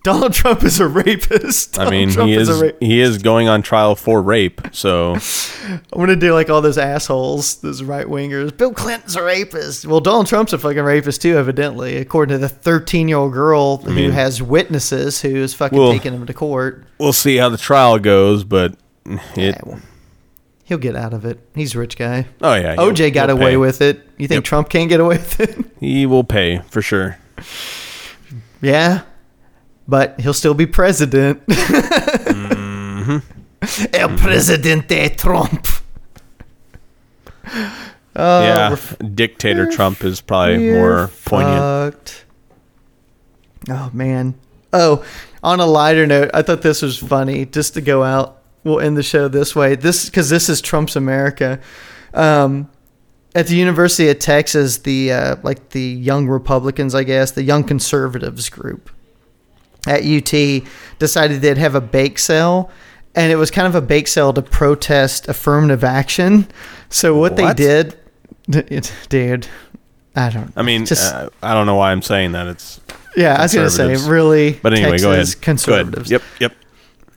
Donald 0.07 0.33
Trump 0.33 0.63
is 0.63 0.79
a 0.79 0.87
rapist. 0.87 1.77
I 1.77 1.89
mean, 1.89 2.09
Trump 2.11 2.29
he 2.29 2.35
is 2.35 2.49
a 2.49 2.73
he 2.79 3.01
is 3.01 3.17
going 3.17 3.47
on 3.49 3.61
trial 3.61 3.95
for 3.95 4.21
rape. 4.21 4.61
So 4.71 5.15
I'm 5.67 5.81
gonna 5.91 6.15
do 6.15 6.33
like 6.33 6.49
all 6.49 6.61
those 6.61 6.77
assholes, 6.77 7.57
those 7.57 7.83
right 7.83 8.05
wingers. 8.07 8.55
Bill 8.55 8.73
Clinton's 8.73 9.15
a 9.17 9.23
rapist. 9.23 9.85
Well, 9.85 9.99
Donald 9.99 10.27
Trump's 10.27 10.53
a 10.53 10.57
fucking 10.57 10.81
rapist 10.83 11.21
too, 11.21 11.37
evidently, 11.37 11.97
according 11.97 12.35
to 12.35 12.37
the 12.39 12.47
13 12.49 13.07
year 13.09 13.17
old 13.17 13.33
girl 13.33 13.77
who 13.77 13.93
mean- 13.93 14.11
has 14.11 14.41
witnesses 14.41 15.21
who 15.21 15.35
is 15.35 15.53
fucking 15.53 15.77
Well- 15.77 15.91
taking 15.91 16.13
him 16.13 16.25
to 16.25 16.33
court. 16.33 16.85
we'll 16.99 17.11
see 17.13 17.35
how 17.37 17.49
the 17.49 17.57
trial 17.57 17.99
goes. 17.99 18.43
But 18.45 18.75
it. 19.05 19.19
Yeah, 19.35 19.57
well, 19.65 19.81
he'll 20.63 20.77
get 20.77 20.95
out 20.95 21.13
of 21.13 21.25
it. 21.25 21.39
He's 21.53 21.75
a 21.75 21.79
rich 21.79 21.97
guy. 21.97 22.27
Oh 22.41 22.53
yeah, 22.53 22.75
OJ 22.77 23.13
got 23.13 23.29
away 23.29 23.51
pay. 23.51 23.57
with 23.57 23.81
it. 23.81 24.07
You 24.17 24.27
think 24.29 24.37
Yep. 24.37 24.43
Trump 24.45 24.69
can't 24.69 24.87
get 24.89 24.99
away 25.01 25.17
with 25.17 25.39
it? 25.41 25.65
He 25.81 26.05
will 26.05 26.23
pay 26.23 26.59
for 26.69 26.81
sure. 26.81 27.17
yeah, 28.61 29.01
but 29.88 30.19
he'll 30.19 30.33
still 30.33 30.53
be 30.53 30.65
president. 30.65 31.45
Mm-hmm. 31.47 33.17
El 33.93 34.17
Presidente 34.17 35.15
Trump. 35.15 35.67
Oh, 38.15 38.41
yeah, 38.41 38.69
we're 38.71 39.09
dictator 39.09 39.69
Trump 39.71 40.03
is 40.03 40.21
probably 40.21 40.71
more 40.71 41.09
poignant. 41.25 42.25
Oh 43.69 43.89
man. 43.93 44.35
Oh, 44.73 45.05
on 45.43 45.59
a 45.59 45.65
lighter 45.65 46.05
note, 46.05 46.31
I 46.33 46.41
thought 46.41 46.61
this 46.61 46.81
was 46.81 46.97
funny 46.97 47.45
just 47.45 47.75
to 47.75 47.81
go 47.81 48.03
out 48.03 48.38
we'll 48.67 48.79
end 48.79 48.97
the 48.97 49.03
show 49.03 49.27
this 49.27 49.55
way. 49.55 49.75
This 49.75 50.05
because 50.05 50.29
this 50.29 50.49
is 50.49 50.61
Trump's 50.61 50.95
America. 50.95 51.59
Um, 52.13 52.69
at 53.33 53.47
the 53.47 53.55
University 53.55 54.09
of 54.09 54.19
Texas, 54.19 54.79
the 54.79 55.11
uh, 55.11 55.35
like 55.43 55.69
the 55.69 55.81
young 55.81 56.27
Republicans, 56.27 56.93
I 56.93 57.03
guess, 57.03 57.31
the 57.31 57.43
young 57.43 57.63
conservatives 57.63 58.49
group 58.49 58.89
at 59.88 60.03
UT 60.03 60.63
decided 60.99 61.41
they'd 61.41 61.57
have 61.57 61.75
a 61.75 61.81
bake 61.81 62.19
sale, 62.19 62.69
and 63.15 63.31
it 63.31 63.35
was 63.35 63.51
kind 63.51 63.67
of 63.67 63.75
a 63.75 63.81
bake 63.81 64.07
sale 64.07 64.33
to 64.33 64.41
protest 64.41 65.27
affirmative 65.27 65.83
action. 65.83 66.47
So 66.89 67.17
what, 67.17 67.35
they 67.35 67.43
What? 67.43 67.57
did, 67.57 67.97
it, 68.49 68.93
dude, 69.09 69.47
I 70.15 70.29
don't. 70.29 70.51
I 70.55 70.61
mean, 70.61 70.85
just 70.85 71.13
uh, 71.13 71.29
I 71.43 71.53
don't 71.53 71.65
know 71.65 71.75
why 71.75 71.91
I'm 71.91 72.01
saying 72.01 72.31
that. 72.31 72.47
It's 72.47 72.79
yeah, 73.15 73.35
I 73.35 73.43
was 73.43 73.53
gonna 73.53 73.69
say 73.69 73.95
really, 74.07 74.53
but 74.53 74.73
anyway, 74.73 74.99
go 74.99 75.11
ahead. 75.11 75.25
Texas 75.25 75.65
Go 75.65 75.73
ahead. 75.73 75.85
Conservatives. 75.88 76.11
Yep, 76.11 76.21
yep. 76.39 76.53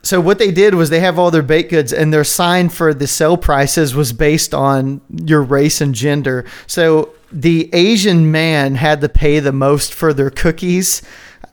So 0.02 0.20
what 0.20 0.38
they 0.38 0.50
did 0.50 0.74
was 0.74 0.88
they 0.88 1.00
have 1.00 1.18
all 1.18 1.30
their 1.30 1.42
baked 1.42 1.70
goods, 1.70 1.92
and 1.92 2.12
their 2.12 2.24
sign 2.24 2.70
for 2.70 2.94
the 2.94 3.06
sale 3.06 3.36
prices 3.36 3.94
was 3.94 4.12
based 4.12 4.54
on 4.54 5.02
your 5.10 5.42
race 5.42 5.80
and 5.82 5.94
gender. 5.94 6.46
So 6.66 7.12
the 7.30 7.68
Asian 7.74 8.32
man 8.32 8.76
had 8.76 9.02
to 9.02 9.08
pay 9.08 9.40
the 9.40 9.52
most 9.52 9.92
for 9.92 10.12
their 10.14 10.30
cookies. 10.30 11.02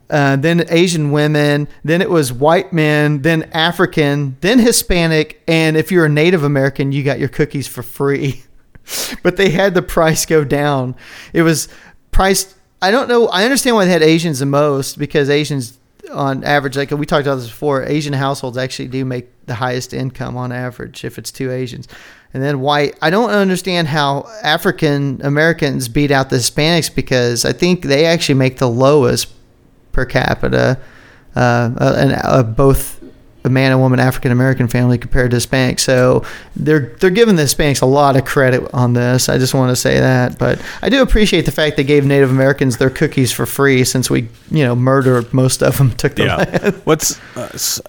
Uh, 0.10 0.38
then 0.38 0.66
Asian 0.70 1.12
women, 1.12 1.68
then 1.84 2.02
it 2.02 2.10
was 2.10 2.32
white 2.32 2.72
men, 2.72 3.22
then 3.24 3.44
African, 3.52 4.38
then 4.40 4.60
Hispanic, 4.60 5.42
and 5.48 5.76
if 5.76 5.92
you're 5.92 6.06
a 6.06 6.10
Native 6.10 6.44
American, 6.44 6.94
you 6.94 7.04
got 7.04 7.20
your 7.20 7.28
cookies 7.28 7.68
for 7.68 7.84
free. 7.84 8.44
but 9.24 9.38
they 9.38 9.50
had 9.50 9.74
the 9.74 9.82
price 9.82 10.26
go 10.26 10.44
down. 10.44 10.96
It 11.34 11.42
was 11.42 11.68
priced. 12.12 12.56
I 12.82 12.92
don't 12.92 13.08
know. 13.08 13.28
I 13.28 13.44
understand 13.44 13.76
why 13.76 13.86
they 13.86 13.92
had 13.92 14.04
Asians 14.04 14.40
the 14.40 14.46
most 14.46 14.98
because 14.98 15.30
Asians, 15.30 15.78
on 16.12 16.44
average, 16.44 16.78
like 16.78 16.92
we 16.92 17.06
talked 17.06 17.26
about 17.26 17.36
this 17.36 17.48
before, 17.48 17.84
Asian 17.84 18.14
households 18.14 18.58
actually 18.58 18.88
do 18.88 19.04
make 19.04 19.28
the 19.46 19.56
highest 19.56 19.94
income 19.94 20.38
on 20.38 20.52
average 20.52 21.04
if 21.04 21.18
it's 21.18 21.32
two 21.32 21.52
Asians. 21.52 21.88
And 22.34 22.44
then 22.44 22.60
white. 22.60 22.98
I 23.02 23.10
don't 23.10 23.30
understand 23.30 23.88
how 23.88 24.30
African 24.44 25.22
Americans 25.24 25.88
beat 25.88 26.12
out 26.12 26.30
the 26.30 26.36
Hispanics 26.36 26.94
because 26.94 27.46
I 27.46 27.54
think 27.54 27.84
they 27.84 28.06
actually 28.06 28.36
make 28.36 28.58
the 28.58 28.70
lowest 28.70 29.34
per 29.98 30.06
capita, 30.06 30.80
uh, 31.36 31.40
uh, 31.40 31.96
and 31.98 32.22
uh, 32.24 32.44
both 32.44 33.04
a 33.44 33.50
man 33.50 33.72
and 33.72 33.82
woman 33.82 34.00
African 34.00 34.32
American 34.32 34.68
family 34.68 35.00
compared 35.00 35.32
to 35.32 35.38
Hispanics. 35.38 35.80
So 35.80 36.24
they're 36.56 36.96
they're 37.00 37.10
giving 37.10 37.36
the 37.36 37.42
Hispanics 37.42 37.82
a 37.82 37.88
lot 37.88 38.16
of 38.16 38.24
credit 38.26 38.70
on 38.74 38.94
this. 38.94 39.28
I 39.28 39.40
just 39.40 39.56
want 39.56 39.72
to 39.72 39.76
say 39.76 40.00
that, 40.00 40.38
but 40.38 40.62
I 40.84 40.90
do 40.90 41.02
appreciate 41.02 41.46
the 41.46 41.52
fact 41.52 41.78
they 41.78 41.84
gave 41.84 42.06
Native 42.06 42.30
Americans 42.30 42.78
their 42.78 42.92
cookies 42.92 43.32
for 43.32 43.48
free 43.48 43.84
since 43.84 44.08
we 44.08 44.30
you 44.52 44.64
know 44.64 44.76
murdered 44.76 45.34
most 45.34 45.64
of 45.64 45.80
them, 45.80 45.92
took 45.96 46.16
their 46.16 46.28
Yeah. 46.28 46.72
What's 46.84 47.20
uh, 47.36 47.50
s- 47.54 47.82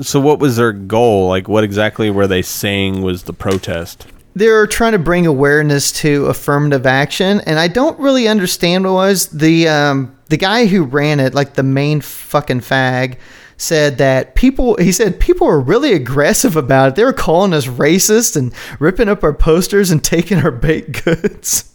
so? 0.00 0.18
What 0.18 0.40
was 0.40 0.56
their 0.56 0.72
goal? 0.72 1.28
Like, 1.28 1.46
what 1.48 1.62
exactly 1.62 2.10
were 2.10 2.26
they 2.26 2.42
saying 2.42 3.02
was 3.02 3.22
the 3.22 3.32
protest? 3.32 4.08
they're 4.34 4.66
trying 4.66 4.92
to 4.92 4.98
bring 4.98 5.26
awareness 5.26 5.92
to 5.92 6.24
affirmative 6.24 6.86
action, 6.86 7.42
and 7.42 7.58
I 7.58 7.68
don't 7.68 7.98
really 8.00 8.28
understand 8.28 8.84
what 8.84 8.92
was 8.94 9.26
the 9.28 9.68
um, 9.68 10.16
the 10.32 10.38
guy 10.38 10.66
who 10.66 10.82
ran 10.82 11.20
it, 11.20 11.34
like 11.34 11.54
the 11.54 11.62
main 11.62 12.00
fucking 12.00 12.60
fag, 12.60 13.18
said 13.58 13.98
that 13.98 14.34
people. 14.34 14.76
He 14.76 14.90
said 14.92 15.20
people 15.20 15.46
were 15.46 15.60
really 15.60 15.92
aggressive 15.92 16.56
about 16.56 16.88
it. 16.88 16.94
They 16.96 17.04
were 17.04 17.12
calling 17.12 17.52
us 17.52 17.66
racist 17.66 18.34
and 18.34 18.52
ripping 18.80 19.08
up 19.08 19.22
our 19.22 19.34
posters 19.34 19.90
and 19.90 20.02
taking 20.02 20.38
our 20.38 20.50
baked 20.50 21.04
goods. 21.04 21.70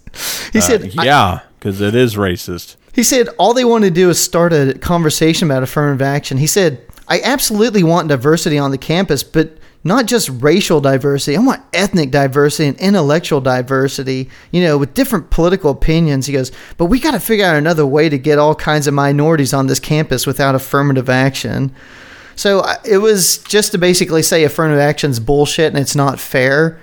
He 0.52 0.60
Uh, 0.60 0.62
said, 0.64 0.94
yeah, 0.96 1.42
because 1.60 1.80
it 1.80 1.94
is 1.96 2.16
racist. 2.16 2.76
he 2.94 3.04
said 3.04 3.30
all 3.38 3.54
they 3.54 3.64
want 3.66 3.84
to 3.84 3.92
do 3.92 4.10
is 4.10 4.20
start 4.20 4.52
a 4.54 4.74
conversation 4.80 5.48
about 5.48 5.62
affirmative 5.64 6.02
action. 6.02 6.38
He 6.40 6.48
said, 6.48 6.82
I 7.08 7.22
absolutely 7.22 7.84
want 7.84 8.08
diversity 8.10 8.58
on 8.58 8.72
the 8.72 8.78
campus, 8.80 9.24
but 9.24 9.58
not 9.88 10.06
just 10.06 10.30
racial 10.30 10.82
diversity. 10.82 11.36
I 11.36 11.40
want 11.40 11.64
ethnic 11.74 12.12
diversity 12.12 12.68
and 12.70 12.78
intellectual 12.78 13.42
diversity, 13.42 14.30
you 14.52 14.62
know, 14.62 14.78
with 14.78 14.94
different 14.94 15.30
political 15.30 15.72
opinions. 15.72 16.28
He 16.28 16.34
goes, 16.34 16.52
but 16.78 16.86
we 16.86 17.00
got 17.00 17.12
to 17.12 17.20
figure 17.20 17.46
out 17.46 17.56
another 17.56 17.86
way 17.86 18.10
to 18.10 18.18
get 18.18 18.38
all 18.38 18.54
kinds 18.54 18.88
of 18.88 18.94
minorities 18.94 19.54
on 19.54 19.68
this 19.68 19.80
campus 19.80 20.28
without 20.28 20.56
affirmative 20.56 21.10
action. 21.10 21.74
So 22.36 22.64
it 22.86 23.00
was 23.00 23.40
just 23.40 23.72
to 23.72 23.80
basically 23.80 24.22
say 24.22 24.44
affirmative 24.44 24.80
action's 24.80 25.20
bullshit 25.20 25.74
and 25.74 25.82
it's 25.82 25.96
not 25.96 26.20
fair. 26.20 26.80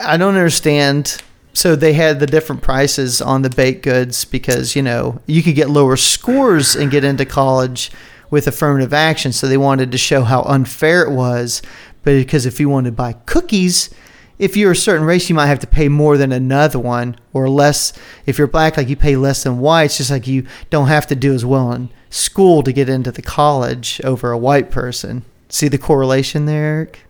I 0.00 0.16
don't 0.16 0.36
understand. 0.36 1.22
So 1.52 1.76
they 1.76 1.92
had 1.92 2.18
the 2.18 2.26
different 2.26 2.62
prices 2.62 3.20
on 3.20 3.42
the 3.42 3.50
baked 3.50 3.82
goods 3.82 4.24
because 4.24 4.74
you 4.74 4.82
know 4.82 5.20
you 5.26 5.42
could 5.42 5.54
get 5.54 5.68
lower 5.68 5.96
scores 5.96 6.74
and 6.76 6.90
get 6.90 7.04
into 7.04 7.26
college 7.26 7.90
with 8.30 8.46
affirmative 8.46 8.92
action. 8.92 9.32
So 9.32 9.46
they 9.48 9.56
wanted 9.56 9.92
to 9.92 9.98
show 9.98 10.22
how 10.22 10.42
unfair 10.42 11.02
it 11.02 11.10
was. 11.10 11.62
But 12.02 12.12
because 12.12 12.46
if 12.46 12.60
you 12.60 12.68
want 12.68 12.86
to 12.86 12.92
buy 12.92 13.12
cookies, 13.12 13.90
if 14.38 14.56
you're 14.56 14.72
a 14.72 14.76
certain 14.76 15.06
race, 15.06 15.28
you 15.28 15.34
might 15.34 15.46
have 15.46 15.58
to 15.60 15.66
pay 15.66 15.88
more 15.88 16.16
than 16.16 16.32
another 16.32 16.78
one, 16.78 17.16
or 17.32 17.48
less. 17.48 17.92
If 18.24 18.38
you're 18.38 18.46
black, 18.46 18.76
like 18.76 18.88
you 18.88 18.96
pay 18.96 19.16
less 19.16 19.42
than 19.42 19.58
white. 19.58 19.84
It's 19.86 19.98
just 19.98 20.10
like 20.10 20.26
you 20.26 20.46
don't 20.70 20.88
have 20.88 21.06
to 21.08 21.16
do 21.16 21.34
as 21.34 21.44
well 21.44 21.72
in 21.72 21.90
school 22.10 22.62
to 22.62 22.72
get 22.72 22.88
into 22.88 23.10
the 23.10 23.22
college 23.22 24.00
over 24.04 24.30
a 24.30 24.38
white 24.38 24.70
person. 24.70 25.24
See 25.48 25.68
the 25.68 25.78
correlation 25.78 26.46
there, 26.46 26.64
Eric? 26.64 27.00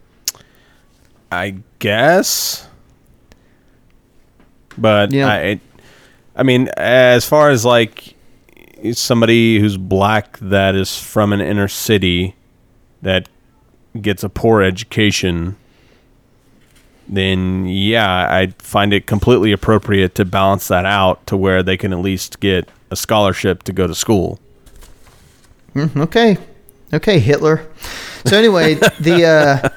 I 1.30 1.56
guess. 1.78 2.66
But. 4.76 5.12
I, 5.14 5.60
I 6.34 6.42
mean, 6.44 6.68
as 6.76 7.26
far 7.26 7.50
as 7.50 7.64
like 7.64 8.14
somebody 8.92 9.58
who's 9.58 9.76
black 9.76 10.38
that 10.38 10.74
is 10.76 10.96
from 10.96 11.32
an 11.32 11.40
inner 11.40 11.68
city 11.68 12.36
that 13.02 13.28
gets 14.02 14.22
a 14.24 14.28
poor 14.28 14.62
education, 14.62 15.56
then 17.08 17.66
yeah, 17.66 18.28
I 18.30 18.48
find 18.58 18.92
it 18.92 19.06
completely 19.06 19.52
appropriate 19.52 20.14
to 20.16 20.24
balance 20.24 20.68
that 20.68 20.84
out 20.84 21.26
to 21.26 21.36
where 21.36 21.62
they 21.62 21.76
can 21.76 21.92
at 21.92 22.00
least 22.00 22.40
get 22.40 22.68
a 22.90 22.96
scholarship 22.96 23.62
to 23.64 23.72
go 23.72 23.86
to 23.86 23.94
school. 23.94 24.38
Mm, 25.74 25.96
okay, 26.02 26.36
okay, 26.92 27.18
Hitler. 27.18 27.66
So 28.26 28.36
anyway, 28.36 28.74
the 29.00 29.24
uh, 29.64 29.68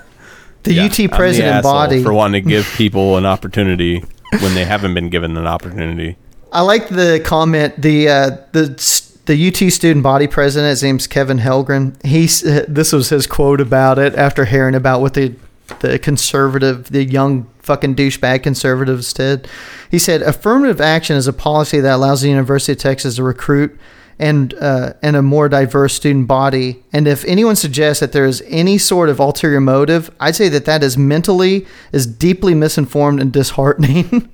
the 0.63 0.73
Yeah, 0.73 0.85
UT 0.85 1.11
president 1.11 1.55
asshole 1.57 1.71
body. 1.71 2.03
for 2.03 2.13
wanting 2.13 2.43
to 2.43 2.49
give 2.49 2.65
people 2.75 3.17
an 3.17 3.25
opportunity 3.25 4.03
when 4.39 4.53
they 4.53 4.65
haven't 4.65 4.93
been 4.93 5.09
given 5.09 5.35
an 5.37 5.47
opportunity. 5.47 6.17
I 6.51 6.61
like 6.61 6.89
the 6.89 7.21
comment. 7.23 7.81
The 7.81 8.09
uh, 8.09 8.29
the 8.51 9.10
the 9.25 9.47
UT 9.47 9.71
student 9.71 10.03
body 10.03 10.27
president. 10.27 10.69
His 10.71 10.83
name's 10.83 11.07
Kevin 11.07 11.39
Helgren. 11.39 12.03
He 12.05 12.25
this 12.67 12.91
was 12.93 13.09
his 13.09 13.27
quote 13.27 13.61
about 13.61 13.99
it 13.99 14.15
after 14.15 14.45
hearing 14.45 14.75
about 14.75 15.01
what 15.01 15.13
the 15.13 15.33
the 15.79 15.97
conservative, 15.99 16.91
the 16.91 17.03
young 17.05 17.47
fucking 17.59 17.95
douchebag 17.95 18.43
conservatives 18.43 19.13
did. 19.13 19.47
He 19.89 19.99
said, 19.99 20.21
"Affirmative 20.21 20.81
action 20.81 21.15
is 21.15 21.27
a 21.27 21.33
policy 21.33 21.79
that 21.79 21.95
allows 21.95 22.21
the 22.21 22.29
University 22.29 22.73
of 22.73 22.79
Texas 22.79 23.15
to 23.15 23.23
recruit." 23.23 23.77
And 24.19 24.53
uh, 24.55 24.93
and 25.01 25.15
a 25.15 25.23
more 25.23 25.49
diverse 25.49 25.95
student 25.95 26.27
body. 26.27 26.83
And 26.93 27.07
if 27.07 27.25
anyone 27.25 27.55
suggests 27.55 28.01
that 28.01 28.11
there 28.11 28.25
is 28.27 28.43
any 28.45 28.77
sort 28.77 29.09
of 29.09 29.19
ulterior 29.19 29.59
motive, 29.59 30.11
I'd 30.19 30.35
say 30.35 30.47
that 30.49 30.65
that 30.65 30.83
is 30.83 30.95
mentally 30.95 31.65
is 31.91 32.05
deeply 32.05 32.53
misinformed 32.53 33.19
and 33.19 33.33
disheartening. 33.33 34.29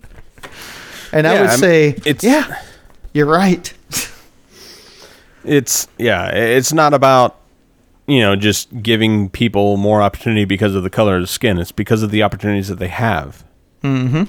and 1.14 1.26
I 1.26 1.40
would 1.40 1.50
I'm- 1.52 1.60
say, 1.60 1.90
it's- 2.06 2.22
yeah, 2.22 2.62
you're 3.14 3.28
right. 3.28 3.74
It's 5.48 5.88
yeah, 5.98 6.28
it's 6.30 6.74
not 6.74 6.94
about 6.94 7.40
you 8.06 8.20
know 8.20 8.36
just 8.36 8.82
giving 8.82 9.30
people 9.30 9.78
more 9.78 10.02
opportunity 10.02 10.46
because 10.46 10.76
of 10.76 10.84
the 10.84 10.90
color 10.90 11.16
of 11.16 11.22
the 11.22 11.28
skin. 11.28 11.58
It's 11.58 11.72
because 11.72 12.04
of 12.04 12.12
the 12.12 12.24
opportunities 12.24 12.68
that 12.68 12.80
they 12.80 12.90
have. 12.90 13.44
Mm-hmm. 13.84 14.24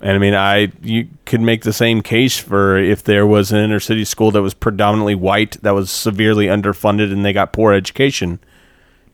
And 0.00 0.10
I 0.10 0.18
mean, 0.18 0.34
I 0.34 0.72
you 0.82 1.08
could 1.26 1.40
make 1.40 1.62
the 1.62 1.72
same 1.72 2.02
case 2.02 2.36
for 2.36 2.76
if 2.76 3.04
there 3.04 3.26
was 3.26 3.52
an 3.52 3.58
inner 3.58 3.80
city 3.80 4.04
school 4.04 4.30
that 4.32 4.42
was 4.42 4.54
predominantly 4.54 5.14
white 5.14 5.62
that 5.62 5.74
was 5.74 5.90
severely 5.90 6.46
underfunded 6.46 7.12
and 7.12 7.24
they 7.24 7.32
got 7.32 7.52
poor 7.52 7.72
education. 7.72 8.40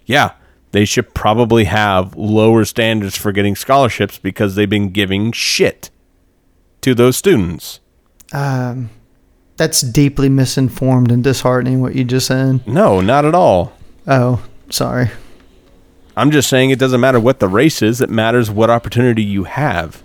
Yeah, 0.07 0.32
they 0.73 0.86
should 0.86 1.15
probably 1.15 1.65
have 1.65 2.16
lower 2.16 2.65
standards 2.65 3.16
for 3.16 3.32
getting 3.32 3.55
scholarships 3.55 4.19
because 4.19 4.55
they've 4.55 4.69
been 4.69 4.90
giving 4.90 5.32
shit 5.32 5.90
to 6.81 6.95
those 6.95 7.16
students. 7.16 7.81
Um, 8.32 8.90
that's 9.59 9.82
deeply 9.82 10.30
misinformed 10.30 11.10
and 11.10 11.22
disheartening. 11.22 11.82
What 11.82 11.94
you 11.94 12.05
just 12.05 12.28
said. 12.28 12.66
No, 12.66 13.02
not 13.02 13.26
at 13.26 13.35
all. 13.35 13.74
Oh, 14.06 14.43
sorry. 14.70 15.10
I'm 16.16 16.30
just 16.30 16.48
saying 16.48 16.70
it 16.70 16.78
doesn't 16.78 17.01
matter 17.01 17.20
what 17.20 17.39
the 17.39 17.48
race 17.48 17.82
is, 17.82 18.01
it 18.01 18.10
matters 18.10 18.51
what 18.51 18.70
opportunity 18.70 19.22
you 19.22 19.44
have. 19.44 20.02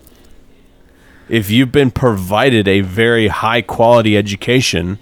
If 1.29 1.49
you've 1.49 1.71
been 1.71 1.89
provided 1.89 2.67
a 2.67 2.81
very 2.81 3.29
high 3.29 3.61
quality 3.61 4.17
education, 4.17 4.99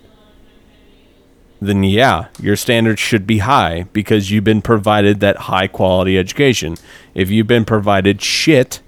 then 1.60 1.84
yeah, 1.84 2.28
your 2.40 2.56
standards 2.56 3.02
should 3.02 3.28
be 3.28 3.40
high 3.40 3.84
because 3.92 4.32
you've 4.32 4.44
been 4.44 4.62
provided 4.62 5.20
that 5.20 5.38
high 5.38 5.68
quality 5.68 6.18
education. 6.18 6.78
If 7.14 7.30
you've 7.30 7.48
been 7.48 7.66
provided 7.66 8.22
shit, 8.22 8.82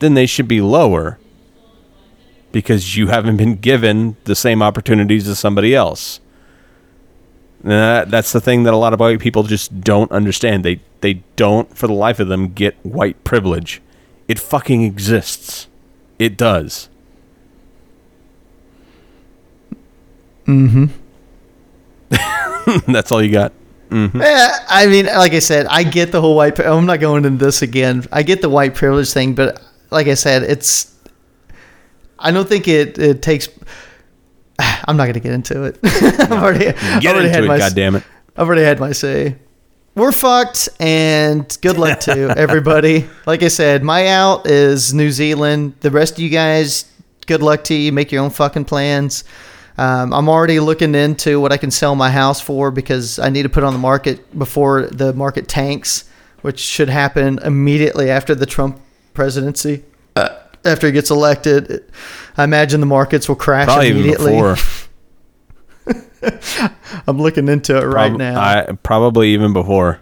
then 0.00 0.14
they 0.14 0.26
should 0.26 0.48
be 0.48 0.60
lower 0.60 1.18
because 2.52 2.96
you 2.96 3.08
haven't 3.08 3.36
been 3.36 3.56
given 3.56 4.16
the 4.24 4.34
same 4.34 4.62
opportunities 4.62 5.28
as 5.28 5.38
somebody 5.38 5.74
else. 5.74 6.20
And 7.62 7.72
that, 7.72 8.10
that's 8.10 8.32
the 8.32 8.40
thing 8.40 8.64
that 8.64 8.74
a 8.74 8.76
lot 8.76 8.92
of 8.92 9.00
white 9.00 9.20
people 9.20 9.44
just 9.44 9.80
don't 9.80 10.10
understand. 10.10 10.64
They 10.64 10.80
they 11.00 11.22
don't, 11.36 11.76
for 11.76 11.86
the 11.86 11.92
life 11.92 12.20
of 12.20 12.28
them, 12.28 12.52
get 12.52 12.74
white 12.84 13.22
privilege. 13.24 13.80
It 14.28 14.38
fucking 14.38 14.82
exists. 14.82 15.68
It 16.18 16.36
does. 16.36 16.88
Mm-hmm. 20.46 20.86
That's 22.92 23.10
all 23.10 23.22
you 23.22 23.32
got. 23.32 23.52
Yeah, 23.90 24.58
I 24.68 24.86
mean, 24.86 25.06
like 25.06 25.32
I 25.34 25.40
said, 25.40 25.66
I 25.66 25.82
get 25.82 26.12
the 26.12 26.20
whole 26.20 26.34
white. 26.34 26.58
I'm 26.58 26.86
not 26.86 27.00
going 27.00 27.26
into 27.26 27.44
this 27.44 27.60
again. 27.60 28.06
I 28.10 28.22
get 28.22 28.40
the 28.40 28.48
white 28.48 28.74
privilege 28.74 29.12
thing, 29.12 29.34
but 29.34 29.62
like 29.90 30.06
I 30.06 30.14
said, 30.14 30.44
it's. 30.44 30.96
I 32.22 32.30
don't 32.30 32.48
think 32.48 32.68
it 32.68 32.98
it 32.98 33.22
takes. 33.22 33.48
I'm 34.58 34.96
not 34.96 35.04
going 35.04 35.14
to 35.14 35.20
get 35.20 35.32
into 35.32 35.64
it. 35.64 35.78
I've 35.84 36.32
already, 36.32 36.68
I've 36.68 37.02
Get 37.02 37.14
already 37.14 37.28
had 37.28 37.44
into 37.44 37.54
it, 37.54 37.58
my, 37.58 37.58
goddammit. 37.58 38.04
I've 38.36 38.46
already 38.46 38.62
had 38.62 38.80
my 38.80 38.92
say. 38.92 39.36
We're 39.94 40.12
fucked, 40.12 40.70
and 40.80 41.46
good 41.60 41.76
luck 41.76 42.00
to 42.00 42.30
everybody. 42.36 43.06
Like 43.26 43.42
I 43.42 43.48
said, 43.48 43.82
my 43.82 44.08
out 44.08 44.46
is 44.46 44.94
New 44.94 45.10
Zealand. 45.10 45.74
The 45.80 45.90
rest 45.90 46.14
of 46.14 46.20
you 46.20 46.30
guys, 46.30 46.90
good 47.26 47.42
luck 47.42 47.64
to 47.64 47.74
you. 47.74 47.92
Make 47.92 48.10
your 48.10 48.22
own 48.22 48.30
fucking 48.30 48.64
plans. 48.64 49.24
Um, 49.76 50.14
I'm 50.14 50.28
already 50.28 50.60
looking 50.60 50.94
into 50.94 51.40
what 51.40 51.52
I 51.52 51.56
can 51.56 51.70
sell 51.70 51.94
my 51.94 52.10
house 52.10 52.40
for 52.40 52.70
because 52.70 53.18
I 53.18 53.28
need 53.28 53.42
to 53.42 53.48
put 53.48 53.62
it 53.62 53.66
on 53.66 53.72
the 53.72 53.78
market 53.78 54.38
before 54.38 54.86
the 54.86 55.12
market 55.12 55.48
tanks, 55.48 56.08
which 56.42 56.58
should 56.58 56.88
happen 56.88 57.38
immediately 57.40 58.10
after 58.10 58.34
the 58.34 58.46
Trump 58.46 58.80
presidency. 59.12 59.84
Uh, 60.16 60.28
after 60.64 60.86
he 60.86 60.92
gets 60.92 61.10
elected, 61.10 61.84
I 62.36 62.44
imagine 62.44 62.80
the 62.80 62.86
markets 62.86 63.28
will 63.28 63.36
crash 63.36 63.66
Probably 63.66 63.88
even 63.88 64.02
immediately. 64.02 64.32
before. 64.32 64.56
I'm 67.06 67.18
looking 67.20 67.48
into 67.48 67.76
it 67.76 67.84
right 67.84 68.08
Prob- 68.10 68.18
now. 68.18 68.40
I, 68.40 68.72
probably 68.82 69.30
even 69.34 69.52
before. 69.52 70.00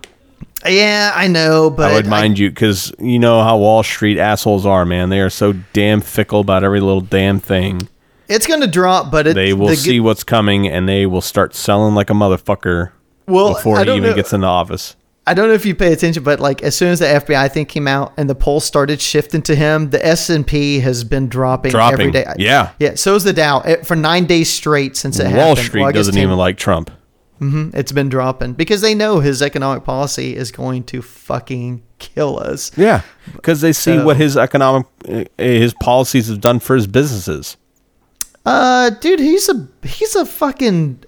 yeah, 0.67 1.13
I 1.15 1.29
know, 1.29 1.71
but 1.71 1.91
I 1.91 1.95
would 1.95 2.07
mind 2.07 2.39
you 2.39 2.51
because 2.51 2.93
you 2.99 3.19
know 3.19 3.43
how 3.43 3.57
Wall 3.59 3.83
Street 3.83 4.19
assholes 4.19 4.67
are, 4.67 4.85
man. 4.85 5.09
They 5.09 5.21
are 5.21 5.31
so 5.31 5.55
damn 5.73 6.01
fickle 6.03 6.41
about 6.41 6.63
every 6.65 6.81
little 6.81 7.01
damn 7.01 7.41
thing. 7.41 7.89
It's 8.29 8.47
going 8.47 8.61
to 8.61 8.67
drop, 8.69 9.11
but 9.11 9.27
it, 9.27 9.35
They 9.35 9.53
will 9.55 9.69
the 9.69 9.77
see 9.77 9.99
what's 9.99 10.23
coming 10.23 10.69
and 10.69 10.89
they 10.89 11.05
will 11.07 11.21
start 11.23 11.55
selling 11.55 11.95
like 11.97 12.11
a 12.11 12.13
motherfucker 12.13 12.93
Well, 13.27 13.55
before 13.55 13.79
I 13.79 13.85
he 13.85 13.91
even 13.93 14.03
know- 14.11 14.15
gets 14.15 14.33
into 14.33 14.47
office. 14.47 14.95
I 15.31 15.35
don't 15.35 15.47
know 15.49 15.55
if 15.55 15.65
you 15.65 15.75
pay 15.77 15.93
attention, 15.93 16.25
but 16.25 16.41
like 16.41 16.63
as 16.63 16.75
soon 16.77 16.89
as 16.91 16.99
the 16.99 17.07
FBI 17.07 17.53
thing 17.53 17.67
came 17.67 17.87
out 17.87 18.13
and 18.17 18.29
the 18.29 18.35
polls 18.35 18.65
started 18.65 19.01
shifting 19.01 19.43
to 19.43 19.55
him, 19.55 19.91
the 19.91 20.05
S 20.05 20.29
and 20.29 20.45
P 20.47 20.81
has 20.81 21.05
been 21.05 21.29
dropping, 21.29 21.71
every 21.75 22.11
Dropping. 22.11 22.11
day. 22.13 22.25
Yeah. 22.39 22.73
yeah. 22.81 22.95
So 22.97 23.15
is 23.15 23.23
the 23.25 23.33
Dow 23.33 23.61
Eh, 23.61 23.83
for 23.85 23.95
nine 23.95 24.27
days 24.27 24.51
straight 24.53 24.97
since 24.97 25.21
it 25.21 25.25
Wall 25.25 25.51
happened. 25.51 25.67
Street 25.67 25.83
Well, 25.83 25.93
doesn't 25.93 26.15
10 26.15 26.23
even 26.25 26.37
like 26.37 26.57
Trump. 26.57 26.91
It's 27.43 27.93
been 27.93 28.11
dropping 28.11 28.53
because 28.53 28.83
they 28.83 28.95
know 28.95 29.21
his 29.21 29.41
economic 29.41 29.83
policy 29.85 30.37
is 30.37 30.53
going 30.53 30.83
to 30.85 31.01
fucking 31.01 31.83
kill 31.99 32.39
us. 32.39 32.71
Yeah, 32.77 33.01
because 33.33 33.63
they 33.63 33.73
see 33.73 33.97
So- 33.97 34.05
what 34.05 34.19
his 34.19 34.37
economic, 34.37 34.87
uh, 35.09 35.25
his 35.39 35.73
policies 35.81 36.29
have 36.29 36.43
done 36.43 36.59
for 36.59 36.77
his 36.77 36.87
businesses. 36.87 37.57
Uh, 38.45 38.91
dude, 38.91 39.21
he's 39.21 39.49
a 39.49 39.69
he's 39.87 40.15
a 40.17 40.27
fucking 40.27 41.03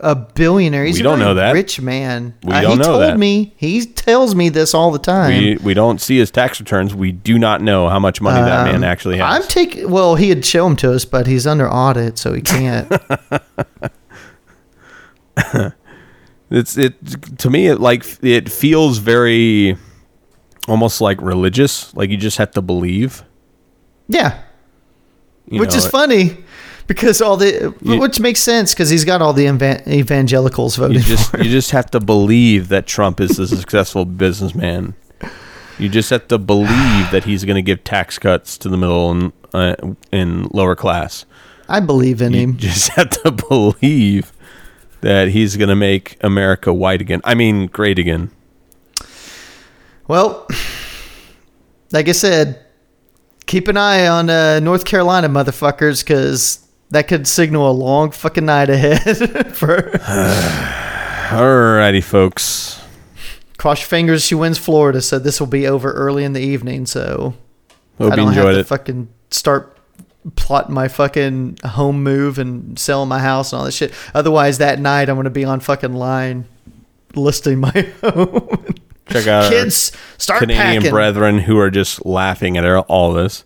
a 0.00 0.14
billionaire. 0.16 0.84
He's 0.84 0.96
We 0.96 1.00
a 1.00 1.04
don't 1.04 1.18
know 1.20 1.34
that. 1.34 1.52
rich 1.52 1.80
man. 1.80 2.34
We 2.42 2.52
Uh, 2.52 2.60
don't 2.62 2.70
he 2.72 2.76
know 2.78 2.84
told 2.84 3.02
that. 3.02 3.18
me. 3.18 3.54
He 3.56 3.84
tells 3.86 4.34
me 4.34 4.48
this 4.48 4.74
all 4.74 4.90
the 4.90 4.98
time. 4.98 5.30
We 5.30 5.56
we 5.62 5.74
don't 5.74 6.00
see 6.00 6.18
his 6.18 6.30
tax 6.30 6.58
returns. 6.60 6.94
We 6.94 7.12
do 7.12 7.38
not 7.38 7.60
know 7.62 7.88
how 7.88 7.98
much 8.00 8.20
money 8.20 8.40
that 8.40 8.72
man 8.72 8.82
actually 8.84 9.18
has. 9.18 9.36
Um, 9.36 9.42
I'm 9.42 9.48
taking. 9.48 9.90
Well, 9.90 10.16
he 10.16 10.28
had 10.30 10.44
show 10.44 10.66
him 10.66 10.74
to 10.76 10.92
us, 10.92 11.04
but 11.04 11.26
he's 11.28 11.46
under 11.46 11.68
audit, 11.70 12.18
so 12.18 12.32
he 12.32 12.40
can't. 12.40 12.90
It's 16.50 16.78
it 16.78 16.94
to 17.40 17.50
me. 17.50 17.66
It 17.66 17.78
like 17.78 18.04
it 18.22 18.50
feels 18.50 18.96
very, 18.98 19.76
almost 20.66 21.02
like 21.02 21.20
religious. 21.20 21.94
Like 21.94 22.08
you 22.08 22.16
just 22.16 22.38
have 22.38 22.52
to 22.52 22.62
believe. 22.62 23.22
yeah, 24.08 24.40
you 25.46 25.60
which 25.60 25.72
know, 25.72 25.76
is 25.76 25.86
funny 25.86 26.38
because 26.88 27.22
all 27.22 27.36
the 27.36 27.72
You- 27.82 28.00
which 28.00 28.18
makes 28.18 28.40
sense 28.40 28.74
because 28.74 28.90
he's 28.90 29.04
got 29.04 29.22
all 29.22 29.32
the 29.32 29.46
eva- 29.46 29.82
evangelicals 29.88 30.74
voting 30.74 30.96
You 30.96 31.02
just 31.04 31.32
you 31.38 31.44
just 31.44 31.70
have 31.70 31.88
to 31.92 32.00
believe 32.00 32.66
that 32.68 32.86
Trump 32.88 33.20
is 33.20 33.38
a 33.38 33.46
successful 33.56 34.04
businessman. 34.04 34.94
You 35.78 35.88
just 35.88 36.10
have 36.10 36.26
to 36.28 36.38
believe 36.38 37.10
that 37.12 37.22
he's 37.24 37.44
going 37.44 37.54
to 37.54 37.62
give 37.62 37.84
tax 37.84 38.18
cuts 38.18 38.58
to 38.58 38.68
the 38.68 38.76
middle 38.76 39.12
and 39.12 39.32
uh, 39.54 39.76
and 40.10 40.52
lower 40.52 40.74
class. 40.74 41.24
I 41.68 41.78
believe 41.80 42.20
in 42.20 42.32
You 42.32 42.40
him. 42.40 42.56
just 42.56 42.88
have 42.96 43.10
to 43.22 43.30
believe 43.30 44.32
that 45.02 45.28
he's 45.28 45.56
going 45.56 45.68
to 45.68 45.76
make 45.76 46.16
America 46.22 46.72
white 46.74 47.00
again. 47.00 47.20
I 47.22 47.34
mean, 47.34 47.66
great 47.68 47.98
again. 48.00 48.30
Well, 50.08 50.46
like 51.92 52.08
I 52.08 52.12
said, 52.12 52.64
keep 53.46 53.68
an 53.68 53.76
eye 53.76 54.06
on 54.08 54.30
uh, 54.30 54.60
North 54.60 54.84
Carolina, 54.84 55.28
motherfuckers, 55.28 56.02
because 56.02 56.66
that 56.90 57.08
could 57.08 57.26
signal 57.26 57.70
a 57.70 57.72
long 57.72 58.10
fucking 58.10 58.44
night 58.46 58.70
ahead. 58.70 59.52
for 59.54 59.82
Alrighty, 61.30 62.02
folks. 62.02 62.82
cross 63.58 63.80
your 63.80 63.86
fingers, 63.88 64.24
she 64.24 64.34
wins 64.34 64.58
Florida, 64.58 65.02
so 65.02 65.18
this 65.18 65.40
will 65.40 65.46
be 65.46 65.66
over 65.66 65.92
early 65.92 66.24
in 66.24 66.32
the 66.32 66.40
evening. 66.40 66.86
So 66.86 67.34
Hope 67.98 68.12
I 68.12 68.16
don't 68.16 68.32
have 68.32 68.44
to 68.54 68.60
it. 68.60 68.66
fucking 68.66 69.08
start 69.30 69.76
plotting 70.36 70.74
my 70.74 70.88
fucking 70.88 71.58
home 71.64 72.02
move 72.02 72.38
and 72.38 72.78
selling 72.78 73.08
my 73.08 73.18
house 73.18 73.52
and 73.52 73.58
all 73.58 73.64
that 73.66 73.72
shit. 73.72 73.92
Otherwise, 74.14 74.58
that 74.58 74.78
night 74.78 75.08
I'm 75.08 75.16
gonna 75.16 75.30
be 75.30 75.44
on 75.44 75.60
fucking 75.60 75.92
line 75.92 76.46
listing 77.14 77.60
my 77.60 77.92
home. 78.02 78.64
Check 79.10 79.26
out 79.26 79.50
Kids, 79.50 79.92
start 80.18 80.40
Canadian 80.40 80.82
packing. 80.82 80.90
brethren 80.90 81.38
who 81.38 81.58
are 81.58 81.70
just 81.70 82.04
laughing 82.04 82.58
at 82.58 82.64
all 82.66 83.12
this. 83.14 83.42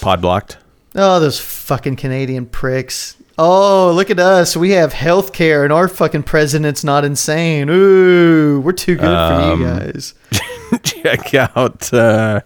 Pod 0.00 0.20
blocked. 0.22 0.56
Oh, 0.96 1.20
those 1.20 1.38
fucking 1.38 1.96
Canadian 1.96 2.46
pricks. 2.46 3.16
Oh, 3.38 3.92
look 3.94 4.08
at 4.10 4.18
us. 4.18 4.56
We 4.56 4.70
have 4.70 4.94
health 4.94 5.32
care 5.34 5.62
and 5.64 5.72
our 5.72 5.88
fucking 5.88 6.22
president's 6.22 6.82
not 6.82 7.04
insane. 7.04 7.68
Ooh, 7.68 8.60
we're 8.60 8.72
too 8.72 8.96
good 8.96 9.04
Um, 9.08 9.58
for 9.58 9.62
you 9.62 9.68
guys. 9.92 10.14
check 10.82 11.34
out 11.34 11.92
uh, 11.92 12.40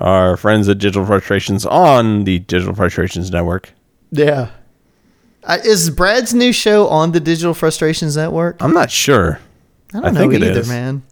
our 0.00 0.36
friends 0.36 0.68
at 0.68 0.78
Digital 0.78 1.06
Frustrations 1.06 1.64
on 1.64 2.24
the 2.24 2.40
Digital 2.40 2.74
Frustrations 2.74 3.30
Network. 3.30 3.72
Yeah. 4.10 4.50
Uh, 5.44 5.58
is 5.64 5.88
Brad's 5.90 6.34
new 6.34 6.52
show 6.52 6.88
on 6.88 7.12
the 7.12 7.20
Digital 7.20 7.54
Frustrations 7.54 8.16
Network? 8.16 8.56
I'm 8.60 8.74
not 8.74 8.90
sure. 8.90 9.38
I 9.94 10.00
don't 10.00 10.04
I 10.04 10.10
know 10.10 10.20
think 10.20 10.34
it 10.34 10.42
either, 10.42 10.60
is. 10.60 10.68
man. 10.68 11.02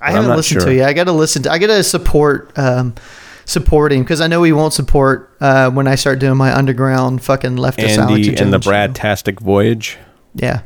I 0.00 0.12
haven't 0.12 0.34
listened 0.34 0.62
to 0.62 0.70
it. 0.70 0.76
yet. 0.76 0.88
I 0.88 0.92
got 0.94 1.04
to 1.04 1.12
listen 1.12 1.42
to. 1.42 1.52
I 1.52 1.58
got 1.58 1.66
to 1.68 1.84
support 1.84 2.56
um, 2.58 2.94
support 3.48 3.92
him 3.92 4.02
because 4.02 4.20
I 4.20 4.26
know 4.26 4.42
he 4.42 4.52
won't 4.52 4.74
support 4.74 5.34
uh, 5.40 5.70
when 5.70 5.88
I 5.88 5.94
start 5.94 6.18
doing 6.18 6.36
my 6.36 6.54
underground 6.54 7.22
fucking 7.22 7.56
leftist 7.56 7.98
Andy 7.98 8.36
and 8.36 8.52
the. 8.52 8.58
Brad 8.58 8.94
Tastic 8.94 9.40
Voyage. 9.40 9.96
Yeah. 10.34 10.60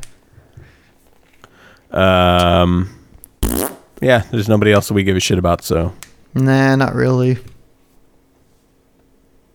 Um, 1.89 2.89
yeah, 4.01 4.23
there's 4.31 4.49
nobody 4.49 4.73
else 4.73 4.89
that 4.89 4.93
we 4.95 5.03
give 5.03 5.15
a 5.15 5.19
shit 5.19 5.37
about, 5.37 5.63
so 5.63 5.93
Nah, 6.33 6.75
not 6.75 6.93
really. 6.93 7.37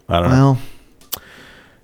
I 0.08 0.20
don't 0.20 0.30
know. 0.30 0.58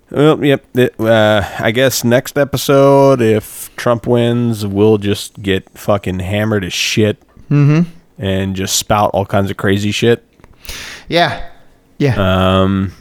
Well, 0.09 0.37
Well, 0.37 0.45
yep. 0.45 0.65
it- 0.75 0.99
uh, 0.99 1.43
I 1.59 1.71
guess 1.71 2.03
next 2.03 2.37
episode, 2.37 3.21
if 3.21 3.69
Trump 3.75 4.07
wins, 4.07 4.65
we'll 4.65 4.97
just 4.97 5.41
get 5.41 5.69
fucking 5.77 6.19
hammered 6.19 6.63
as 6.63 6.73
shit 6.73 7.21
mm-hmm. 7.51 7.89
and 8.17 8.55
just 8.55 8.77
spout 8.77 9.11
all 9.13 9.25
kinds 9.25 9.51
of 9.51 9.57
crazy 9.57 9.91
shit. 9.91 10.23
Yeah. 11.07 11.49
Yeah. 11.97 12.61
Um, 12.61 12.91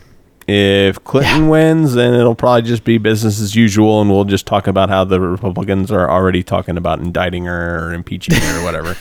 if 0.46 1.02
Clinton 1.04 1.48
wins, 1.48 1.94
then 1.94 2.14
it'll 2.14 2.34
probably 2.34 2.62
just 2.62 2.84
be 2.84 2.98
business 2.98 3.40
as 3.40 3.56
usual, 3.56 4.00
and 4.00 4.10
we'll 4.10 4.24
just 4.24 4.46
talk 4.46 4.66
about 4.66 4.90
how 4.90 5.04
the 5.04 5.20
Republicans 5.20 5.90
are 5.90 6.10
already 6.10 6.42
talking 6.42 6.76
about 6.76 7.00
indicting 7.00 7.46
her 7.46 7.88
or 7.88 7.94
impeaching 7.94 8.34
her 8.34 8.60
or 8.60 8.64
whatever. 8.64 8.96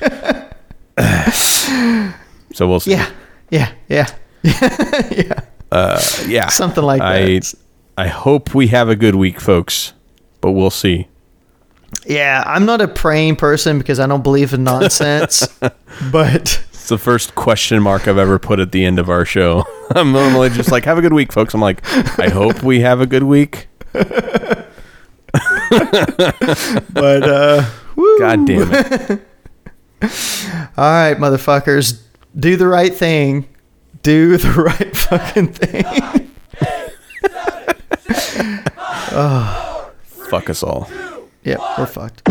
so 2.54 2.68
we'll 2.68 2.80
see. 2.80 2.92
yeah. 2.92 3.10
Yeah. 3.50 3.72
Yeah. 3.88 4.06
yeah. 4.42 5.40
Uh, 5.72 6.00
yeah. 6.26 6.48
Something 6.48 6.84
like 6.84 7.02
I, 7.02 7.24
that. 7.24 7.54
I 7.98 8.08
hope 8.08 8.54
we 8.54 8.68
have 8.68 8.88
a 8.88 8.96
good 8.96 9.16
week, 9.16 9.40
folks, 9.40 9.92
but 10.40 10.52
we'll 10.52 10.70
see. 10.70 11.08
Yeah, 12.06 12.42
I'm 12.46 12.66
not 12.66 12.80
a 12.80 12.88
praying 12.88 13.36
person 13.36 13.78
because 13.78 14.00
I 14.00 14.06
don't 14.06 14.22
believe 14.22 14.52
in 14.52 14.64
nonsense. 14.64 15.46
but 16.12 16.62
It's 16.84 16.90
the 16.90 16.98
first 16.98 17.34
question 17.34 17.82
mark 17.82 18.06
I've 18.06 18.18
ever 18.18 18.38
put 18.38 18.60
at 18.60 18.70
the 18.70 18.84
end 18.84 18.98
of 18.98 19.08
our 19.08 19.24
show. 19.24 19.64
I'm 19.92 20.12
normally 20.12 20.50
just 20.50 20.70
like, 20.70 20.84
have 20.84 20.98
a 20.98 21.00
good 21.00 21.14
week, 21.14 21.32
folks. 21.32 21.54
I'm 21.54 21.60
like, 21.62 21.80
I 22.20 22.28
hope 22.28 22.62
we 22.62 22.80
have 22.80 23.00
a 23.00 23.06
good 23.06 23.22
week. 23.22 23.68
but 23.92 24.68
uh 26.92 27.64
woo. 27.96 28.18
God 28.18 28.46
damn 28.46 28.68
it. 28.70 29.10
All 30.76 30.84
right, 30.84 31.16
motherfuckers, 31.16 32.02
do 32.38 32.54
the 32.56 32.66
right 32.68 32.94
thing. 32.94 33.48
Do 34.02 34.36
the 34.36 34.50
right 34.50 34.94
fucking 34.94 35.54
thing. 35.54 36.30
oh. 39.10 39.90
Fuck 40.28 40.50
us 40.50 40.62
all. 40.62 40.90
yep, 41.44 41.60
we're 41.78 41.86
fucked. 41.86 42.28